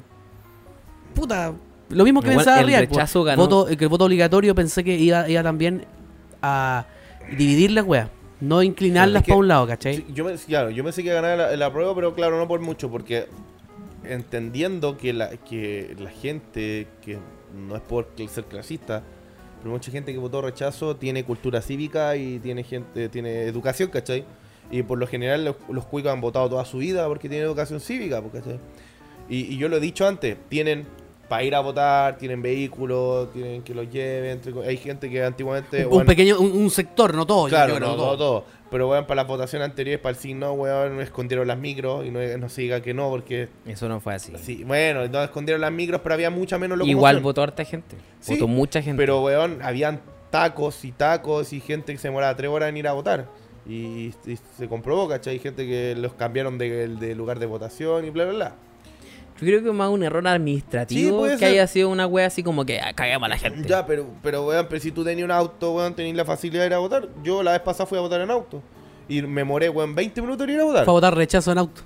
Puta. 1.14 1.54
Lo 1.88 2.04
mismo 2.04 2.20
que 2.20 2.28
Igual 2.28 2.44
pensaba 2.44 2.60
el 2.60 2.66
Real. 2.66 2.86
po. 2.86 2.94
rechazo 2.94 3.24
ganó. 3.24 3.42
Voto, 3.42 3.68
el 3.68 3.88
voto 3.88 4.04
obligatorio 4.04 4.54
pensé 4.54 4.84
que 4.84 4.96
iba, 4.96 5.28
iba 5.28 5.42
también 5.42 5.86
a 6.42 6.86
dividir 7.36 7.72
las 7.72 7.84
weas. 7.84 8.08
No 8.40 8.62
inclinarlas 8.62 9.22
para 9.24 9.36
un 9.36 9.48
lado, 9.48 9.66
¿cachai? 9.66 10.04
Yo, 10.14 10.24
me, 10.24 10.34
claro, 10.34 10.70
yo 10.70 10.82
pensé 10.84 11.02
que 11.02 11.08
iba 11.08 11.18
a 11.18 11.22
ganar 11.22 11.38
la, 11.38 11.56
la 11.56 11.72
prueba, 11.72 11.94
pero 11.94 12.14
claro, 12.14 12.38
no 12.38 12.46
por 12.48 12.60
mucho, 12.60 12.90
porque 12.90 13.26
entendiendo 14.04 14.96
que 14.96 15.12
la, 15.12 15.30
que 15.36 15.94
la 15.98 16.10
gente, 16.10 16.88
que 17.02 17.18
no 17.54 17.76
es 17.76 17.82
por 17.82 18.08
ser 18.28 18.44
clasista, 18.44 19.02
pero 19.58 19.72
mucha 19.72 19.90
gente 19.90 20.12
que 20.12 20.18
votó 20.18 20.40
rechazo 20.40 20.96
tiene 20.96 21.24
cultura 21.24 21.60
cívica 21.60 22.16
y 22.16 22.38
tiene 22.38 22.62
gente 22.62 23.08
tiene 23.08 23.44
educación, 23.44 23.90
¿cachai? 23.90 24.24
Y 24.70 24.82
por 24.82 24.98
lo 24.98 25.06
general 25.06 25.44
los, 25.44 25.56
los 25.68 25.84
cuicos 25.84 26.12
han 26.12 26.20
votado 26.20 26.48
toda 26.48 26.64
su 26.64 26.78
vida 26.78 27.06
porque 27.08 27.28
tienen 27.28 27.46
educación 27.46 27.80
cívica, 27.80 28.22
¿cachai? 28.32 28.58
Y 29.28 29.56
yo 29.58 29.68
lo 29.68 29.76
he 29.76 29.80
dicho 29.80 30.08
antes, 30.08 30.36
tienen 30.48 30.86
para 31.30 31.44
ir 31.44 31.54
a 31.54 31.60
votar, 31.60 32.18
tienen 32.18 32.42
vehículos, 32.42 33.32
tienen 33.32 33.62
que 33.62 33.72
los 33.72 33.88
lleven, 33.88 34.40
hay 34.66 34.76
gente 34.76 35.08
que 35.08 35.22
antiguamente... 35.22 35.84
un 35.84 35.90
bueno, 35.90 36.06
pequeño, 36.06 36.40
un, 36.40 36.50
un 36.50 36.70
sector, 36.70 37.14
no 37.14 37.24
todo. 37.24 37.46
yo 37.46 37.50
Claro, 37.50 37.76
creo 37.76 37.86
no, 37.86 37.96
no 37.96 38.16
todo. 38.18 38.44
Pero, 38.68 38.88
weón, 38.88 39.06
para 39.06 39.22
las 39.22 39.28
votaciones 39.28 39.68
anteriores, 39.68 40.00
para 40.00 40.10
el 40.10 40.16
signo, 40.16 40.54
weón, 40.54 41.00
escondieron 41.00 41.46
las 41.46 41.56
micros 41.56 42.04
y 42.04 42.10
no, 42.10 42.18
no 42.36 42.48
se 42.48 42.62
diga 42.62 42.82
que 42.82 42.94
no, 42.94 43.10
porque... 43.10 43.48
Eso 43.64 43.88
no 43.88 44.00
fue 44.00 44.16
así. 44.16 44.32
Sí, 44.42 44.64
bueno, 44.64 45.06
no 45.06 45.22
escondieron 45.22 45.60
las 45.60 45.70
micros, 45.70 46.00
pero 46.02 46.16
había 46.16 46.30
mucha 46.30 46.58
menos 46.58 46.76
locomoción. 46.76 46.98
Igual 46.98 47.20
votó 47.20 47.44
harta 47.44 47.64
gente. 47.64 47.94
Sí, 48.18 48.34
votó 48.34 48.48
mucha 48.48 48.82
gente. 48.82 49.00
Pero, 49.00 49.22
weón, 49.22 49.60
habían 49.62 50.00
tacos 50.30 50.84
y 50.84 50.90
tacos 50.90 51.52
y 51.52 51.60
gente 51.60 51.92
que 51.92 51.98
se 52.00 52.08
demoraba 52.08 52.34
tres 52.34 52.50
horas 52.50 52.70
en 52.70 52.76
ir 52.76 52.88
a 52.88 52.92
votar. 52.92 53.28
Y, 53.68 54.12
y 54.26 54.36
se 54.58 54.66
comprobó, 54.68 55.08
¿cachai? 55.08 55.34
Hay 55.34 55.38
gente 55.38 55.64
que 55.64 55.94
los 55.94 56.12
cambiaron 56.14 56.58
de, 56.58 56.88
de 56.88 57.14
lugar 57.14 57.38
de 57.38 57.46
votación 57.46 58.04
y 58.04 58.10
bla, 58.10 58.24
bla, 58.24 58.34
bla. 58.34 58.54
Yo 59.40 59.46
creo 59.46 59.62
que 59.62 59.72
más 59.72 59.88
un 59.88 60.02
error 60.02 60.26
administrativo 60.28 61.24
que 61.24 61.38
ser. 61.38 61.48
haya 61.48 61.66
sido 61.66 61.88
una 61.88 62.06
wea 62.06 62.26
así 62.26 62.42
como 62.42 62.64
que 62.64 62.80
ah, 62.80 62.92
caguemos 62.92 63.26
a 63.26 63.28
la 63.30 63.38
gente. 63.38 63.68
Ya, 63.68 63.86
pero, 63.86 64.06
pero, 64.22 64.46
weón, 64.46 64.66
pero 64.68 64.80
si 64.80 64.92
tú 64.92 65.02
tenías 65.02 65.24
un 65.24 65.30
auto, 65.30 65.72
weón, 65.72 65.94
tenías 65.94 66.16
la 66.16 66.24
facilidad 66.24 66.62
de 66.62 66.66
ir 66.68 66.74
a 66.74 66.78
votar. 66.78 67.08
Yo 67.22 67.42
la 67.42 67.52
vez 67.52 67.60
pasada 67.60 67.86
fui 67.86 67.98
a 67.98 68.02
votar 68.02 68.20
en 68.20 68.30
auto. 68.30 68.62
Y 69.08 69.22
me 69.22 69.42
moré, 69.42 69.68
weón, 69.68 69.94
20 69.94 70.20
minutos 70.20 70.46
en 70.46 70.54
ir 70.54 70.60
a 70.60 70.64
votar. 70.64 70.84
Fue 70.84 70.92
a 70.92 70.94
votar 70.94 71.14
rechazo 71.16 71.52
en 71.52 71.58
auto. 71.58 71.82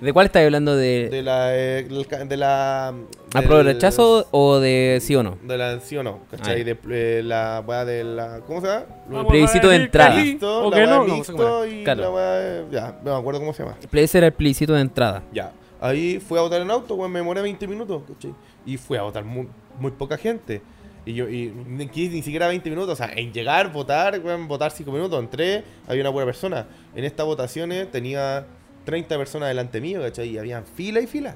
¿De 0.00 0.12
cuál 0.12 0.26
estás 0.26 0.44
hablando? 0.44 0.76
¿De, 0.76 1.08
De 1.08 1.22
la. 1.22 1.56
eh, 1.56 1.84
de 1.84 2.36
la. 2.36 2.88
apruebo 3.34 3.60
el 3.60 3.66
del- 3.66 3.74
rechazo 3.76 4.26
o 4.30 4.58
de 4.58 4.98
sí 5.00 5.14
o 5.16 5.22
no? 5.22 5.38
De 5.42 5.56
la 5.58 5.80
sí 5.80 5.96
o 5.96 6.02
no, 6.02 6.20
¿cachai? 6.30 6.62
Ah, 6.62 6.64
de 6.64 6.78
eh, 6.90 7.22
la 7.24 7.62
weá 7.66 7.84
de 7.84 8.04
la. 8.04 8.40
¿Cómo 8.46 8.60
se 8.60 8.66
llama? 8.66 8.84
El 9.10 9.26
plebiscito 9.26 9.68
de 9.68 9.76
entrada. 9.76 10.14
Mixto, 10.16 10.70
la 10.70 10.86
no, 10.86 11.66
y 11.66 11.84
Claro. 11.84 12.00
la 12.02 12.10
weá. 12.10 12.30
de- 12.34 12.64
Ya, 12.70 12.98
no 13.04 13.12
me 13.14 13.18
acuerdo 13.20 13.40
cómo 13.40 13.52
se 13.52 13.62
llama. 13.64 13.76
Ese 13.92 14.18
era 14.18 14.26
el 14.28 14.32
plebiscito 14.32 14.72
de 14.74 14.80
entrada. 14.80 15.22
Ya. 15.32 15.52
Ahí 15.80 16.18
fui 16.18 16.38
a 16.38 16.42
votar 16.42 16.60
en 16.60 16.70
auto, 16.70 16.94
weón, 16.96 17.12
me 17.12 17.20
demoré 17.20 17.40
20 17.40 17.66
minutos, 17.68 18.02
¿cachai? 18.12 18.34
Y 18.66 18.76
fui 18.76 18.98
a 18.98 19.02
votar 19.02 19.24
muy, 19.24 19.48
muy 19.78 19.92
poca 19.92 20.16
gente. 20.16 20.60
Y 21.08 21.14
yo, 21.14 21.28
y 21.28 21.50
ni, 21.66 21.88
siquiera 22.22 22.48
20 22.48 22.68
minutos, 22.68 22.92
o 22.92 22.96
sea, 22.96 23.10
en 23.16 23.32
llegar, 23.32 23.72
votar, 23.72 24.20
votar 24.46 24.70
5 24.70 24.92
minutos, 24.92 25.18
entré, 25.18 25.64
había 25.86 26.02
una 26.02 26.10
buena 26.10 26.26
persona. 26.26 26.66
En 26.94 27.04
estas 27.04 27.24
votaciones 27.24 27.90
tenía 27.90 28.44
30 28.84 29.16
personas 29.16 29.48
delante 29.48 29.80
mío, 29.80 30.02
¿cachai? 30.02 30.28
Y 30.28 30.38
habían 30.38 30.66
fila 30.66 31.00
y 31.00 31.06
fila. 31.06 31.34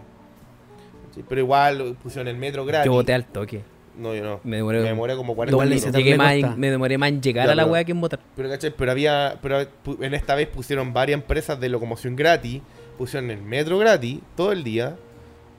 ¿cachai? 1.08 1.24
Pero 1.26 1.40
igual 1.40 1.96
pusieron 2.02 2.28
el 2.28 2.36
metro 2.36 2.66
gratis. 2.66 2.86
Yo 2.86 2.92
voté 2.92 3.14
al 3.14 3.24
toque. 3.24 3.62
No, 3.96 4.14
yo 4.14 4.22
no. 4.24 4.40
Me 4.44 4.58
demoré- 4.58 5.16
como 5.16 5.34
40 5.34 5.54
Igual 5.54 5.68
le 5.70 5.74
minutos. 5.76 5.96
Llegué 5.96 6.16
más 6.16 6.32
en- 6.34 6.60
me 6.60 6.70
demoré 6.70 6.98
más 6.98 7.08
en 7.10 7.22
llegar 7.22 7.46
Ya, 7.46 7.52
a 7.52 7.54
la 7.54 7.64
wea 7.66 7.84
que 7.84 7.92
en 7.92 8.00
votar. 8.00 8.20
Pero, 8.36 8.48
¿cachai? 8.50 8.74
Pero 8.76 8.90
había. 8.90 9.38
Pero 9.42 9.60
en 10.00 10.14
esta 10.14 10.34
vez 10.34 10.48
pusieron 10.48 10.92
varias 10.92 11.20
empresas 11.20 11.58
de 11.60 11.68
locomoción 11.70 12.14
gratis. 12.16 12.60
Pusieron 12.98 13.30
el 13.30 13.42
metro 13.42 13.78
gratis 13.78 14.20
todo 14.36 14.52
el 14.52 14.64
día. 14.64 14.96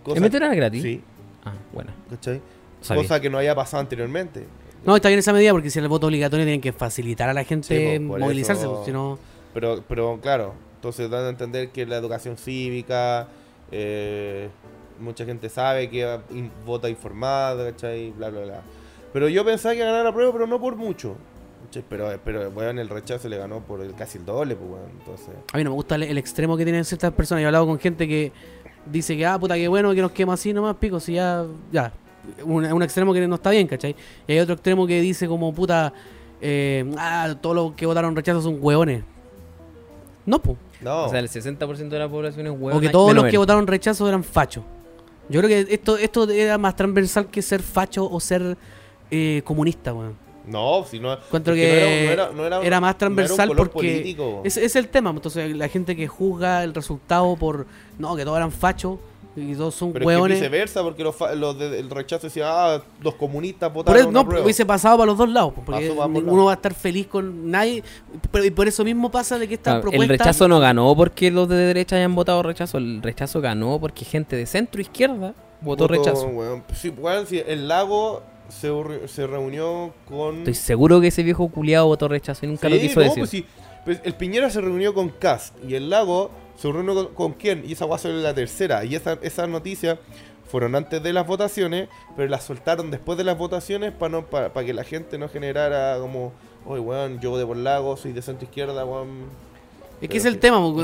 cosa- 0.03 0.18
¿El 0.18 0.22
metro 0.24 0.38
era 0.45 0.53
gratis? 0.53 0.82
Sí, 0.84 1.01
Ah, 1.45 1.53
bueno. 1.72 1.91
¿cachai? 2.09 2.41
Sabía. 2.84 3.02
Cosa 3.04 3.20
que 3.20 3.30
no 3.30 3.38
había 3.40 3.56
pasado 3.56 3.82
anteriormente. 3.82 4.46
No, 4.86 4.96
está 4.96 5.08
bien 5.08 5.20
esa 5.20 5.32
medida 5.34 5.52
porque 5.54 5.70
si 5.70 5.80
el 5.80 5.88
voto 5.88 6.08
obligatorio 6.08 6.46
tienen 6.46 6.62
que 6.62 6.74
facilitar 6.74 7.30
a 7.30 7.34
la 7.34 7.44
gente 7.46 7.68
Sí, 7.68 7.84
pues, 7.98 8.10
por 8.10 8.20
movilizarse, 8.20 8.64
eso- 8.64 8.74
pues, 8.76 8.86
si 8.86 8.92
no... 8.92 9.18
Pero, 9.54 9.84
pero 9.88 10.20
claro, 10.22 10.54
entonces 10.76 11.10
dan 11.10 11.26
a 11.26 11.30
entender 11.30 11.70
que 11.70 11.86
la 11.86 11.96
educación 11.98 12.38
cívica, 12.38 13.28
eh, 13.72 14.50
mucha 15.00 15.26
gente 15.26 15.48
sabe 15.50 15.90
que 15.90 16.20
vota 16.66 16.90
informada, 16.90 17.72
¿cachai? 17.72 18.12
Bla, 18.12 18.30
bla, 18.30 18.42
bla. 18.42 18.62
Pero 19.14 19.30
yo 19.30 19.46
pensaba 19.46 19.74
que 19.74 19.80
iba 19.80 19.88
a 19.88 19.92
ganar 19.92 20.06
la 20.06 20.14
prueba, 20.14 20.32
pero 20.34 20.48
no 20.48 20.60
por 20.60 20.76
mucho. 20.76 21.16
¿cachai? 21.66 21.84
Pero, 21.88 22.20
pero 22.26 22.52
bueno, 22.52 22.82
el 22.82 22.90
rechazo 22.90 23.30
le 23.30 23.38
ganó 23.38 23.60
por 23.62 23.80
el- 23.82 23.94
casi 23.96 24.18
el 24.18 24.26
doble, 24.26 24.56
pues 24.56 24.70
bueno, 24.70 24.86
entonces... 25.00 25.30
A 25.54 25.58
mí 25.58 25.64
no 25.64 25.70
me 25.70 25.76
gusta 25.76 25.96
el, 25.96 26.04
el 26.04 26.18
extremo 26.18 26.58
que 26.58 26.64
tienen 26.66 26.84
ciertas 26.84 27.14
personas. 27.14 27.42
Yo 27.42 27.46
he 27.46 27.48
hablado 27.48 27.68
con 27.68 27.80
gente 27.80 28.08
que 28.08 28.32
dice 28.88 29.16
que, 29.16 29.26
ah, 29.26 29.40
puta, 29.40 29.56
que 29.56 29.68
bueno 29.70 29.94
que 29.94 30.02
nos 30.02 30.12
quema 30.12 30.34
así 30.34 30.52
nomás, 30.52 30.76
pico, 30.78 31.00
si 31.00 31.14
ya, 31.14 31.46
ya. 31.72 31.94
Un, 32.45 32.65
un 32.71 32.84
extremo 32.84 33.13
que 33.13 33.28
no 33.28 33.36
está 33.36 33.49
bien, 33.51 33.67
¿cachai? 33.67 33.95
Y 34.28 34.32
hay 34.34 34.39
otro 34.39 34.53
extremo 34.55 34.88
que 34.88 35.01
dice 35.01 35.28
como, 35.28 35.53
puta, 35.53 35.91
eh, 36.41 36.89
ah, 36.97 37.36
todos 37.41 37.55
los 37.55 37.71
que 37.74 37.86
votaron 37.86 38.15
rechazo 38.15 38.41
son 38.41 38.57
hueones. 38.61 39.03
No, 40.26 40.39
pues. 40.41 40.57
No, 40.82 41.05
O 41.05 41.09
sea, 41.09 41.19
el 41.19 41.30
60% 41.30 41.89
de 41.89 41.99
la 41.99 42.09
población 42.09 42.47
es 42.47 42.53
hueón. 42.57 42.78
O 42.78 42.82
que 42.82 42.89
todos 42.89 43.13
los 43.13 43.26
que 43.26 43.38
votaron 43.38 43.67
rechazo 43.67 44.07
eran 44.07 44.24
fachos. 44.24 44.63
Yo 45.30 45.41
creo 45.41 45.49
que 45.65 45.74
esto, 45.74 45.97
esto 45.97 46.30
era 46.30 46.57
más 46.57 46.76
transversal 46.76 47.28
que 47.28 47.41
ser 47.41 47.61
facho 47.61 48.09
o 48.09 48.19
ser 48.19 48.57
eh, 49.09 49.41
comunista, 49.45 49.93
weón. 49.93 50.15
no, 50.45 50.84
si 50.84 50.99
no... 50.99 51.13
Encuentro 51.13 51.53
que 51.53 52.05
no 52.05 52.11
era, 52.11 52.26
no 52.32 52.32
era- 52.32 52.32
no 52.34 52.45
era- 52.45 52.61
era 52.67 52.82
más 52.82 52.95
no 52.99 53.07
era 53.07 53.07
un 53.09 53.15
transversal 53.15 53.47
color 53.49 53.69
porque 53.69 53.88
político. 53.91 54.41
es, 54.43 54.57
es 54.57 54.76
el 54.76 54.89
tema. 54.89 55.11
Entonces, 55.11 55.55
la 55.55 55.69
gente 55.69 55.95
que 55.95 56.07
juzga 56.07 56.63
el 56.65 56.74
resultado 56.74 57.36
por. 57.38 57.65
No, 57.97 58.15
que 58.17 58.26
todos 58.26 58.36
eran 58.38 58.51
fachos 58.51 58.97
y 59.36 59.56
todos 59.56 59.74
son 59.74 59.92
Pero 59.94 60.04
es 60.10 60.16
que 60.16 60.16
hueones. 60.22 60.40
viceversa, 60.40 60.84
porque 60.84 61.04
los, 61.04 61.16
fa- 61.16 61.34
los 61.34 61.58
del 61.58 61.90
rechazo 61.90 62.28
decían, 62.28 62.48
ah, 62.52 62.82
los 63.02 63.16
comunistas 63.16 63.70
Por 63.70 63.78
votaron 63.78 64.00
eso, 64.02 64.10
una 64.10 64.20
no, 64.22 64.26
prueba. 64.28 64.44
hubiese 64.46 64.66
pasado 64.66 64.98
para 64.98 65.08
los 65.08 65.18
dos 65.18 65.30
lados, 65.30 65.54
pues, 65.56 65.66
porque 65.66 65.88
ambos 65.90 66.10
ninguno 66.10 66.32
lados. 66.44 66.48
va 66.48 66.52
a 66.52 66.56
estar 66.56 66.74
feliz 66.74 67.08
con 67.08 67.50
nadie. 67.50 67.84
Pero, 68.32 68.46
y 68.46 68.52
por 68.52 68.68
eso 68.68 68.84
mismo 68.84 69.10
pasa 69.10 69.40
de 69.40 69.48
que 69.48 69.56
esta 69.56 69.82
propuesta. 69.82 70.04
el 70.04 70.10
rechazo 70.10 70.48
no 70.48 70.60
ganó 70.60 70.96
porque 70.96 71.32
los 71.32 71.50
de 71.50 71.56
derecha 71.56 71.96
hayan 71.96 72.14
votado 72.16 72.44
rechazo. 72.44 72.78
El 72.78 73.02
rechazo 73.02 73.42
ganó 73.42 73.80
porque 73.80 74.06
gente 74.06 74.36
de 74.36 74.46
centro 74.46 74.82
izquierda 74.82 75.34
votó, 75.62 75.88
rechazo. 75.88 76.28
weón. 76.28 76.64
Sí, 76.76 76.90
weón, 76.90 77.26
sí, 77.26 77.42
el 77.48 77.68
lago 77.68 78.22
se, 78.50 78.70
se 79.08 79.26
reunió 79.26 79.94
con... 80.08 80.40
Estoy 80.40 80.54
seguro 80.54 81.02
que 81.02 81.08
ese 81.08 81.24
viejo 81.24 81.48
culiado 81.50 81.88
votó 81.88 82.08
rechazo 82.08 82.46
y 82.46 82.50
nunca 82.50 82.70
lo 82.70 82.76
Sí, 82.76 82.82
quiso 82.84 83.00
no, 83.00 83.06
decir. 83.06 83.20
pues 83.20 83.30
sí. 83.30 83.46
Pues 83.86 84.00
el 84.04 84.14
Piñera 84.14 84.50
se 84.50 84.62
reunió 84.62 84.94
con 84.94 85.10
Cast 85.10 85.56
y 85.68 85.76
el 85.76 85.90
Lago 85.90 86.32
se 86.58 86.72
reunió 86.72 86.93
con, 86.95 87.08
con 87.14 87.34
quién 87.34 87.64
y 87.68 87.74
esa 87.74 87.86
guasa 87.86 88.10
es 88.10 88.16
la 88.16 88.34
tercera 88.34 88.86
y 88.86 88.95
esa, 88.95 89.18
esas 89.22 89.49
noticias 89.49 89.97
fueron 90.49 90.76
antes 90.76 91.01
de 91.01 91.14
las 91.14 91.26
votaciones 91.26 91.89
pero 92.16 92.30
las 92.30 92.43
soltaron 92.43 92.91
después 92.91 93.18
de 93.18 93.24
las 93.24 93.38
votaciones 93.38 93.91
para 93.91 94.12
no 94.12 94.26
para 94.26 94.51
que 94.66 94.74
la 94.74 94.84
gente 94.84 95.18
no 95.18 95.28
generara 95.30 95.97
como 95.99 96.32
oye 96.66 96.80
weón 96.80 97.20
yo 97.20 97.32
voté 97.32 97.45
por 97.45 97.58
Lago 97.58 97.97
soy 97.97 98.12
de 98.14 98.22
centro 98.22 98.45
izquierda 98.45 98.86
weón 98.86 99.26
Es 100.01 100.10
que 100.10 100.18
es 100.18 100.26
el 100.26 100.38
tema, 100.38 100.60
porque 100.62 100.82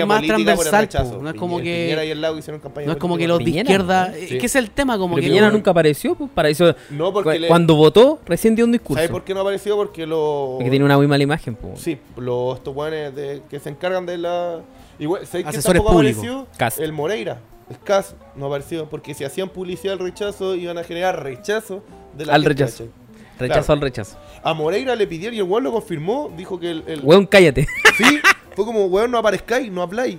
es, 0.00 0.06
más 0.06 0.22
transversal. 0.26 0.88
po. 0.88 1.22
No 1.22 1.28
es 1.28 1.36
como 1.36 1.60
y 1.60 1.64
que. 1.64 2.10
el 2.10 2.20
Lago 2.22 2.38
hicieron 2.38 2.58
campaña 2.60 2.86
No 2.86 2.92
es 2.94 2.98
como 2.98 3.18
que 3.18 3.28
los 3.28 3.38
de 3.38 3.50
izquierda. 3.50 4.08
¿no? 4.08 4.14
Es 4.14 4.28
Sí. 4.30 4.38
que 4.38 4.46
es 4.46 4.56
el 4.56 4.70
tema, 4.70 4.96
como 4.96 5.14
Pero 5.16 5.24
que. 5.24 5.28
Piñera 5.28 5.50
nunca 5.50 5.72
apareció, 5.72 6.14
pues 6.14 6.30
para 6.34 6.48
eso. 6.48 6.74
no 6.90 7.12
porque 7.12 7.34
cu- 7.34 7.38
le- 7.42 7.48
Cuando 7.48 7.74
votó, 7.76 8.18
recién 8.24 8.54
dio 8.56 8.64
un 8.64 8.72
discurso. 8.72 8.96
¿sabes 8.98 9.10
por 9.10 9.24
qué 9.24 9.34
no 9.34 9.40
apareció? 9.42 9.76
porque 9.76 10.06
lo 10.06 10.54
Porque 10.56 10.70
tiene 10.70 10.86
una 10.86 10.96
muy 10.96 11.06
mala 11.06 11.22
imagen, 11.22 11.54
pues. 11.54 11.78
Sí, 11.80 11.98
los 12.16 12.56
estos 12.56 12.74
weones 12.74 13.14
de, 13.14 13.42
que 13.50 13.60
se 13.60 13.68
encargan 13.68 14.06
de 14.06 14.16
la. 14.18 14.60
Igual, 14.98 15.20
¿sabes 15.26 15.44
quién 15.44 15.48
Asesores 15.48 15.78
tampoco 15.80 15.96
públicos. 15.96 16.18
apareció? 16.24 16.46
Cast. 16.58 16.78
El 16.80 16.92
Moreira. 16.92 17.40
El 17.68 17.78
CAS 17.80 18.14
no 18.36 18.46
apareció. 18.46 18.88
Porque 18.88 19.12
si 19.14 19.24
hacían 19.24 19.48
publicidad 19.48 19.94
al 19.94 19.98
rechazo, 19.98 20.54
iban 20.54 20.78
a 20.78 20.84
generar 20.84 21.22
rechazo 21.22 21.82
de 22.16 22.26
la 22.26 22.34
Al 22.34 22.42
gente, 22.42 22.62
rechazo. 22.64 22.84
¿cachai? 22.84 23.06
Rechazo 23.38 23.60
Claro. 23.66 23.72
al 23.74 23.80
rechazo. 23.80 24.16
A 24.42 24.54
Moreira 24.54 24.94
le 24.96 25.06
pidieron 25.06 25.34
y 25.34 25.38
el 25.38 25.44
weón 25.44 25.64
lo 25.64 25.72
confirmó. 25.72 26.32
Dijo 26.36 26.58
que 26.60 26.70
el. 26.70 26.84
el- 26.86 27.00
Weón, 27.04 27.26
cállate. 27.26 27.66
Sí, 27.98 28.04
fue 28.54 28.64
como, 28.64 28.86
weón, 28.86 29.10
no 29.10 29.18
aparezcáis, 29.18 29.70
no 29.70 29.82
habláis. 29.82 30.18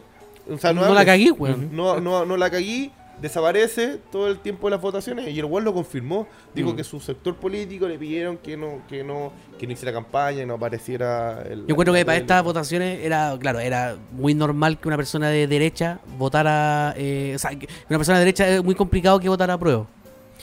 O 0.51 0.57
sea, 0.57 0.71
no, 0.73 0.82
No 0.82 0.93
la 0.93 1.01
hables. 1.01 1.05
cagué, 1.05 1.32
weón. 1.32 1.69
No, 1.75 1.99
no, 1.99 2.25
no 2.25 2.38
la 2.38 2.49
caguí. 2.49 2.91
Desaparece 3.22 3.99
todo 4.11 4.28
el 4.28 4.39
tiempo 4.39 4.68
de 4.68 4.72
las 4.72 4.82
votaciones 4.82 5.28
y 5.30 5.39
el 5.39 5.45
weón 5.45 5.63
lo 5.63 5.74
confirmó. 5.74 6.28
Dijo 6.53 6.74
Mm. 6.74 6.76
que 6.76 6.84
su 6.84 6.99
sector 6.99 7.36
político 7.36 7.88
le 7.88 7.97
pidieron 7.97 8.38
que 8.38 8.55
no, 8.57 8.82
que 8.88 9.03
no, 9.03 9.32
que 9.57 9.65
no 9.68 9.74
hiciera 9.74 9.91
campaña, 9.91 10.39
que 10.39 10.45
no 10.45 10.55
apareciera 10.55 11.41
el. 11.43 11.61
Yo 11.65 11.72
encuentro 11.74 11.93
que 11.93 12.05
para 12.05 12.18
estas 12.18 12.43
votaciones 12.43 12.99
era, 13.03 13.36
claro, 13.39 13.59
era 13.59 13.95
muy 14.11 14.34
normal 14.34 14.80
que 14.80 14.88
una 14.88 14.97
persona 14.97 15.30
de 15.30 15.47
derecha 15.47 15.99
votara. 16.18 16.93
eh, 16.97 17.34
o 17.36 17.39
sea, 17.39 17.51
que 17.57 17.68
una 17.89 17.97
persona 17.99 18.20
de 18.20 18.26
derecha 18.26 18.47
es 18.47 18.63
muy 18.63 18.76
complicado 18.76 19.20
que 19.20 19.30
votara 19.30 19.53
a 19.53 19.57
prueba. 19.57 19.88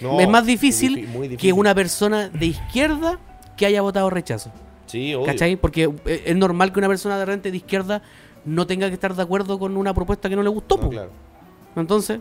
No, 0.00 0.18
es 0.18 0.28
más 0.28 0.44
difícil 0.44 1.08
que 1.38 1.52
una 1.52 1.74
persona 1.74 2.28
de 2.28 2.46
izquierda 2.46 3.18
que 3.56 3.66
haya 3.66 3.80
votado 3.82 4.10
rechazo. 4.10 4.50
Sí, 4.86 5.14
obvio. 5.14 5.26
¿Cachai? 5.26 5.54
Porque 5.56 5.88
eh, 6.06 6.22
es 6.26 6.36
normal 6.36 6.72
que 6.72 6.80
una 6.80 6.88
persona 6.88 7.16
de 7.18 7.24
repente 7.24 7.50
de 7.52 7.56
izquierda 7.56 8.02
no 8.44 8.66
tenga 8.66 8.88
que 8.88 8.94
estar 8.94 9.14
de 9.14 9.22
acuerdo 9.22 9.58
con 9.58 9.76
una 9.76 9.94
propuesta 9.94 10.28
que 10.28 10.34
no 10.36 10.42
le 10.42 10.48
gustó. 10.48 10.76
No, 10.78 10.90
claro. 10.90 11.10
Entonces, 11.76 12.18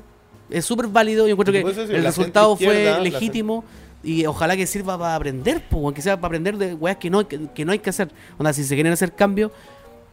es 0.54 0.66
súper 0.66 0.88
válido. 0.88 1.28
Yo 1.28 1.34
encuentro 1.34 1.52
que 1.52 1.60
el 1.62 2.04
la 2.04 2.10
resultado 2.10 2.56
fue 2.56 2.86
la 2.86 3.00
legítimo 3.00 3.64
y 4.04 4.26
ojalá 4.26 4.56
que 4.58 4.66
sirva 4.68 4.98
para 4.98 5.16
aprender, 5.16 5.62
po, 5.68 5.78
aunque 5.86 6.02
sea 6.02 6.16
para 6.18 6.28
aprender 6.28 6.58
de 6.58 6.74
weas 6.74 6.98
que 6.98 7.10
no, 7.10 7.28
que, 7.28 7.40
que 7.54 7.66
no 7.66 7.72
hay 7.72 7.80
que 7.80 7.90
hacer. 7.90 8.10
Onda, 8.38 8.54
si 8.54 8.64
se 8.64 8.76
quieren 8.76 8.92
hacer 8.94 9.14
cambios, 9.14 9.52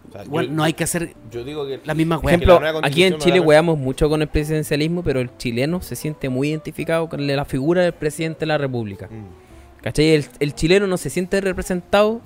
O 0.09 0.13
sea, 0.13 0.25
yo, 0.25 0.43
no 0.51 0.63
hay 0.63 0.73
que 0.73 0.85
hacer 0.85 1.15
yo 1.31 1.45
digo 1.45 1.67
que. 1.67 1.81
las 1.85 1.97
mismas 1.97 2.21
Por 2.21 2.27
weas. 2.27 2.39
que 2.39 2.45
ejemplo, 2.45 2.81
la 2.81 2.87
aquí 2.87 3.03
en 3.05 3.19
Chile 3.19 3.39
la- 3.41 3.43
weamos 3.47 3.79
mucho 3.79 4.09
con 4.09 4.23
el 4.23 4.29
presidencialismo, 4.29 5.03
pero 5.03 5.21
el 5.21 5.37
chileno 5.37 5.83
se 5.83 5.97
siente 5.97 6.29
muy 6.29 6.49
identificado 6.51 7.09
con 7.09 7.27
la 7.27 7.45
figura 7.45 7.83
del 7.83 7.93
presidente 7.93 8.41
de 8.41 8.47
la 8.47 8.59
república. 8.59 9.07
Mm. 9.09 9.83
¿Cachai? 9.83 10.11
El, 10.11 10.27
el 10.41 10.55
chileno 10.55 10.87
no 10.87 10.97
se 10.97 11.11
siente 11.11 11.41
representado. 11.41 12.21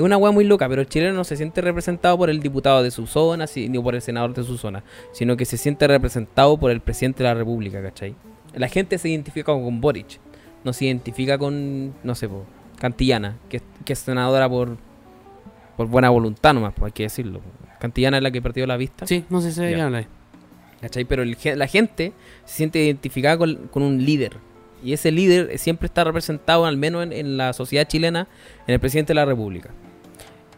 Es 0.00 0.04
una 0.06 0.16
weá 0.16 0.32
muy 0.32 0.44
loca, 0.44 0.66
pero 0.66 0.80
el 0.80 0.88
chileno 0.88 1.12
no 1.12 1.24
se 1.24 1.36
siente 1.36 1.60
representado 1.60 2.16
por 2.16 2.30
el 2.30 2.40
diputado 2.40 2.82
de 2.82 2.90
su 2.90 3.06
zona, 3.06 3.44
ni 3.54 3.78
por 3.78 3.94
el 3.94 4.00
senador 4.00 4.32
de 4.32 4.42
su 4.44 4.56
zona, 4.56 4.82
sino 5.12 5.36
que 5.36 5.44
se 5.44 5.58
siente 5.58 5.86
representado 5.86 6.56
por 6.58 6.70
el 6.70 6.80
presidente 6.80 7.22
de 7.22 7.28
la 7.28 7.34
república, 7.34 7.82
¿cachai? 7.82 8.14
La 8.54 8.68
gente 8.68 8.96
se 8.96 9.10
identifica 9.10 9.52
con 9.52 9.80
Boric, 9.82 10.18
no 10.64 10.72
se 10.72 10.86
identifica 10.86 11.36
con, 11.36 11.92
no 12.02 12.14
sé, 12.14 12.30
po, 12.30 12.46
Cantillana, 12.78 13.36
que, 13.50 13.58
es- 13.58 13.62
que 13.84 13.92
es 13.92 13.98
senadora 13.98 14.48
por, 14.48 14.78
por 15.76 15.86
buena 15.86 16.08
voluntad 16.08 16.54
nomás, 16.54 16.72
hay 16.82 16.92
que 16.92 17.02
decirlo. 17.02 17.42
Cantillana 17.78 18.16
es 18.16 18.22
la 18.22 18.30
que 18.30 18.40
perdió 18.40 18.66
la 18.66 18.78
vista. 18.78 19.06
Sí, 19.06 19.26
no 19.28 19.42
sé 19.42 19.50
si 19.50 19.56
se 19.56 19.66
ahí. 19.98 20.06
¿Cachai? 20.80 21.04
Pero 21.04 21.22
el 21.22 21.36
la 21.56 21.66
gente 21.66 22.14
se 22.46 22.56
siente 22.56 22.82
identificada 22.82 23.36
con, 23.36 23.68
con 23.70 23.82
un 23.82 24.02
líder. 24.02 24.38
Y 24.82 24.94
ese 24.94 25.10
líder 25.12 25.58
siempre 25.58 25.84
está 25.86 26.04
representado, 26.04 26.64
al 26.64 26.78
menos 26.78 27.02
en, 27.02 27.12
en 27.12 27.36
la 27.36 27.52
sociedad 27.52 27.86
chilena, 27.86 28.28
en 28.66 28.72
el 28.72 28.80
presidente 28.80 29.10
de 29.10 29.16
la 29.16 29.26
República. 29.26 29.68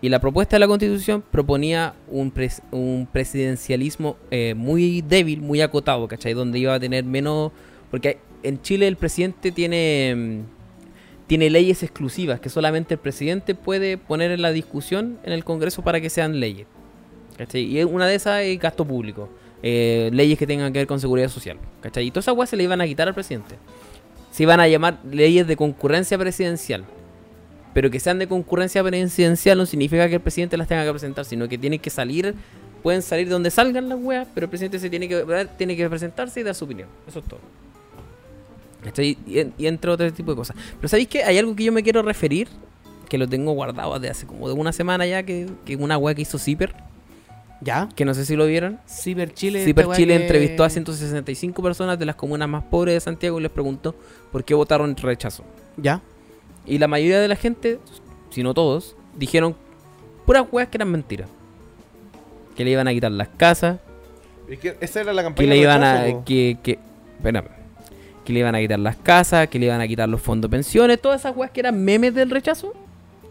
Y 0.02 0.08
la 0.08 0.18
propuesta 0.20 0.56
de 0.56 0.60
la 0.60 0.66
constitución 0.66 1.22
proponía 1.30 1.94
un, 2.08 2.34
pres- 2.34 2.60
un 2.72 3.08
presidencialismo 3.10 4.16
eh, 4.30 4.52
muy 4.54 5.00
débil, 5.00 5.40
muy 5.40 5.60
acotado, 5.60 6.08
¿cachai? 6.08 6.34
Donde 6.34 6.58
iba 6.58 6.74
a 6.74 6.80
tener 6.80 7.04
menos... 7.04 7.52
Porque 7.90 8.18
en 8.42 8.60
Chile 8.60 8.88
el 8.88 8.96
presidente 8.96 9.52
tiene, 9.52 10.12
mm, 10.16 10.40
tiene 11.28 11.50
leyes 11.50 11.84
exclusivas 11.84 12.40
que 12.40 12.48
solamente 12.48 12.94
el 12.94 13.00
presidente 13.00 13.54
puede 13.54 13.96
poner 13.96 14.32
en 14.32 14.42
la 14.42 14.50
discusión 14.50 15.18
en 15.22 15.32
el 15.32 15.44
Congreso 15.44 15.82
para 15.82 16.00
que 16.00 16.10
sean 16.10 16.40
leyes. 16.40 16.66
¿cachai? 17.38 17.62
Y 17.62 17.84
una 17.84 18.06
de 18.08 18.16
esas 18.16 18.42
es 18.42 18.58
gasto 18.58 18.84
público. 18.84 19.28
eh, 19.62 20.10
leyes 20.12 20.36
que 20.36 20.48
tengan 20.48 20.72
que 20.72 20.80
ver 20.80 20.88
con 20.88 20.98
seguridad 20.98 21.28
social. 21.28 21.58
¿cachai? 21.80 22.08
Y 22.08 22.10
todas 22.10 22.24
esas 22.24 22.36
weas 22.36 22.50
se 22.50 22.56
le 22.56 22.64
iban 22.64 22.80
a 22.80 22.86
quitar 22.86 23.06
al 23.06 23.14
presidente. 23.14 23.54
Se 24.32 24.42
iban 24.42 24.58
a 24.58 24.66
llamar 24.66 24.98
leyes 25.08 25.46
de 25.46 25.54
concurrencia 25.54 26.18
presidencial. 26.18 26.84
Pero 27.74 27.90
que 27.90 27.98
sean 28.00 28.18
de 28.18 28.26
concurrencia 28.26 28.82
presidencial 28.84 29.56
no 29.58 29.66
significa 29.66 30.08
que 30.08 30.16
el 30.16 30.20
presidente 30.20 30.56
las 30.56 30.68
tenga 30.68 30.84
que 30.84 30.90
presentar, 30.90 31.24
sino 31.24 31.48
que 31.48 31.56
tienen 31.58 31.78
que 31.80 31.90
salir, 31.90 32.34
pueden 32.82 33.00
salir 33.02 33.26
de 33.26 33.32
donde 33.32 33.50
salgan 33.50 33.88
las 33.88 33.98
weas, 34.00 34.26
pero 34.34 34.44
el 34.44 34.50
presidente 34.50 34.78
se 34.78 34.90
tiene 34.90 35.08
que 35.08 35.24
tiene 35.56 35.76
que 35.76 35.88
presentarse 35.88 36.40
y 36.40 36.42
dar 36.42 36.54
su 36.54 36.64
opinión. 36.66 36.88
Eso 37.08 37.20
es 37.20 37.24
todo. 37.24 37.40
¿Cachai? 38.84 39.16
Y, 39.26 39.46
y 39.58 39.66
entre 39.66 39.90
otro 39.90 40.12
tipo 40.12 40.32
de 40.32 40.36
cosas. 40.36 40.56
Pero 40.76 40.88
¿sabéis 40.88 41.08
que 41.08 41.22
hay 41.22 41.38
algo 41.38 41.54
que 41.54 41.64
yo 41.64 41.72
me 41.72 41.82
quiero 41.82 42.02
referir? 42.02 42.48
Que 43.08 43.16
lo 43.18 43.28
tengo 43.28 43.52
guardado 43.52 43.94
desde 43.98 44.10
hace 44.10 44.26
como 44.26 44.48
de 44.48 44.54
una 44.54 44.72
semana 44.72 45.06
ya, 45.06 45.22
que, 45.22 45.46
que 45.64 45.76
una 45.76 45.98
wea 45.98 46.14
que 46.14 46.22
hizo 46.22 46.38
Zipper, 46.38 46.74
¿Ya? 47.60 47.88
que 47.94 48.04
no 48.04 48.12
sé 48.14 48.24
si 48.26 48.34
lo 48.34 48.44
vieron. 48.46 48.80
Ciber 48.88 49.32
Chile. 49.32 49.64
Ciber 49.64 49.86
Chile 49.92 50.16
que- 50.16 50.22
entrevistó 50.22 50.64
a 50.64 50.70
165 50.70 51.62
personas 51.62 51.98
de 51.98 52.06
las 52.06 52.16
comunas 52.16 52.48
más 52.48 52.64
pobres 52.64 52.94
de 52.94 53.00
Santiago 53.00 53.38
y 53.38 53.42
les 53.42 53.52
preguntó 53.52 53.94
por 54.32 54.44
qué 54.44 54.54
votaron 54.54 54.96
rechazo. 54.96 55.44
¿Ya? 55.76 56.02
Y 56.66 56.78
la 56.78 56.88
mayoría 56.88 57.20
de 57.20 57.28
la 57.28 57.36
gente, 57.36 57.78
si 58.30 58.42
no 58.42 58.54
todos, 58.54 58.96
dijeron 59.16 59.56
puras 60.26 60.46
weas 60.50 60.68
que 60.68 60.76
eran 60.78 60.90
mentiras. 60.90 61.28
Que 62.56 62.64
le 62.64 62.70
iban 62.70 62.86
a 62.86 62.92
quitar 62.92 63.10
las 63.10 63.28
casas, 63.28 63.78
Es 64.48 64.58
que 64.58 64.76
esa 64.80 65.00
era 65.00 65.12
la 65.12 65.22
que 65.22 65.26
campaña 65.26 65.48
le 65.48 65.54
de 65.54 65.60
iban 65.62 65.80
rechazo, 65.80 66.18
a... 66.18 66.24
Que, 66.24 66.58
que, 66.62 66.78
espérame. 67.16 67.48
que 68.24 68.32
le 68.32 68.38
iban 68.40 68.54
a 68.54 68.60
quitar 68.60 68.78
las 68.78 68.96
casas, 68.96 69.48
que 69.48 69.58
le 69.58 69.66
iban 69.66 69.80
a 69.80 69.88
quitar 69.88 70.08
los 70.08 70.20
fondos 70.20 70.50
de 70.50 70.56
pensiones, 70.56 71.00
todas 71.00 71.20
esas 71.20 71.36
weas 71.36 71.50
que 71.50 71.60
eran 71.60 71.82
memes 71.82 72.14
del 72.14 72.30
rechazo, 72.30 72.74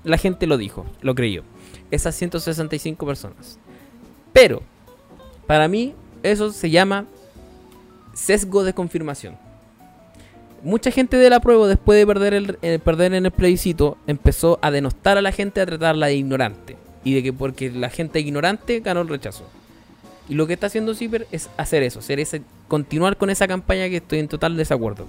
la 0.04 0.18
gente 0.18 0.48
lo 0.48 0.58
dijo, 0.58 0.86
lo 1.02 1.14
creyó. 1.16 1.44
Esas 1.92 2.16
165 2.16 3.06
personas. 3.06 3.60
Pero, 4.34 4.62
para 5.46 5.68
mí, 5.68 5.94
eso 6.24 6.52
se 6.52 6.70
llama 6.70 7.06
sesgo 8.14 8.64
de 8.64 8.74
confirmación. 8.74 9.38
Mucha 10.64 10.91
gente 10.91 11.18
de 11.18 11.30
la 11.30 11.39
prueba, 11.39 11.68
después 11.68 11.97
de 11.97 12.05
perder, 12.05 12.34
el, 12.36 12.57
eh, 12.62 12.78
perder 12.78 13.14
en 13.14 13.26
el 13.26 13.32
plebiscito, 13.32 13.97
empezó 14.05 14.59
a 14.62 14.70
denostar 14.70 15.18
a 15.18 15.22
la 15.22 15.32
gente, 15.32 15.59
a 15.59 15.66
tratarla 15.66 16.07
de 16.07 16.16
ignorante. 16.16 16.78
Y 17.03 17.16
de 17.16 17.24
que 17.24 17.34
porque 17.34 17.72
la 17.72 17.89
gente 17.89 18.20
ignorante 18.20 18.80
ganó 18.80 19.01
el 19.01 19.07
rechazo. 19.07 19.43
Y 20.30 20.36
lo 20.36 20.45
que 20.45 20.53
está 20.53 20.68
haciendo 20.68 20.93
Ciber 20.93 21.28
es 21.32 21.49
hacer 21.57 21.82
eso, 21.82 21.99
hacer 21.99 22.20
ese, 22.20 22.43
continuar 22.68 23.18
con 23.18 23.30
esa 23.32 23.47
campaña 23.47 23.89
que 23.89 23.97
estoy 23.97 24.20
en 24.20 24.28
total 24.28 24.55
desacuerdo. 24.55 25.07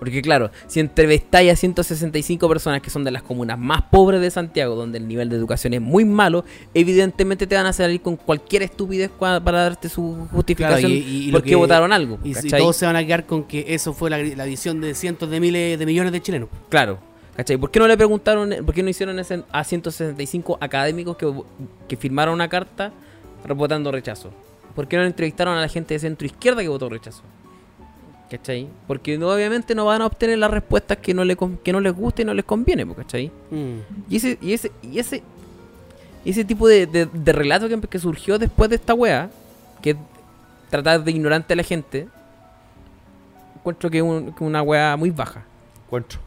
Porque 0.00 0.20
claro, 0.22 0.50
si 0.66 0.80
entrevistáis 0.80 1.52
a 1.52 1.54
165 1.56 2.48
personas 2.48 2.80
que 2.82 2.90
son 2.90 3.04
de 3.04 3.12
las 3.12 3.22
comunas 3.22 3.56
más 3.58 3.82
pobres 3.82 4.20
de 4.20 4.30
Santiago, 4.32 4.74
donde 4.74 4.98
el 4.98 5.06
nivel 5.06 5.28
de 5.28 5.36
educación 5.36 5.74
es 5.74 5.80
muy 5.80 6.04
malo, 6.04 6.44
evidentemente 6.74 7.46
te 7.46 7.54
van 7.54 7.66
a 7.66 7.72
salir 7.72 8.00
con 8.00 8.16
cualquier 8.16 8.62
estupidez 8.64 9.10
para 9.10 9.38
darte 9.40 9.88
su 9.88 10.26
justificación 10.32 10.90
Claro, 10.90 11.06
y- 11.06 11.08
y- 11.08 11.28
y 11.28 11.30
por 11.30 11.40
lo 11.40 11.44
qué 11.44 11.50
que- 11.50 11.56
votaron 11.56 11.92
algo. 11.92 12.18
Y, 12.24 12.34
si 12.34 12.42
¿cachai? 12.44 12.60
todos 12.60 12.76
se 12.76 12.86
van 12.86 12.96
a 12.96 13.04
quedar 13.04 13.26
con 13.26 13.44
que 13.44 13.66
eso 13.68 13.92
fue 13.92 14.10
la, 14.10 14.18
la 14.18 14.44
visión 14.46 14.80
de 14.80 14.94
cientos 14.94 15.30
de 15.30 15.38
miles 15.38 15.78
de 15.78 15.86
millones 15.86 16.12
de 16.12 16.20
chilenos. 16.20 16.48
Claro. 16.68 16.98
¿Cachai? 17.36 17.56
¿Por 17.58 17.70
qué 17.70 17.78
no 17.78 17.86
le 17.86 17.96
preguntaron, 17.96 18.54
por 18.66 18.74
qué 18.74 18.82
no 18.82 18.88
hicieron 18.90 19.18
ese 19.18 19.44
a 19.52 19.64
165 19.64 20.58
académicos 20.60 21.16
que, 21.16 21.32
que 21.88 21.96
firmaron 21.96 22.34
una 22.34 22.48
carta 22.48 22.92
votando 23.54 23.92
rechazo? 23.92 24.30
¿Por 24.74 24.88
qué 24.88 24.96
no 24.96 25.04
entrevistaron 25.04 25.56
a 25.56 25.60
la 25.60 25.68
gente 25.68 25.94
de 25.94 26.00
centro 26.00 26.26
izquierda 26.26 26.62
que 26.62 26.68
votó 26.68 26.88
rechazo? 26.88 27.22
¿Cachai? 28.30 28.68
Porque 28.86 29.18
no, 29.18 29.28
obviamente 29.28 29.74
no 29.74 29.86
van 29.86 30.02
a 30.02 30.06
obtener 30.06 30.38
las 30.38 30.50
respuestas 30.50 30.98
que 30.98 31.12
no, 31.12 31.24
le, 31.24 31.36
que 31.64 31.72
no 31.72 31.80
les 31.80 31.92
guste 31.92 32.22
y 32.22 32.24
no 32.24 32.32
les 32.32 32.44
conviene, 32.44 32.86
¿cachai? 32.94 33.30
Mm. 33.50 33.78
Y 34.08 34.16
ese, 34.16 34.38
y 34.40 34.52
ese, 34.52 34.70
y 34.82 34.98
ese, 35.00 35.22
ese 36.24 36.44
tipo 36.44 36.68
de, 36.68 36.86
de- 36.86 37.06
de 37.06 37.32
relato 37.32 37.68
que, 37.68 37.80
que 37.80 37.98
surgió 37.98 38.38
después 38.38 38.70
de 38.70 38.76
esta 38.76 38.94
wea, 38.94 39.28
que 39.82 39.90
es 39.90 39.96
tratar 40.70 41.02
de 41.02 41.10
ignorante 41.10 41.54
a 41.54 41.56
la 41.56 41.64
gente, 41.64 42.06
encuentro 43.56 43.90
que 43.90 43.98
es 43.98 44.04
un- 44.04 44.32
que 44.32 44.44
una 44.44 44.62
wea 44.62 44.96
muy 44.96 45.10
baja. 45.10 45.44
Encuentro. 45.86 46.20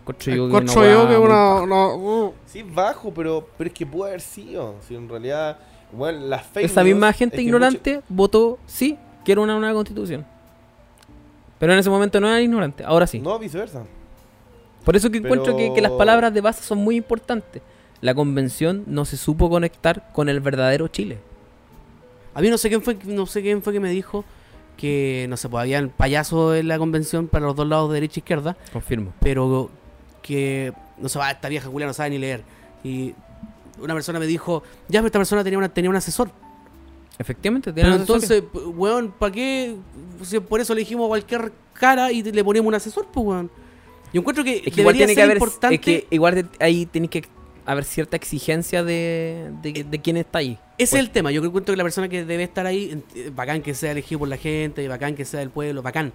Encuentro 0.00 0.34
yo 0.34 0.48
que 0.48 0.56
una 0.56 0.72
yo 0.74 1.08
que 1.08 1.16
una, 1.18 1.88
uh, 1.94 2.32
Sí, 2.46 2.60
es 2.60 2.74
bajo, 2.74 3.12
pero, 3.12 3.46
pero 3.58 3.68
es 3.68 3.74
que 3.74 3.84
puede 3.84 4.12
haber 4.12 4.22
sido. 4.22 4.76
Si 4.88 4.94
en 4.94 5.08
realidad, 5.08 5.58
bueno, 5.92 6.20
las 6.26 6.46
Esa 6.56 6.82
news 6.82 6.94
misma 6.94 7.12
gente 7.12 7.42
ignorante 7.42 8.00
votó 8.08 8.58
sí, 8.66 8.96
que 9.24 9.32
era 9.32 9.40
una 9.42 9.58
nueva 9.58 9.74
constitución. 9.74 10.24
Pero 11.60 11.72
en 11.72 11.78
ese 11.78 11.90
momento 11.90 12.18
no 12.20 12.26
era 12.26 12.40
ignorante, 12.40 12.82
ahora 12.82 13.06
sí. 13.06 13.20
No, 13.20 13.38
viceversa. 13.38 13.84
Por 14.84 14.96
eso 14.96 15.10
que 15.10 15.18
encuentro 15.18 15.56
que, 15.56 15.72
que 15.72 15.80
las 15.80 15.92
palabras 15.92 16.34
de 16.34 16.40
base 16.40 16.64
son 16.64 16.78
muy 16.78 16.96
importantes. 16.96 17.62
La 18.00 18.14
convención 18.14 18.82
no 18.86 19.04
se 19.04 19.16
supo 19.16 19.48
conectar 19.48 20.10
con 20.12 20.28
el 20.28 20.40
verdadero 20.40 20.88
Chile. 20.88 21.18
A 22.34 22.40
mí 22.40 22.48
no 22.48 22.58
sé 22.58 22.68
quién 22.68 22.82
fue, 22.82 22.96
no 23.04 23.26
sé 23.26 23.42
quién 23.42 23.62
fue 23.62 23.72
que 23.72 23.80
me 23.80 23.90
dijo 23.90 24.24
que 24.76 25.26
no 25.28 25.36
sé, 25.36 25.50
pues 25.50 25.60
habían 25.60 25.90
payasos 25.90 26.56
en 26.56 26.66
la 26.66 26.78
convención 26.78 27.28
para 27.28 27.44
los 27.44 27.54
dos 27.54 27.68
lados 27.68 27.90
de 27.90 27.94
derecha 27.94 28.14
e 28.16 28.20
izquierda, 28.20 28.56
Confirmo. 28.72 29.12
pero 29.20 29.70
que 30.22 30.72
no 30.96 31.08
sé, 31.10 31.18
va, 31.18 31.30
esta 31.30 31.48
vieja 31.50 31.68
Julia 31.68 31.86
no 31.86 31.92
sabe 31.92 32.10
ni 32.10 32.18
leer. 32.18 32.42
Y 32.82 33.14
una 33.78 33.92
persona 33.92 34.18
me 34.18 34.26
dijo, 34.26 34.62
ya, 34.88 35.00
pero 35.00 35.06
esta 35.08 35.18
persona 35.18 35.44
tenía 35.44 35.58
una, 35.58 35.68
tenía 35.68 35.90
un 35.90 35.96
asesor. 35.96 36.30
Efectivamente, 37.20 37.70
tienen 37.70 37.92
Pero 37.92 38.00
entonces, 38.00 38.42
weón, 38.54 39.12
¿para 39.12 39.30
qué? 39.30 39.76
Si 40.22 40.40
por 40.40 40.58
eso 40.58 40.74
le 40.74 40.80
dijimos 40.80 41.04
a 41.04 41.08
cualquier 41.08 41.52
cara 41.74 42.10
y 42.10 42.22
le 42.22 42.42
ponemos 42.42 42.66
un 42.66 42.74
asesor, 42.74 43.08
pues, 43.12 43.26
weón. 43.26 43.50
Yo 44.10 44.22
encuentro 44.22 44.42
que, 44.42 44.62
es 44.64 44.72
que 44.72 44.80
igual 44.80 44.96
tiene 44.96 45.14
que 45.14 45.22
haber 45.22 45.36
importante. 45.36 45.74
es 45.74 45.80
que 45.82 46.06
igual 46.08 46.48
ahí 46.60 46.86
tiene 46.86 47.08
que 47.08 47.24
haber 47.66 47.84
cierta 47.84 48.16
exigencia 48.16 48.82
de, 48.82 49.52
de, 49.60 49.84
de 49.84 49.98
quién 49.98 50.16
está 50.16 50.38
ahí. 50.38 50.52
Ese 50.78 50.92
Pues, 50.92 50.92
es 50.94 51.00
el 51.00 51.10
tema. 51.10 51.30
Yo 51.30 51.42
creo 51.42 51.62
que 51.62 51.76
la 51.76 51.82
persona 51.82 52.08
que 52.08 52.24
debe 52.24 52.42
estar 52.42 52.64
ahí, 52.64 53.04
eh, 53.14 53.30
bacán 53.36 53.60
que 53.60 53.74
sea 53.74 53.92
elegido 53.92 54.20
por 54.20 54.28
la 54.28 54.38
gente, 54.38 54.88
bacán 54.88 55.14
que 55.14 55.26
sea 55.26 55.40
del 55.40 55.50
pueblo, 55.50 55.82
bacán. 55.82 56.14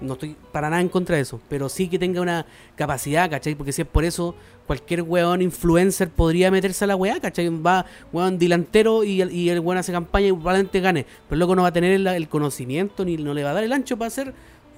No 0.00 0.14
estoy 0.14 0.36
para 0.52 0.70
nada 0.70 0.80
en 0.80 0.88
contra 0.88 1.16
de 1.16 1.22
eso, 1.22 1.40
pero 1.48 1.68
sí 1.68 1.88
que 1.88 1.98
tenga 1.98 2.20
una 2.20 2.46
capacidad, 2.76 3.28
¿cachai? 3.28 3.54
Porque 3.54 3.72
si 3.72 3.82
es 3.82 3.88
por 3.88 4.04
eso, 4.04 4.34
cualquier 4.66 5.02
weón 5.02 5.42
influencer 5.42 6.08
podría 6.08 6.50
meterse 6.50 6.84
a 6.84 6.86
la 6.86 6.96
weá, 6.96 7.20
¿cachai? 7.20 7.48
Va, 7.48 7.84
weón, 8.12 8.38
delantero 8.38 9.04
y 9.04 9.20
el, 9.20 9.32
y 9.32 9.50
el 9.50 9.60
weón 9.60 9.78
hace 9.78 9.92
campaña 9.92 10.28
y 10.28 10.32
probablemente 10.32 10.80
gane, 10.80 11.06
pero 11.28 11.38
loco 11.38 11.56
no 11.56 11.62
va 11.62 11.68
a 11.68 11.72
tener 11.72 11.92
el, 11.92 12.06
el 12.06 12.28
conocimiento 12.28 13.04
ni 13.04 13.16
no 13.16 13.34
le 13.34 13.44
va 13.44 13.50
a 13.50 13.54
dar 13.54 13.64
el 13.64 13.72
ancho 13.72 13.96
para 13.96 14.08
hacer 14.08 14.32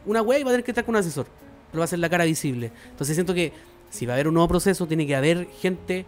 una 0.06 0.22
weá 0.22 0.38
y 0.38 0.42
va 0.42 0.50
a 0.50 0.52
tener 0.52 0.64
que 0.64 0.70
estar 0.70 0.84
con 0.84 0.94
un 0.94 1.00
asesor, 1.00 1.26
pero 1.70 1.80
va 1.80 1.84
a 1.84 1.88
ser 1.88 1.98
la 1.98 2.08
cara 2.08 2.24
visible. 2.24 2.72
Entonces 2.90 3.16
siento 3.16 3.34
que 3.34 3.52
si 3.90 4.06
va 4.06 4.12
a 4.12 4.16
haber 4.16 4.28
un 4.28 4.34
nuevo 4.34 4.48
proceso, 4.48 4.86
tiene 4.86 5.06
que 5.06 5.16
haber 5.16 5.48
gente 5.60 6.06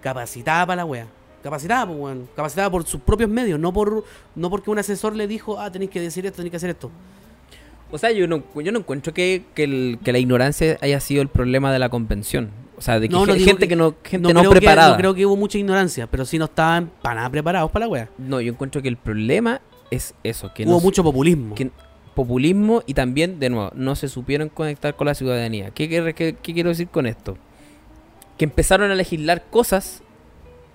capacitada 0.00 0.66
para 0.66 0.76
la 0.76 0.84
weá. 0.84 1.06
Capacitada, 1.42 1.86
pues, 1.86 1.98
weón. 1.98 2.28
Capacitada 2.34 2.70
por 2.70 2.84
sus 2.84 3.00
propios 3.00 3.30
medios, 3.30 3.60
no 3.60 3.72
por 3.72 4.04
no 4.34 4.50
porque 4.50 4.70
un 4.70 4.78
asesor 4.78 5.14
le 5.14 5.26
dijo, 5.26 5.58
ah, 5.60 5.70
tenéis 5.70 5.90
que 5.90 6.00
decir 6.00 6.26
esto, 6.26 6.36
tenéis 6.36 6.50
que 6.50 6.56
hacer 6.56 6.70
esto. 6.70 6.90
O 7.90 7.98
sea, 7.98 8.10
yo 8.12 8.26
no, 8.26 8.42
yo 8.54 8.70
no 8.72 8.80
encuentro 8.80 9.14
que, 9.14 9.44
que, 9.54 9.64
el- 9.64 9.98
que 10.04 10.12
la 10.12 10.18
ignorancia 10.18 10.76
haya 10.80 11.00
sido 11.00 11.22
el 11.22 11.28
problema 11.28 11.72
de 11.72 11.78
la 11.78 11.88
convención. 11.88 12.50
O 12.76 12.80
sea, 12.82 13.00
de 13.00 13.08
que 13.08 13.12
No, 13.14 13.26
no 13.26 13.34
gente 13.34 13.66
que, 13.66 13.74
no, 13.76 13.94
gente 14.04 14.32
no, 14.32 14.42
que- 14.42 14.48
preparada. 14.50 14.90
no 14.92 14.96
creo 14.96 15.14
que 15.14 15.26
hubo 15.26 15.36
mucha 15.36 15.58
ignorancia, 15.58 16.06
pero 16.06 16.24
sí 16.24 16.38
no 16.38 16.44
estaban 16.44 16.90
para 17.02 17.16
nada 17.16 17.30
preparados 17.30 17.70
para 17.70 17.86
la 17.86 17.90
wea. 17.92 18.08
No, 18.18 18.40
yo 18.40 18.52
encuentro 18.52 18.82
que 18.82 18.88
el 18.88 18.96
problema 18.96 19.60
es 19.90 20.14
eso, 20.22 20.52
que 20.54 20.64
Hubo 20.64 20.72
no, 20.72 20.80
mucho 20.80 21.02
populismo. 21.02 21.54
que- 21.54 21.70
populismo 22.14 22.82
y 22.86 22.94
también, 22.94 23.38
de 23.40 23.48
nuevo, 23.48 23.70
no 23.74 23.94
se 23.96 24.08
supieron 24.08 24.48
conectar 24.48 24.94
con 24.94 25.06
la 25.06 25.14
ciudadanía. 25.14 25.70
¿Qué, 25.70 25.88
qué- 25.88 26.14
qué- 26.14 26.36
qué 26.42 26.54
quiero 26.54 26.68
decir 26.68 26.88
con 26.88 27.06
esto? 27.06 27.36
Que 28.36 28.44
empezaron 28.44 28.90
a 28.90 28.94
legislar 28.94 29.44
cosas 29.50 30.02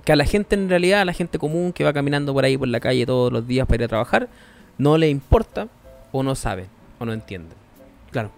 que 0.04 0.12
a 0.12 0.16
la 0.18 0.26
gente 0.26 0.56
en 0.56 0.68
realidad, 0.70 1.02
a 1.02 1.06
la 1.06 1.14
gente 1.14 1.38
común 1.40 1.72
que 1.74 1.84
va 1.84 1.94
caminando 1.94 2.34
por 2.34 2.44
ahí 2.44 2.58
por 2.58 2.68
la 2.68 2.80
calle 2.80 3.06
todos 3.06 3.32
los 3.32 3.48
días 3.48 3.66
para 3.68 3.76
ir 3.76 3.84
a 3.86 3.88
trabajar, 3.88 4.30
no 4.78 4.98
le 4.98 5.10
importa 5.10 5.68
o 6.12 6.24
no 6.24 6.36
sabe 6.36 6.66
o 7.04 7.06
no 7.06 7.14
entiende. 7.14 7.56
Claro. 8.12 8.32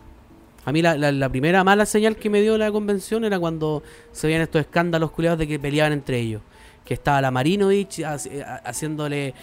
A 0.66 0.72
mí 0.72 0.82
la, 0.82 0.98
la- 0.98 1.12
la 1.12 1.30
primera 1.30 1.64
mala 1.64 1.86
señal 1.86 2.16
que 2.16 2.30
me 2.30 2.42
dio 2.42 2.58
la 2.58 2.72
convención 2.72 3.24
era 3.24 3.40
cuando 3.40 3.84
se 4.12 4.28
veían 4.28 4.42
estos 4.42 4.62
escándalos 4.62 5.12
culiados 5.12 5.40
de 5.40 5.48
que 5.48 5.60
peleaban 5.60 5.94
entre 5.94 6.20
ellos. 6.20 6.42
Que 6.84 6.96
estaba 6.96 7.22
la 7.22 7.32
Marinovich 7.32 8.00
haci- 8.00 8.44
ha- 8.44 8.58
haciéndole 8.68 9.34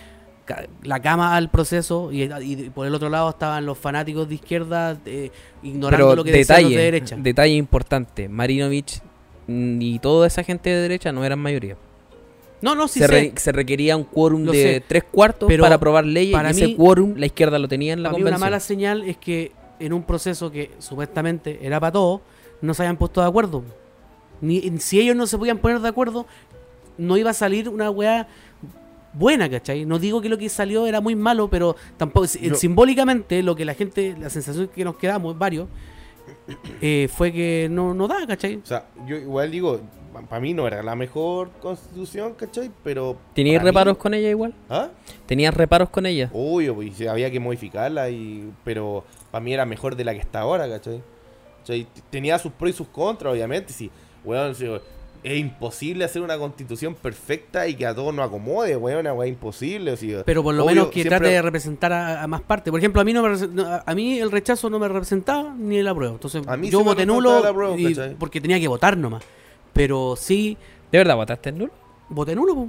la 0.82 1.00
cama 1.00 1.36
al 1.36 1.48
proceso 1.50 2.10
y, 2.12 2.24
y 2.24 2.70
por 2.70 2.86
el 2.86 2.94
otro 2.94 3.08
lado 3.08 3.30
estaban 3.30 3.64
los 3.64 3.78
fanáticos 3.78 4.28
de 4.28 4.34
izquierda 4.34 4.98
eh, 5.06 5.30
ignorando 5.62 6.04
Pero 6.08 6.16
lo 6.16 6.24
que 6.24 6.32
decían 6.32 6.62
los 6.62 6.70
detalle, 6.70 6.76
de 6.76 6.84
derecha. 6.84 7.16
detalle 7.18 7.54
importante, 7.54 8.28
Marinovich 8.28 9.00
y 9.46 9.98
toda 10.00 10.26
esa 10.26 10.42
gente 10.42 10.70
de 10.70 10.76
derecha 10.82 11.12
no 11.12 11.24
eran 11.24 11.38
mayoría. 11.38 11.76
No, 12.62 12.74
no, 12.74 12.88
sí 12.88 13.00
se, 13.00 13.06
sé. 13.06 13.12
re- 13.12 13.32
se 13.36 13.52
requería 13.52 13.96
un 13.96 14.04
quórum 14.04 14.44
Lo 14.44 14.52
de 14.52 14.62
sé. 14.62 14.84
tres 14.86 15.04
cuartos 15.04 15.46
Pero 15.48 15.62
para 15.62 15.74
aprobar 15.74 16.06
leyes 16.06 16.32
para 16.32 16.48
y 16.48 16.52
ese 16.52 16.66
mí- 16.68 16.76
quórum 16.76 17.14
la 17.16 17.26
izquierda 17.26 17.58
lo 17.58 17.68
tenía 17.68 17.92
en 17.92 18.02
la 18.02 18.08
Para 18.10 18.18
mí 18.18 18.22
una 18.22 18.30
convención. 18.30 18.46
mala 18.50 18.60
señal 18.60 19.02
es 19.02 19.16
que 19.18 19.52
en 19.78 19.92
un 19.92 20.02
proceso 20.04 20.50
que 20.50 20.70
supuestamente 20.78 21.58
era 21.62 21.78
para 21.80 21.92
todos, 21.92 22.20
no 22.60 22.72
se 22.72 22.82
hayan 22.82 22.96
puesto 22.96 23.20
de 23.20 23.26
acuerdo. 23.26 23.64
Ni, 24.40 24.78
si 24.78 25.00
ellos 25.00 25.14
no 25.16 25.26
se 25.26 25.36
podían 25.38 25.58
poner 25.58 25.80
de 25.80 25.88
acuerdo, 25.88 26.26
no 26.98 27.16
iba 27.16 27.30
a 27.30 27.34
salir 27.34 27.68
una 27.68 27.90
weá 27.90 28.28
buena, 29.14 29.50
¿cachai? 29.50 29.84
No 29.84 29.98
digo 29.98 30.20
que 30.20 30.28
lo 30.28 30.38
que 30.38 30.48
salió 30.48 30.86
era 30.86 31.00
muy 31.00 31.14
malo, 31.16 31.48
pero 31.48 31.76
tampoco 31.96 32.26
Yo- 32.40 32.54
simbólicamente 32.54 33.42
lo 33.42 33.54
que 33.56 33.64
la 33.64 33.74
gente, 33.74 34.14
la 34.18 34.30
sensación 34.30 34.68
que 34.68 34.84
nos 34.84 34.96
quedamos, 34.96 35.36
varios, 35.38 35.68
eh, 36.80 37.08
fue 37.12 37.32
que 37.32 37.68
no, 37.70 37.94
no 37.94 38.08
da, 38.08 38.26
¿cachai? 38.26 38.56
O 38.56 38.66
sea, 38.66 38.86
yo 39.06 39.16
igual 39.16 39.50
digo, 39.50 39.80
para 40.12 40.40
mí 40.40 40.54
no 40.54 40.66
era 40.66 40.82
la 40.82 40.94
mejor 40.94 41.50
constitución, 41.60 42.34
¿cachai? 42.34 42.70
Pero. 42.84 43.16
¿Tenías 43.34 43.62
mí- 43.62 43.68
reparos 43.68 43.96
con 43.96 44.14
ella 44.14 44.28
igual? 44.30 44.54
¿Ah? 44.68 44.88
¿Tenías 45.26 45.54
reparos 45.54 45.88
con 45.90 46.06
ella? 46.06 46.30
Obvio, 46.32 46.74
pues, 46.74 46.94
sí, 46.96 47.06
había 47.06 47.30
que 47.30 47.40
modificarla, 47.40 48.10
y 48.10 48.52
pero 48.64 49.04
para 49.30 49.42
mí 49.42 49.52
era 49.54 49.64
mejor 49.66 49.96
de 49.96 50.04
la 50.04 50.12
que 50.14 50.20
está 50.20 50.40
ahora, 50.40 50.68
¿cachai? 50.68 51.02
¿Cachai? 51.60 51.86
Tenía 52.10 52.38
sus 52.38 52.52
pros 52.52 52.70
y 52.70 52.74
sus 52.74 52.88
contras, 52.88 53.32
obviamente, 53.32 53.72
sí. 53.72 53.90
Weón, 54.24 54.54
sí, 54.54 54.66
es 55.24 55.38
imposible 55.38 56.04
hacer 56.04 56.20
una 56.20 56.36
constitución 56.36 56.96
perfecta 56.96 57.68
y 57.68 57.74
que 57.76 57.86
a 57.86 57.94
todos 57.94 58.12
nos 58.12 58.26
acomode, 58.26 58.76
weón, 58.76 59.06
weá 59.06 59.28
imposible. 59.28 59.96
sí. 59.96 60.14
Pero 60.26 60.42
por 60.42 60.52
lo 60.54 60.64
Obvio, 60.64 60.74
menos 60.74 60.86
que 60.88 60.94
siempre- 61.02 61.18
trate 61.18 61.32
de 61.34 61.42
representar 61.42 61.92
a, 61.92 62.22
a 62.24 62.26
más 62.26 62.40
partes. 62.40 62.70
Por 62.72 62.80
ejemplo, 62.80 63.00
a 63.00 63.04
mí 63.04 63.12
no 63.12 63.22
me 63.22 63.36
a 63.86 63.94
mí 63.94 64.18
el 64.18 64.32
rechazo 64.32 64.68
no 64.68 64.80
me 64.80 64.88
representaba 64.88 65.54
ni 65.56 65.78
el 65.78 65.86
apruebo. 65.86 66.14
Entonces, 66.14 66.42
A 66.48 66.56
mí 66.56 66.70
yo 66.70 66.82
voté 66.82 67.06
nulo 67.06 67.40
porque 68.18 68.40
tenía 68.40 68.58
que 68.58 68.66
votar 68.68 68.96
nomás. 68.96 69.22
Pero 69.72 70.14
sí, 70.16 70.56
¿De 70.90 70.98
verdad 70.98 71.16
votaste 71.16 71.48
en 71.50 71.58
nulo? 71.58 71.72
voté 72.08 72.34
nulo, 72.34 72.54
po. 72.54 72.68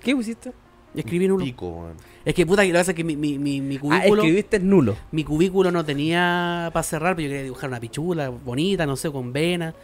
¿Qué 0.00 0.14
pusiste? 0.14 0.52
escribí 0.94 1.28
nulo. 1.28 1.44
Pico. 1.44 1.86
Es 2.24 2.34
que 2.34 2.44
puta, 2.44 2.62
que 2.62 2.68
lo 2.68 2.72
que 2.74 2.78
pasa 2.80 2.90
es 2.90 2.96
que 2.96 3.04
mi, 3.04 3.14
mi, 3.16 3.38
mi, 3.38 3.60
mi 3.60 3.76
Ah, 3.76 3.80
cubículo, 3.80 4.22
escribiste 4.22 4.58
nulo. 4.58 4.96
mi 5.12 5.22
cubículo 5.22 5.70
no 5.70 5.84
tenía 5.84 6.70
para 6.72 6.82
cerrar, 6.82 7.14
pero 7.14 7.26
yo 7.26 7.30
quería 7.30 7.42
dibujar 7.44 7.70
una 7.70 7.78
pichula 7.78 8.28
bonita, 8.30 8.84
no 8.84 8.96
sé, 8.96 9.10
con 9.12 9.32
venas. 9.32 9.74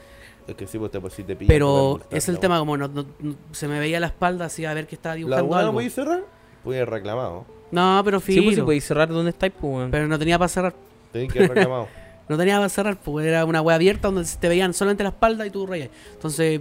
Es 0.48 0.54
que 0.56 0.66
sí, 0.66 0.76
pues 0.78 0.90
te, 0.90 1.00
pues, 1.00 1.12
sí 1.14 1.22
te 1.22 1.36
te 1.36 1.46
Pero 1.46 2.00
es 2.10 2.28
el 2.28 2.34
la 2.34 2.40
tema, 2.40 2.58
como 2.58 2.76
no, 2.76 2.88
no- 2.88 3.06
no- 3.20 3.36
se 3.52 3.68
me 3.68 3.78
veía 3.78 4.00
la 4.00 4.08
espalda 4.08 4.46
así 4.46 4.64
a 4.64 4.74
ver 4.74 4.86
que 4.88 4.96
estaba 4.96 5.14
¿La 5.14 5.18
dibujando 5.18 5.50
no 5.54 5.56
algo. 5.60 5.72
podéis 5.74 5.94
cerrar? 5.94 6.24
Puede 6.64 6.80
haber 6.80 6.90
reclamado. 6.90 7.44
No, 7.70 8.02
pero 8.04 8.18
Sí, 8.20 8.32
filo. 8.32 8.44
pues 8.44 8.56
si 8.56 8.62
podéis 8.62 8.84
cerrar 8.84 9.08
donde 9.08 9.30
estáis, 9.30 9.52
pues, 9.58 9.88
pero 9.90 10.08
no 10.08 10.18
tenía 10.18 10.38
para 10.38 10.48
cerrar. 10.48 10.74
Tenéis 11.12 11.32
que 11.32 11.38
haber 11.38 11.50
reclamado. 11.50 11.88
No 12.28 12.36
tenía 12.38 12.56
para 12.56 12.68
cerrar, 12.68 12.96
porque 12.96 13.28
era 13.28 13.44
una 13.44 13.60
wea 13.60 13.76
abierta 13.76 14.08
donde 14.10 14.28
te 14.40 14.48
veían 14.48 14.72
solamente 14.74 15.02
la 15.02 15.10
espalda 15.10 15.46
y 15.46 15.50
tú 15.50 15.66
rayas. 15.66 15.90
Entonces, 16.14 16.60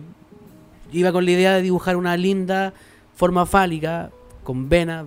iba 0.92 1.12
con 1.12 1.26
la 1.26 1.32
idea 1.32 1.54
de 1.56 1.62
dibujar 1.62 1.96
una 1.96 2.18
linda 2.18 2.74
forma 3.16 3.46
fálica, 3.46 4.10
con 4.44 4.68
venas, 4.70 5.06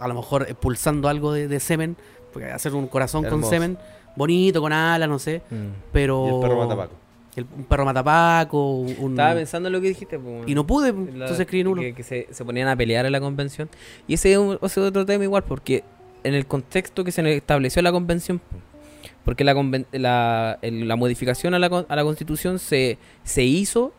a 0.00 0.08
lo 0.08 0.14
mejor 0.14 0.42
expulsando 0.48 1.08
algo 1.08 1.32
de, 1.32 1.48
de 1.48 1.60
semen, 1.60 1.96
porque 2.32 2.50
hacer 2.50 2.74
un 2.74 2.86
corazón 2.86 3.24
con 3.24 3.42
semen, 3.44 3.76
bonito, 4.14 4.60
con 4.60 4.72
alas, 4.72 5.08
no 5.08 5.18
sé, 5.18 5.42
Mm. 5.50 5.56
pero... 5.92 6.26
y 6.26 6.34
el 6.34 6.40
perro 6.40 6.58
matapaco. 6.58 6.92
el- 7.36 7.46
un 7.56 7.64
perro 7.64 7.84
matapaco, 7.84 8.70
un... 8.74 9.10
Estaba 9.12 9.34
pensando 9.34 9.68
en 9.68 9.72
lo 9.72 9.80
que 9.80 9.88
dijiste, 9.88 10.18
pues. 10.18 10.44
Y 10.48 10.54
no 10.54 10.66
pude, 10.66 10.92
La- 10.92 10.98
entonces 10.98 11.40
escribí 11.40 11.60
en 11.62 11.66
uno. 11.68 11.80
Que, 11.82 11.94
que 11.94 12.02
se, 12.02 12.28
se 12.30 12.44
ponían 12.44 12.68
a 12.68 12.76
pelear 12.76 13.06
en 13.06 13.12
la 13.12 13.20
convención. 13.20 13.68
Y 14.06 14.14
ese 14.14 14.32
es, 14.32 14.38
un- 14.38 14.58
ese 14.62 14.80
es 14.80 14.86
otro 14.86 15.04
tema 15.06 15.24
igual, 15.24 15.42
porque 15.44 15.82
en 16.24 16.34
el 16.34 16.46
contexto 16.46 17.04
que 17.04 17.12
se 17.12 17.36
estableció 17.36 17.80
la 17.82 17.92
convención, 17.92 18.38
po, 18.40 18.56
porque 19.28 19.44
la, 19.44 19.52
la, 19.92 20.58
la 20.62 20.96
modificación 20.96 21.52
a 21.52 21.58
la, 21.58 21.66
a 21.86 21.96
la 21.96 22.02
constitución 22.02 22.58
se, 22.58 22.96
se 23.24 23.42
hizo 23.44 23.92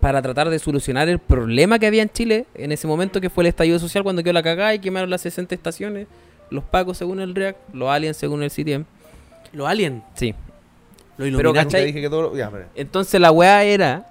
para 0.00 0.20
tratar 0.20 0.50
de 0.50 0.58
solucionar 0.58 1.08
el 1.08 1.18
problema 1.18 1.78
que 1.78 1.86
había 1.86 2.02
en 2.02 2.10
Chile 2.10 2.44
en 2.54 2.70
ese 2.70 2.86
momento 2.86 3.22
que 3.22 3.30
fue 3.30 3.44
el 3.44 3.48
estallido 3.48 3.78
social 3.78 4.02
cuando 4.02 4.22
quedó 4.22 4.34
la 4.34 4.42
cagada 4.42 4.74
y 4.74 4.78
quemaron 4.78 5.08
las 5.08 5.22
60 5.22 5.54
estaciones, 5.54 6.08
los 6.50 6.62
pacos 6.62 6.98
según 6.98 7.20
el 7.20 7.34
REAC, 7.34 7.56
los 7.72 7.88
aliens 7.88 8.18
según 8.18 8.42
el 8.42 8.50
CTM. 8.50 8.84
Los 9.54 9.66
aliens, 9.66 10.02
Sí. 10.12 10.34
los 11.16 11.30
Pero. 11.38 11.54
¿cachai? 11.54 11.86
Dije 11.86 12.02
que 12.02 12.10
todo... 12.10 12.36
Ya, 12.36 12.44
espera. 12.44 12.68
Entonces 12.74 13.18
la 13.18 13.32
weá 13.32 13.64
era 13.64 14.08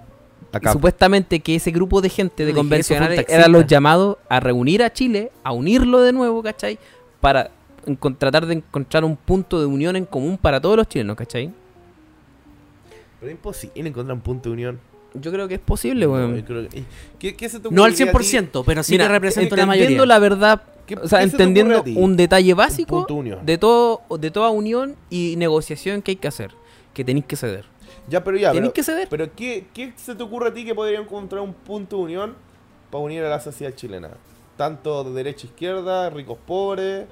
Acá. 0.51 0.71
supuestamente 0.73 1.41
que 1.41 1.53
ese 1.57 1.69
grupo 1.69 2.01
de 2.01 2.09
gente 2.09 2.43
de 2.43 2.53
No, 2.53 2.57
convencionales 2.57 3.23
eran 3.29 3.51
los 3.51 3.67
llamados 3.67 4.17
a 4.27 4.39
reunir 4.39 4.81
a 4.81 4.91
Chile, 4.91 5.31
a 5.43 5.51
unirlo 5.51 6.01
de 6.01 6.11
nuevo, 6.11 6.41
¿cachai? 6.41 6.79
Para 7.21 7.51
tratar 7.97 8.45
de 8.45 8.55
encontrar 8.55 9.03
un 9.03 9.15
punto 9.15 9.59
de 9.59 9.65
unión 9.65 9.95
en 9.95 10.05
común 10.05 10.37
para 10.37 10.59
todos 10.61 10.77
los 10.77 10.87
chilenos, 10.87 11.15
¿cachai? 11.15 11.51
Pero 13.19 13.31
es 13.31 13.35
imposible 13.35 13.89
encontrar 13.89 14.15
un 14.15 14.21
punto 14.21 14.49
de 14.49 14.53
unión. 14.53 14.79
Yo 15.15 15.31
creo 15.31 15.47
que 15.47 15.55
es 15.55 15.59
posible, 15.59 16.05
No, 16.05 16.11
weón. 16.13 16.35
yo 16.37 16.45
creo 16.45 16.69
que- 16.69 16.83
¿Qué, 17.17 17.35
qué 17.35 17.49
se 17.49 17.59
te 17.59 17.69
No 17.71 17.83
al 17.83 17.91
ocurriría 17.91 18.11
a 18.11 18.17
ti? 18.17 18.25
100%, 18.27 18.63
pero 18.65 18.83
sí 18.83 18.91
Mira, 18.93 19.07
que 19.07 19.11
representa 19.13 19.55
entendiendo 19.55 19.67
mayoría. 19.67 20.05
la 20.05 20.19
verdad, 20.19 20.61
¿Qué- 20.85 20.95
o 20.95 21.07
sea, 21.07 21.19
se 21.19 21.23
entendiendo 21.25 21.83
un 21.95 22.15
detalle 22.15 22.53
básico 22.53 22.97
punto 22.97 23.13
de 23.15 23.19
unión. 23.19 23.45
de 23.45 23.57
todo 23.57 24.01
de 24.19 24.31
toda 24.31 24.49
unión 24.51 24.95
y 25.09 25.35
negociación 25.37 26.01
que 26.03 26.11
hay 26.11 26.15
que 26.17 26.27
hacer, 26.27 26.51
que 26.93 27.03
tenéis 27.03 27.25
que 27.25 27.35
ceder. 27.35 27.65
Ya, 28.07 28.23
pero 28.23 28.37
ya, 28.37 28.51
tenéis 28.51 28.71
pero, 28.71 28.73
que 28.73 28.83
ceder. 28.83 29.07
pero 29.09 29.35
¿qué, 29.35 29.65
¿qué 29.73 29.93
se 29.95 30.13
te 30.15 30.21
ocurre 30.23 30.49
a 30.49 30.53
ti 30.53 30.63
que 30.63 30.73
podría 30.75 30.99
encontrar 30.99 31.41
un 31.41 31.53
punto 31.53 31.97
de 31.97 32.03
unión 32.03 32.35
para 32.91 33.03
unir 33.03 33.23
a 33.23 33.29
la 33.29 33.39
sociedad 33.39 33.73
chilena? 33.75 34.11
Tanto 34.57 35.03
de 35.03 35.11
derecha 35.11 35.47
a 35.47 35.49
izquierda, 35.49 36.09
ricos 36.11 36.37
pobres, 36.45 37.05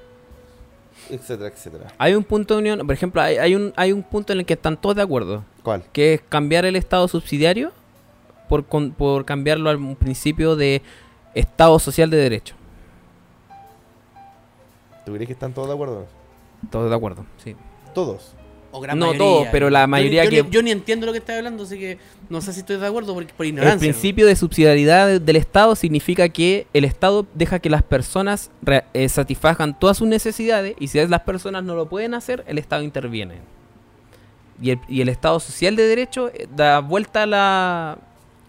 etcétera, 1.10 1.48
etcétera. 1.48 1.92
Hay 1.98 2.14
un 2.14 2.24
punto 2.24 2.54
de 2.54 2.60
unión, 2.60 2.78
por 2.86 2.92
ejemplo, 2.94 3.20
hay, 3.22 3.36
hay 3.38 3.54
un 3.54 3.72
hay 3.76 3.92
un 3.92 4.02
punto 4.02 4.32
en 4.32 4.40
el 4.40 4.46
que 4.46 4.54
están 4.54 4.76
todos 4.80 4.96
de 4.96 5.02
acuerdo. 5.02 5.44
¿Cuál? 5.62 5.84
que 5.92 6.14
es 6.14 6.20
cambiar 6.28 6.64
el 6.64 6.76
estado 6.76 7.06
subsidiario 7.08 7.72
por, 8.48 8.64
con- 8.66 8.92
por 8.92 9.24
cambiarlo 9.24 9.68
al 9.70 9.96
principio 9.96 10.56
de 10.56 10.80
estado 11.34 11.78
social 11.78 12.08
de 12.10 12.16
derecho. 12.16 12.54
¿Tú 15.04 15.12
crees 15.12 15.26
que 15.26 15.32
están 15.32 15.52
todos 15.52 15.68
de 15.68 15.74
acuerdo? 15.74 16.06
Todos 16.70 16.90
de 16.90 16.96
acuerdo, 16.96 17.24
sí. 17.42 17.54
Todos. 17.94 18.34
O 18.78 18.80
gran 18.80 18.98
No 18.98 19.06
mayoría. 19.06 19.18
todos, 19.26 19.46
pero 19.52 19.70
la 19.70 19.82
Yo- 19.82 19.88
mayoría 19.88 20.24
yo, 20.24 20.30
que- 20.30 20.42
Ni, 20.44 20.50
yo 20.50 20.62
ni 20.62 20.70
entiendo 20.70 21.06
lo 21.06 21.12
que 21.12 21.18
estás 21.18 21.36
hablando, 21.36 21.64
así 21.64 21.78
que 21.78 21.98
no 22.30 22.40
sé 22.40 22.52
si 22.52 22.60
estoy 22.60 22.76
de 22.76 22.86
acuerdo 22.86 23.12
por, 23.14 23.26
por 23.26 23.44
El 23.46 23.50
ignorancia. 23.52 23.78
principio 23.78 24.26
de 24.26 24.36
subsidiariedad 24.36 25.06
de- 25.06 25.20
del 25.20 25.36
Estado 25.36 25.74
significa 25.76 26.28
que 26.28 26.66
el 26.72 26.84
Estado 26.84 27.26
deja 27.34 27.58
que 27.58 27.70
las 27.70 27.82
personas 27.82 28.50
re- 28.62 28.84
eh, 28.94 29.08
satisfagan 29.08 29.78
todas 29.78 29.96
sus 29.98 30.08
necesidades 30.08 30.74
y 30.78 30.88
si 30.88 31.04
las 31.06 31.20
personas 31.22 31.64
no 31.64 31.74
lo 31.74 31.88
pueden 31.88 32.14
hacer, 32.14 32.44
el 32.46 32.58
Estado 32.58 32.82
interviene. 32.82 33.36
Y 34.60 34.70
el, 34.70 34.78
y 34.88 35.00
el 35.02 35.08
Estado 35.08 35.38
social 35.40 35.76
de 35.76 35.84
derecho 35.84 36.28
eh, 36.34 36.48
da 36.54 36.80
vuelta 36.80 37.22
a 37.22 37.26
la 37.26 37.98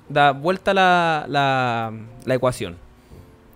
da 0.07 0.31
vuelta 0.31 0.73
la, 0.73 1.25
la, 1.27 1.93
la 2.25 2.33
ecuación. 2.35 2.77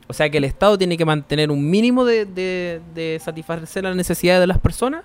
O 0.07 0.13
sea 0.13 0.29
que 0.29 0.37
el 0.37 0.43
Estado 0.43 0.77
tiene 0.77 0.97
que 0.97 1.05
mantener 1.05 1.49
un 1.49 1.67
mínimo 1.67 2.05
de, 2.05 2.25
de, 2.25 2.79
de 2.93 3.19
satisfacer 3.23 3.83
las 3.83 3.95
necesidades 3.95 4.39
de 4.41 4.47
las 4.47 4.59
personas 4.59 5.03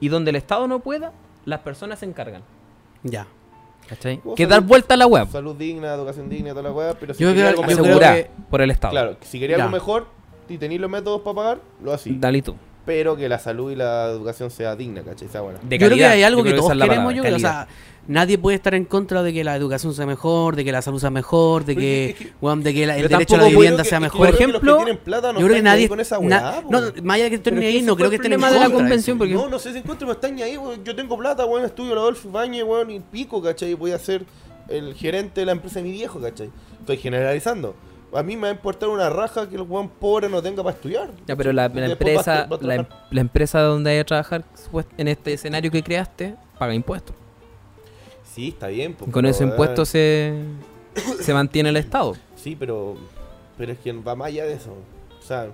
Y 0.00 0.08
donde 0.08 0.30
el 0.30 0.36
Estado 0.36 0.66
no 0.66 0.80
pueda, 0.80 1.12
las 1.44 1.60
personas 1.60 1.98
se 1.98 2.06
encargan. 2.06 2.42
Ya. 3.02 3.26
¿Cachai? 3.88 4.20
Que 4.36 4.44
salud- 4.44 4.48
dar 4.48 4.60
vuelta 4.62 4.94
a 4.94 4.96
la 4.96 5.06
web. 5.06 5.28
Salud 5.30 5.56
digna, 5.56 5.92
educación 5.94 6.28
digna, 6.28 6.50
toda 6.50 6.62
la 6.62 6.72
weá, 6.72 6.94
pero 6.94 7.12
si 7.14 7.22
Yo 7.22 7.28
quería 7.30 7.44
creo- 7.46 7.50
algo 7.50 7.62
yo 7.62 7.66
mejor, 7.68 7.82
creo 7.84 7.94
Asegurada 7.96 8.14
que- 8.22 8.30
por 8.50 8.60
el 8.62 8.70
Estado. 8.70 8.92
claro, 8.92 9.16
si 9.20 9.40
quería 9.40 9.56
Ya. 9.56 9.64
algo 9.64 9.72
mejor 9.74 10.06
y 10.48 10.58
tenéis 10.58 10.80
los 10.80 10.90
métodos 10.90 11.22
para 11.22 11.34
pagar, 11.34 11.58
lo 11.82 11.92
así. 11.92 12.16
Dale 12.18 12.40
tú. 12.42 12.54
Pero 12.86 13.14
que 13.16 13.28
la 13.28 13.38
salud 13.38 13.70
y 13.70 13.76
la 13.76 14.06
educación 14.06 14.50
sea 14.50 14.74
digna, 14.74 15.02
¿cachai? 15.02 15.28
Sea 15.28 15.42
buena. 15.42 15.58
De 15.62 15.78
yo 15.78 15.86
creo 15.86 15.98
que 15.98 16.04
hay 16.06 16.22
algo 16.22 16.40
Yo 16.40 16.44
que 16.44 16.50
todos 16.52 16.72
queremos, 16.72 16.88
palabra, 16.88 17.14
yo 17.14 17.22
creo. 17.22 17.36
O 17.36 17.38
sea, 17.38 17.68
nadie 18.08 18.38
puede 18.38 18.56
estar 18.56 18.74
en 18.74 18.86
contra 18.86 19.22
de 19.22 19.32
que 19.34 19.44
la 19.44 19.54
educación 19.54 19.92
sea 19.94 20.06
mejor, 20.06 20.56
de 20.56 20.64
que 20.64 20.72
la 20.72 20.80
salud 20.80 20.98
sea 20.98 21.10
mejor, 21.10 21.64
de 21.66 21.74
Pero 21.74 21.80
que, 21.80 22.10
es 22.10 22.14
que- 22.16 22.32
weón, 22.40 22.62
de 22.62 22.72
que 22.74 22.86
la- 22.86 22.96
el 22.96 23.02
Pero 23.02 23.18
derecho 23.18 23.34
a 23.34 23.38
la 23.38 23.48
vivienda 23.48 23.82
que- 23.82 23.88
sea 23.90 24.00
mejor. 24.00 24.26
Por 24.26 24.34
ejemplo, 24.34 24.60
los 24.62 24.76
que 24.78 24.84
tienen 24.84 25.04
plata 25.04 25.32
no 25.32 25.40
yo 25.40 25.46
creo 25.46 25.56
que 25.58 25.62
nadie. 25.62 25.88
con 25.88 26.00
esa 26.00 26.18
na- 26.20 26.40
weá, 26.60 26.64
no, 26.70 26.80
más 27.02 27.14
allá 27.16 27.24
de 27.24 27.30
que 27.30 27.36
estén 27.36 27.54
Pero 27.54 27.66
ahí, 27.66 27.82
no 27.82 27.96
creo 27.96 28.08
que 28.10 28.16
estén 28.16 28.32
en 28.32 28.40
de 28.40 28.58
la 28.58 28.70
convención, 28.70 29.18
porque 29.18 29.34
No, 29.34 29.48
no 29.48 29.58
sé 29.58 29.72
si 29.72 29.78
encuentro, 29.78 30.06
me 30.08 30.14
están 30.14 30.34
ni 30.34 30.42
ahí, 30.42 30.56
weón. 30.56 30.82
Yo 30.82 30.96
tengo 30.96 31.16
plata, 31.18 31.44
weón, 31.44 31.64
estudio 31.66 31.94
la 31.94 32.00
Adolfo 32.00 32.28
Ibañez, 32.28 32.64
weón, 32.64 32.90
y 32.90 33.00
pico, 33.00 33.42
¿cachai? 33.42 33.74
Voy 33.74 33.92
a 33.92 33.98
ser 33.98 34.24
el 34.68 34.94
gerente 34.94 35.40
de 35.40 35.46
la 35.46 35.52
empresa 35.52 35.80
de 35.80 35.84
mi 35.84 35.92
viejo, 35.92 36.18
¿cachai? 36.18 36.50
Estoy 36.80 36.96
generalizando. 36.96 37.74
A 38.12 38.22
mí 38.22 38.34
me 38.36 38.42
va 38.42 38.48
a 38.48 38.52
importar 38.52 38.88
una 38.88 39.08
raja 39.08 39.48
que 39.48 39.54
el 39.56 39.62
weón 39.62 39.88
pobre 39.88 40.28
no 40.28 40.42
tenga 40.42 40.62
para 40.64 40.74
estudiar. 40.74 41.10
Ya, 41.26 41.36
pero 41.36 41.52
la, 41.52 41.66
empresa, 41.66 42.32
va 42.32 42.40
a- 42.40 42.46
va 42.46 42.56
a 42.56 42.66
la, 42.66 42.74
em- 42.76 42.86
la 43.10 43.20
empresa 43.20 43.60
donde 43.60 43.90
hay 43.92 43.98
que 43.98 44.04
trabajar 44.04 44.44
en 44.98 45.08
este 45.08 45.32
escenario 45.32 45.70
que 45.70 45.82
creaste, 45.82 46.34
paga 46.58 46.74
impuestos. 46.74 47.14
Sí, 48.34 48.48
está 48.48 48.68
bien. 48.68 48.92
Y 48.92 48.94
con 48.94 49.12
pero, 49.12 49.28
ese 49.28 49.44
weón, 49.44 49.52
impuesto 49.52 49.84
se, 49.84 50.34
se 51.20 51.32
mantiene 51.34 51.68
el 51.68 51.76
Estado. 51.76 52.16
Sí, 52.36 52.56
pero, 52.58 52.96
pero 53.56 53.72
es 53.72 53.78
que 53.78 53.92
va 53.92 54.14
más 54.16 54.28
allá 54.28 54.44
de 54.44 54.54
eso. 54.54 54.74
O 55.18 55.22
sea, 55.22 55.48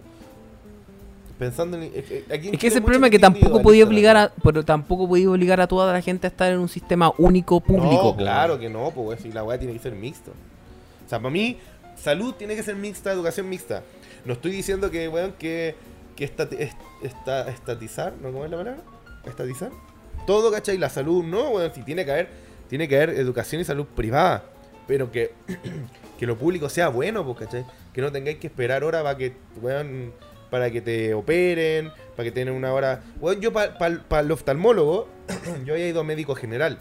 pensando 1.38 1.76
en... 1.76 1.90
Es 1.94 2.04
que, 2.04 2.24
aquí 2.32 2.48
en 2.48 2.54
Es 2.54 2.60
que 2.60 2.66
ese 2.68 2.80
problema 2.80 3.08
es 3.08 3.10
que 3.10 3.18
tampoco 3.18 3.60
podía 3.60 3.84
obligar 3.84 4.16
a, 4.16 4.32
pero 4.42 4.64
tampoco 4.64 5.06
podía 5.08 5.30
obligar 5.30 5.60
a 5.60 5.66
toda 5.66 5.92
la 5.92 6.00
gente 6.00 6.26
a 6.26 6.30
estar 6.30 6.50
en 6.52 6.58
un 6.58 6.68
sistema 6.68 7.12
único 7.18 7.60
público. 7.60 8.02
No, 8.12 8.16
claro 8.16 8.58
que 8.58 8.70
no, 8.70 8.90
pues 8.94 9.20
si 9.20 9.30
la 9.32 9.44
weá 9.44 9.58
tiene 9.58 9.74
que 9.74 9.80
ser 9.80 9.92
mixta. 9.94 10.30
O 10.30 11.08
sea, 11.08 11.18
para 11.18 11.30
mí, 11.30 11.56
salud 11.96 12.34
tiene 12.34 12.54
que 12.56 12.62
ser 12.62 12.76
mixta, 12.76 13.12
educación 13.12 13.48
mixta. 13.48 13.82
No 14.24 14.34
estoy 14.34 14.50
diciendo 14.52 14.90
que, 14.90 15.08
weón, 15.08 15.32
que, 15.32 15.74
que 16.16 16.24
estati- 16.24 16.58
est- 16.58 16.76
esta- 17.02 17.48
estatizar, 17.48 18.12
¿no? 18.20 18.32
¿Cómo 18.32 18.44
es 18.44 18.50
la 18.50 18.56
palabra? 18.56 18.82
Estatizar. 19.24 19.70
Todo, 20.26 20.50
¿cachai? 20.50 20.78
La 20.78 20.88
salud, 20.88 21.24
no, 21.24 21.50
weón, 21.50 21.72
si 21.74 21.82
tiene 21.82 22.04
que 22.04 22.10
haber, 22.12 22.28
tiene 22.68 22.88
que 22.88 22.96
haber 22.96 23.10
educación 23.10 23.60
y 23.60 23.64
salud 23.64 23.86
privada. 23.86 24.44
Pero 24.86 25.10
que, 25.10 25.32
que 26.18 26.26
lo 26.26 26.36
público 26.36 26.68
sea 26.68 26.88
bueno, 26.88 27.24
pues, 27.24 27.38
¿cachai? 27.46 27.64
Que 27.92 28.00
no 28.00 28.10
tengáis 28.12 28.38
que 28.38 28.46
esperar 28.48 28.84
horas 28.84 29.02
para 29.02 29.16
que, 29.16 29.34
weón, 29.60 30.12
para 30.50 30.70
que 30.70 30.80
te 30.80 31.12
operen, 31.14 31.90
para 32.16 32.24
que 32.24 32.32
tengan 32.32 32.54
una 32.54 32.72
hora. 32.72 33.02
Weón, 33.20 33.40
yo 33.40 33.52
para 33.52 34.20
el 34.20 34.30
oftalmólogo, 34.30 35.08
yo 35.64 35.74
había 35.74 35.88
ido 35.88 36.00
a 36.00 36.04
médico 36.04 36.34
general. 36.34 36.78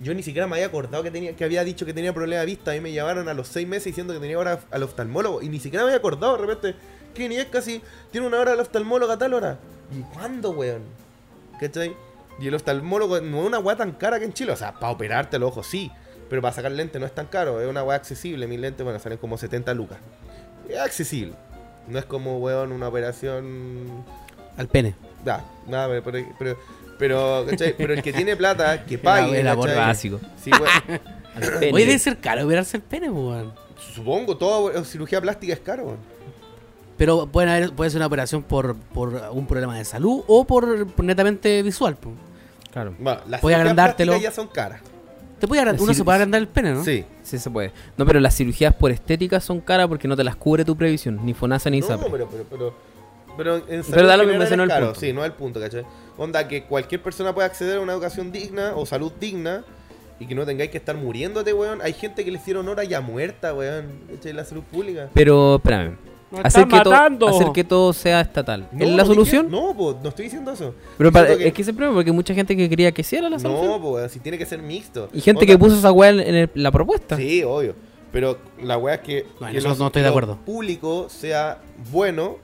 Yo 0.00 0.14
ni 0.14 0.22
siquiera 0.22 0.46
me 0.46 0.56
había 0.56 0.66
acordado 0.66 1.02
que 1.02 1.10
tenía 1.10 1.36
que 1.36 1.44
había 1.44 1.62
dicho 1.62 1.84
que 1.84 1.92
tenía 1.92 2.14
problema 2.14 2.40
de 2.40 2.46
vista. 2.46 2.70
A 2.70 2.74
mí 2.74 2.80
me 2.80 2.92
llamaron 2.92 3.28
a 3.28 3.34
los 3.34 3.48
seis 3.48 3.68
meses 3.68 3.84
diciendo 3.84 4.14
que 4.14 4.20
tenía 4.20 4.38
hora 4.38 4.60
al 4.70 4.82
oftalmólogo. 4.82 5.42
Y 5.42 5.48
ni 5.48 5.60
siquiera 5.60 5.84
me 5.84 5.90
había 5.90 5.98
acordado 5.98 6.36
de 6.38 6.46
repente. 6.46 6.74
Que 7.14 7.28
ni 7.28 7.36
es 7.36 7.46
casi. 7.46 7.82
Tiene 8.10 8.26
una 8.26 8.38
hora 8.38 8.52
al 8.52 8.60
oftalmólogo 8.60 9.12
a 9.12 9.18
tal 9.18 9.34
hora. 9.34 9.58
¿Y 9.92 10.00
cuándo, 10.14 10.50
weón? 10.50 10.82
¿Cachai? 11.60 11.94
Y 12.38 12.48
el 12.48 12.54
oftalmólogo 12.54 13.20
no 13.20 13.42
es 13.42 13.46
una 13.46 13.58
weá 13.58 13.76
tan 13.76 13.92
cara 13.92 14.18
que 14.18 14.24
en 14.24 14.32
Chile. 14.32 14.52
O 14.52 14.56
sea, 14.56 14.72
para 14.72 14.92
operarte 14.92 15.38
los 15.38 15.50
ojos 15.50 15.66
sí. 15.66 15.92
Pero 16.30 16.40
para 16.40 16.54
sacar 16.54 16.72
lentes 16.72 16.98
no 16.98 17.06
es 17.06 17.14
tan 17.14 17.26
caro. 17.26 17.60
Es 17.60 17.68
una 17.68 17.82
weá 17.84 17.96
accesible. 17.96 18.46
Mis 18.46 18.58
lentes, 18.58 18.82
bueno, 18.82 18.98
salen 18.98 19.18
como 19.18 19.36
70 19.36 19.74
lucas. 19.74 19.98
Es 20.66 20.78
accesible. 20.78 21.34
No 21.88 21.98
es 21.98 22.06
como, 22.06 22.38
weón, 22.38 22.72
una 22.72 22.88
operación 22.88 24.04
Al 24.56 24.68
pene. 24.68 24.94
Da, 25.24 25.44
nada, 25.66 26.00
pero, 26.02 26.26
pero, 26.38 26.56
pero, 27.00 27.42
pero, 27.46 27.50
¿cachai? 27.50 27.74
Pero 27.76 27.94
el 27.94 28.02
que 28.02 28.12
tiene 28.12 28.36
plata, 28.36 28.84
que 28.84 28.96
pague. 28.98 29.40
el 29.40 29.48
amor 29.48 29.66
¿cachai? 29.68 29.86
básico. 29.86 30.20
Sí, 30.40 30.50
pene. 31.58 31.72
Oye, 31.72 31.86
debe 31.86 31.98
ser 31.98 32.18
caro 32.18 32.44
operarse 32.44 32.76
el 32.76 32.82
pene, 32.84 33.10
po, 33.10 33.30
weón. 33.30 33.52
Supongo, 33.94 34.36
toda 34.36 34.84
cirugía 34.84 35.20
plástica 35.20 35.52
es 35.54 35.60
caro. 35.60 35.84
weón. 35.86 35.98
Pero 36.96 37.26
pueden 37.26 37.48
haber, 37.50 37.72
puede 37.72 37.90
ser 37.90 37.98
una 37.98 38.06
operación 38.06 38.42
por, 38.42 38.76
por 38.76 39.14
un 39.32 39.46
problema 39.46 39.76
de 39.76 39.84
salud 39.84 40.22
o 40.26 40.44
por, 40.44 40.86
por 40.86 41.04
netamente 41.04 41.62
visual. 41.62 41.96
po. 41.96 42.12
Claro. 42.72 42.94
Bueno, 42.98 43.20
las 43.26 43.42
agrandártelo. 43.42 44.12
plásticas 44.12 44.34
ya 44.34 44.36
son 44.42 44.48
caras. 44.48 44.80
Te 45.40 45.48
puede 45.48 45.62
agrandar- 45.62 45.80
uno 45.80 45.94
se 45.94 46.04
puede 46.04 46.16
agrandar 46.16 46.40
el 46.42 46.48
pene, 46.48 46.74
¿no? 46.74 46.84
Sí. 46.84 47.04
Sí 47.22 47.38
se 47.38 47.48
puede. 47.50 47.72
No, 47.96 48.04
pero 48.04 48.20
las 48.20 48.36
cirugías 48.36 48.74
por 48.74 48.90
estética 48.90 49.40
son 49.40 49.60
caras 49.60 49.88
porque 49.88 50.06
no 50.06 50.14
te 50.14 50.22
las 50.22 50.36
cubre 50.36 50.64
tu 50.66 50.76
previsión, 50.76 51.18
ni 51.24 51.32
FONASA 51.32 51.70
ni 51.70 51.80
No, 51.80 51.86
pero, 51.86 52.28
pero, 52.30 52.44
pero, 52.50 52.74
pero 53.40 53.56
en 53.56 53.82
salud 53.82 53.94
Pero 53.94 54.06
da 54.06 54.16
lo 54.18 54.22
es 54.24 54.28
es 54.28 54.52
el 54.52 54.68
caro. 54.68 54.86
punto. 54.86 55.00
Sí, 55.00 55.12
no 55.12 55.20
es 55.22 55.26
el 55.30 55.32
punto, 55.32 55.60
¿cachai? 55.60 55.84
Onda 56.18 56.46
que 56.46 56.64
cualquier 56.64 57.02
persona 57.02 57.34
pueda 57.34 57.46
acceder 57.46 57.78
a 57.78 57.80
una 57.80 57.92
educación 57.94 58.30
digna 58.30 58.72
o 58.76 58.84
salud 58.84 59.10
digna 59.18 59.64
y 60.18 60.26
que 60.26 60.34
no 60.34 60.44
tengáis 60.44 60.70
que 60.70 60.76
estar 60.76 60.94
muriéndote, 60.96 61.52
weón. 61.54 61.80
Hay 61.82 61.94
gente 61.94 62.24
que 62.24 62.30
le 62.30 62.36
hicieron 62.38 62.68
hora 62.68 62.84
ya 62.84 63.00
muerta, 63.00 63.54
weón. 63.54 63.86
¿Cachai? 64.14 64.34
La 64.34 64.44
salud 64.44 64.62
pública. 64.70 65.08
Pero, 65.14 65.56
espérame. 65.56 65.96
¡Nos 66.30 66.44
Hacer 66.44 66.68
que, 66.68 66.80
to- 66.80 66.90
matando! 66.90 67.28
hacer 67.28 67.48
que 67.52 67.64
todo 67.64 67.92
sea 67.92 68.20
estatal. 68.20 68.68
No, 68.70 68.84
¿Es 68.84 68.90
la 68.92 69.02
dije- 69.02 69.06
solución? 69.14 69.50
No, 69.50 69.74
pues, 69.76 69.96
no 70.00 70.10
estoy 70.10 70.26
diciendo 70.26 70.52
eso. 70.52 70.74
Pero 70.96 71.10
para- 71.10 71.24
Diciendo 71.24 71.42
que- 71.42 71.48
es 71.48 71.54
que 71.54 71.62
ese 71.62 71.70
es 71.70 71.72
el 71.72 71.74
problema, 71.76 71.94
porque 71.96 72.10
hay 72.10 72.14
mucha 72.16 72.34
gente 72.34 72.56
que 72.56 72.68
quería 72.68 72.92
que 72.92 73.02
sí 73.02 73.16
era 73.16 73.28
la 73.28 73.38
solución. 73.40 73.66
No, 73.66 73.80
pues, 73.80 74.12
si 74.12 74.20
tiene 74.20 74.38
que 74.38 74.46
ser 74.46 74.60
mixto. 74.62 75.08
y 75.12 75.20
gente 75.20 75.44
que 75.44 75.58
puso 75.58 75.76
esa 75.76 75.90
weá 75.90 76.10
en, 76.10 76.20
el- 76.20 76.50
la 76.54 76.70
propuesta. 76.70 77.16
Sí, 77.16 77.42
obvio. 77.42 77.74
Pero 78.12 78.38
la 78.62 78.76
weá 78.78 78.96
es 78.96 79.00
que, 79.00 79.26
Bueno, 79.40 79.52
que 79.52 79.58
eso 79.58 79.68
los- 79.70 79.78
no 79.80 79.86
estoy 79.88 80.02
de 80.02 80.08
acuerdo. 80.08 80.36
público 80.44 81.08
sea 81.08 81.58
bueno, 81.90 82.36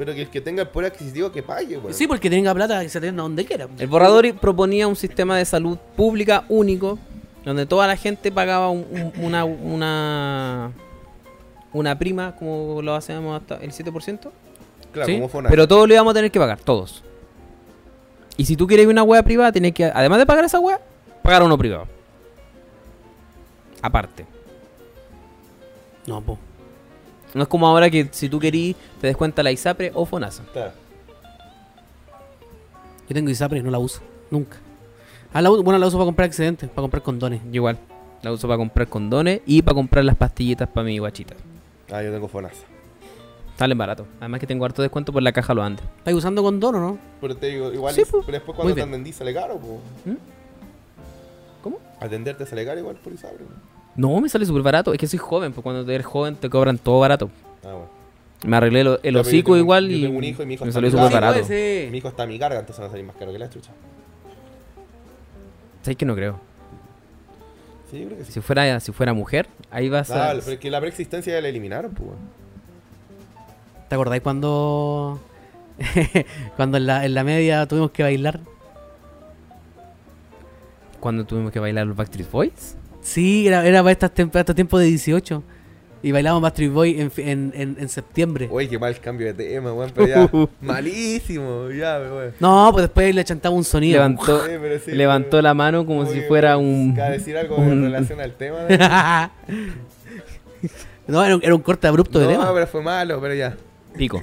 pero 0.00 0.14
que 0.14 0.22
el 0.22 0.30
que 0.30 0.40
tenga 0.40 0.62
el 0.62 0.68
poder 0.68 0.90
adquisitivo 0.92 1.30
que 1.30 1.42
pague, 1.42 1.76
weón. 1.76 1.92
Sí, 1.92 2.06
porque 2.06 2.30
tenga 2.30 2.54
plata 2.54 2.80
que 2.80 2.88
se 2.88 2.96
atienda 2.96 3.22
donde 3.22 3.44
quiera. 3.44 3.68
El 3.78 3.86
borrador 3.86 4.34
proponía 4.36 4.88
un 4.88 4.96
sistema 4.96 5.36
de 5.36 5.44
salud 5.44 5.76
pública 5.94 6.44
único, 6.48 6.98
donde 7.44 7.66
toda 7.66 7.86
la 7.86 7.96
gente 7.96 8.32
pagaba 8.32 8.70
un- 8.70 8.86
un- 8.90 9.24
una, 9.24 9.44
una, 9.44 10.72
una 11.74 11.98
prima, 11.98 12.34
como 12.34 12.80
lo 12.80 12.94
hacemos 12.94 13.38
hasta 13.42 13.56
el 13.56 13.72
7%, 13.72 14.30
claro, 14.90 15.06
sí, 15.06 15.20
como 15.20 15.48
pero 15.50 15.68
todos 15.68 15.86
lo 15.86 15.92
íbamos 15.92 16.12
a 16.12 16.14
tener 16.14 16.30
que 16.30 16.40
pagar, 16.40 16.58
todos. 16.60 17.04
Y 18.38 18.46
si 18.46 18.56
tú 18.56 18.66
quieres 18.66 18.86
una 18.86 19.02
wea 19.02 19.22
privada, 19.22 19.52
tienes 19.52 19.74
que, 19.74 19.84
además 19.84 20.18
de 20.18 20.24
pagar 20.24 20.46
esa 20.46 20.58
wea, 20.60 20.80
pagar 21.22 21.42
uno 21.42 21.58
privado. 21.58 21.86
Aparte. 23.82 24.24
No, 26.06 26.22
po. 26.22 26.38
No 27.34 27.42
es 27.42 27.48
como 27.48 27.66
ahora 27.66 27.88
que 27.90 28.08
si 28.10 28.28
tú 28.28 28.38
querís, 28.40 28.74
te 29.00 29.06
descuenta 29.06 29.42
la 29.42 29.52
ISAPRE 29.52 29.92
o 29.94 30.04
FONASA. 30.04 30.42
Claro. 30.52 30.72
Yo 33.08 33.14
tengo 33.14 33.30
ISAPRE 33.30 33.58
y 33.58 33.62
no 33.62 33.70
la 33.70 33.78
uso. 33.78 34.00
Nunca. 34.30 34.58
Ah, 35.32 35.40
la, 35.40 35.48
bueno, 35.50 35.78
la 35.78 35.86
uso 35.86 35.96
para 35.96 36.06
comprar 36.06 36.26
excedentes, 36.26 36.68
para 36.68 36.82
comprar 36.82 37.02
condones. 37.02 37.40
Yo 37.46 37.54
igual. 37.56 37.78
La 38.22 38.32
uso 38.32 38.46
para 38.46 38.58
comprar 38.58 38.88
condones 38.88 39.40
y 39.46 39.62
para 39.62 39.74
comprar 39.74 40.04
las 40.04 40.16
pastillitas 40.16 40.68
para 40.68 40.84
mi 40.84 40.98
guachita. 40.98 41.34
Ah, 41.90 42.02
yo 42.02 42.12
tengo 42.12 42.28
Fonasa. 42.28 42.64
Salen 43.58 43.76
barato. 43.78 44.06
Además 44.20 44.40
que 44.40 44.46
tengo 44.46 44.64
harto 44.64 44.82
descuento 44.82 45.12
por 45.12 45.22
la 45.22 45.32
caja 45.32 45.52
lo 45.54 45.62
andes. 45.62 45.84
¿Estás 45.98 46.14
usando 46.14 46.42
condón 46.42 46.74
o 46.76 46.80
no? 46.80 46.98
Pero 47.20 47.36
te 47.36 47.46
digo, 47.48 47.72
igual, 47.72 47.94
Sí, 47.94 48.00
es- 48.02 48.08
pues. 48.08 48.24
pero 48.24 48.36
después 48.38 48.56
Muy 48.56 48.62
cuando 48.64 48.74
te 48.74 48.80
bien. 48.80 48.88
atendí 48.88 49.12
sale 49.12 49.34
caro, 49.34 49.56
pues. 49.58 49.72
¿Mm? 50.06 50.18
¿Cómo? 51.62 51.78
Atenderte 52.00 52.46
sale 52.46 52.64
caro 52.64 52.80
igual 52.80 52.96
por 52.96 53.12
Isabre. 53.12 53.38
weón. 53.44 53.79
No, 53.96 54.20
me 54.20 54.28
sale 54.28 54.46
súper 54.46 54.62
barato. 54.62 54.92
Es 54.92 54.98
que 54.98 55.06
soy 55.06 55.18
joven, 55.18 55.52
pues 55.52 55.62
cuando 55.62 55.90
eres 55.90 56.06
joven 56.06 56.36
te 56.36 56.48
cobran 56.48 56.78
todo 56.78 57.00
barato. 57.00 57.30
Ah, 57.64 57.72
bueno. 57.72 57.88
Me 58.44 58.56
arreglé 58.56 58.84
lo- 58.84 59.02
el 59.02 59.14
yo 59.14 59.20
hocico 59.20 59.56
igual 59.56 59.88
yo 59.88 59.96
y 59.96 60.02
tengo 60.02 60.16
un 60.18 60.24
hijo 60.24 60.42
y 60.42 60.46
mi 60.46 60.54
hijo 60.54 60.64
me 60.64 60.70
está 60.70 60.78
salió 60.78 60.90
súper 60.90 61.12
barato. 61.20 61.46
Mi 61.48 61.98
hijo 61.98 62.08
está 62.08 62.22
a 62.22 62.26
mi 62.26 62.38
carga, 62.38 62.60
entonces 62.60 62.82
va 62.82 62.86
a 62.86 62.90
salir 62.90 63.04
más 63.04 63.16
caro 63.16 63.32
que 63.32 63.38
la 63.38 63.50
chucha. 63.50 63.70
¿Sabes 65.82 65.96
que 65.96 66.04
no 66.06 66.14
creo? 66.14 66.40
Sí, 67.90 67.98
yo 68.00 68.06
creo 68.06 68.18
que 68.18 68.24
sí. 68.24 68.32
Si 68.32 68.40
fuera, 68.40 68.80
si 68.80 68.92
fuera 68.92 69.12
mujer, 69.12 69.46
ahí 69.70 69.88
vas 69.90 70.10
a... 70.10 70.18
Dale, 70.18 70.40
pero 70.42 70.52
es 70.54 70.60
que 70.60 70.70
la 70.70 70.80
preexistencia 70.80 71.34
ya 71.34 71.40
la 71.40 71.48
eliminaron, 71.48 71.92
pues. 71.92 72.10
¿Te 73.88 73.94
acordáis 73.94 74.22
cuando 74.22 75.18
cuando 76.56 76.76
en 76.78 76.86
la, 76.86 77.04
en 77.04 77.14
la 77.14 77.24
media 77.24 77.66
tuvimos 77.66 77.90
que 77.90 78.04
bailar? 78.04 78.40
Cuando 81.00 81.24
tuvimos 81.24 81.50
que 81.50 81.58
bailar 81.60 81.86
los 81.86 81.96
Backstreet 81.96 82.30
Boys. 82.30 82.76
Sí, 83.02 83.46
era, 83.46 83.66
era 83.66 83.80
para 83.82 83.92
estas 83.92 84.12
estos 84.16 84.54
tiempos 84.54 84.80
de 84.80 84.86
18. 84.86 85.42
Y 86.02 86.12
bailábamos 86.12 86.42
Backstreet 86.42 86.72
Boy 86.72 86.98
en, 86.98 87.12
en, 87.18 87.52
en, 87.54 87.76
en 87.78 87.88
septiembre. 87.90 88.48
Uy, 88.50 88.68
qué 88.68 88.78
mal 88.78 88.98
cambio 89.00 89.26
de 89.26 89.34
tema, 89.34 89.70
weón. 89.74 89.92
Pero 89.94 90.06
ya. 90.06 90.30
malísimo, 90.62 91.68
ya, 91.70 91.98
weón. 91.98 92.32
No, 92.40 92.70
pues 92.72 92.84
después 92.84 93.14
le 93.14 93.22
chantaba 93.22 93.54
un 93.54 93.64
sonido. 93.64 93.98
Levantó, 93.98 94.44
Sí, 94.46 94.50
pero 94.60 94.78
sí, 94.82 94.92
levantó 94.92 95.30
pero- 95.32 95.42
la 95.42 95.52
mano 95.54 95.84
como 95.84 96.00
Oye, 96.00 96.14
si 96.14 96.20
fuera 96.22 96.56
un... 96.56 96.94
¿Ca 96.94 97.10
decir 97.10 97.36
algo 97.36 97.56
un- 97.56 97.70
en 97.72 97.82
relación 97.84 98.18
al 98.20 98.32
tema? 98.32 98.60
¿no? 99.46 101.18
no, 101.18 101.24
era 101.24 101.36
un, 101.36 101.42
era 101.44 101.54
un 101.54 101.60
corte 101.60 101.86
abrupto 101.86 102.18
de 102.18 102.26
no, 102.26 102.30
tema. 102.32 102.54
pero 102.54 102.66
fue 102.66 102.82
malo, 102.82 103.20
pero 103.20 103.34
ya. 103.34 103.56
Pico. 103.96 104.22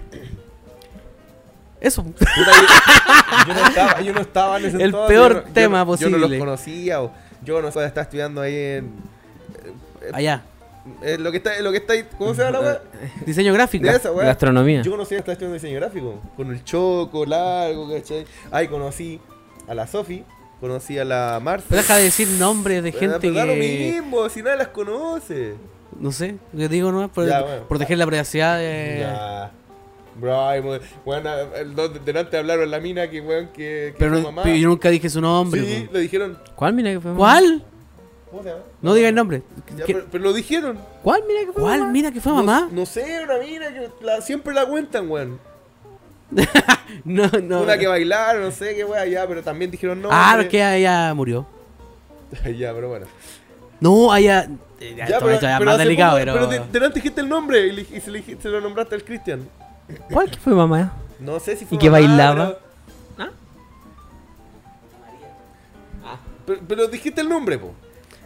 Eso. 1.80 2.04
Puta, 2.04 2.26
yo, 2.28 3.48
yo 3.48 3.54
no 3.54 3.68
estaba, 3.68 4.02
yo 4.02 4.14
no 4.14 4.22
estaba 4.22 4.58
en 4.60 4.66
ese 4.66 4.84
El 4.84 4.92
peor 4.92 5.10
yo 5.12 5.42
no- 5.42 5.46
yo 5.48 5.54
tema 5.54 5.68
no- 5.68 5.96
Yo 5.96 6.10
no 6.10 6.18
posible. 6.18 6.18
los 6.30 6.40
conocía, 6.40 7.02
o 7.04 7.12
yo 7.48 7.62
no 7.62 7.72
sabía, 7.72 7.88
estaba 7.88 8.04
estudiando 8.04 8.42
ahí 8.42 8.56
en... 8.56 8.94
Allá. 10.14 10.44
Es 11.02 11.20
lo 11.20 11.32
que 11.32 11.38
está, 11.38 11.56
es 11.56 11.62
lo 11.64 11.72
que 11.72 11.78
está 11.78 11.94
ahí. 11.94 12.06
¿Cómo 12.18 12.34
se 12.34 12.44
llama 12.44 12.60
la 12.60 12.66
weá? 12.66 12.82
Diseño 13.26 13.54
gráfico. 13.54 13.86
De 13.86 13.92
esa 13.96 14.12
weá. 14.12 14.26
Gastronomía. 14.28 14.82
Yo 14.84 14.92
conocí 14.92 15.16
a 15.16 15.18
esta 15.20 15.32
estación 15.34 15.52
de 15.52 15.56
diseño 15.60 15.80
gráfico. 15.80 16.22
Con 16.38 16.52
el 16.52 16.64
choco 16.64 17.26
largo, 17.26 17.90
¿cachai? 17.92 18.26
Ahí 18.52 18.68
conocí 18.68 19.20
a 19.68 19.74
la 19.76 19.86
Sofi, 19.88 20.24
conocí 20.62 20.98
a 20.98 21.04
la. 21.04 21.42
Pero 21.44 21.82
deja 21.82 21.98
de 21.98 22.04
decir 22.04 22.28
nombres 22.40 22.84
de 22.84 22.92
Pero- 22.94 23.00
gente 23.02 23.20
pero 23.20 23.34
da 23.34 23.46
lo 23.46 23.54
que. 23.54 23.60
mismo, 24.00 24.30
si 24.30 24.42
nadie 24.42 24.58
las 24.58 24.68
conoce. 24.70 25.56
No 26.00 26.12
sé, 26.14 26.36
yo 26.54 26.70
digo 26.70 26.92
no 26.92 27.10
por 27.12 27.28
Ya, 27.28 27.42
bueno. 27.42 27.68
proteger 27.68 27.98
la 27.98 28.06
privacidad 28.06 28.58
de. 28.58 28.98
Ya. 29.02 29.52
Bro, 30.20 30.80
bueno, 31.06 31.30
delante 32.06 32.38
hablaron 32.38 32.72
la 32.72 32.80
mina 32.80 33.08
que, 33.10 33.22
weón, 33.22 33.48
que, 33.50 33.94
que 33.94 33.96
Pero, 34.00 34.12
fue 34.14 34.22
no- 34.22 34.28
mamá. 34.32 34.44
pero 34.44 34.56
yo 34.56 34.70
nunca 34.70 34.90
dije 34.90 35.10
su 35.10 35.22
nombre. 35.22 35.62
sí, 35.64 35.84
po. 35.88 35.94
lo 35.94 36.00
dijeron. 36.00 36.38
¿Cuál 36.56 36.74
mina 36.74 36.92
que 36.92 37.00
fue? 37.00 37.14
¿Cuál? 37.14 37.64
¿Cómo 38.32 38.44
se 38.44 38.50
llama? 38.50 38.62
No 38.82 38.94
diga 38.96 39.10
el 39.10 39.16
nombre. 39.16 39.44
Ya, 39.78 39.86
¿Qué- 39.86 39.94
pero, 39.94 40.08
pero 40.12 40.24
lo 40.24 40.34
dijeron. 40.34 40.78
¿Cuál 41.04 41.24
mina 41.28 41.42
que 41.42 41.52
fue? 41.54 41.62
¿Cuál? 41.62 41.80
mamá? 41.82 41.92
Mira 41.92 42.12
que 42.12 42.20
fue 42.20 42.32
No- 42.32 42.44
mamá. 42.44 42.68
No, 42.72 42.86
sé, 42.86 43.22
una 43.24 43.38
mina 43.38 43.68
que 43.74 43.90
la- 44.02 44.22
siempre 44.22 44.54
la 44.54 44.66
cuentan, 44.66 45.10
weón. 45.10 45.40
No, 47.06 47.28
no. 47.44 47.62
Una 47.62 47.78
que 47.78 47.88
bailaron, 47.88 48.44
no 48.44 48.52
sé 48.52 48.76
qué 48.76 48.84
weón, 48.84 49.10
ya, 49.10 49.28
pero 49.28 49.44
también 49.44 49.70
dijeron 49.72 50.02
no. 50.02 50.10
ah, 50.12 50.44
que 50.50 50.78
ella 50.78 51.14
murió. 51.14 51.46
ya, 52.58 52.74
pero 52.74 52.90
bueno. 52.90 53.06
No, 53.80 54.14
ella. 54.16 54.48
eh, 54.80 54.96
Ya, 54.98 55.06
pero, 55.20 55.30
esto 55.32 55.46
ya 55.46 55.54
es 55.54 55.60
pero 55.60 55.72
más 55.72 55.78
delicado, 55.78 56.12
poco- 56.14 56.20
pero. 56.20 56.34
pero 56.34 56.48
de- 56.48 56.72
delante 56.72 56.96
dijiste 56.96 57.22
el 57.22 57.30
nombre 57.30 57.68
y, 57.68 57.72
le- 57.72 57.82
y 57.84 58.02
se, 58.02 58.12
le 58.12 58.20
dijiste- 58.20 58.42
se 58.44 58.50
lo 58.50 58.60
nombraste 58.62 58.96
al 58.96 59.04
Cristian. 59.04 59.48
¿Cuál 60.12 60.30
que 60.32 60.38
fue 60.38 60.54
mamá? 60.54 60.94
No 61.20 61.40
sé 61.40 61.56
si 61.56 61.66
fue 61.66 61.76
¿Y 61.76 61.80
que 61.80 61.90
mamá, 61.90 62.00
bailaba? 62.08 62.56
Pero, 63.16 63.32
pero, 66.46 66.60
pero 66.68 66.88
dijiste 66.88 67.22
el 67.22 67.30
nombre, 67.30 67.58
po. 67.58 67.74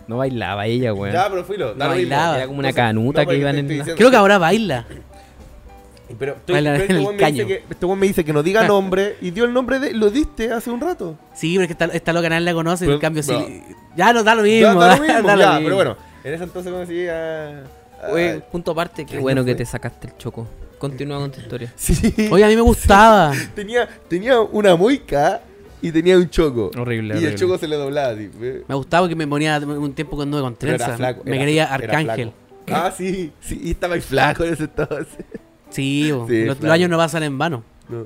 No 0.07 0.17
bailaba 0.17 0.65
ella, 0.65 0.93
weón. 0.93 1.13
Ya, 1.13 1.29
pero 1.29 1.41
No 1.43 1.45
lo 1.47 1.73
mismo. 1.73 1.87
bailaba. 1.87 2.37
Era 2.37 2.47
como 2.47 2.59
una 2.59 2.69
No 2.69 2.75
canuta 2.75 3.23
no, 3.23 3.29
que 3.29 3.37
iban 3.37 3.57
en 3.57 3.67
diciendo- 3.67 3.95
Creo 3.95 4.11
que 4.11 4.17
ahora 4.17 4.37
baila. 4.37 4.85
Pero, 6.19 6.33
estoy- 6.33 6.53
Bailan 6.55 6.73
pero 6.73 6.75
en 6.75 6.81
este 6.81 6.93
el 6.93 6.99
weón 7.05 7.15
me 7.15 7.25
dice 7.31 7.31
caño. 7.43 7.47
que, 7.47 7.63
este 7.69 7.85
weón 7.85 7.99
me 7.99 8.07
dice 8.07 8.25
que 8.25 8.33
no 8.33 8.43
diga 8.43 8.63
nombre 8.67 9.15
y 9.21 9.31
dio 9.31 9.45
el 9.45 9.53
nombre 9.53 9.79
de. 9.79 9.93
Lo 9.93 10.09
diste 10.09 10.51
hace 10.51 10.69
un 10.69 10.81
rato. 10.81 11.17
Sí, 11.33 11.53
pero 11.55 11.61
es 11.63 11.67
que 11.67 11.73
esta, 11.73 11.85
esta 11.95 12.13
loca 12.13 12.27
nadie 12.29 12.41
la 12.45 12.53
conoce. 12.53 12.85
Pero- 12.85 12.95
en 12.95 13.01
cambio, 13.01 13.23
sí. 13.23 13.31
no. 13.31 13.95
Ya 13.95 14.11
no 14.13 14.23
da 14.23 14.35
lo 14.35 14.45
Ya, 14.45 14.67
mismo. 14.67 14.81
da 14.81 14.95
lo 14.97 15.01
mismo, 15.03 15.21
da 15.27 15.35
lo 15.35 15.41
ya, 15.41 15.51
mismo. 15.53 15.63
pero 15.65 15.75
bueno. 15.75 15.97
En 16.23 16.33
ese 16.33 16.43
entonces 16.43 16.71
conocí 16.71 17.07
a. 17.07 17.63
punto 18.51 18.71
aparte, 18.71 19.05
qué 19.05 19.13
¿Qué 19.13 19.19
bueno 19.19 19.45
que 19.45 19.55
te 19.55 19.65
sacaste 19.65 20.07
el 20.07 20.17
choco. 20.17 20.47
Continúa 20.81 21.19
con 21.19 21.31
tu 21.31 21.39
historia. 21.39 21.71
Sí. 21.77 22.13
Oye, 22.31 22.43
a 22.43 22.47
mí 22.47 22.55
me 22.55 22.61
gustaba. 22.61 23.31
Tenía, 23.55 23.87
tenía 24.09 24.41
una 24.41 24.75
moica 24.75 25.41
y 25.81 25.91
tenía 25.91 26.17
un 26.17 26.29
choco. 26.29 26.71
Horrible, 26.77 27.19
Y 27.19 27.25
el 27.25 27.35
choco 27.35 27.57
se 27.57 27.67
le 27.67 27.75
doblaba. 27.75 28.13
Me 28.15 28.75
gustaba 28.75 29.07
que 29.07 29.15
me 29.15 29.27
ponía 29.27 29.59
un 29.59 29.93
tiempo 29.93 30.17
con 30.17 30.29
nueve 30.29 30.43
con 30.43 30.55
trenza. 30.55 30.97
flaco, 30.97 31.21
me 31.23 31.35
era- 31.35 31.43
creía 31.43 31.65
Arcángel. 31.73 32.31
Ah, 32.67 32.91
sí, 32.95 33.31
sí, 33.41 33.59
y 33.63 33.71
estaba 33.71 33.95
ahí 33.95 34.01
flaco 34.01 34.43
en 34.43 34.53
ese 34.53 34.63
entonces. 34.63 35.07
Sí, 35.69 36.11
Sí, 36.27 36.45
los, 36.45 36.59
los 36.61 36.71
años 36.71 36.89
no 36.89 36.97
pasan 36.97 37.23
en 37.23 37.37
vano. 37.37 37.63
No, 37.89 38.05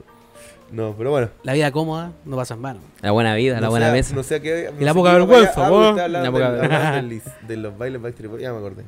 no 0.71 0.95
pero 0.97 1.11
bueno. 1.11 1.29
La 1.43 1.53
vida 1.53 1.71
cómoda 1.71 2.11
no 2.25 2.35
pasa 2.35 2.53
en 2.55 2.61
vano. 2.61 2.79
La 3.01 3.11
buena 3.11 3.35
vida, 3.35 3.59
la 3.61 3.69
buena 3.69 3.91
mesa. 3.91 4.15
No 4.15 4.23
sé 4.23 4.41
qué. 4.41 4.69
no 4.73 4.85
la 4.85 4.91
sé 4.91 4.97
poca 4.97 5.13
vergüenza. 5.13 5.53
Ah, 5.67 6.07
La 6.07 6.31
poca 6.31 6.51
del- 6.51 6.69
vergüenza. 6.69 7.35
de 7.47 7.57
los 7.57 7.77
bailes 7.77 8.01
Backstreet 8.01 8.31
Boys. 8.31 8.43
Ya 8.43 8.51
me 8.53 8.59
acordé. 8.59 8.83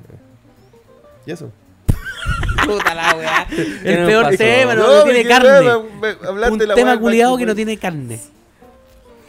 ¿Y 1.26 1.32
eso? 1.32 1.52
Puta 2.66 2.94
la 2.96 3.16
weá. 3.16 3.48
El 3.84 4.06
peor 4.06 4.36
tema, 4.36 4.76
no, 4.76 4.88
No, 4.98 5.04
tiene 5.04 5.26
carne. 5.26 5.50
me- 6.02 6.16
me- 6.16 6.50
Un 6.50 6.68
la 6.68 6.76
tema 6.76 7.00
culiado 7.00 7.38
que 7.38 7.46
no 7.46 7.56
tiene 7.56 7.78
carne. 7.78 8.20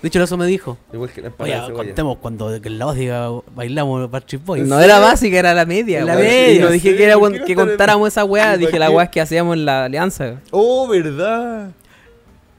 De 0.00 0.06
hecho, 0.08 0.22
eso 0.22 0.36
me 0.36 0.46
dijo. 0.46 0.78
Igual 0.92 1.10
que 1.10 1.20
la 1.22 1.32
Oye, 1.38 1.60
contemos 1.72 2.18
cuando 2.18 2.60
que 2.60 2.68
en 2.68 2.78
la 2.78 2.92
diga 2.92 3.30
bailamos 3.54 4.08
Backstreet 4.08 4.44
Boys. 4.44 4.64
No 4.66 4.78
era 4.80 5.00
básica, 5.00 5.38
era 5.38 5.54
la 5.54 5.66
media. 5.66 6.04
La 6.04 6.14
media, 6.14 6.52
Y 6.52 6.58
no 6.60 6.70
dije 6.70 6.92
sí, 6.92 6.96
que, 6.96 7.04
era, 7.04 7.18
¿por 7.18 7.32
qué 7.32 7.38
no 7.40 7.44
que 7.44 7.54
contáramos 7.56 8.06
esa 8.08 8.24
weá, 8.24 8.54
¿Y 8.54 8.58
dije 8.58 8.78
la 8.78 8.90
weá 8.90 9.08
que 9.10 9.20
hacíamos 9.20 9.56
en 9.56 9.64
la 9.64 9.86
alianza. 9.86 10.34
Oh, 10.52 10.86
¿verdad? 10.86 11.70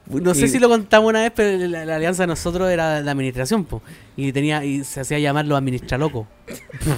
No 0.10 0.34
sé 0.34 0.46
Y- 0.48 0.50
si 0.50 0.60
lo 0.60 0.68
contamos 0.70 1.10
una 1.10 1.22
vez, 1.22 1.32
pero 1.36 1.68
la, 1.68 1.86
la 1.86 1.96
alianza 1.98 2.24
de 2.24 2.28
nosotros 2.28 2.70
era 2.70 3.02
de 3.02 3.10
administración, 3.12 3.64
po. 3.66 3.82
Y 4.18 4.32
tenía, 4.34 4.66
y 4.66 4.84
se 4.84 5.00
hacía 5.02 5.20
llamar 5.20 5.46
los 5.46 5.58
administralocos. 5.58 6.26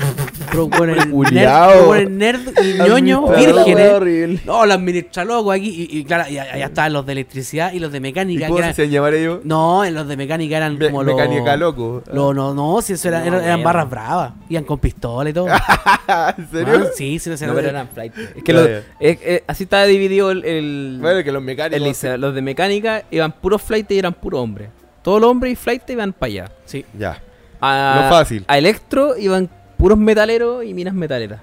Pero 0.49 0.67
bueno, 0.67 0.93
el 0.93 1.33
nerd, 1.33 1.85
bueno, 1.85 1.95
el 1.95 2.17
nerd 2.17 2.41
y 2.63 2.73
ñoño, 2.79 3.27
vírgenes. 3.35 3.91
horrible. 3.93 4.39
No, 4.45 4.65
los 4.65 4.75
administralocos 4.75 5.53
aquí. 5.55 5.87
Y, 5.91 5.99
y 5.99 6.03
claro, 6.05 6.29
y 6.29 6.37
allá 6.39 6.65
estaban 6.65 6.93
los 6.93 7.05
de 7.05 7.11
electricidad 7.13 7.71
y 7.73 7.79
los 7.79 7.91
de 7.91 7.97
¿Y 7.99 8.01
mecánica. 8.01 8.47
cómo 8.47 8.57
que 8.57 8.63
se 8.63 8.69
hacían 8.69 8.89
llamar 8.89 9.13
ellos? 9.13 9.39
no, 9.43 9.85
en 9.85 9.93
los 9.93 10.07
de 10.07 10.17
mecánica 10.17 10.57
eran 10.57 10.77
Me- 10.77 10.85
como 10.87 11.03
los. 11.03 11.15
Mecánica 11.15 11.55
loco. 11.57 12.01
lo- 12.11 12.33
no, 12.33 12.53
no, 12.53 12.81
si 12.81 12.93
eso 12.93 13.07
era- 13.09 13.19
No, 13.19 13.27
eran, 13.27 13.43
eran 13.43 13.63
barras 13.63 13.89
bravas. 13.89 14.33
Iban 14.49 14.63
con 14.63 14.79
pistola 14.79 15.29
y 15.29 15.33
todo. 15.33 15.47
¿En 16.37 16.49
serio? 16.51 16.81
Ah, 16.85 16.91
sí, 16.95 17.19
sí, 17.19 17.19
sí, 17.19 17.29
No, 17.29 17.37
sí. 17.37 17.45
pero 17.55 17.69
eran 17.69 17.87
flight. 17.89 18.13
Es 18.35 18.43
que 18.43 18.53
Ya, 18.53 18.59
lo- 18.59 18.67
ya. 18.67 18.81
es- 18.99 19.19
es- 19.23 19.43
así 19.47 19.63
estaba 19.63 19.85
dividido 19.85 20.31
el, 20.31 20.43
el, 20.43 20.97
Bueno, 21.01 21.23
que 21.23 21.31
los 21.31 21.43
mecánicos. 21.43 22.03
el. 22.03 22.19
Los 22.21 22.33
de 22.35 22.41
mecánica 22.41 23.00
iban 23.09 23.31
puros 23.31 23.61
flight 23.61 23.89
y 23.91 23.99
eran 23.99 24.13
puros 24.13 24.39
hombres. 24.41 24.69
Todos 25.01 25.19
los 25.21 25.29
hombres 25.31 25.53
y 25.53 25.55
flight 25.55 25.89
iban 25.89 26.13
para 26.13 26.27
allá. 26.27 26.51
Sí. 26.65 26.85
Ya. 26.97 27.21
A, 27.59 28.01
Lo 28.03 28.09
fácil. 28.09 28.43
A 28.47 28.57
electro 28.57 29.17
iban 29.17 29.49
puros 29.77 29.97
metaleros 29.97 30.63
y 30.63 30.73
minas 30.73 30.93
metaleras. 30.93 31.41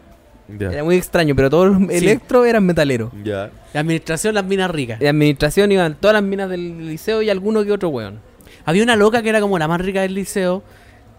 Era 0.58 0.82
muy 0.82 0.96
extraño, 0.96 1.34
pero 1.36 1.50
todos 1.50 1.68
los 1.78 1.88
Sí. 1.90 1.96
electro 1.98 2.44
eran 2.46 2.64
metaleros. 2.64 3.10
Ya. 3.22 3.50
La 3.74 3.80
administración, 3.80 4.34
las 4.34 4.44
minas 4.44 4.70
ricas. 4.70 4.98
De 4.98 5.08
administración 5.08 5.70
iban 5.72 5.94
todas 6.00 6.14
las 6.14 6.22
minas 6.22 6.48
del 6.48 6.86
liceo 6.88 7.20
y 7.20 7.28
alguno 7.30 7.64
que 7.64 7.72
otro 7.72 7.90
weón. 7.90 8.20
Había 8.64 8.82
una 8.82 8.96
loca 8.96 9.22
que 9.22 9.28
era 9.28 9.40
como 9.40 9.58
la 9.58 9.68
más 9.68 9.80
rica 9.80 10.00
del 10.02 10.14
liceo. 10.14 10.62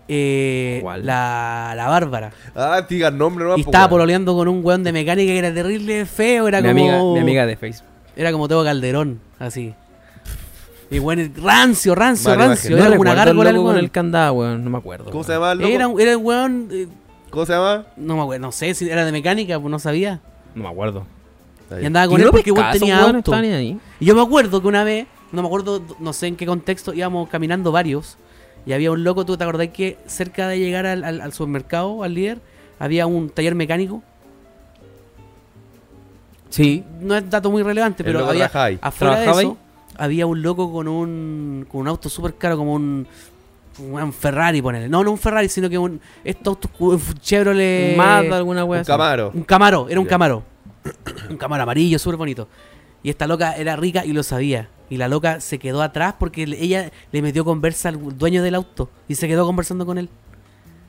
eh, 0.07 0.79
¿Cuál? 0.81 1.05
La, 1.05 1.73
la 1.75 1.87
Bárbara. 1.87 2.31
Ah, 2.55 2.83
diga 2.89 3.11
nombre 3.11 3.43
nomás. 3.43 3.59
Y 3.59 3.61
estaba 3.61 3.83
weón. 3.85 3.89
pololeando 3.91 4.35
con 4.35 4.47
un 4.47 4.65
weón 4.65 4.83
de 4.83 4.91
mecánica 4.91 5.31
que 5.31 5.37
era 5.37 5.53
terrible 5.53 6.05
feo. 6.07 6.47
Era 6.47 6.61
Mi, 6.61 6.67
como. 6.69 6.79
amiga, 6.79 7.03
mi 7.13 7.19
amiga 7.19 7.45
de 7.45 7.55
Facebook. 7.55 7.87
Era 8.15 8.31
como 8.31 8.47
Teo 8.47 8.63
Calderón, 8.63 9.19
así. 9.37 9.75
Y 10.91 10.97
bueno, 10.99 11.23
rancio, 11.41 11.93
rancio, 11.93 12.33
rancio. 12.35 12.71
imagen. 12.71 12.87
Era 12.87 12.97
como 12.97 13.01
una 13.01 13.11
recuerdo 13.11 13.21
el 13.21 13.25
gárgola 13.27 13.49
el 13.49 13.55
loco 13.55 13.65
con 13.67 13.73
weón. 13.75 13.85
el 13.85 13.91
candado, 13.91 14.33
weón. 14.33 14.63
No 14.63 14.69
me 14.71 14.77
acuerdo. 14.79 15.05
¿Cómo 15.05 15.15
weón. 15.17 15.25
se 15.25 15.33
llama 15.33 15.51
el 15.51 15.57
loco? 15.59 15.69
Era, 15.71 15.89
era 16.03 16.11
el 16.11 16.17
weón. 16.17 16.67
eh, 16.71 16.87
¿Cómo 17.29 17.45
se 17.45 17.53
llama? 17.53 17.85
no 17.95 18.15
me 18.15 18.21
acuerdo, 18.23 18.41
no 18.47 18.51
sé 18.51 18.73
si 18.73 18.89
era 18.89 19.05
de 19.05 19.11
mecánica, 19.11 19.59
pues 19.59 19.69
no 19.71 19.77
sabía. 19.79 20.19
No 20.55 20.63
me 20.63 20.69
acuerdo. 20.69 21.05
Y 21.79 21.85
andaba 21.85 22.07
con 22.07 22.17
¿Y 22.17 22.21
él 22.21 22.25
no 22.25 22.31
porque 22.31 22.49
igual 22.49 22.71
tenía 22.79 22.99
auto. 23.03 23.31
ahí? 23.35 23.79
Y 23.99 24.05
yo 24.05 24.15
me 24.15 24.21
acuerdo 24.23 24.59
que 24.61 24.67
una 24.67 24.83
vez, 24.83 25.05
no 25.31 25.43
me 25.43 25.47
acuerdo, 25.47 25.83
no 25.99 26.11
sé 26.13 26.25
en 26.25 26.35
qué 26.35 26.47
contexto, 26.47 26.91
íbamos 26.93 27.29
caminando 27.29 27.71
varios. 27.71 28.17
Y 28.65 28.73
había 28.73 28.91
un 28.91 29.03
loco, 29.03 29.23
¿tú 29.25 29.37
te 29.37 29.43
acordás 29.43 29.67
que 29.69 29.97
cerca 30.07 30.47
de 30.47 30.57
llegar 30.57 30.87
al, 30.87 31.03
al- 31.03 31.21
al 31.21 31.31
supermercado, 31.33 32.01
al 32.03 32.15
líder, 32.15 32.39
había 32.79 33.05
un 33.05 33.29
taller 33.29 33.53
mecánico? 33.53 34.01
Sí. 36.49 36.83
No 36.99 37.15
es 37.15 37.29
dato 37.29 37.51
muy 37.51 37.61
relevante, 37.61 38.01
El 38.01 38.07
pero 38.07 38.19
loco 38.19 38.31
había, 38.31 38.45
trabajaba 38.49 38.65
ahí. 38.65 38.79
afuera 38.81 39.15
de 39.19 39.21
¿Trabajaba 39.23 39.41
eso, 39.43 39.57
había 39.99 40.25
un 40.25 40.41
loco 40.41 40.71
con 40.71 40.87
un, 40.87 41.65
con 41.69 41.81
un 41.81 41.87
auto 41.87 42.09
súper 42.09 42.35
caro, 42.35 42.57
como 42.57 42.73
un, 42.73 43.05
un 43.79 44.13
Ferrari, 44.13 44.61
ponele. 44.61 44.89
No, 44.89 45.03
no 45.03 45.11
un 45.11 45.17
Ferrari, 45.17 45.49
sino 45.49 45.69
que 45.69 45.77
un, 45.77 45.99
estos 46.23 46.47
autos, 46.47 46.71
un 46.79 46.99
Chevrolet... 47.19 47.91
Un 47.91 47.97
Mazda, 47.97 48.37
alguna 48.37 48.63
Un 48.63 48.69
weá. 48.71 48.81
así. 48.81 48.87
Camaro. 48.87 49.31
Un 49.33 49.43
Camaro, 49.43 49.87
era 49.89 49.99
un. 49.99 50.05
Camaro. 50.05 50.43
un 51.29 51.37
Camaro 51.37 51.63
amarillo, 51.63 51.99
súper 51.99 52.17
bonito. 52.17 52.47
Y 53.03 53.09
esta 53.09 53.27
loca 53.27 53.55
era 53.55 53.75
rica 53.75 54.05
y 54.05 54.13
lo 54.13 54.23
sabía. 54.23 54.69
Y 54.89 54.97
la 54.97 55.07
loca 55.07 55.39
se 55.39 55.59
quedó 55.59 55.81
atrás 55.81 56.15
porque 56.19 56.43
ella 56.43 56.91
le 57.11 57.21
metió 57.21 57.45
conversa 57.45 57.89
al 57.89 58.17
dueño 58.17 58.41
del 58.41 58.55
auto. 58.55 58.89
Y 59.07 59.15
se 59.15 59.27
quedó 59.27 59.45
conversando 59.45 59.85
con 59.85 59.97
él. 59.97 60.09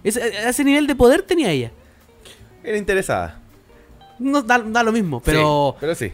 Ese, 0.02 0.22
a 0.22 0.48
ese 0.48 0.64
nivel 0.64 0.86
de 0.86 0.94
poder 0.96 1.22
tenía 1.22 1.50
ella. 1.50 1.70
Era 2.64 2.78
interesada. 2.78 3.38
No 4.18 4.42
da, 4.42 4.58
da 4.58 4.82
lo 4.82 4.92
mismo, 4.92 5.20
pero 5.20 5.72
Sí, 5.74 5.76
pero 5.80 5.94
sí. 5.94 6.12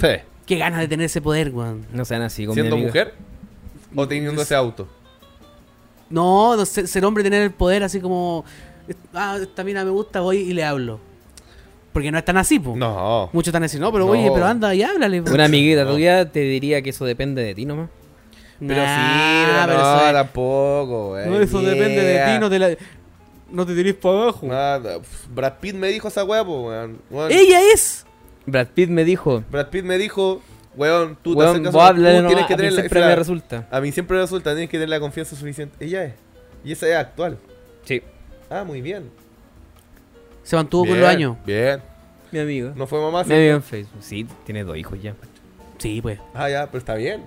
Sí. 0.00 0.08
Qué 0.48 0.56
ganas 0.56 0.80
de 0.80 0.88
tener 0.88 1.06
ese 1.06 1.20
poder, 1.20 1.50
weón. 1.50 1.86
No 1.92 2.04
sean 2.04 2.22
así 2.22 2.44
con 2.46 2.54
mi 2.56 2.60
¿Siendo 2.62 2.74
amiga. 2.74 2.88
mujer? 2.88 3.14
¿O 3.94 4.08
teniendo 4.08 4.42
ese 4.42 4.54
auto? 4.56 4.88
No, 6.10 6.56
no 6.56 6.64
ser, 6.64 6.88
ser 6.88 7.04
hombre, 7.04 7.22
tener 7.22 7.42
el 7.42 7.50
poder 7.52 7.82
así 7.84 8.00
como. 8.00 8.44
Ah, 9.12 9.38
esta 9.40 9.62
mina 9.62 9.84
me 9.84 9.90
gusta, 9.90 10.20
voy 10.20 10.38
y 10.38 10.52
le 10.54 10.64
hablo. 10.64 10.98
Porque 11.92 12.10
no 12.10 12.18
es 12.18 12.24
tan 12.24 12.36
así, 12.38 12.58
po. 12.58 12.74
No. 12.76 13.28
Muchos 13.32 13.48
están 13.48 13.62
así, 13.64 13.78
no, 13.78 13.92
pero 13.92 14.06
No. 14.06 14.12
oye, 14.12 14.30
pero 14.32 14.46
anda 14.46 14.74
y 14.74 14.82
háblale. 14.82 15.22
po. 15.22 15.32
Una 15.32 15.44
amiguita 15.44 15.84
No. 15.84 15.92
tuya 15.92 16.30
te 16.30 16.40
diría 16.40 16.80
que 16.82 16.90
eso 16.90 17.04
depende 17.04 17.42
de 17.42 17.54
ti 17.54 17.64
nomás. 17.66 17.90
Pero 18.58 18.74
Nah, 18.74 18.86
sí, 18.86 19.46
pero 19.46 19.66
pero 19.66 19.78
no, 19.78 19.96
eso 19.96 20.06
es- 20.06 20.12
tampoco, 20.14 21.08
güey. 21.10 21.26
No, 21.28 21.40
eso 21.40 21.60
depende 21.60 22.02
de 22.02 22.24
ti, 22.32 22.38
no 22.40 22.50
te 22.50 22.58
la... 22.58 22.70
No 23.50 23.64
te 23.64 23.74
tirís 23.74 23.94
para 23.94 24.22
abajo. 24.22 24.46
Nada. 24.46 24.98
pf, 24.98 25.28
Brad 25.34 25.54
Pitt 25.60 25.74
me 25.74 25.88
dijo 25.88 26.08
esa 26.08 26.22
weá, 26.24 26.44
po, 26.44 26.66
weón. 26.68 26.98
Weón, 27.10 27.30
¡Ella 27.32 27.60
es! 27.72 28.04
Brad 28.50 28.68
Pitt 28.68 28.88
me 28.90 29.04
dijo, 29.04 29.42
Brad 29.50 29.68
Pitt 29.68 29.84
me 29.84 29.98
dijo, 29.98 30.42
weón, 30.76 31.16
tú 31.22 31.32
te 31.32 31.38
weón, 31.38 31.50
haces 31.50 31.62
caso, 31.62 31.72
vos 31.78 31.84
tú 31.84 31.88
háblale 31.90 32.26
tienes 32.26 32.46
que 32.46 32.54
a 32.54 32.56
mí 32.56 32.62
tener 32.62 32.72
la, 32.72 32.80
siempre 32.80 33.00
esa- 33.00 33.08
me 33.08 33.16
resulta. 33.16 33.68
A 33.70 33.80
mí 33.80 33.92
siempre 33.92 34.16
me 34.16 34.22
resulta, 34.22 34.50
tienes 34.52 34.70
que 34.70 34.76
tener 34.76 34.88
la 34.88 35.00
confianza 35.00 35.36
suficiente. 35.36 35.84
Ella 35.84 36.04
es. 36.04 36.14
Y 36.64 36.72
esa 36.72 36.88
es 36.88 36.96
actual. 36.96 37.38
Sí. 37.84 38.02
Ah, 38.50 38.64
muy 38.64 38.80
bien. 38.80 39.10
Se 40.42 40.56
mantuvo 40.56 40.86
con 40.86 40.98
los 40.98 41.08
años. 41.08 41.36
Bien. 41.46 41.80
Mi 42.32 42.38
amigo. 42.40 42.72
No 42.74 42.86
fue 42.86 43.00
mamá, 43.00 43.20
amigo 43.20 43.36
en 43.38 43.62
Facebook. 43.62 44.02
Sí, 44.02 44.26
tiene 44.44 44.64
dos 44.64 44.76
hijos 44.76 45.00
ya. 45.00 45.14
Sí, 45.78 46.00
pues. 46.02 46.18
Ah, 46.34 46.48
ya, 46.50 46.66
pero 46.66 46.78
está 46.78 46.94
bien. 46.94 47.22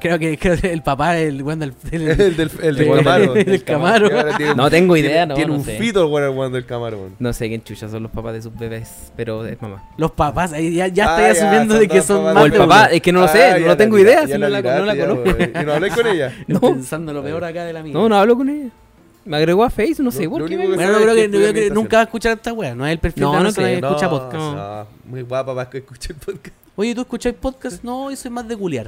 Creo 0.00 0.18
que, 0.18 0.36
creo 0.36 0.56
que 0.58 0.72
el 0.72 0.82
papá, 0.82 1.16
el 1.18 1.42
weón 1.42 1.58
del. 1.58 1.72
del- 1.90 2.02
El 2.10 2.16
del, 2.36 2.50
el 2.62 2.76
del 2.76 2.76
del- 2.76 2.94
Camaro. 2.96 3.32
del 3.34 3.64
Camaro. 3.64 4.08
Tiene 4.36 4.54
No 4.54 4.68
tengo 4.70 4.94
tiene- 4.94 5.08
idea, 5.10 5.26
no, 5.26 5.34
Tiene 5.34 5.50
no 5.52 5.56
un 5.58 5.64
sé. 5.64 5.78
fito 5.78 6.02
el 6.04 6.10
weón 6.12 6.36
weón 6.36 6.52
del 6.52 6.66
Camaro. 6.66 7.08
No 7.18 7.32
sé 7.32 7.48
quién 7.48 7.62
chucha 7.62 7.88
son 7.88 8.02
los 8.02 8.12
papás 8.12 8.34
de 8.34 8.42
sus 8.42 8.56
bebés, 8.56 9.12
pero 9.16 9.44
es 9.46 9.60
mamá. 9.62 9.84
Los 9.96 10.10
papás, 10.12 10.52
ahí 10.52 10.74
ya, 10.74 10.88
ya 10.88 11.06
Ah, 11.16 11.16
estáis 11.28 11.38
ya, 11.38 11.44
asumiendo 11.50 11.78
de 11.78 11.88
que 11.88 12.02
son 12.02 12.24
más 12.24 12.36
O 12.36 12.46
el 12.46 12.52
de 12.52 12.58
papá, 12.58 12.80
uno. 12.86 12.94
es 12.94 13.00
que 13.02 13.12
no 13.12 13.20
lo 13.20 13.26
Ah, 13.26 13.28
sé, 13.28 13.60
no 13.60 13.66
la 13.66 13.76
tengo 13.76 13.98
idea, 13.98 14.26
si 14.26 14.32
no 14.38 14.48
la, 14.48 14.60
no 14.62 14.84
la 14.84 14.96
conozco. 14.96 15.22
weón. 15.24 15.52
¿Y 15.60 15.64
no 15.64 15.72
hablé 15.72 15.90
con 15.90 16.06
ella? 16.14 16.32
No. 16.46 16.60
Pensando 16.60 17.12
lo 17.12 17.22
peor 17.22 17.44
acá 17.44 17.64
de 17.64 17.72
la 17.72 17.82
mía. 17.82 17.92
No, 17.92 18.08
no 18.08 18.16
hablo 18.16 18.36
con 18.36 18.48
ella. 18.48 18.70
Me 19.24 19.36
agregó 19.38 19.64
a 19.64 19.70
Facebook, 19.70 20.04
no 20.04 20.10
sé 20.12 20.28
por 20.28 20.48
qué. 20.48 20.56
me- 20.56 20.68
Bueno, 20.68 20.92
no 20.92 20.98
creo 21.00 21.14
es 21.14 21.30
que, 21.30 21.54
que 21.54 21.70
nunca 21.70 21.96
va 21.96 22.00
a 22.02 22.04
escuchar 22.04 22.36
esta 22.36 22.52
wea. 22.52 22.74
No 22.76 22.86
es 22.86 22.92
el 22.92 22.98
perfil 23.00 23.22
No, 23.24 23.32
de 23.32 23.38
no 23.42 23.52
que 23.52 23.74
escucha 23.74 24.04
No, 24.06 24.10
podcast. 24.10 24.34
no, 24.56 24.86
muy 25.10 25.22
guapa 25.22 25.52
para 25.54 25.68
que 25.70 25.78
escuche 25.78 26.12
el 26.12 26.18
podcast. 26.18 26.54
Oye, 26.76 26.94
¿tú 26.94 27.00
escuchas 27.00 27.32
podcast? 27.40 27.82
No, 27.82 28.10
yo 28.10 28.16
soy 28.16 28.30
más 28.30 28.46
de 28.46 28.56
culiar. 28.56 28.86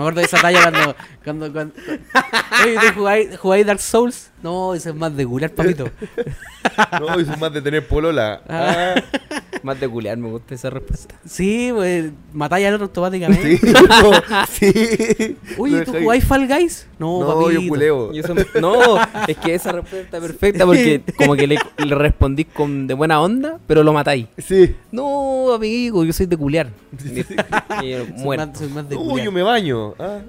Me 0.00 0.04
acuerdo 0.04 0.20
de 0.20 0.26
esa 0.28 0.40
talla 0.40 0.62
cuando... 0.62 0.96
cuando, 1.22 1.52
cuando... 1.52 1.74
Oye, 2.64 2.74
¿tú 2.74 2.94
jugáis, 2.94 3.38
jugáis 3.38 3.66
Dark 3.66 3.80
Souls? 3.80 4.29
No, 4.42 4.74
eso 4.74 4.88
es 4.90 4.94
más 4.94 5.14
de 5.16 5.26
culiar, 5.26 5.50
papito. 5.52 5.88
No, 7.00 7.20
y 7.20 7.24
soy 7.26 7.36
más 7.36 7.52
de 7.52 7.60
tener 7.60 7.86
polola. 7.86 8.40
Ah. 8.48 8.94
Más 9.62 9.78
de 9.78 9.86
culiar, 9.86 10.16
me 10.16 10.30
gusta 10.30 10.54
esa 10.54 10.70
respuesta. 10.70 11.14
Sí, 11.26 11.70
pues 11.74 12.10
matáis 12.32 12.66
al 12.66 12.74
otro 12.74 12.86
automáticamente. 12.86 13.58
Sí, 13.58 13.66
no, 14.02 14.46
sí. 14.50 15.36
Oye, 15.58 15.84
¿tú 15.84 15.92
jugáis 15.92 16.24
Fall 16.24 16.48
Guys? 16.48 16.86
No, 16.98 17.20
No, 17.20 17.26
papito. 17.26 17.50
yo 17.60 17.68
culeo. 17.68 18.12
Eso 18.14 18.34
no, 18.58 18.96
es 19.28 19.36
que 19.36 19.54
esa 19.54 19.72
respuesta 19.72 20.00
está 20.00 20.18
perfecta 20.20 20.64
porque 20.64 21.02
como 21.18 21.34
que 21.36 21.46
le, 21.46 21.58
le 21.76 21.94
respondí 21.94 22.46
con 22.46 22.86
de 22.86 22.94
buena 22.94 23.20
onda, 23.20 23.58
pero 23.66 23.82
lo 23.82 23.92
matáis. 23.92 24.28
Sí. 24.38 24.74
No, 24.92 25.52
amigo, 25.52 26.04
yo 26.04 26.12
soy 26.14 26.24
de 26.24 26.38
culiar. 26.38 26.70
Sí, 26.96 27.22
sí. 27.22 27.36
Y 27.82 27.90
yo, 27.90 27.98
Soy 28.06 28.12
muerto. 28.16 28.46
más, 28.46 28.58
soy 28.58 28.68
más 28.68 28.88
de 28.88 28.96
Uy, 28.96 29.08
culiar. 29.08 29.24
yo 29.26 29.32
me 29.32 29.42
baño. 29.42 29.94
Ah. 29.98 30.20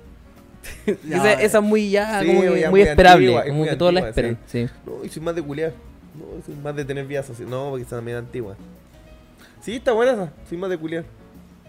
Ya, 1.08 1.18
esa, 1.18 1.34
esa 1.34 1.58
es 1.60 1.64
muy 1.64 1.90
ya, 1.90 2.22
Sí, 2.22 2.28
como 2.28 2.42
que 2.42 2.48
ya 2.48 2.70
muy 2.70 2.70
muy 2.70 2.82
esperable, 2.82 3.26
antigua, 3.26 3.42
es 3.42 3.48
como 3.48 3.60
muy 3.60 3.70
que 3.70 3.76
todos 3.76 3.94
la 3.94 4.00
esperan. 4.02 4.38
Sí. 4.46 4.68
No, 4.86 5.04
y 5.04 5.10
soy 5.10 5.22
más 5.22 5.36
de 5.36 5.42
culiar. 5.42 5.74
No, 6.16 6.26
soy 6.46 6.56
más 6.56 6.76
de 6.76 6.86
tener 6.86 7.24
social. 7.24 7.50
No, 7.50 7.70
porque 7.70 7.84
está 7.84 8.02
medio 8.02 8.20
antigua. 8.20 8.56
Sí, 9.62 9.76
está 9.76 9.92
buena 9.94 10.14
esa. 10.14 10.32
Soy 10.50 10.58
más 10.58 10.70
de 10.70 10.78
culiar. 10.78 11.06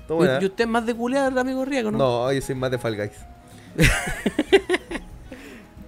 Está 0.01 0.15
buena. 0.15 0.39
¿Y 0.41 0.47
usted 0.47 0.65
es 0.65 0.71
más 0.71 0.87
de 0.87 0.95
culiar, 0.95 1.39
amigo 1.39 1.65
Riego, 1.65 1.91
no? 1.91 1.99
No, 1.99 2.33
yo 2.33 2.41
soy 2.41 2.55
más 2.55 2.71
de 2.71 2.79
Fall 2.79 2.97
Guys. 2.97 3.13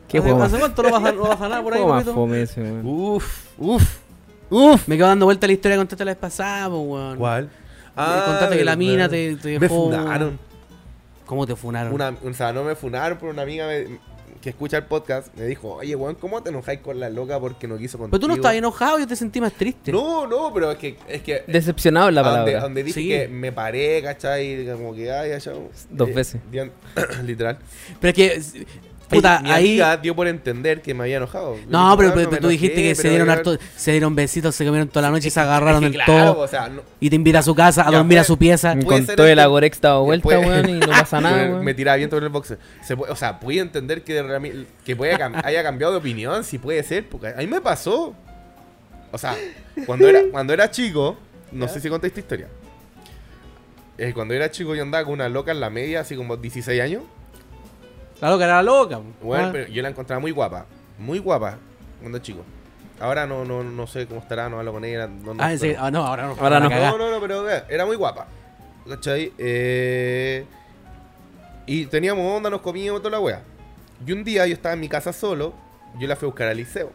¿Qué 0.08 0.18
¿Hace, 0.18 0.28
juego 0.28 0.38
más, 0.38 0.52
¿Hace 0.52 0.60
cuánto 0.60 0.82
no 0.82 0.90
vas 0.90 1.04
a, 1.04 1.12
no 1.12 1.22
vas 1.22 1.40
a 1.40 1.48
nada 1.48 1.62
por 1.62 1.74
ahí, 1.74 1.80
juego 1.82 1.94
más 1.94 2.04
papito? 2.04 2.14
fome 2.14 2.42
ese, 2.42 2.62
weón? 2.62 2.86
Uf, 2.86 3.46
uf, 3.58 3.96
uf. 4.50 4.88
Me 4.88 4.96
quedo 4.96 5.08
dando 5.08 5.26
vuelta 5.26 5.46
la 5.46 5.52
historia 5.54 5.76
que 5.76 5.80
contaste 5.80 6.04
la 6.04 6.12
vez 6.12 6.18
pasada, 6.18 6.68
weón. 6.68 7.18
¿Cuál? 7.18 7.50
Me 7.96 8.24
contaste 8.24 8.56
que 8.56 8.64
la 8.64 8.76
mina 8.76 9.08
te, 9.08 9.36
te 9.36 9.58
Me 9.58 9.68
dejó... 9.68 9.90
¿Cómo 11.34 11.46
te 11.46 11.56
funaron? 11.56 11.92
Una, 11.92 12.16
o 12.24 12.32
sea, 12.32 12.52
no 12.52 12.62
me 12.64 12.74
funaron, 12.76 13.18
pero 13.18 13.32
una 13.32 13.42
amiga 13.42 13.66
me- 13.66 13.98
que 14.40 14.50
escucha 14.50 14.76
el 14.76 14.84
podcast 14.84 15.34
me 15.36 15.46
dijo, 15.46 15.74
oye, 15.76 15.96
weón, 15.96 16.16
¿cómo 16.16 16.42
te 16.42 16.50
enojáis 16.50 16.80
con 16.80 17.00
la 17.00 17.08
loca 17.08 17.40
porque 17.40 17.66
no 17.66 17.78
quiso 17.78 17.96
contigo? 17.96 18.10
Pero 18.10 18.20
tú 18.20 18.28
no 18.28 18.34
estabas 18.34 18.56
enojado, 18.58 18.98
yo 18.98 19.06
te 19.06 19.16
sentí 19.16 19.40
más 19.40 19.54
triste. 19.54 19.90
No, 19.90 20.26
no, 20.26 20.52
pero 20.52 20.70
es 20.72 20.76
que... 20.78 20.96
Es 21.08 21.22
que 21.22 21.44
Decepcionado 21.46 22.08
es 22.10 22.14
la 22.14 22.20
donde, 22.22 22.36
palabra. 22.52 22.58
a 22.58 22.62
donde 22.62 22.82
dije 22.84 23.00
Sí. 23.00 23.08
que 23.08 23.28
me 23.28 23.52
paré, 23.52 24.02
¿cachai? 24.02 24.66
Como 24.66 24.94
que, 24.94 25.10
ay, 25.10 25.30
ya, 25.40 25.52
Dos 25.90 26.14
veces. 26.14 26.40
di- 26.52 26.58
literal. 27.24 27.58
Pero 28.00 28.10
es 28.10 28.14
que... 28.14 28.66
Puta, 29.08 29.40
mi 29.42 29.50
ahí... 29.50 29.66
amiga 29.80 29.96
dio 29.98 30.16
por 30.16 30.26
entender 30.26 30.80
que 30.82 30.94
me 30.94 31.04
había 31.04 31.18
enojado. 31.18 31.56
No, 31.68 31.90
dije, 31.90 31.96
pero, 31.98 32.08
"Ah, 32.08 32.12
pero 32.14 32.30
me 32.30 32.36
tú 32.38 32.48
dijiste 32.48 32.82
que 32.82 32.94
se 32.94 33.10
dieron 33.10 33.28
harto, 33.30 33.56
se 33.76 33.90
dieron 33.92 34.14
besitos, 34.16 34.54
se 34.54 34.64
comieron 34.64 34.88
toda 34.88 35.02
la 35.02 35.10
noche 35.10 35.28
y 35.28 35.30
se 35.30 35.40
agarraron 35.40 35.84
es 35.84 35.90
que 35.90 35.96
del 35.98 36.04
claro, 36.06 36.32
todo 36.32 36.42
o 36.44 36.48
sea, 36.48 36.68
no- 36.68 36.82
y 37.00 37.10
te 37.10 37.16
invita 37.16 37.40
a 37.40 37.42
su 37.42 37.54
casa, 37.54 37.86
a 37.86 37.90
dormir 37.90 38.18
a 38.18 38.24
su 38.24 38.38
pieza. 38.38 38.74
Con 38.84 39.04
todo 39.06 39.26
el 39.26 39.38
Agorex 39.38 39.80
dado 39.80 40.04
vuelta, 40.04 40.26
weón, 40.28 40.68
y 40.68 40.72
no 40.74 40.86
pasa 40.88 41.20
nada, 41.20 41.36
me, 41.36 41.50
weón. 41.52 41.64
me 41.64 41.74
tiraba 41.74 41.96
viento 41.96 42.16
en 42.16 42.24
el 42.24 42.28
boxer. 42.30 42.58
Se 42.82 42.94
o 42.94 43.14
sea, 43.16 43.38
puede 43.38 43.58
entender 43.60 44.02
que, 44.02 44.22
realmente- 44.22 44.66
que 44.84 44.96
puede 44.96 45.16
cam- 45.18 45.40
haya 45.44 45.62
cambiado 45.62 45.92
de 45.92 45.98
opinión, 45.98 46.42
si 46.42 46.58
puede 46.58 46.82
ser, 46.82 47.06
porque 47.08 47.28
a 47.28 47.36
mí 47.36 47.46
me 47.46 47.60
pasó. 47.60 48.14
O 49.12 49.18
sea, 49.18 49.36
cuando 49.86 50.08
era, 50.08 50.22
cuando 50.32 50.52
era 50.52 50.70
chico, 50.70 51.16
no 51.52 51.68
sé 51.68 51.80
si 51.80 51.88
conté 51.88 52.06
esta 52.08 52.20
historia. 52.20 52.48
Eh, 53.96 54.12
cuando 54.12 54.34
era 54.34 54.50
chico 54.50 54.74
yo 54.74 54.82
andaba 54.82 55.04
con 55.04 55.12
una 55.14 55.28
loca 55.28 55.52
en 55.52 55.60
la 55.60 55.70
media, 55.70 56.00
así 56.00 56.16
como 56.16 56.36
16 56.36 56.80
años. 56.80 57.02
La 58.20 58.30
loca 58.30 58.44
era 58.44 58.56
la 58.56 58.62
loca. 58.62 59.00
Bueno, 59.22 59.48
Ah. 59.48 59.50
pero 59.52 59.68
yo 59.68 59.82
la 59.82 59.88
encontraba 59.88 60.20
muy 60.20 60.30
guapa. 60.30 60.66
Muy 60.98 61.18
guapa 61.18 61.58
cuando 62.00 62.18
chico. 62.18 62.44
Ahora 63.00 63.26
no, 63.26 63.44
no, 63.44 63.64
no 63.64 63.86
sé 63.86 64.06
cómo 64.06 64.20
estará, 64.20 64.48
no 64.48 64.58
hablo 64.58 64.72
con 64.72 64.84
ella. 64.84 65.06
No, 65.08 65.34
no, 65.34 65.42
Ah, 65.42 65.52
pero- 65.60 65.80
Ah, 65.82 65.90
no, 65.90 66.06
ahora 66.06 66.26
no. 66.26 66.36
Ahora 66.40 66.60
no. 66.60 66.68
No, 66.70 66.98
no, 66.98 67.10
no, 67.10 67.20
pero 67.20 67.50
eh, 67.50 67.64
era 67.68 67.84
muy 67.84 67.96
guapa. 67.96 68.26
¿Cachai? 68.88 69.32
Eh, 69.38 70.44
y 71.66 71.86
teníamos 71.86 72.24
onda, 72.36 72.50
nos 72.50 72.60
comíamos 72.60 73.00
toda 73.00 73.12
la 73.12 73.20
wea. 73.20 73.42
Y 74.06 74.12
un 74.12 74.22
día 74.22 74.46
yo 74.46 74.54
estaba 74.54 74.74
en 74.74 74.80
mi 74.80 74.88
casa 74.88 75.12
solo, 75.12 75.54
yo 75.98 76.06
la 76.06 76.14
fui 76.16 76.26
a 76.26 76.28
buscar 76.28 76.48
al 76.48 76.56
liceo. 76.56 76.92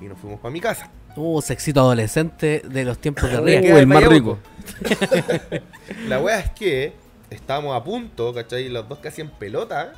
Y 0.00 0.04
nos 0.06 0.18
fuimos 0.18 0.40
para 0.40 0.52
mi 0.52 0.60
casa. 0.60 0.90
Uh, 1.16 1.40
sexito 1.40 1.80
adolescente 1.80 2.60
de 2.64 2.84
los 2.84 2.98
tiempos 2.98 3.30
de 3.30 3.38
Uh, 3.38 3.44
Riego. 3.44 3.62
queda 3.62 3.78
el 3.78 3.86
más 3.86 4.04
rico. 4.04 4.38
La 6.08 6.20
wea 6.20 6.40
es 6.40 6.50
que 6.50 6.92
estábamos 7.30 7.76
a 7.76 7.84
punto, 7.84 8.34
¿cachai? 8.34 8.68
Los 8.68 8.88
dos 8.88 8.98
casi 8.98 9.20
en 9.20 9.30
pelota. 9.30 9.92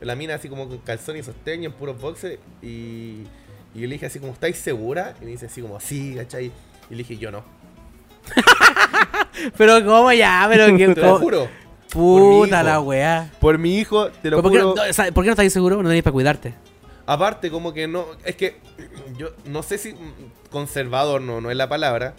La 0.00 0.14
mina 0.14 0.34
así 0.34 0.48
como 0.48 0.68
con 0.68 0.78
calzón 0.78 1.16
y 1.16 1.22
sostén 1.22 1.62
y 1.62 1.66
en 1.66 1.72
puros 1.72 2.00
boxers. 2.00 2.38
Y, 2.62 2.66
y 3.74 3.80
yo 3.80 3.80
le 3.82 3.88
dije 3.88 4.06
así 4.06 4.18
como, 4.18 4.32
¿estáis 4.32 4.56
segura? 4.56 5.14
Y 5.20 5.24
me 5.24 5.30
dice 5.32 5.46
así 5.46 5.60
como, 5.60 5.78
sí, 5.80 6.14
¿cachai? 6.16 6.46
Y 6.88 6.94
le 6.94 6.98
dije, 6.98 7.16
yo 7.18 7.30
no. 7.30 7.44
Pero 9.56 9.84
cómo 9.84 10.12
ya, 10.12 10.46
pero 10.50 10.76
que 10.76 10.88
Te 10.94 11.00
lo 11.00 11.18
juro. 11.18 11.48
Puta 11.90 12.62
la 12.62 12.80
weá. 12.80 13.30
Por 13.40 13.58
mi 13.58 13.78
hijo, 13.78 14.10
te 14.10 14.30
lo 14.30 14.42
¿Por 14.42 14.52
qué, 14.52 14.60
juro. 14.60 14.74
no, 14.76 14.92
¿sabes 14.92 15.12
por 15.12 15.24
qué 15.24 15.28
no 15.28 15.32
estás 15.32 15.52
seguro? 15.52 15.76
No 15.82 15.88
tenéis 15.88 16.04
para 16.04 16.12
cuidarte. 16.12 16.54
Aparte, 17.06 17.50
como 17.50 17.72
que 17.72 17.88
no. 17.88 18.06
Es 18.24 18.36
que. 18.36 18.58
Yo 19.16 19.30
no 19.46 19.62
sé 19.62 19.76
si. 19.78 19.94
Conservador 20.50 21.20
no, 21.20 21.40
no 21.40 21.50
es 21.50 21.56
la 21.56 21.68
palabra. 21.68 22.14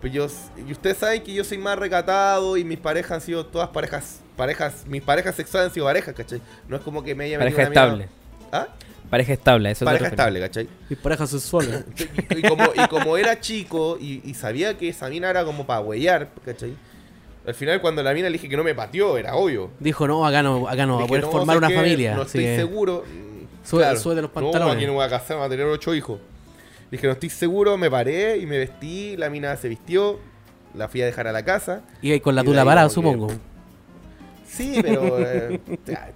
Pero 0.00 0.14
yo. 0.14 0.26
Y 0.66 0.72
ustedes 0.72 0.96
saben 0.96 1.22
que 1.22 1.34
yo 1.34 1.44
soy 1.44 1.58
más 1.58 1.78
recatado 1.78 2.56
y 2.56 2.64
mis 2.64 2.78
parejas 2.78 3.12
han 3.12 3.20
sido 3.20 3.44
todas 3.44 3.68
parejas. 3.68 4.20
Parejas. 4.36 4.84
Mis 4.86 5.02
parejas 5.02 5.34
sexuales 5.34 5.68
han 5.68 5.74
sido 5.74 5.86
parejas, 5.86 6.14
¿cachai? 6.14 6.40
No 6.68 6.76
es 6.76 6.82
como 6.82 7.02
que 7.02 7.14
me 7.14 7.24
haya 7.24 7.38
Pareja 7.38 7.62
estable. 7.64 8.08
¿Ah? 8.50 8.68
Pareja 9.10 9.32
estable, 9.34 9.70
eso 9.70 9.84
Pareja 9.84 10.08
estable, 10.08 10.40
¿cachai? 10.40 10.68
Mis 10.88 10.98
parejas 10.98 11.30
sexuales. 11.30 11.84
Y, 12.30 12.38
y 12.38 12.42
como, 12.42 12.64
y 12.74 12.88
como 12.88 13.16
era 13.16 13.38
chico 13.40 13.98
y, 14.00 14.22
y 14.24 14.34
sabía 14.34 14.78
que 14.78 14.88
esa 14.88 15.08
mina 15.10 15.28
era 15.30 15.44
como 15.44 15.66
para 15.66 15.80
huellar, 15.80 16.28
¿cachai? 16.44 16.74
Al 17.46 17.54
final, 17.54 17.80
cuando 17.80 18.02
la 18.02 18.14
mina 18.14 18.28
le 18.28 18.34
dije 18.34 18.48
que 18.48 18.56
no 18.56 18.64
me 18.64 18.74
pateó, 18.74 19.18
era 19.18 19.34
obvio. 19.34 19.70
Dijo, 19.80 20.06
no, 20.06 20.24
acá 20.26 20.42
no, 20.42 20.68
acá 20.68 20.86
no 20.86 20.98
va 20.98 21.04
a 21.04 21.06
poder 21.08 21.24
no, 21.24 21.30
formar 21.30 21.56
una 21.58 21.68
familia. 21.70 22.14
No 22.14 22.22
estoy 22.22 22.44
que- 22.44 22.56
seguro. 22.56 23.04
Sube- 23.64 23.96
sube 23.96 24.14
de 24.14 24.22
los 24.22 24.30
No, 24.30 24.34
pantalones. 24.34 24.76
aquí 24.76 24.86
no 24.86 24.94
voy 24.94 25.04
a 25.04 25.08
casar, 25.08 25.36
voy 25.36 25.46
a 25.46 25.48
tener 25.48 25.66
ocho 25.66 25.94
hijos. 25.94 26.18
Dije, 26.90 27.06
no 27.06 27.12
estoy 27.14 27.30
seguro, 27.30 27.76
me 27.76 27.90
paré 27.90 28.36
y 28.38 28.46
me 28.46 28.58
vestí. 28.58 29.16
La 29.16 29.28
mina 29.30 29.56
se 29.56 29.68
vistió, 29.68 30.18
la 30.74 30.88
fui 30.88 31.02
a 31.02 31.06
dejar 31.06 31.26
a 31.28 31.32
la 31.32 31.44
casa. 31.44 31.82
Y 32.00 32.18
con 32.20 32.34
la 32.34 32.42
Y 32.42 32.44
tula 32.44 32.64
parada, 32.64 32.88
supongo. 32.88 33.28
Sí, 34.52 34.78
pero 34.82 35.18
eh, 35.18 35.60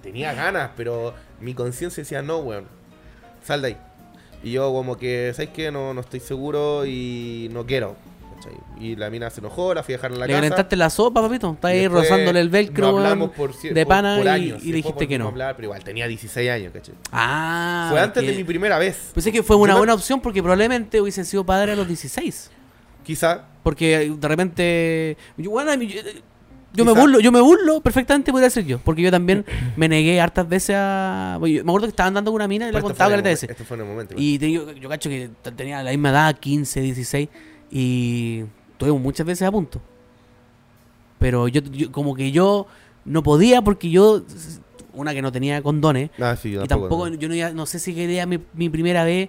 tenía 0.03 0.35
ganas, 0.35 0.71
pero 0.77 1.15
mi 1.41 1.55
conciencia 1.55 2.03
decía, 2.03 2.21
no, 2.23 2.39
weón, 2.39 2.67
sal 3.43 3.63
de 3.63 3.69
ahí. 3.69 3.77
Y 4.43 4.53
yo 4.53 4.71
como 4.73 4.97
que, 4.97 5.33
¿sabes 5.35 5.51
qué? 5.55 5.71
No, 5.73 5.95
no 5.95 6.03
estoy 6.03 6.21
seguro 6.21 6.85
y 6.87 7.49
no 7.53 7.65
quiero. 7.65 7.97
¿cachai? 8.35 8.53
Y 8.79 8.95
la 8.97 9.09
mina 9.09 9.31
se 9.31 9.41
enojó, 9.41 9.73
la 9.73 9.83
fui 9.83 9.95
a 9.95 9.97
dejar 9.97 10.13
en 10.13 10.21
la 10.21 10.27
¿Le 10.27 10.33
casa. 10.35 10.43
calentaste 10.43 10.77
la 10.77 10.91
sopa, 10.91 11.23
papito? 11.23 11.53
Está 11.55 11.69
ahí 11.69 11.89
rozándole 11.89 12.39
el 12.41 12.51
velcro, 12.51 12.93
no 12.93 12.99
hablamos 12.99 13.31
por 13.31 13.57
de 13.59 13.87
pana 13.87 14.19
por 14.19 14.29
años. 14.29 14.63
y, 14.63 14.69
le 14.71 14.77
dijiste 14.77 15.09
que 15.09 15.19
no. 15.19 15.29
hablar, 15.29 15.57
pero 15.57 15.67
igual 15.69 15.83
tenía 15.83 16.07
16 16.07 16.51
años, 16.51 16.73
¿cachai? 16.75 16.95
Ah, 17.11 17.89
Fue 17.91 17.99
antes 17.99 18.23
porque- 18.23 18.31
de 18.33 18.37
mi 18.37 18.45
primera 18.45 18.79
vez. 18.79 19.13
Pensé 19.15 19.33
que 19.33 19.43
fue 19.43 19.57
una 19.57 19.73
Yo 19.73 19.77
me- 19.77 19.81
buena 19.81 19.95
opción 19.95 20.21
porque 20.21 20.43
probablemente 20.43 21.01
hubiese 21.01 21.25
sido 21.25 21.45
padre 21.47 21.73
a 21.73 21.77
los 21.77 21.89
16. 21.89 22.51
Quizá. 23.03 23.45
Porque 23.63 24.13
de 24.17 24.29
repente. 24.29 25.17
Yo, 25.39 25.51
bueno, 25.51 25.75
yo, 25.83 26.01
yo 26.75 26.85
me 26.85 26.93
burlo, 26.93 27.21
yo 27.21 27.33
me 27.33 27.41
burlo, 27.41 27.81
perfectamente 27.81 28.31
podría 28.33 28.51
ser 28.51 28.65
yo. 28.67 28.79
Porque 28.79 29.03
yo 29.03 29.11
también 29.11 29.45
me 29.77 29.89
negué 29.89 30.21
hartas 30.21 30.49
veces 30.49 30.77
a. 30.79 31.39
yo 31.41 31.47
me 31.47 31.61
acuerdo 31.61 31.87
que 31.87 31.91
estaba 31.91 32.09
andando 32.09 32.31
con 32.31 32.37
una 32.37 32.49
mina 32.49 32.69
y 32.69 32.73
le 32.73 32.81
contaba 32.83 33.23
que 33.23 33.33
ese. 33.33 33.47
Esto 33.51 33.65
fue 33.65 33.77
en 33.77 33.83
el 33.83 33.89
momento. 33.89 34.15
Y 34.19 34.39
te 34.39 34.47
digo, 34.47 34.73
yo 34.73 34.89
cacho 34.89 35.09
que 35.09 35.31
tenía 35.57 35.83
la 35.83 35.91
misma 35.91 36.11
edad, 36.11 36.39
15, 36.39 36.81
16. 36.81 37.29
Y 37.71 38.45
tuvimos 38.77 39.01
muchas 39.01 39.27
veces 39.27 39.49
a 39.49 39.53
punto. 39.53 39.81
Pero 41.19 41.49
yo, 41.49 41.63
yo- 41.63 41.91
como 41.93 42.15
que 42.15 42.31
yo 42.31 42.67
no 43.05 43.23
podía 43.23 43.63
porque 43.63 43.91
yo. 43.91 44.23
Una 44.93 45.13
que 45.13 45.21
no 45.21 45.31
tenía 45.31 45.61
condones. 45.63 46.11
Ah, 46.19 46.37
sí, 46.41 46.51
yo 46.53 46.65
Y 46.65 46.69
tampoco, 46.69 47.11
no. 47.11 47.17
yo 47.17 47.29
no, 47.29 47.35
iba- 47.35 47.51
no 47.51 47.67
sé 47.67 47.79
si 47.79 47.95
quería 47.95 48.25
mi, 48.25 48.39
mi 48.55 48.71
primera 48.71 49.05
vez 49.05 49.29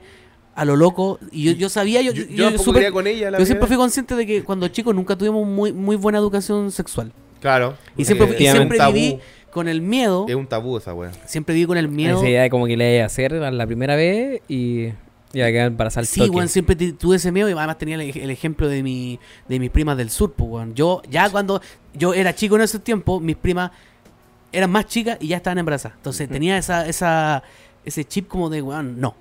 a 0.55 0.63
lo 0.65 0.75
loco. 0.75 1.19
Y 1.31 1.43
yo, 1.43 1.51
yo 1.51 1.69
sabía, 1.69 2.01
yo, 2.01 2.13
Yo, 2.13 2.23
yo, 2.25 2.49
yo 2.51 2.91
con 2.93 3.05
ella. 3.05 3.31
La 3.31 3.37
yo 3.39 3.45
siempre 3.45 3.67
fui 3.67 3.75
consciente 3.75 4.15
de 4.15 4.25
que 4.25 4.43
cuando 4.43 4.67
chicos 4.69 4.95
nunca 4.95 5.17
tuvimos 5.17 5.45
muy, 5.45 5.73
muy 5.73 5.95
buena 5.97 6.17
educación 6.19 6.71
sexual. 6.71 7.11
Claro. 7.39 7.77
Y 7.95 8.05
siempre, 8.05 8.35
y 8.37 8.77
tabú. 8.77 8.93
viví 8.93 9.19
con 9.51 9.67
el 9.67 9.81
miedo. 9.81 10.25
Es 10.27 10.35
un 10.35 10.47
tabú 10.47 10.77
esa 10.77 10.93
wea. 10.93 11.11
Siempre 11.25 11.55
viví 11.55 11.65
con 11.65 11.77
el 11.77 11.87
miedo. 11.87 12.17
Esa 12.17 12.29
idea 12.29 12.43
de 12.43 12.49
como 12.49 12.67
que 12.67 12.77
le 12.77 12.95
iba 12.95 13.03
a 13.03 13.07
hacer 13.07 13.31
la 13.31 13.65
primera 13.65 13.95
vez 13.95 14.41
y 14.47 14.91
iba 15.33 15.45
a 15.47 15.51
quedar 15.51 15.73
al 15.79 16.05
Sí, 16.05 16.29
weón, 16.29 16.47
siempre 16.49 16.75
tuve 16.75 17.17
ese 17.17 17.31
miedo 17.31 17.49
y 17.49 17.53
además 17.53 17.77
tenía 17.77 17.95
el, 17.95 18.17
el 18.17 18.29
ejemplo 18.29 18.69
de 18.69 18.83
mi 18.83 19.19
de 19.47 19.59
mis 19.59 19.69
primas 19.69 19.97
del 19.97 20.09
sur, 20.09 20.33
pues, 20.33 20.49
weón. 20.49 20.75
Yo, 20.75 21.01
ya 21.09 21.29
cuando 21.29 21.61
yo 21.93 22.13
era 22.13 22.33
chico 22.33 22.55
en 22.55 22.61
ese 22.61 22.79
tiempo, 22.79 23.19
mis 23.19 23.35
primas 23.35 23.71
eran 24.51 24.71
más 24.71 24.85
chicas 24.87 25.17
y 25.19 25.27
ya 25.27 25.37
estaban 25.37 25.57
embarazadas. 25.57 25.97
Entonces 25.97 26.29
tenía 26.29 26.57
esa, 26.57 26.87
esa, 26.87 27.43
ese 27.83 28.05
chip 28.05 28.27
como 28.27 28.49
de, 28.49 28.61
weón, 28.61 28.99
no. 28.99 29.15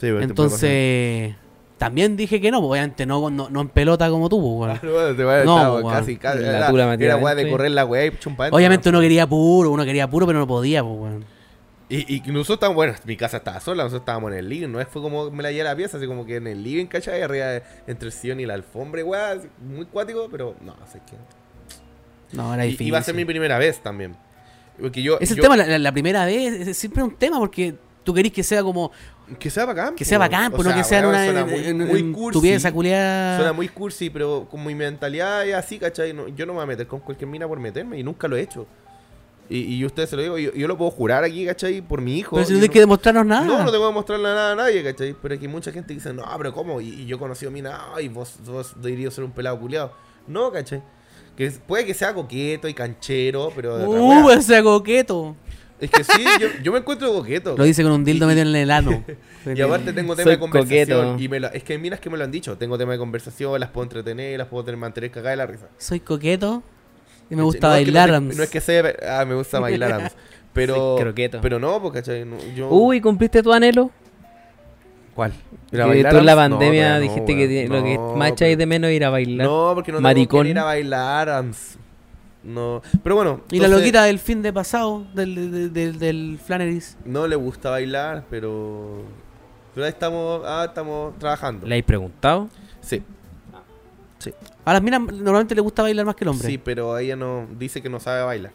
Sí, 0.00 0.10
puede 0.10 0.24
Entonces, 0.24 1.34
también 1.78 2.16
dije 2.16 2.40
que 2.40 2.50
no, 2.50 2.60
pues, 2.60 2.70
obviamente 2.70 3.04
no, 3.06 3.28
no, 3.30 3.48
no 3.50 3.60
en 3.60 3.68
pelota 3.68 4.08
como 4.10 4.28
tú, 4.28 4.40
pues, 4.40 4.82
weón. 4.82 5.10
No, 5.10 5.16
te 5.16 5.24
va 5.24 5.40
a 5.40 5.44
No, 5.44 5.74
weón. 5.76 5.92
casi, 5.92 6.16
casi. 6.16 6.38
La 6.40 6.68
Era, 6.68 6.86
metida 6.86 7.06
era 7.06 7.16
weá 7.18 7.34
de 7.34 7.50
correr 7.50 7.70
la 7.72 7.84
weá 7.84 8.06
y 8.06 8.16
chumpa 8.18 8.48
Obviamente 8.50 8.88
uno 8.88 9.00
quería 9.00 9.26
puro, 9.26 9.70
uno 9.70 9.84
quería 9.84 10.08
puro, 10.08 10.26
pero 10.26 10.38
no 10.38 10.46
podía, 10.46 10.82
pues, 10.82 10.94
weón. 10.98 11.24
Y, 11.88 12.16
y 12.16 12.20
nosotros 12.32 12.56
estábamos, 12.56 12.74
bueno, 12.76 12.94
mi 13.04 13.16
casa 13.16 13.36
estaba 13.36 13.60
sola, 13.60 13.84
nosotros 13.84 14.00
estábamos 14.02 14.32
en 14.32 14.38
el 14.38 14.48
living, 14.48 14.68
no 14.68 14.80
es 14.80 14.88
fue 14.88 15.00
como 15.00 15.30
me 15.30 15.40
la 15.44 15.50
llevé 15.52 15.60
a 15.68 15.70
la 15.72 15.76
pieza, 15.76 15.98
así 15.98 16.06
como 16.08 16.26
que 16.26 16.34
en 16.36 16.48
el 16.48 16.60
living, 16.64 16.86
¿cachai? 16.86 17.22
Arriba 17.22 17.46
de- 17.46 17.62
entre 17.86 18.06
el 18.08 18.12
sillón 18.12 18.40
y 18.40 18.46
la 18.46 18.54
alfombra, 18.54 19.04
weá, 19.04 19.30
así, 19.32 19.46
muy 19.60 19.86
cuático, 19.86 20.26
pero 20.30 20.56
no, 20.64 20.74
sé 20.90 21.00
qué. 21.08 21.16
No, 22.36 22.52
era 22.54 22.64
Y 22.64 22.70
difícil. 22.70 22.88
iba 22.88 22.98
a 22.98 23.02
ser 23.02 23.14
mi 23.14 23.24
primera 23.24 23.58
vez 23.58 23.80
también. 23.80 24.16
Porque 24.80 25.00
yo. 25.02 25.18
Es 25.20 25.30
el 25.30 25.36
yo- 25.36 25.42
tema, 25.44 25.56
la, 25.56 25.66
la- 25.66 25.78
la 25.78 25.92
primera 25.92 26.24
vez, 26.26 26.54
es, 26.54 26.68
es 26.68 26.76
siempre 26.78 27.02
un 27.04 27.14
tema 27.14 27.38
porque 27.38 27.74
tú 28.02 28.12
querís 28.12 28.32
que 28.32 28.42
sea 28.42 28.62
como, 28.64 28.90
Que 29.38 29.50
sea 29.50 29.64
bacán. 29.64 29.94
que 29.96 30.04
sea 30.04 30.18
bacán, 30.18 30.52
pues 30.52 30.68
no 30.68 30.74
que 30.74 30.84
sea 30.84 31.00
una, 31.08 31.44
muy, 31.44 31.64
en- 31.64 31.78
muy 31.86 31.98
en 32.00 32.12
cursi. 32.12 32.38
tu 32.38 32.42
pieza 32.42 32.70
culiada. 32.70 33.36
Suena 33.36 33.52
muy 33.52 33.68
cursi, 33.68 34.08
pero 34.08 34.46
con 34.50 34.64
mi 34.64 34.74
mentalidad 34.74 35.46
es 35.46 35.54
así, 35.54 35.78
¿cachai? 35.78 36.12
No- 36.12 36.28
yo 36.28 36.46
no 36.46 36.52
me 36.52 36.58
voy 36.58 36.62
a 36.64 36.66
meter 36.66 36.86
con 36.86 37.00
cualquier 37.00 37.28
mina 37.28 37.48
por 37.48 37.58
meterme 37.58 37.98
y 37.98 38.02
nunca 38.04 38.28
lo 38.28 38.36
he 38.36 38.40
hecho. 38.42 38.66
Y, 39.48 39.76
y 39.76 39.84
ustedes 39.84 40.10
se 40.10 40.16
lo 40.16 40.22
digo, 40.22 40.38
yo, 40.38 40.52
yo 40.54 40.66
lo 40.68 40.76
puedo 40.76 40.90
jurar 40.90 41.22
aquí, 41.24 41.44
¿cachai? 41.46 41.80
Por 41.80 42.00
mi 42.00 42.18
hijo. 42.18 42.34
Pero 42.36 42.46
si 42.46 42.52
no 42.52 42.58
tienes 42.60 42.72
que 42.72 42.80
demostrarnos 42.80 43.26
nada. 43.26 43.44
No, 43.46 43.62
no 43.64 43.70
tengo 43.70 43.88
que 43.88 43.94
mostrarle 43.94 44.24
nada 44.28 44.52
a 44.52 44.56
nadie, 44.56 44.82
¿cachai? 44.82 45.14
Pero 45.20 45.38
que 45.38 45.46
mucha 45.48 45.70
gente 45.72 45.94
dice, 45.94 46.12
no, 46.12 46.24
pero 46.36 46.52
¿cómo? 46.52 46.80
Y, 46.80 46.88
y 46.88 47.06
yo 47.06 47.18
conocí 47.18 47.46
a 47.46 47.50
mina, 47.50 47.80
y 48.00 48.08
vos, 48.08 48.34
vos 48.44 48.74
deberías 48.80 49.14
ser 49.14 49.22
un 49.24 49.30
pelado 49.32 49.58
culiado. 49.58 49.92
No, 50.26 50.50
¿cachai? 50.50 50.82
Que 51.36 51.50
puede 51.50 51.84
que 51.84 51.94
sea 51.94 52.12
coqueto 52.14 52.66
y 52.66 52.74
canchero, 52.74 53.52
pero. 53.54 53.76
de 53.78 53.84
otra 53.86 54.00
Uh, 54.00 54.26
wea. 54.26 54.36
ese 54.36 54.62
coqueto. 54.62 55.36
Es 55.78 55.90
que 55.90 56.04
sí, 56.04 56.24
yo, 56.40 56.48
yo 56.62 56.72
me 56.72 56.78
encuentro 56.78 57.12
coqueto. 57.12 57.54
Lo 57.56 57.64
dice 57.64 57.82
con 57.82 57.92
un 57.92 58.02
dildo 58.04 58.24
Y- 58.24 58.28
metido 58.28 58.48
en 58.48 58.56
el 58.56 58.70
ano. 58.70 59.04
Y 59.54 59.60
aparte 59.60 59.92
tengo 59.92 60.16
tema 60.16 60.24
Soy 60.24 60.32
de 60.32 60.38
conversación. 60.40 60.88
coqueto. 61.12 61.22
Y 61.22 61.28
me 61.28 61.38
lo- 61.38 61.52
es 61.52 61.62
que 61.62 61.74
hay 61.74 61.78
minas 61.78 62.00
que 62.00 62.10
me 62.10 62.16
lo 62.18 62.24
han 62.24 62.30
dicho. 62.32 62.56
Tengo 62.56 62.76
tema 62.78 62.92
de 62.92 62.98
conversación, 62.98 63.60
las 63.60 63.70
puedo 63.70 63.84
entretener, 63.84 64.38
las 64.38 64.48
puedo 64.48 64.64
tener, 64.64 64.78
mantener 64.78 65.10
cagadas 65.10 65.32
de 65.32 65.36
la 65.36 65.46
risa. 65.46 65.66
Soy 65.78 66.00
coqueto 66.00 66.62
y 67.30 67.36
me 67.36 67.42
gusta 67.42 67.68
No, 67.68 67.74
es 67.74 67.78
que 67.84 67.84
bailar. 67.92 68.22
No, 68.22 68.30
es, 68.30 68.36
no 68.36 68.42
es 68.42 68.50
que 68.50 68.60
sea. 68.60 68.92
Ah, 69.08 69.24
me 69.24 69.34
gusta 69.34 69.60
bailar. 69.60 70.10
Pero. 70.52 70.96
Pero 71.42 71.58
no, 71.60 71.80
porque. 71.82 72.24
No, 72.24 72.36
yo, 72.56 72.68
Uy, 72.70 73.00
¿cumpliste 73.02 73.42
tu 73.42 73.52
anhelo? 73.52 73.90
¿Cuál? 75.14 75.32
Que 75.70 75.78
tú 76.10 76.16
en 76.18 76.26
la 76.26 76.34
pandemia 76.36 76.98
dijiste 76.98 77.36
que 77.36 77.68
lo 77.68 77.82
que 77.84 77.98
más 78.16 78.32
echáis 78.32 78.56
de 78.58 78.66
menos 78.66 78.90
ir 78.90 79.04
a 79.04 79.10
bailar. 79.10 79.46
No, 79.46 79.72
porque 79.74 79.92
no 79.92 80.00
Maricón. 80.00 80.28
tengo 80.40 80.42
que 80.44 80.50
ir 80.50 80.58
a 80.58 80.64
bailar. 80.64 81.28
Rams. 81.28 81.78
No. 82.46 82.80
Pero 83.02 83.16
bueno. 83.16 83.40
Y 83.50 83.58
la 83.58 83.68
loquita 83.68 84.04
del 84.04 84.18
fin 84.18 84.40
de 84.40 84.52
pasado, 84.52 85.04
del, 85.14 85.34
del, 85.34 85.72
del, 85.72 85.98
del 85.98 86.38
Flannery's. 86.42 86.96
No 87.04 87.26
le 87.26 87.34
gusta 87.36 87.70
bailar, 87.70 88.24
pero. 88.30 89.02
Pero 89.74 89.84
ahí 89.84 89.90
estamos, 89.92 90.42
ah, 90.46 90.64
estamos 90.68 91.18
trabajando. 91.18 91.66
¿Le 91.66 91.74
habéis 91.74 91.84
preguntado? 91.84 92.48
Sí, 92.80 93.02
A 94.64 94.72
las 94.72 94.82
minas 94.82 95.00
normalmente 95.00 95.54
le 95.54 95.60
gusta 95.60 95.82
bailar 95.82 96.06
más 96.06 96.14
que 96.16 96.24
el 96.24 96.28
hombre. 96.28 96.48
sí, 96.48 96.56
pero 96.56 96.96
ella 96.98 97.16
no 97.16 97.46
dice 97.58 97.82
que 97.82 97.88
no 97.90 98.00
sabe 98.00 98.22
bailar. 98.24 98.52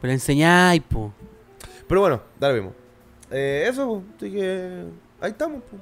Pero 0.00 0.12
enseñáis, 0.12 0.82
po. 0.82 1.12
Pero 1.86 2.00
bueno, 2.00 2.22
dale 2.40 2.54
vemos. 2.54 2.72
Eh, 3.30 3.66
eso, 3.68 3.86
po, 3.86 4.02
así 4.16 4.32
que 4.32 4.84
ahí 5.20 5.30
estamos. 5.30 5.62
po. 5.62 5.76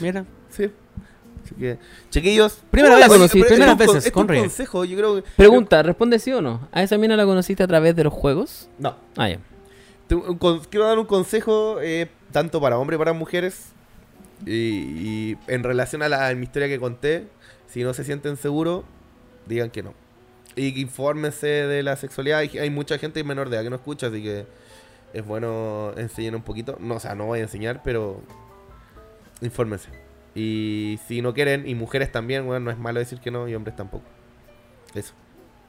Mira. 0.00 0.24
Sí. 0.50 0.70
Así 1.44 1.54
que, 1.54 1.78
chiquillos. 2.10 2.60
Primera 2.70 2.94
vez, 2.96 3.04
oye, 3.06 3.14
conocí, 3.16 3.42
primeras 3.42 3.58
esto 3.60 3.82
es 3.82 3.88
un- 3.88 3.94
veces, 3.94 4.06
es 4.06 4.16
un 4.16 4.26
consejo, 4.26 4.84
yo 4.84 4.96
creo 4.96 5.14
que. 5.16 5.22
Pregunta, 5.36 5.82
responde 5.82 6.18
sí 6.18 6.32
o 6.32 6.40
no. 6.40 6.68
¿A 6.72 6.82
esa 6.82 6.98
mina 6.98 7.16
la 7.16 7.24
conociste 7.24 7.62
a 7.62 7.66
través 7.66 7.94
de 7.96 8.04
los 8.04 8.12
juegos? 8.12 8.68
No. 8.78 8.96
Ah, 9.16 9.28
ya. 9.28 9.38
Te- 10.06 10.14
un 10.14 10.38
con- 10.38 10.60
quiero 10.64 10.86
dar 10.86 10.98
un 10.98 11.06
consejo 11.06 11.78
eh, 11.80 12.08
tanto 12.32 12.60
para 12.60 12.78
hombres 12.78 12.96
y 12.96 12.98
para 12.98 13.12
mujeres. 13.12 13.66
Y, 14.46 14.52
y 14.52 15.38
en 15.48 15.62
relación 15.62 16.02
a 16.02 16.08
la 16.08 16.28
a 16.28 16.34
mi 16.34 16.44
historia 16.44 16.66
que 16.68 16.80
conté, 16.80 17.26
si 17.68 17.82
no 17.82 17.92
se 17.94 18.04
sienten 18.04 18.36
seguros, 18.36 18.84
digan 19.46 19.70
que 19.70 19.82
no. 19.82 19.92
Y 20.56 20.72
que 20.72 20.80
infórmense 20.80 21.46
de 21.46 21.82
la 21.82 21.96
sexualidad. 21.96 22.38
Hay, 22.38 22.58
hay 22.58 22.70
mucha 22.70 22.96
gente 22.98 23.22
menor 23.22 23.50
de 23.50 23.56
edad 23.56 23.64
que 23.64 23.70
no 23.70 23.76
escucha, 23.76 24.06
así 24.08 24.22
que 24.22 24.46
es 25.12 25.24
bueno 25.26 25.92
enseñar 25.96 26.34
un 26.36 26.42
poquito. 26.42 26.76
No, 26.80 26.96
o 26.96 27.00
sea, 27.00 27.14
no 27.14 27.26
voy 27.26 27.40
a 27.40 27.42
enseñar, 27.42 27.82
pero 27.84 28.20
infórmense. 29.42 29.88
Y 30.34 30.98
si 31.08 31.22
no 31.22 31.34
quieren, 31.34 31.68
y 31.68 31.74
mujeres 31.74 32.12
también, 32.12 32.46
bueno, 32.46 32.60
no 32.60 32.70
es 32.70 32.78
malo 32.78 33.00
decir 33.00 33.18
que 33.20 33.30
no, 33.30 33.48
y 33.48 33.54
hombres 33.54 33.74
tampoco. 33.76 34.04
Eso. 34.94 35.12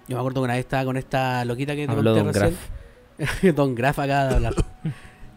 Yo 0.08 0.16
me 0.16 0.20
acuerdo 0.20 0.42
que 0.42 0.46
una 0.46 0.54
vez 0.54 0.62
estaba 0.62 0.86
con 0.86 0.98
esta 0.98 1.44
loquita 1.46 1.76
que 1.76 1.86
te 1.88 1.92
Habló 1.92 2.14
conté 2.16 2.40
Don 2.40 2.52
recién. 2.52 3.56
Don 3.56 3.76
Graf 3.76 4.00
acaba 4.00 4.26
de 4.30 4.36
hablar. 4.36 4.54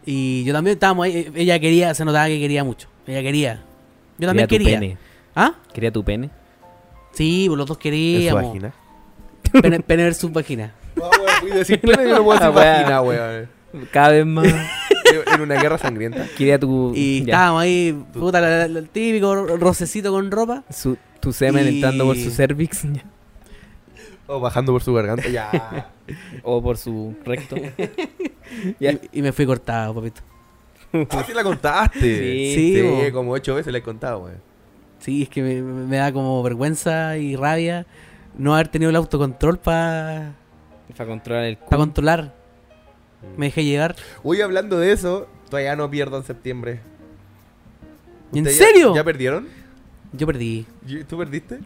y 0.05 0.43
yo 0.43 0.53
también 0.53 0.73
estábamos 0.75 1.05
ahí. 1.05 1.31
Ella 1.35 1.59
quería, 1.59 1.93
se 1.93 2.03
notaba 2.05 2.27
que 2.27 2.39
quería 2.39 2.63
mucho. 2.63 2.87
Ella 3.07 3.21
quería. 3.21 3.63
Yo 4.17 4.27
también 4.27 4.47
tu 4.47 4.55
quería. 4.55 4.79
pene. 4.79 4.97
¿Ah? 5.35 5.53
Quería 5.73 5.91
tu 5.91 6.03
pene. 6.03 6.29
Sí, 7.11 7.45
pues 7.47 7.57
los 7.57 7.67
dos 7.67 7.77
En 7.77 7.81
su 7.81 7.83
queríamos. 7.83 8.43
vagina. 8.43 8.73
Pene, 9.61 9.79
pene 9.81 10.03
versus 10.03 10.31
vagina. 10.31 10.73
No, 10.95 11.03
weón, 11.09 11.29
fui 11.41 11.51
a 11.51 11.55
decir 11.55 11.79
pene, 11.81 12.09
yo 12.09 12.17
no 12.17 12.23
puedo 12.23 12.39
decir 12.39 12.45
Ah, 12.61 12.75
vagina, 12.75 13.01
weón. 13.01 13.49
Cada 13.91 14.09
vez 14.09 14.25
más. 14.25 14.47
En 15.33 15.41
una 15.41 15.55
guerra 15.61 15.77
sangrienta. 15.77 16.25
Quería 16.37 16.59
tu. 16.59 16.91
Y 16.95 17.19
ya. 17.19 17.33
estábamos 17.33 17.61
ahí, 17.63 18.03
puta, 18.13 18.41
la- 18.41 18.67
la- 18.67 18.79
el 18.79 18.89
típico 18.89 19.33
rocecito 19.57 20.11
con 20.11 20.29
ropa. 20.31 20.63
Su- 20.69 20.97
tu 21.19 21.31
semen 21.33 21.65
Y- 21.65 21.69
entrando 21.75 22.05
por 22.05 22.17
su 22.17 22.29
cervix. 22.31 22.83
ya. 22.83 23.03
O 24.27 24.39
bajando 24.39 24.71
por 24.71 24.81
su 24.83 24.93
garganta. 24.93 25.27
Ya. 25.29 25.91
O 26.43 26.61
por 26.61 26.77
su 26.77 27.15
recto. 27.25 27.55
Ya. 28.79 28.91
Y, 28.91 28.99
y 29.13 29.21
me 29.23 29.31
fui 29.31 29.45
cortado, 29.47 29.95
papito. 29.95 30.21
Ah, 31.09 31.23
sí 31.25 31.33
la 31.33 31.43
contaste. 31.43 31.99
Sí. 31.99 32.53
Sí, 32.55 32.75
Sí, 32.75 32.81
bo. 32.83 33.11
como 33.11 33.31
ocho 33.31 33.55
veces 33.55 33.71
la 33.73 33.79
he 33.79 33.81
contado, 33.81 34.19
weón. 34.19 34.37
Sí, 34.99 35.23
es 35.23 35.29
que 35.29 35.41
me, 35.41 35.61
me 35.61 35.97
da 35.97 36.11
como 36.13 36.41
vergüenza 36.43 37.17
y 37.17 37.35
rabia 37.35 37.85
no 38.37 38.53
haber 38.53 38.67
tenido 38.67 38.91
el 38.91 38.95
autocontrol 38.95 39.57
para 39.57 40.33
Para 40.95 41.09
controlar 41.09 41.43
el 41.45 41.57
culo. 41.57 41.77
controlar. 41.77 42.33
Me 43.37 43.47
dejé 43.47 43.63
llegar. 43.63 43.95
Hoy 44.23 44.41
hablando 44.41 44.79
de 44.79 44.91
eso, 44.91 45.27
todavía 45.49 45.75
no 45.75 45.89
pierdo 45.89 46.17
en 46.17 46.23
septiembre. 46.23 46.79
¿En 48.33 48.39
¿Ustedes 48.39 48.57
ya- 48.59 48.65
serio? 48.65 48.95
¿Ya 48.95 49.03
perdieron? 49.03 49.47
Yo 50.13 50.25
perdí. 50.27 50.65
¿Y- 50.87 51.03
¿Tú 51.03 51.17
perdiste? 51.17 51.59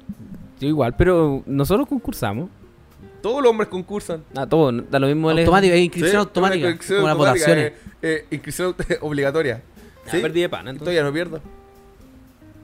Yo 0.59 0.67
igual, 0.67 0.95
pero 0.95 1.43
nosotros 1.45 1.87
concursamos. 1.87 2.49
Todos 3.21 3.41
los 3.43 3.49
hombres 3.51 3.69
concursan. 3.69 4.23
A 4.35 4.47
todo, 4.47 4.71
da 4.71 4.97
lo 4.99 5.07
mismo 5.07 5.29
Automático, 5.29 5.73
es 5.73 5.81
inscripción 5.81 6.11
Sí, 6.11 6.17
automática. 6.17 6.65
una 6.65 6.69
inscripción 6.71 6.97
como 6.99 7.07
las 7.07 7.15
automática, 7.17 7.45
votaciones. 7.47 7.73
eh, 8.01 8.23
eh, 8.23 8.25
inscripción 8.31 8.75
obligatoria. 9.01 9.61
Ya, 10.05 10.11
¿Sí? 10.11 10.19
perdí 10.21 10.41
de 10.41 10.49
pana, 10.49 10.71
entonces. 10.71 10.85
Todavía 10.85 11.03
no 11.03 11.13
pierdo. 11.13 11.41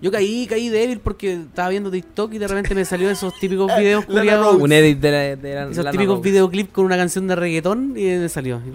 Yo 0.01 0.11
caí, 0.11 0.45
caí 0.45 0.69
débil 0.69 0.99
porque 0.99 1.33
estaba 1.33 1.69
viendo 1.69 1.89
TikTok 1.89 2.33
y 2.33 2.37
de 2.37 2.47
repente 2.47 2.75
me 2.75 2.83
salió 2.85 3.09
esos 3.09 3.33
típicos 3.39 3.71
videos. 3.79 4.05
Rhodes. 4.07 4.61
Un 4.61 4.71
edit 4.71 4.99
de 4.99 5.11
la, 5.11 5.17
de 5.35 5.55
la 5.55 5.63
Esos 5.63 5.77
Lana 5.77 5.91
típicos 5.91 6.21
videoclips 6.21 6.71
con 6.71 6.85
una 6.85 6.97
canción 6.97 7.27
de 7.27 7.35
reggaetón 7.35 7.93
y 7.97 8.03
me 8.03 8.29
salió. 8.29 8.61
Y. 8.65 8.69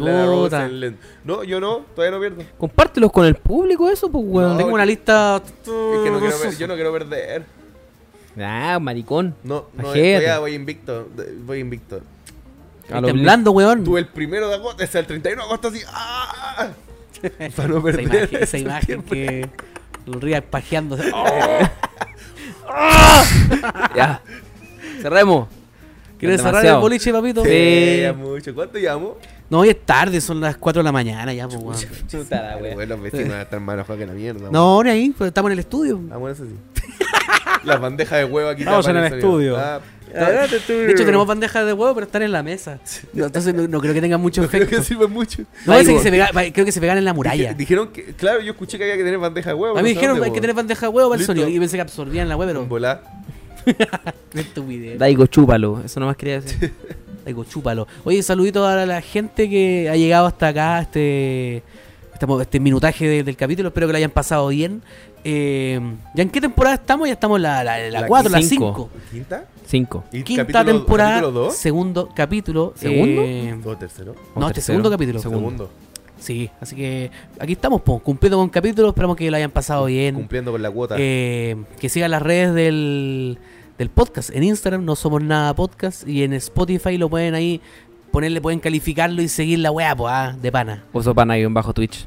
No, 1.25 1.45
yo 1.45 1.61
no, 1.61 1.85
todavía 1.95 2.17
no 2.17 2.21
pierdo. 2.21 2.43
Compártelos 2.59 3.13
con 3.13 3.27
el 3.27 3.35
público, 3.37 3.89
eso, 3.91 4.11
pues, 4.11 4.25
weón. 4.27 4.53
No, 4.53 4.57
Tengo 4.57 4.73
una 4.73 4.87
lista. 4.87 5.37
Es 5.45 5.63
que 5.63 6.11
no 6.11 6.21
quiero, 6.21 6.39
ver- 6.39 6.57
yo 6.59 6.67
no 6.67 6.75
quiero 6.75 6.93
perder. 6.93 7.45
Ah, 8.39 8.79
maricón. 8.81 9.35
No, 9.45 9.67
no, 9.75 9.83
todavía 9.83 10.39
voy 10.39 10.55
invicto. 10.55 11.09
Voy 11.45 11.59
invicto. 11.59 12.01
A 12.91 13.01
lo 13.01 13.07
temblando, 13.09 13.53
weón. 13.53 13.85
Tuve 13.85 14.01
el 14.01 14.07
primero 14.07 14.49
de 14.49 14.55
agosto, 14.55 14.83
hasta 14.83 14.99
el 15.01 15.07
31 15.07 15.43
de 15.43 15.47
agosto 15.47 15.69
así. 15.69 15.81
¡ah! 15.93 16.71
Para 17.57 17.69
no 17.69 17.77
Esa 17.79 17.83
perder. 17.85 18.03
imagen, 18.03 18.43
esa 18.43 18.57
en 18.57 18.63
imagen 18.65 19.03
que. 19.03 19.49
El 20.07 20.21
Rías 20.21 20.43
pajeando. 20.43 20.97
Ya. 23.97 24.23
Cerremos. 25.03 25.49
¿Quieres 26.19 26.43
cerrar 26.43 26.65
el 26.65 26.77
boliche, 26.77 27.13
papito? 27.13 27.43
Sí, 27.45 28.01
ya 28.03 28.13
mucho. 28.13 28.55
¿Cuánto 28.55 28.79
llamo? 28.79 29.17
No, 29.49 29.61
hoy 29.61 29.71
es 29.71 29.85
tarde, 29.85 30.21
son 30.21 30.41
las 30.41 30.57
4 30.59 30.81
de 30.81 30.85
la 30.85 30.93
mañana 30.93 31.33
ya, 31.33 31.49
pues, 31.49 31.61
weón. 31.61 31.77
Chuta 32.09 32.43
la. 32.43 32.57
Bueno, 32.57 32.85
los 32.85 33.01
vecinos 33.01 33.29
van 33.31 33.39
a 33.39 33.43
estar 33.43 33.61
más 33.61 33.87
que 33.87 34.07
la 34.07 34.13
mierda. 34.13 34.51
No, 34.51 34.83
ni 34.83 34.91
ahí, 34.91 35.15
pues 35.17 35.29
estamos 35.29 35.49
en 35.49 35.53
el 35.55 35.59
estudio. 35.61 36.01
Ah, 36.13 36.19
bueno, 36.19 36.35
eso 36.35 36.45
sí. 36.45 36.55
Las 37.65 37.81
bandejas 37.81 38.19
de 38.19 38.25
huevo 38.27 38.51
aquí. 38.51 38.63
Estamos 38.63 38.87
en 38.87 38.97
el 38.97 39.13
estudio. 39.15 39.57
Ah, 39.59 39.81
De 40.13 40.93
hecho, 40.93 41.05
tenemos 41.05 41.27
bandejas 41.27 41.65
de 41.67 41.73
huevo, 41.73 41.95
pero 41.95 42.07
están 42.07 42.23
en 42.23 42.33
la 42.33 42.43
mesa. 42.43 42.79
No, 43.13 43.27
entonces 43.27 43.55
no, 43.55 43.67
no 43.69 43.81
creo 43.81 43.95
que 43.95 44.01
tengan 44.01 44.21
mucho 44.21 44.43
no 44.43 44.49
creo 44.49 44.63
efecto. 44.65 44.79
que 44.83 44.85
sirve 44.85 45.07
mucho. 45.07 45.43
No, 45.43 45.47
parece 45.73 45.91
Digo, 45.91 46.03
que 46.03 46.11
se 46.11 46.17
pega- 46.17 46.53
creo 46.53 46.65
que 46.67 46.73
se 46.73 46.81
pegan 46.81 46.99
en 46.99 47.05
la 47.05 47.13
muralla. 47.15 47.51
dije- 47.51 47.55
Dijeron 47.55 47.89
que, 47.93 48.05
claro, 48.15 48.41
yo 48.41 48.53
escuché 48.53 48.79
que 48.79 48.85
había 48.85 48.97
que 48.97 49.05
tener 49.05 49.19
bandeja 49.19 49.51
de 49.51 49.55
huevo. 49.55 49.79
A 49.79 49.83
mí 49.83 49.89
sé 49.91 49.95
dijeron 49.95 50.17
dónde, 50.17 50.27
hay 50.29 50.33
que 50.35 50.41
tener 50.41 50.57
bandeja 50.57 50.87
de 50.87 50.89
huevo 50.93 51.11
para 51.11 51.21
el 51.21 51.27
sonido. 51.27 51.49
Y 51.49 51.59
pensé 51.59 51.77
que 51.77 51.83
absorbían 51.83 52.29
la 52.29 52.37
huevo, 52.37 52.51
pero. 52.51 52.67
Volá. 52.67 53.03
Qué 54.33 54.41
estupidez. 54.41 54.99
Daigo, 54.99 55.27
chúpalo. 55.27 55.83
Eso 55.85 56.01
nomás 56.01 56.17
quería 56.17 56.41
decir. 56.41 56.73
Digo, 57.27 57.45
chúpalo. 57.45 57.87
Oye, 58.05 58.23
saludito 58.23 58.67
a 58.67 58.87
la 58.87 59.03
gente 59.03 59.49
que 59.51 59.89
ha 59.91 59.97
llegado 59.97 60.27
hasta 60.27 60.49
acá, 60.49 60.81
este, 60.81 61.63
estamos, 62.15 62.41
este 62.41 62.59
minutaje 62.59 63.07
de- 63.07 63.23
del 63.23 63.37
capítulo. 63.37 63.69
Espero 63.69 63.87
que 63.87 63.93
lo 63.93 63.97
hayan 63.99 64.11
pasado 64.11 64.49
bien. 64.49 64.83
Eh, 65.25 65.81
¿Ya 66.15 66.23
en 66.23 66.31
qué 66.31 66.41
temporada 66.41 66.77
estamos? 66.77 67.07
Ya 67.09 67.15
estamos 67.15 67.37
en 67.37 67.43
la, 67.43 67.63
la, 67.65 67.79
la 67.91 68.01
La 68.03 68.07
4, 68.07 68.31
la 68.31 68.43
cinco. 68.43 68.91
5. 68.91 68.91
¿Quinta? 69.11 69.45
Cinco. 69.67 70.05
¿Y 70.13 70.23
Quinta 70.23 70.45
capítulo- 70.47 70.65
temporada, 70.79 71.11
capítulo 71.21 71.31
dos? 71.41 71.55
segundo 71.57 72.09
capítulo. 72.15 72.73
¿Segundo? 72.77 73.23
eh, 73.23 73.59
¿O 73.65 73.77
tercero? 73.77 74.15
¿O 74.35 74.41
no, 74.41 74.49
este 74.49 74.61
segundo 74.61 74.91
capítulo. 74.91 75.19
Segundo. 75.21 75.41
Segundo. 75.67 75.71
Sí, 76.19 76.51
así 76.61 76.77
que 76.77 77.11
aquí 77.39 77.53
estamos, 77.53 77.81
po, 77.81 77.99
cumpliendo 77.99 78.37
con 78.39 78.49
capítulos. 78.51 78.91
Esperamos 78.91 79.17
que 79.17 79.31
lo 79.31 79.37
hayan 79.37 79.51
pasado 79.51 79.87
bien. 79.87 80.15
Cumpliendo 80.15 80.53
con 80.53 80.61
la 80.63 80.71
cuota. 80.71 80.97
Eh, 80.99 81.57
que 81.79 81.89
sigan 81.89 82.11
las 82.11 82.21
redes 82.23 82.53
del, 82.55 83.39
del 83.79 83.89
podcast. 83.91 84.31
En 84.35 84.43
Instagram 84.43 84.85
no 84.85 84.97
somos 84.97 85.23
nada 85.23 85.55
podcast. 85.55 86.07
Y 86.07 86.23
en 86.25 86.33
Spotify 86.35 86.99
lo 86.99 87.09
pueden 87.09 87.35
ahí 87.35 87.61
ponerle, 88.11 88.41
pueden 88.43 88.61
calificarlo 88.61 89.23
y 89.23 89.29
seguir 89.29 89.61
la 89.61 89.71
weá, 89.71 89.95
pues, 89.97 90.13
ah, 90.13 90.37
de 90.41 90.51
pana. 90.53 90.85
Oso 90.93 91.15
pana 91.15 91.39
y 91.39 91.45
un 91.47 91.55
bajo 91.55 91.73
Twitch. 91.73 92.07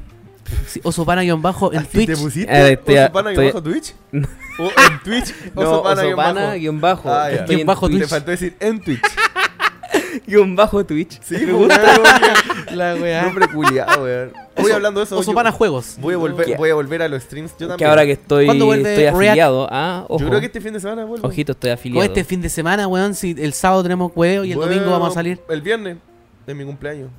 Sí, 0.66 0.80
oso 0.84 1.04
pana 1.06 1.22
guion 1.22 1.40
bajo 1.40 1.72
en 1.72 1.78
¿Así 1.80 1.88
Twitch. 1.88 2.06
¿Te 2.08 2.16
pusiste? 2.16 2.52
Eh, 2.52 2.72
estoy- 2.72 2.96
¿Oso 2.98 3.12
pana 3.12 3.30
estoy- 3.30 3.46
bajo 3.46 3.62
Twitch? 3.62 3.94
¿O 4.12 4.64
en 4.66 5.00
Twitch? 5.04 5.34
No, 5.54 5.82
pana 5.82 5.94
oso 5.94 6.02
guion 6.02 6.16
pana 6.16 6.40
bajo. 6.46 6.54
guion 6.58 6.80
bajo. 6.80 7.10
Ah, 7.10 7.30
en 7.30 7.66
bajo 7.66 7.88
Le 7.88 7.96
Twitch. 7.98 8.08
faltó 8.08 8.30
decir 8.30 8.56
en 8.60 8.80
Twitch. 8.80 9.00
Guión 10.26 10.54
bajo 10.54 10.84
Twitch. 10.84 11.20
Sí, 11.22 11.36
me 11.44 11.52
gusta. 11.52 11.80
La 12.72 12.94
weá. 12.94 13.22
Nombre 13.22 13.48
culiado, 13.48 14.04
weón. 14.04 14.32
Voy 14.56 14.70
hablando 14.70 15.00
de 15.00 15.04
eso. 15.06 15.18
Oso 15.18 15.32
yo- 15.32 15.34
pana 15.34 15.50
juegos. 15.50 15.96
Voy 15.98 16.14
a 16.14 16.16
volver, 16.16 16.46
¿Qué? 16.46 16.56
voy 16.56 16.70
a 16.70 16.74
volver 16.74 17.02
a 17.02 17.08
los 17.08 17.22
streams 17.24 17.50
yo 17.52 17.66
también. 17.66 17.78
Que 17.78 17.84
ahora 17.86 18.04
que 18.04 18.12
estoy, 18.12 18.46
¿Cuándo 18.46 18.66
vuelve 18.66 18.90
estoy 18.90 19.06
afiliado. 19.06 19.66
Ah, 19.70 20.04
ojo. 20.08 20.20
Yo 20.22 20.28
creo 20.28 20.40
que 20.40 20.46
este 20.46 20.60
fin 20.60 20.72
de 20.72 20.80
semana 20.80 21.04
vuelvo. 21.04 21.26
Ojito, 21.26 21.52
estoy 21.52 21.70
afiliado. 21.70 22.04
este 22.04 22.22
fin 22.24 22.40
de 22.40 22.48
semana, 22.48 22.86
weón, 22.86 23.14
si 23.14 23.34
el 23.38 23.52
sábado 23.54 23.82
tenemos 23.82 24.12
huevo 24.14 24.44
y 24.44 24.52
el 24.52 24.58
domingo 24.58 24.82
Bueno, 24.82 24.92
vamos 24.92 25.10
a 25.10 25.14
salir. 25.14 25.40
El 25.48 25.62
viernes. 25.62 25.96
Es 26.46 26.54
mi 26.54 26.64
cumpleaños. 26.64 27.10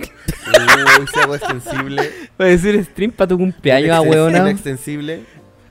Uy, 0.00 1.06
se 1.12 1.20
hago 1.20 1.34
extensible. 1.34 2.10
Va 2.40 2.44
a 2.44 2.48
decir 2.48 2.84
stream 2.84 3.10
para 3.12 3.28
tu 3.28 3.38
cumpleaños, 3.38 3.90
ah, 3.90 4.02
El 4.02 4.08
weona. 4.10 4.50
extensible. 4.50 5.22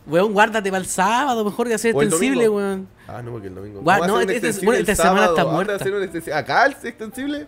Weón, 0.07 0.33
guárdate 0.33 0.69
para 0.69 0.81
el 0.83 0.87
sábado, 0.89 1.43
mejor 1.43 1.67
de 1.67 1.73
hacer 1.75 1.95
O 1.95 2.01
el 2.01 2.07
extensible, 2.09 2.47
weón. 2.49 2.87
Ah, 3.07 3.21
no, 3.23 3.31
porque 3.31 3.47
el 3.47 3.55
domingo. 3.55 3.81
Gua- 3.81 3.97
¿Cómo 3.99 4.13
va 4.13 4.21
a 4.21 4.25
no, 4.25 4.31
este- 4.31 4.49
este- 4.49 4.65
bueno, 4.65 4.79
el 4.79 4.89
esta 4.89 5.03
semana 5.03 5.25
está 5.27 5.43
¿Dónde 5.43 5.43
va 5.45 5.51
a 5.51 5.53
muerta. 5.55 5.73
un 5.97 6.03
extensible? 6.03 6.33
¿Acá 6.33 6.65
el 6.65 6.71
extensible? 6.83 7.47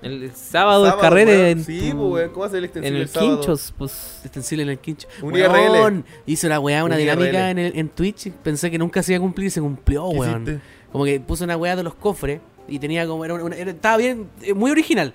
El 0.00 0.32
sábado, 0.34 0.86
el 0.86 0.96
carrete 1.00 1.32
weón. 1.32 1.46
en, 1.58 1.64
Sí, 1.64 1.90
tu- 1.90 1.96
pues, 1.98 2.12
weón. 2.12 2.30
¿Cómo 2.30 2.46
ser 2.48 2.56
el 2.58 2.64
en 2.64 2.64
extensible 2.66 2.96
el 2.96 3.02
el 3.02 3.08
sábado? 3.08 3.36
Quinchos, 3.40 3.74
pues. 3.76 4.20
Extensible 4.24 4.62
en 4.62 4.68
el 4.70 4.78
quincho. 4.78 5.08
Un 5.22 5.32
Weón, 5.34 5.94
IRL. 5.98 6.04
Hice 6.24 6.46
una 6.46 6.60
weá, 6.60 6.84
una 6.84 6.94
Un 6.94 7.00
dinámica 7.00 7.50
en, 7.50 7.58
el- 7.58 7.76
en 7.76 7.88
Twitch. 7.88 8.30
Pensé 8.42 8.70
que 8.70 8.78
nunca 8.78 9.02
se 9.02 9.12
iba 9.12 9.18
a 9.18 9.22
cumplir 9.22 9.48
y 9.48 9.50
se 9.50 9.60
cumplió, 9.60 10.08
¿Qué 10.10 10.16
weón. 10.18 10.42
hiciste? 10.44 10.60
Como 10.92 11.04
que 11.04 11.20
puse 11.20 11.44
una 11.44 11.56
weá 11.56 11.74
de 11.76 11.82
los 11.82 11.94
cofres 11.94 12.40
y 12.68 12.78
tenía 12.78 13.06
como. 13.06 13.24
Era 13.24 13.34
una- 13.34 13.56
era- 13.56 13.72
estaba 13.72 13.96
bien, 13.98 14.28
eh, 14.42 14.54
muy 14.54 14.70
original. 14.70 15.12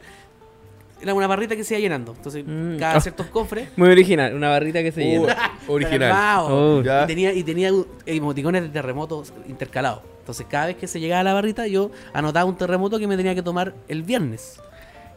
Era 1.03 1.13
una 1.13 1.27
barrita 1.27 1.55
que 1.55 1.63
se 1.63 1.73
iba 1.75 1.81
llenando. 1.81 2.13
Entonces, 2.15 2.43
Mm. 2.47 2.77
cada 2.79 2.99
ciertos 3.01 3.27
cofres. 3.27 3.69
Muy 3.75 3.89
original, 3.89 4.33
una 4.33 4.49
barrita 4.49 4.81
que 4.81 4.91
se 4.91 5.01
Uh, 5.01 5.27
llena. 5.27 5.51
original. 5.67 6.11
Armado. 6.11 6.47
Oh. 6.47 6.81
Y 6.81 7.07
tenía, 7.07 7.33
y 7.33 7.43
tenía 7.43 7.69
emoticones 8.05 8.63
de 8.63 8.69
terremotos 8.69 9.33
intercalados. 9.47 10.01
Entonces, 10.19 10.45
cada 10.49 10.67
vez 10.67 10.77
que 10.77 10.87
se 10.87 10.99
llegaba 11.01 11.19
a 11.19 11.23
la 11.25 11.33
barrita, 11.33 11.67
yo 11.67 11.91
anotaba 12.13 12.45
un 12.45 12.55
terremoto 12.57 12.97
que 12.97 13.07
me 13.07 13.17
tenía 13.17 13.35
que 13.35 13.43
tomar 13.43 13.73
el 13.89 14.03
viernes. 14.03 14.61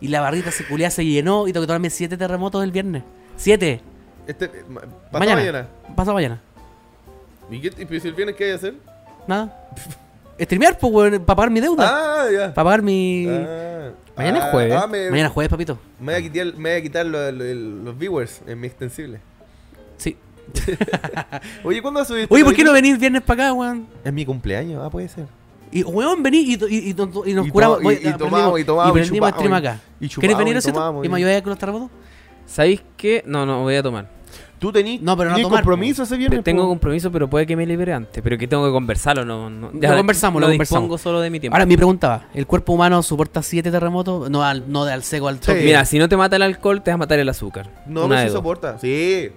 Y 0.01 0.09
la 0.09 0.21
barrita 0.21 0.51
se 0.51 0.67
culea, 0.67 0.91
se 0.91 1.05
llenó 1.07 1.47
y 1.49 1.53
tengo 1.53 1.63
que 1.63 1.69
tomarme 1.69 1.89
siete 1.91 2.17
terremotos 2.17 2.63
el 2.65 2.73
viernes. 2.73 3.03
Siete. 3.37 3.81
Este, 4.27 4.47
eh, 4.47 4.51
ma- 4.69 4.81
pasado 4.81 5.19
Mañana. 5.21 5.37
mañana. 5.41 5.69
Pasado 5.95 6.15
mañana. 6.15 6.41
¿Y 7.51 7.61
qué, 7.61 7.69
y 7.97 8.01
si 8.01 8.09
el 8.09 8.15
viernes 8.15 8.35
qué 8.37 8.45
hay 8.45 8.51
que 8.51 8.55
hacer? 8.57 8.75
Nada. 9.29 9.69
Streamear, 10.39 10.79
pues, 10.79 10.93
weón, 10.93 11.11
para 11.25 11.37
pagar 11.37 11.51
mi 11.51 11.61
deuda. 11.61 11.89
Ah, 11.91 12.27
ya. 12.31 12.39
Para 12.55 12.65
pagar 12.65 12.83
mi. 12.83 13.27
Ah. 13.29 13.91
Mañana 14.17 14.39
es 14.39 14.45
Ah, 14.45 14.51
jueves. 14.51 14.75
Ah, 14.83 14.87
me, 14.87 15.11
Mañana 15.11 15.29
jueves, 15.29 15.51
papito. 15.51 15.79
me 16.01 16.13
voy 16.13 16.15
a 16.15 16.23
quitar, 16.23 16.47
me 16.59 16.71
voy 16.71 16.79
a 16.79 16.83
quitar 16.83 17.07
lo- 17.07 17.33
lo- 17.33 17.55
los 17.85 17.99
viewers 17.99 18.41
en 18.47 18.61
mi 18.61 18.67
extensible. 18.67 19.21
Sí. 19.99 20.17
Oye, 21.65 21.83
¿cuándo 21.83 22.01
vas 22.01 22.09
a 22.11 22.13
subir 22.15 22.27
Oye, 22.31 22.45
¿por 22.45 22.55
qué 22.55 22.65
no 22.65 22.73
venís 22.73 22.99
viernes 22.99 23.23
para 23.23 23.45
acá, 23.47 23.53
weón? 23.53 23.87
Es 24.05 24.13
mi 24.13 24.25
cumpleaños, 24.25 24.83
ah, 24.85 24.91
puede 24.91 25.09
ser. 25.09 25.27
Y, 25.73 25.83
weón, 25.83 26.23
vení 26.23 26.39
y, 26.39 26.55
y, 26.55 26.77
y, 26.77 26.91
y 26.91 27.35
nos 27.35 27.47
Y 27.47 27.51
curamos. 27.51 27.83
y- 27.83 28.09
y 28.09 28.13
tomamos, 28.13 28.61
y 28.61 28.65
tomamos, 28.65 28.91
y 28.91 28.93
prendimos 28.93 29.31
chupamos, 29.31 29.35
stream 29.35 29.53
y- 29.53 29.57
acá. 29.57 29.81
y 30.01 30.09
chupamos, 30.09 30.21
¿Quieres 30.21 30.39
venir, 30.39 30.55
y 30.55 30.59
Osito? 30.59 30.75
tomamos, 30.75 31.05
¿Y 31.05 31.09
me 31.09 31.17
ayudáis 31.17 31.43
con 31.43 31.51
los 31.51 31.59
terremotos? 31.59 31.91
¿Sabéis 32.47 32.83
qué? 32.97 33.23
No, 33.27 33.45
no, 33.45 33.63
voy 33.63 33.75
a 33.75 33.83
tomar. 33.83 34.09
Tú 34.59 34.73
tenís 34.73 35.03
No, 35.03 35.17
pero 35.17 35.31
no 35.31 35.37
tomar, 35.37 35.61
compromiso 35.61 36.05
ese 36.05 36.17
viernes. 36.17 36.43
Tengo 36.43 36.63
po? 36.63 36.69
compromiso, 36.71 37.13
pero 37.13 37.29
puede 37.29 37.47
que 37.47 37.57
me 37.57 37.67
libere 37.67 37.93
antes. 37.93 38.23
Pero 38.23 38.39
que 38.39 38.49
tengo 38.49 38.65
que 38.67 38.73
conversarlo, 38.73 39.25
no. 39.25 39.51
no 39.51 39.71
Lo 39.73 39.97
conversamos, 39.97 40.41
no 40.41 40.49
lo 40.49 40.53
dispongo 40.53 40.97
solo 40.99 41.21
de 41.21 41.31
mi 41.31 41.41
tiempo. 41.41 41.55
Ahora, 41.55 41.67
mi 41.67 41.77
pregunta 41.77 42.09
va: 42.09 42.29
¿el 42.33 42.47
cuerpo 42.47 42.73
humano 42.73 43.03
soporta 43.03 43.43
siete 43.43 43.71
terremotos? 43.71 44.31
No, 44.31 44.43
al, 44.43 44.71
no 44.71 44.85
de 44.85 44.93
al 44.93 45.03
seco 45.03 45.29
al 45.29 45.41
toque. 45.41 45.63
Mira, 45.63 45.85
si 45.85 45.99
no 45.99 46.09
te 46.09 46.17
mata 46.17 46.37
el 46.37 46.43
alcohol, 46.43 46.83
te 46.83 46.91
va 46.91 46.95
a 46.95 46.99
matar 46.99 47.19
el 47.19 47.29
azúcar. 47.29 47.69
No, 47.87 48.05
sí 48.05 48.25
dos. 48.25 48.33
soporta. 48.33 48.79
Sí. 48.79 49.31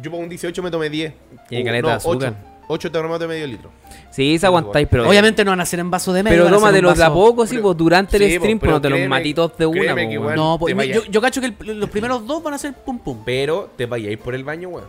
Yo 0.00 0.10
para 0.10 0.22
un 0.22 0.28
18 0.28 0.62
me 0.62 0.70
tomé 0.70 0.90
10. 0.90 1.14
Tiene 1.48 1.62
Uh, 1.62 1.66
caleta 1.66 1.88
de 1.88 1.94
azúcar. 1.94 2.34
8 2.40 2.51
terremotos 2.78 3.20
de 3.20 3.28
medio 3.28 3.46
litro. 3.46 3.70
Sí, 4.10 4.38
se 4.38 4.46
aguantáis, 4.46 4.86
pero. 4.90 5.08
Obviamente 5.08 5.44
no 5.44 5.50
van 5.52 5.60
a 5.60 5.66
ser 5.66 5.80
en 5.80 5.90
vaso 5.90 6.12
de 6.12 6.22
medio. 6.22 6.36
Pero 6.36 6.44
van 6.44 6.54
a 6.54 6.56
ser 6.56 6.66
en 6.76 6.82
tómatelos 6.82 6.98
de 6.98 7.04
a 7.04 7.12
poco, 7.12 7.46
sí, 7.46 7.50
Pero- 7.56 7.62
pues 7.62 7.76
durante 7.78 8.16
el 8.16 8.22
sí, 8.24 8.36
stream, 8.36 8.58
pues, 8.58 8.60
pero 8.60 8.72
no 8.72 8.80
te 8.80 8.90
los 8.90 9.08
matitos 9.08 9.56
de 9.56 9.66
una, 9.66 9.92
pues, 9.94 10.10
igual- 10.12 10.36
No, 10.36 10.56
pues, 10.58 10.74
yo, 10.88 11.04
yo 11.04 11.20
cacho 11.20 11.40
que 11.40 11.46
el- 11.46 11.80
los 11.80 11.90
primeros 11.90 12.26
dos 12.26 12.42
van 12.42 12.54
a 12.54 12.58
ser 12.58 12.74
pum 12.74 12.98
pum. 12.98 13.18
Pero 13.24 13.70
te 13.76 13.84
ir 13.98 14.18
por 14.18 14.34
el 14.34 14.44
baño, 14.44 14.68
weón. 14.68 14.86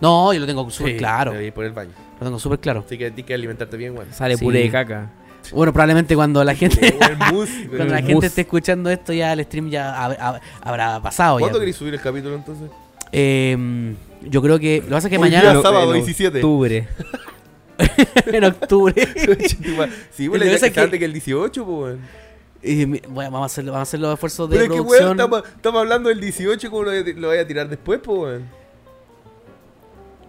No, 0.00 0.32
yo 0.32 0.40
lo 0.40 0.46
tengo 0.46 0.68
súper 0.70 0.92
Sí, 0.92 0.98
claro. 0.98 1.32
Te 1.32 1.44
ir 1.46 1.52
por 1.52 1.64
el 1.64 1.72
baño. 1.72 1.92
Lo 2.20 2.26
tengo 2.26 2.38
súper 2.38 2.58
claro. 2.60 2.82
Así 2.86 2.98
que 2.98 3.10
tienes 3.10 3.26
que 3.26 3.34
alimentarte 3.34 3.76
bien, 3.76 3.96
weón. 3.96 4.12
Sale 4.12 4.36
Sí. 4.36 4.44
puré 4.44 4.60
de 4.60 4.70
caca. 4.70 5.10
Bueno, 5.52 5.72
probablemente 5.72 6.14
cuando 6.16 6.42
la 6.42 6.54
gente. 6.56 6.96
Cuando 6.98 7.84
la 7.94 7.98
gente 7.98 8.14
bus. 8.14 8.24
esté 8.24 8.40
escuchando 8.40 8.90
esto, 8.90 9.12
ya 9.12 9.32
el 9.32 9.44
stream 9.44 9.70
ya 9.70 9.94
hab- 9.96 10.18
hab- 10.18 10.40
habrá 10.60 11.00
pasado. 11.00 11.38
¿Cuándo 11.38 11.58
ya. 11.58 11.60
querés 11.62 11.76
subir 11.76 11.94
el 11.94 12.00
capítulo 12.00 12.34
entonces? 12.34 12.68
Eh, 13.12 13.56
yo 14.30 14.42
creo 14.42 14.58
que. 14.58 14.78
Lo 14.78 14.84
que 14.86 14.90
pasa 14.92 15.06
es 15.08 15.10
que 15.10 15.16
Hoy 15.16 15.20
mañana. 15.22 15.52
día 15.52 15.62
sábado 15.62 15.94
en 15.94 16.04
17. 16.04 16.38
Octubre. 16.38 16.88
en 18.26 18.44
octubre. 18.44 18.94
sí, 20.10 20.26
Lo 20.26 20.30
pues 20.32 20.62
es 20.62 20.72
que 20.72 20.88
que- 20.90 20.98
que 20.98 21.04
el 21.04 21.12
18, 21.12 21.64
pues, 21.64 21.76
weón. 21.76 22.00
eh, 22.62 22.86
bueno, 23.08 23.30
vamos, 23.30 23.42
a 23.42 23.46
hacer, 23.46 23.64
vamos 23.64 23.78
a 23.78 23.82
hacer 23.82 24.00
los 24.00 24.14
esfuerzos 24.14 24.48
de 24.50 24.56
Pero 24.56 24.74
es 24.74 24.80
que, 24.80 24.80
weón, 24.80 25.20
estamos, 25.20 25.80
hablando 25.80 26.08
del 26.08 26.20
18, 26.20 26.70
¿cómo 26.70 26.82
lo, 26.84 26.90
voy 26.90 26.98
a- 27.00 27.14
lo 27.20 27.28
voy 27.28 27.38
a 27.38 27.46
tirar 27.46 27.68
después, 27.68 28.00
pues, 28.02 28.18
weón? 28.18 28.66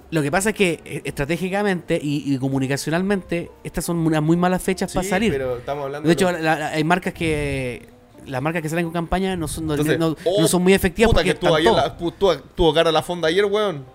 Lo 0.09 0.21
que 0.21 0.31
pasa 0.31 0.51
es 0.51 0.55
que 0.55 0.79
eh, 0.85 1.01
estratégicamente 1.03 1.99
y, 2.01 2.33
y 2.33 2.37
comunicacionalmente, 2.37 3.51
estas 3.63 3.83
son 3.83 3.97
unas 3.97 4.21
muy 4.23 4.37
malas 4.37 4.61
fechas 4.63 4.93
para 4.93 5.05
salir. 5.07 5.31
pero 5.33 5.57
estamos 5.57 5.83
hablando 5.85 6.07
De 6.07 6.13
hecho, 6.13 6.27
de- 6.27 6.41
la- 6.41 6.57
la- 6.59 6.67
hay 6.69 6.83
marcas 6.83 7.13
que. 7.13 7.85
Las 8.25 8.41
marcas 8.41 8.61
que 8.61 8.69
salen 8.69 8.85
con 8.85 8.93
campaña 8.93 9.35
no 9.35 9.47
son, 9.47 9.67
no, 9.67 9.73
Entonces, 9.73 9.97
no- 9.99 10.15
oh, 10.25 10.41
no 10.41 10.47
son 10.47 10.63
muy 10.63 10.73
efectivas 10.73 11.09
Puta 11.09 11.19
porque 11.21 11.29
que 11.39 11.45
están 11.45 11.53
ayer, 11.55 11.71
la, 11.71 11.95
tuvo, 11.97 12.37
tuvo 12.37 12.73
cara 12.73 12.89
a 12.89 12.93
la 12.93 13.01
fonda 13.01 13.27
ayer, 13.27 13.45
weón. 13.45 13.85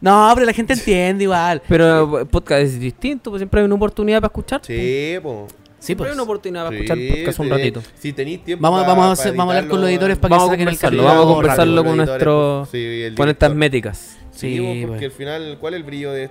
No, 0.00 0.30
pero 0.34 0.46
la 0.46 0.52
gente 0.52 0.72
entiende 0.74 1.24
igual. 1.24 1.62
Pero 1.68 2.20
el 2.20 2.26
podcast 2.26 2.62
es 2.62 2.78
distinto, 2.80 3.30
pues 3.30 3.40
siempre 3.40 3.60
hay 3.60 3.64
una 3.66 3.74
oportunidad 3.74 4.20
para 4.20 4.28
escuchar. 4.28 4.60
Sí, 4.64 5.16
po. 5.22 5.46
Sí, 5.48 5.88
Siempre 5.88 6.04
pues. 6.04 6.10
hay 6.10 6.14
una 6.14 6.22
oportunidad 6.22 6.64
para 6.64 6.76
Sí, 6.76 6.82
escuchar 6.84 7.16
podcast 7.18 7.38
un 7.40 7.50
ratito. 7.50 7.82
Si 7.98 8.12
tenéis 8.14 8.42
tiempo. 8.44 8.62
Vamos, 8.62 8.86
vamos, 8.86 9.20
a 9.20 9.30
vamos 9.32 9.38
a 9.38 9.42
hablar 9.58 9.68
con 9.68 9.80
los 9.82 9.90
editores 9.90 10.16
para 10.18 10.36
Vamos 10.36 10.48
que 10.50 10.52
saquen 10.56 10.68
el 10.68 10.74
conversarlo, 10.78 11.02
capítulo. 11.02 11.20
vamos 11.20 11.32
a 11.32 11.34
conversarlo 11.34 11.84
con 11.84 11.96
nuestro- 11.98 12.60
editores, 12.62 12.70
sí, 12.70 13.02
el 13.02 13.14
Con 13.14 13.28
estas 13.28 13.54
métricas. 13.54 14.16
Sí, 14.30 14.56
Sí, 14.56 14.58
po, 14.58 14.64
pues. 14.64 14.86
porque 14.88 15.04
al 15.06 15.10
final, 15.12 15.56
¿cuál 15.60 15.74
es 15.74 15.78
el 15.80 15.84
brillo 15.84 16.12
de, 16.12 16.30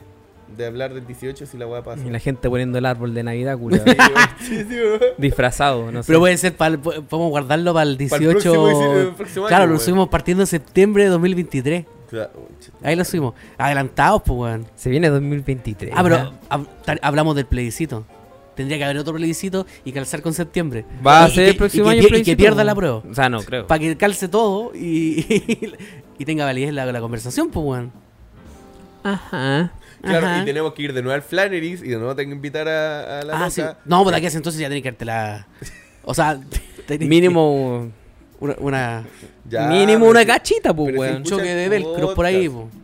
de 0.56 0.66
hablar 0.66 0.94
del 0.94 1.06
18 1.06 1.46
si 1.46 1.58
la 1.58 1.68
weá 1.68 1.84
pasa? 1.84 2.02
Y 2.06 2.10
la 2.10 2.20
gente 2.20 2.50
poniendo 2.50 2.78
el 2.78 2.86
árbol 2.86 3.14
de 3.14 3.24
Navidad. 3.24 3.58
Sí. 4.40 4.64
Sí, 4.68 4.76
weón. 4.76 5.00
Disfrazado, 5.18 5.92
no 5.92 6.04
sé. 6.04 6.08
Pero 6.08 6.20
puede 6.20 6.38
ser, 6.38 6.56
para, 6.56 6.78
podemos 6.78 7.30
guardarlo 7.30 7.74
para 7.74 7.90
el 7.90 7.96
Para 8.10 8.20
18. 8.20 8.26
el 8.28 8.32
próximo 8.34 8.68
dieci- 8.70 8.98
el 9.08 9.16
próximo 9.16 9.48
claro, 9.48 9.68
lo 9.68 9.80
subimos 9.80 10.10
partiendo 10.10 10.44
en 10.44 10.48
septiembre 10.48 11.04
de 11.04 11.10
2023. 11.10 11.86
Claro. 12.10 12.32
Ahí 12.84 12.96
lo 12.96 13.04
subimos. 13.06 13.34
Adelantados, 13.58 14.22
pues, 14.26 14.38
weón. 14.40 14.66
Se 14.76 14.90
viene 14.90 15.10
2023. 15.10 15.92
Ah, 15.96 16.04
pero 16.04 16.34
tar- 16.86 17.00
hablamos 17.02 17.36
del 17.36 17.46
plebiscito. 17.46 18.06
Tendría 18.56 18.78
que 18.78 18.84
haber 18.84 18.98
otro 19.00 19.14
plebiscito 19.16 19.66
y 19.84 19.92
calzar 19.94 20.22
con 20.22 20.32
septiembre. 20.34 20.86
Va 21.06 21.26
a 21.26 21.30
Y- 21.30 21.32
ser 21.34 21.46
que- 21.46 21.50
el 21.52 21.58
próximo 21.58 21.86
y 21.86 21.88
que 21.88 21.92
año 21.92 22.02
pier- 22.02 22.04
el 22.04 22.04
Y 22.04 22.08
que 22.08 22.10
plebiscito, 22.36 22.38
pierda 22.38 22.64
la 22.64 22.76
prueba. 22.76 23.02
O 23.10 23.14
sea, 23.16 23.30
no, 23.30 23.42
creo. 23.42 23.66
Para 23.66 23.80
que 23.80 23.98
calce 23.98 24.28
todo 24.28 24.72
y, 24.76 25.26
y 26.20 26.26
tenga 26.26 26.46
validez 26.46 26.72
la, 26.74 26.86
la 26.92 27.00
conversación, 27.02 27.50
pues, 27.50 27.66
weón. 27.66 27.92
Ajá. 29.04 29.72
Claro, 30.04 30.28
Ajá. 30.28 30.42
y 30.42 30.46
tenemos 30.46 30.74
que 30.74 30.82
ir 30.84 30.94
de 30.94 31.02
nuevo 31.02 31.16
al 31.16 31.22
Flannery's 31.22 31.82
y 31.82 31.88
de 31.88 31.96
nuevo 31.98 32.14
tengo 32.16 32.30
que 32.32 32.36
invitar 32.36 32.68
a, 32.68 33.20
a 33.20 33.24
la 33.24 33.46
Ah, 33.46 33.50
sí. 33.50 33.62
No, 33.86 34.04
pues 34.04 34.12
de 34.14 34.18
aquí 34.18 34.26
a 34.26 34.30
ese 34.30 34.38
entonces 34.38 34.60
ya 34.62 34.68
tenés 34.68 34.84
que 34.84 34.92
darte 34.92 35.06
la. 35.06 35.48
O 36.06 36.14
sea, 36.14 36.38
tenés 36.86 37.00
que- 37.00 37.06
Mínimo. 37.06 37.90
Una, 38.42 38.56
una- 38.60 39.06
Ya, 39.50 39.68
mínimo 39.68 40.00
pero 40.00 40.12
una 40.12 40.20
si- 40.22 40.26
cachita, 40.28 40.74
pues, 40.74 40.88
pero 40.88 40.98
si 40.98 41.00
weón. 41.00 41.16
un 41.16 41.22
escucha 41.24 41.36
choque 41.38 41.52
el 41.52 41.58
de 41.58 41.70
velcro 41.70 42.14
por 42.14 42.26
ahí, 42.26 42.50
podcast. 42.50 42.74
pues. 42.74 42.84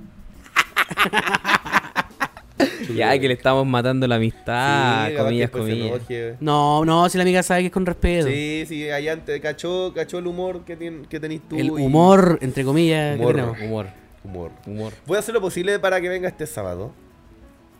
Ya 2.95 3.17
que 3.19 3.27
le 3.27 3.33
estamos 3.35 3.65
matando 3.67 4.07
la 4.07 4.15
amistad, 4.15 5.07
Sí, 5.07 5.13
capaz 5.13 5.17
que 5.17 5.17
comillas, 5.17 5.39
después 5.51 5.63
se 5.65 5.69
comillas. 5.71 5.95
enoje. 5.97 6.35
No, 6.39 6.85
no, 6.85 7.07
si 7.09 7.17
la 7.17 7.21
amiga 7.23 7.43
sabe 7.43 7.61
que 7.61 7.67
es 7.67 7.71
con 7.73 7.85
respeto. 7.85 8.27
Sí, 8.27 8.65
sí, 8.67 8.89
allá 8.89 9.13
antes 9.13 9.39
cachó, 9.41 9.93
cachó 9.93 10.17
el 10.19 10.27
humor 10.27 10.63
que, 10.65 10.77
tien- 10.77 11.05
que 11.07 11.19
tenés 11.19 11.41
tú. 11.47 11.57
El 11.57 11.67
y- 11.67 11.69
humor, 11.69 12.39
entre 12.41 12.63
comillas, 12.63 13.15
que 13.15 13.21
Humor. 13.21 13.35
tenemos. 13.35 13.59
Humor, 13.61 13.87
Humor. 14.23 14.51
humor. 14.65 14.93
Voy 15.05 15.17
a 15.17 15.19
hacer 15.19 15.33
lo 15.33 15.41
posible 15.41 15.77
para 15.79 16.01
que 16.01 16.09
venga 16.09 16.27
este 16.27 16.45
sábado. 16.47 16.91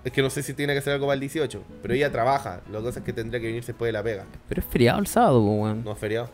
Es 0.04 0.12
que 0.14 0.22
no 0.22 0.30
sé 0.30 0.42
si 0.44 0.54
tiene 0.54 0.74
que 0.74 0.82
ser 0.82 0.94
algo 0.94 1.08
para 1.08 1.16
el 1.16 1.20
18, 1.20 1.62
pero 1.82 1.94
ella 1.94 2.12
trabaja. 2.12 2.62
Lo 2.72 2.80
que 2.80 2.86
pasa 2.86 3.00
es 3.00 3.06
que 3.06 3.12
tendría 3.14 3.40
que 3.42 3.48
venirse 3.48 3.74
después 3.74 3.90
de 3.90 3.94
la 3.94 4.02
pega. 4.04 4.26
Pero 4.48 4.62
es 4.62 4.68
feriado 4.68 5.00
el 5.00 5.08
sábado, 5.08 5.42
weón. 5.42 5.84
No 5.84 5.92
es 5.92 5.98
feriado. 6.00 6.30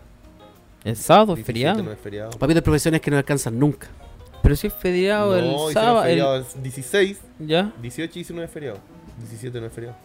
El 0.84 0.96
sábado 0.96 1.34
es 1.34 1.38
17 1.38 1.46
feriado. 1.54 1.84
no 1.84 1.92
es 1.92 2.00
feriado. 2.00 2.30
Papito, 2.38 2.60
hay 2.60 2.64
profesiones 2.64 3.02
que 3.02 3.10
no 3.10 3.18
alcanzan 3.18 3.58
nunca. 3.60 3.88
Pero 4.44 4.56
si 4.56 4.68
es 4.68 4.74
feriado 4.74 5.32
No, 5.32 5.38
el 5.38 5.44
19 5.46 5.74
sábado. 5.74 5.98
es 6.02 6.06
el- 6.06 6.10
feriado, 6.12 6.36
es 6.38 6.62
16, 6.64 7.22
¿Ya? 7.40 7.74
18 7.82 8.12
y 8.12 8.20
19 8.20 8.46
es 8.46 8.52
feriado. 8.52 8.78
17 9.18 9.60
no 9.60 9.66
es 9.66 9.74
feriado. 9.74 9.96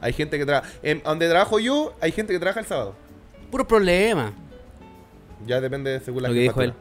Hay 0.00 0.12
gente 0.12 0.38
que 0.38 0.46
trabaja. 0.46 0.68
Donde 1.04 1.28
trabajo 1.28 1.58
yo, 1.58 1.94
hay 2.00 2.12
gente 2.12 2.32
que 2.32 2.38
trabaja 2.38 2.60
el 2.60 2.66
sábado. 2.66 2.94
Puro 3.50 3.66
problema. 3.66 4.32
Ya 5.46 5.60
depende 5.60 5.98
según 6.00 6.22
la 6.22 6.28
Lo 6.28 6.34
que 6.34 6.40
dijo 6.40 6.60
jefatura. 6.60 6.76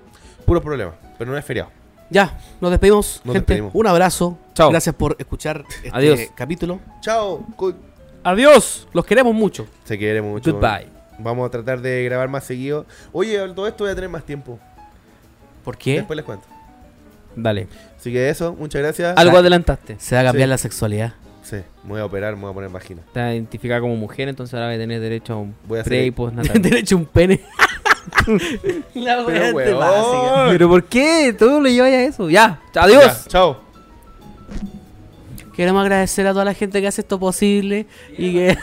Puro 0.45 0.62
problema, 0.62 0.94
pero 1.18 1.32
no 1.32 1.38
es 1.38 1.45
feriado. 1.45 1.72
Ya, 2.10 2.38
nos 2.61 2.72
despedimos, 2.72 3.22
Nos 3.26 3.34
gente. 3.34 3.53
despedimos. 3.53 3.72
Un 3.73 3.88
abrazo. 3.88 4.38
Chao. 4.53 4.69
Gracias 4.69 4.94
por 4.95 5.15
escuchar 5.19 5.64
este 5.84 5.90
Adiós. 5.91 6.19
capítulo. 6.36 6.80
Chao. 7.02 7.45
Adiós. 8.23 8.88
Los 8.94 9.06
queremos 9.06 9.34
mucho. 9.34 9.68
Se 9.84 9.98
quiere 9.98 10.22
mucho. 10.22 10.53
Goodbye. 10.53 10.88
Vamos 11.19 11.48
a 11.48 11.49
tratar 11.52 11.82
de 11.82 12.03
grabar 12.03 12.27
más 12.30 12.44
seguido. 12.44 12.86
Oye, 13.11 13.38
todo 13.56 13.68
esto 13.68 13.84
voy 13.86 13.91
a 13.91 13.95
tener 13.95 14.10
más 14.10 14.23
tiempo. 14.23 14.60
¿Por 15.64 15.77
qué? 15.77 15.95
Después 15.95 16.15
les 16.18 16.26
cuento. 16.26 16.45
Dale. 17.36 17.68
Así 17.98 18.11
que 18.14 18.30
eso, 18.30 18.53
muchas 18.53 18.82
gracias. 18.82 19.18
Algo 19.18 19.38
adelantaste. 19.38 19.98
Se 19.99 20.15
va 20.15 20.22
a 20.22 20.23
cambiar 20.26 20.48
Sí. 20.48 20.52
la 20.52 20.57
sexualidad. 20.57 21.14
Sí, 21.44 21.57
me 21.84 21.91
voy 21.91 21.99
a 22.02 22.06
operar, 22.06 22.36
me 22.36 22.41
voy 22.41 22.52
a 22.52 22.53
poner 22.53 22.69
vagina. 22.72 23.02
Te 23.14 23.19
identificada 23.19 23.80
como 23.82 23.95
mujer, 23.95 24.27
entonces 24.30 24.53
ahora 24.56 24.68
voy 24.68 24.76
a 24.76 24.80
tener 24.80 24.99
derecho 24.99 25.34
a 25.34 25.38
un 25.38 25.56
Voy 25.68 25.80
a 25.80 25.84
pre 25.84 25.98
hacer- 25.99 26.07
y 26.07 26.11
postnatal. 26.11 26.61
Derecho 26.61 26.95
a 26.95 26.99
un 26.99 27.06
pene. 27.06 27.41
la 28.94 29.23
Pero, 29.26 29.27
wea 29.27 29.53
weón. 29.53 29.80
básica. 29.80 30.45
¿Pero 30.49 30.69
por 30.69 30.84
qué? 30.86 31.36
Todo 31.38 31.60
lo 31.61 31.69
lleváis 31.69 31.95
a 31.95 32.03
eso. 32.03 32.30
Ya. 32.30 32.60
Adiós. 32.76 33.23
Ya, 33.23 33.30
chao. 33.30 33.61
Queremos 35.56 35.82
agradecer 35.82 36.27
a 36.27 36.32
toda 36.34 36.45
la 36.45 36.53
gente 36.53 36.82
que 36.82 36.88
hace 36.88 37.02
esto 37.02 37.19
posible 37.19 37.88
y 38.18 38.34
que... 38.34 38.57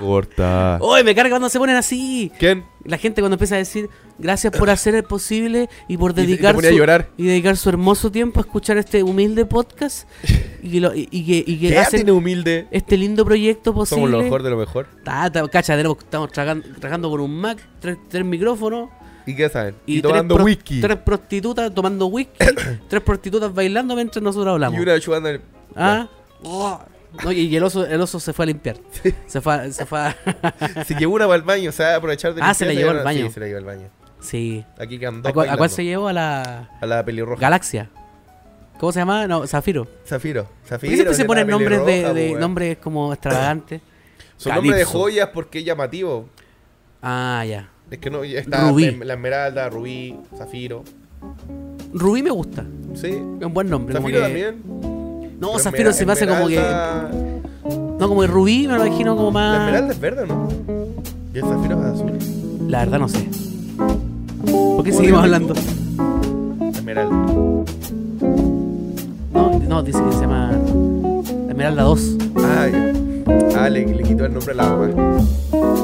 Corta. 0.00 0.78
¡Uy, 0.82 1.04
me 1.04 1.14
carga 1.14 1.30
cuando 1.30 1.48
se 1.50 1.58
ponen 1.58 1.76
así! 1.76 2.32
¿Quién? 2.38 2.64
La 2.88 2.98
gente 2.98 3.20
cuando 3.20 3.34
empieza 3.34 3.54
a 3.54 3.58
decir 3.58 3.88
gracias 4.18 4.52
por 4.56 4.70
hacer 4.70 4.94
el 4.94 5.04
posible 5.04 5.68
y 5.88 5.96
por 5.98 6.12
Y 6.12 6.14
te- 6.14 6.20
y 6.22 6.24
te 6.24 6.30
dedicar 6.32 6.56
a 6.56 6.68
su, 6.70 6.74
llorar. 6.76 7.08
y 7.16 7.26
dedicar 7.26 7.56
su 7.56 7.68
hermoso 7.68 8.10
tiempo 8.10 8.40
a 8.40 8.42
escuchar 8.42 8.78
este 8.78 9.02
humilde 9.02 9.44
podcast 9.44 10.08
y 10.62 10.70
que, 10.70 10.80
lo- 10.80 10.94
y- 10.94 11.06
y 11.10 11.24
que, 11.26 11.44
y 11.52 11.58
que 11.58 11.68
¿Qué 11.68 11.78
hacen 11.78 11.98
tiene 12.00 12.12
humilde? 12.12 12.66
este 12.70 12.96
lindo 12.96 13.24
proyecto 13.24 13.74
posible. 13.74 14.04
Somos 14.06 14.10
lo 14.10 14.22
mejor 14.22 14.42
de 14.42 14.50
lo 14.50 14.56
mejor. 14.56 14.86
Ta, 15.04 15.30
ta, 15.30 15.46
cacha, 15.48 15.76
tenemos- 15.76 15.98
estamos 15.98 16.32
tragando 16.32 17.10
con 17.10 17.20
un 17.20 17.30
Mac, 17.40 17.58
tres, 17.78 17.98
tres 18.08 18.24
micrófonos 18.24 18.88
¿Y 19.26 19.36
qué 19.36 19.48
saben? 19.50 19.74
y, 19.84 19.98
Y, 19.98 20.02
tomando 20.02 20.36
tres, 20.36 20.44
whisky. 20.46 20.80
tres 20.80 20.96
prostitutas 20.96 21.74
tomando 21.74 22.06
whisky, 22.06 22.32
tres 22.88 23.02
prostitutas 23.02 23.52
bailando 23.52 23.94
mientras 23.94 24.22
nosotros 24.22 24.54
hablamos. 24.54 24.78
Y 24.78 24.82
una 24.82 24.98
chupando 24.98 25.28
el... 25.28 25.40
¿Ah? 25.76 26.08
Oh. 26.42 26.80
No, 27.24 27.32
y 27.32 27.54
el 27.56 27.62
oso, 27.62 27.84
el 27.86 28.00
oso 28.00 28.20
se 28.20 28.32
fue 28.32 28.44
a 28.44 28.46
limpiar. 28.46 28.76
Se 29.26 29.40
fue, 29.40 29.54
a- 29.54 29.70
se 29.72 29.86
fue 29.86 29.98
a- 30.00 30.16
Se 30.86 30.94
llevó 30.94 31.14
una 31.16 31.26
para 31.26 31.36
el 31.36 31.42
baño, 31.42 31.70
o 31.70 31.72
sea, 31.72 31.96
aprovechar 31.96 32.34
de 32.34 32.42
Ah, 32.42 32.54
se 32.54 32.64
la 32.66 32.72
llevó 32.74 32.90
al 32.90 33.02
baño. 33.04 33.26
Sí, 33.26 33.32
se 33.32 33.40
la 33.40 33.46
llevó 33.46 33.58
al 33.58 33.64
baño. 33.64 33.88
Sí. 34.20 34.64
Aquí 34.78 34.98
quedan 34.98 35.18
¿A 35.18 35.22
cuál, 35.22 35.30
a 35.30 35.32
cuál 35.32 35.46
bailando. 35.58 35.68
se 35.76 35.84
llevó? 35.84 36.08
A 36.08 36.12
la 36.12 36.70
A 36.80 36.86
la 36.86 37.04
pelirroja. 37.04 37.40
Galaxia. 37.40 37.90
¿Cómo 38.78 38.92
se 38.92 39.00
llama? 39.00 39.26
No, 39.26 39.46
Zafiro. 39.46 39.86
Zafiro. 40.06 40.44
¿Por 40.44 40.68
Zafiro. 40.68 40.90
qué 40.90 40.96
siempre 40.96 41.14
se 41.14 41.24
ponen 41.24 41.46
nombres 41.48 41.84
de, 41.84 42.12
weón. 42.12 42.40
nombres 42.40 42.78
como 42.78 43.12
extravagantes? 43.12 43.80
Son 44.36 44.54
nombres 44.54 44.76
de 44.78 44.84
joyas 44.84 45.30
porque 45.34 45.58
es 45.60 45.64
llamativo. 45.64 46.28
Ah, 47.02 47.44
ya. 47.48 47.70
Es 47.90 47.98
que 47.98 48.10
no, 48.10 48.22
está 48.22 48.68
Rubí. 48.70 48.84
em- 48.84 49.00
la 49.02 49.14
esmeralda, 49.14 49.68
rubí, 49.70 50.16
zafiro. 50.36 50.84
Rubí 51.92 52.22
me 52.22 52.30
gusta. 52.30 52.64
Sí. 52.94 53.08
Es 53.08 53.46
un 53.46 53.54
buen 53.54 53.68
nombre. 53.70 53.94
como 53.96 54.08
Zafiro 54.08 54.20
que- 54.26 54.26
también. 54.26 54.97
No, 55.40 55.52
La 55.54 55.58
Zafiro 55.60 55.92
se 55.92 56.04
me 56.06 56.12
hace 56.12 56.26
como 56.26 56.46
que. 56.48 56.60
No, 57.98 58.08
como 58.08 58.20
que 58.22 58.26
Rubí 58.26 58.66
me 58.68 58.76
lo 58.76 58.86
imagino 58.86 59.16
como 59.16 59.28
La 59.28 59.32
más. 59.32 59.58
esmeralda 59.60 59.92
es 59.92 60.00
verde, 60.00 60.26
¿no? 60.26 60.48
Y 61.34 61.38
el 61.38 61.44
zafiro 61.44 61.78
es 61.80 61.84
azul. 61.94 62.12
La 62.68 62.78
verdad 62.80 62.98
no 62.98 63.08
sé. 63.08 63.28
¿Por 63.76 64.84
qué 64.84 64.90
¿Cómo 64.90 65.00
seguimos 65.00 65.20
se 65.20 65.24
hablando? 65.24 65.54
Esmeralda. 66.70 67.14
No, 69.32 69.58
no, 69.68 69.82
dice 69.82 70.02
que 70.04 70.12
se 70.12 70.20
llama. 70.20 70.52
Esmeralda 71.48 71.82
2. 71.82 72.16
Ah, 72.36 72.66
ya. 72.72 72.92
ah 73.62 73.68
le, 73.68 73.86
le 73.86 74.02
quitó 74.02 74.24
el 74.26 74.32
nombre 74.34 74.52
a 74.52 74.56
la 74.56 74.62
mamá. 74.64 74.88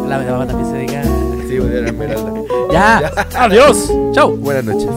La, 0.09 0.19
la 0.19 0.33
mamá 0.33 0.47
también 0.47 0.71
se 0.71 0.77
dedica. 0.77 1.03
Sí, 1.49 1.57
era 1.57 1.89
esmeralda. 1.89 2.33
Ya. 2.73 3.13
Adiós. 3.39 3.93
Chau. 4.13 4.37
Buenas 4.37 4.65
noches. 4.65 4.89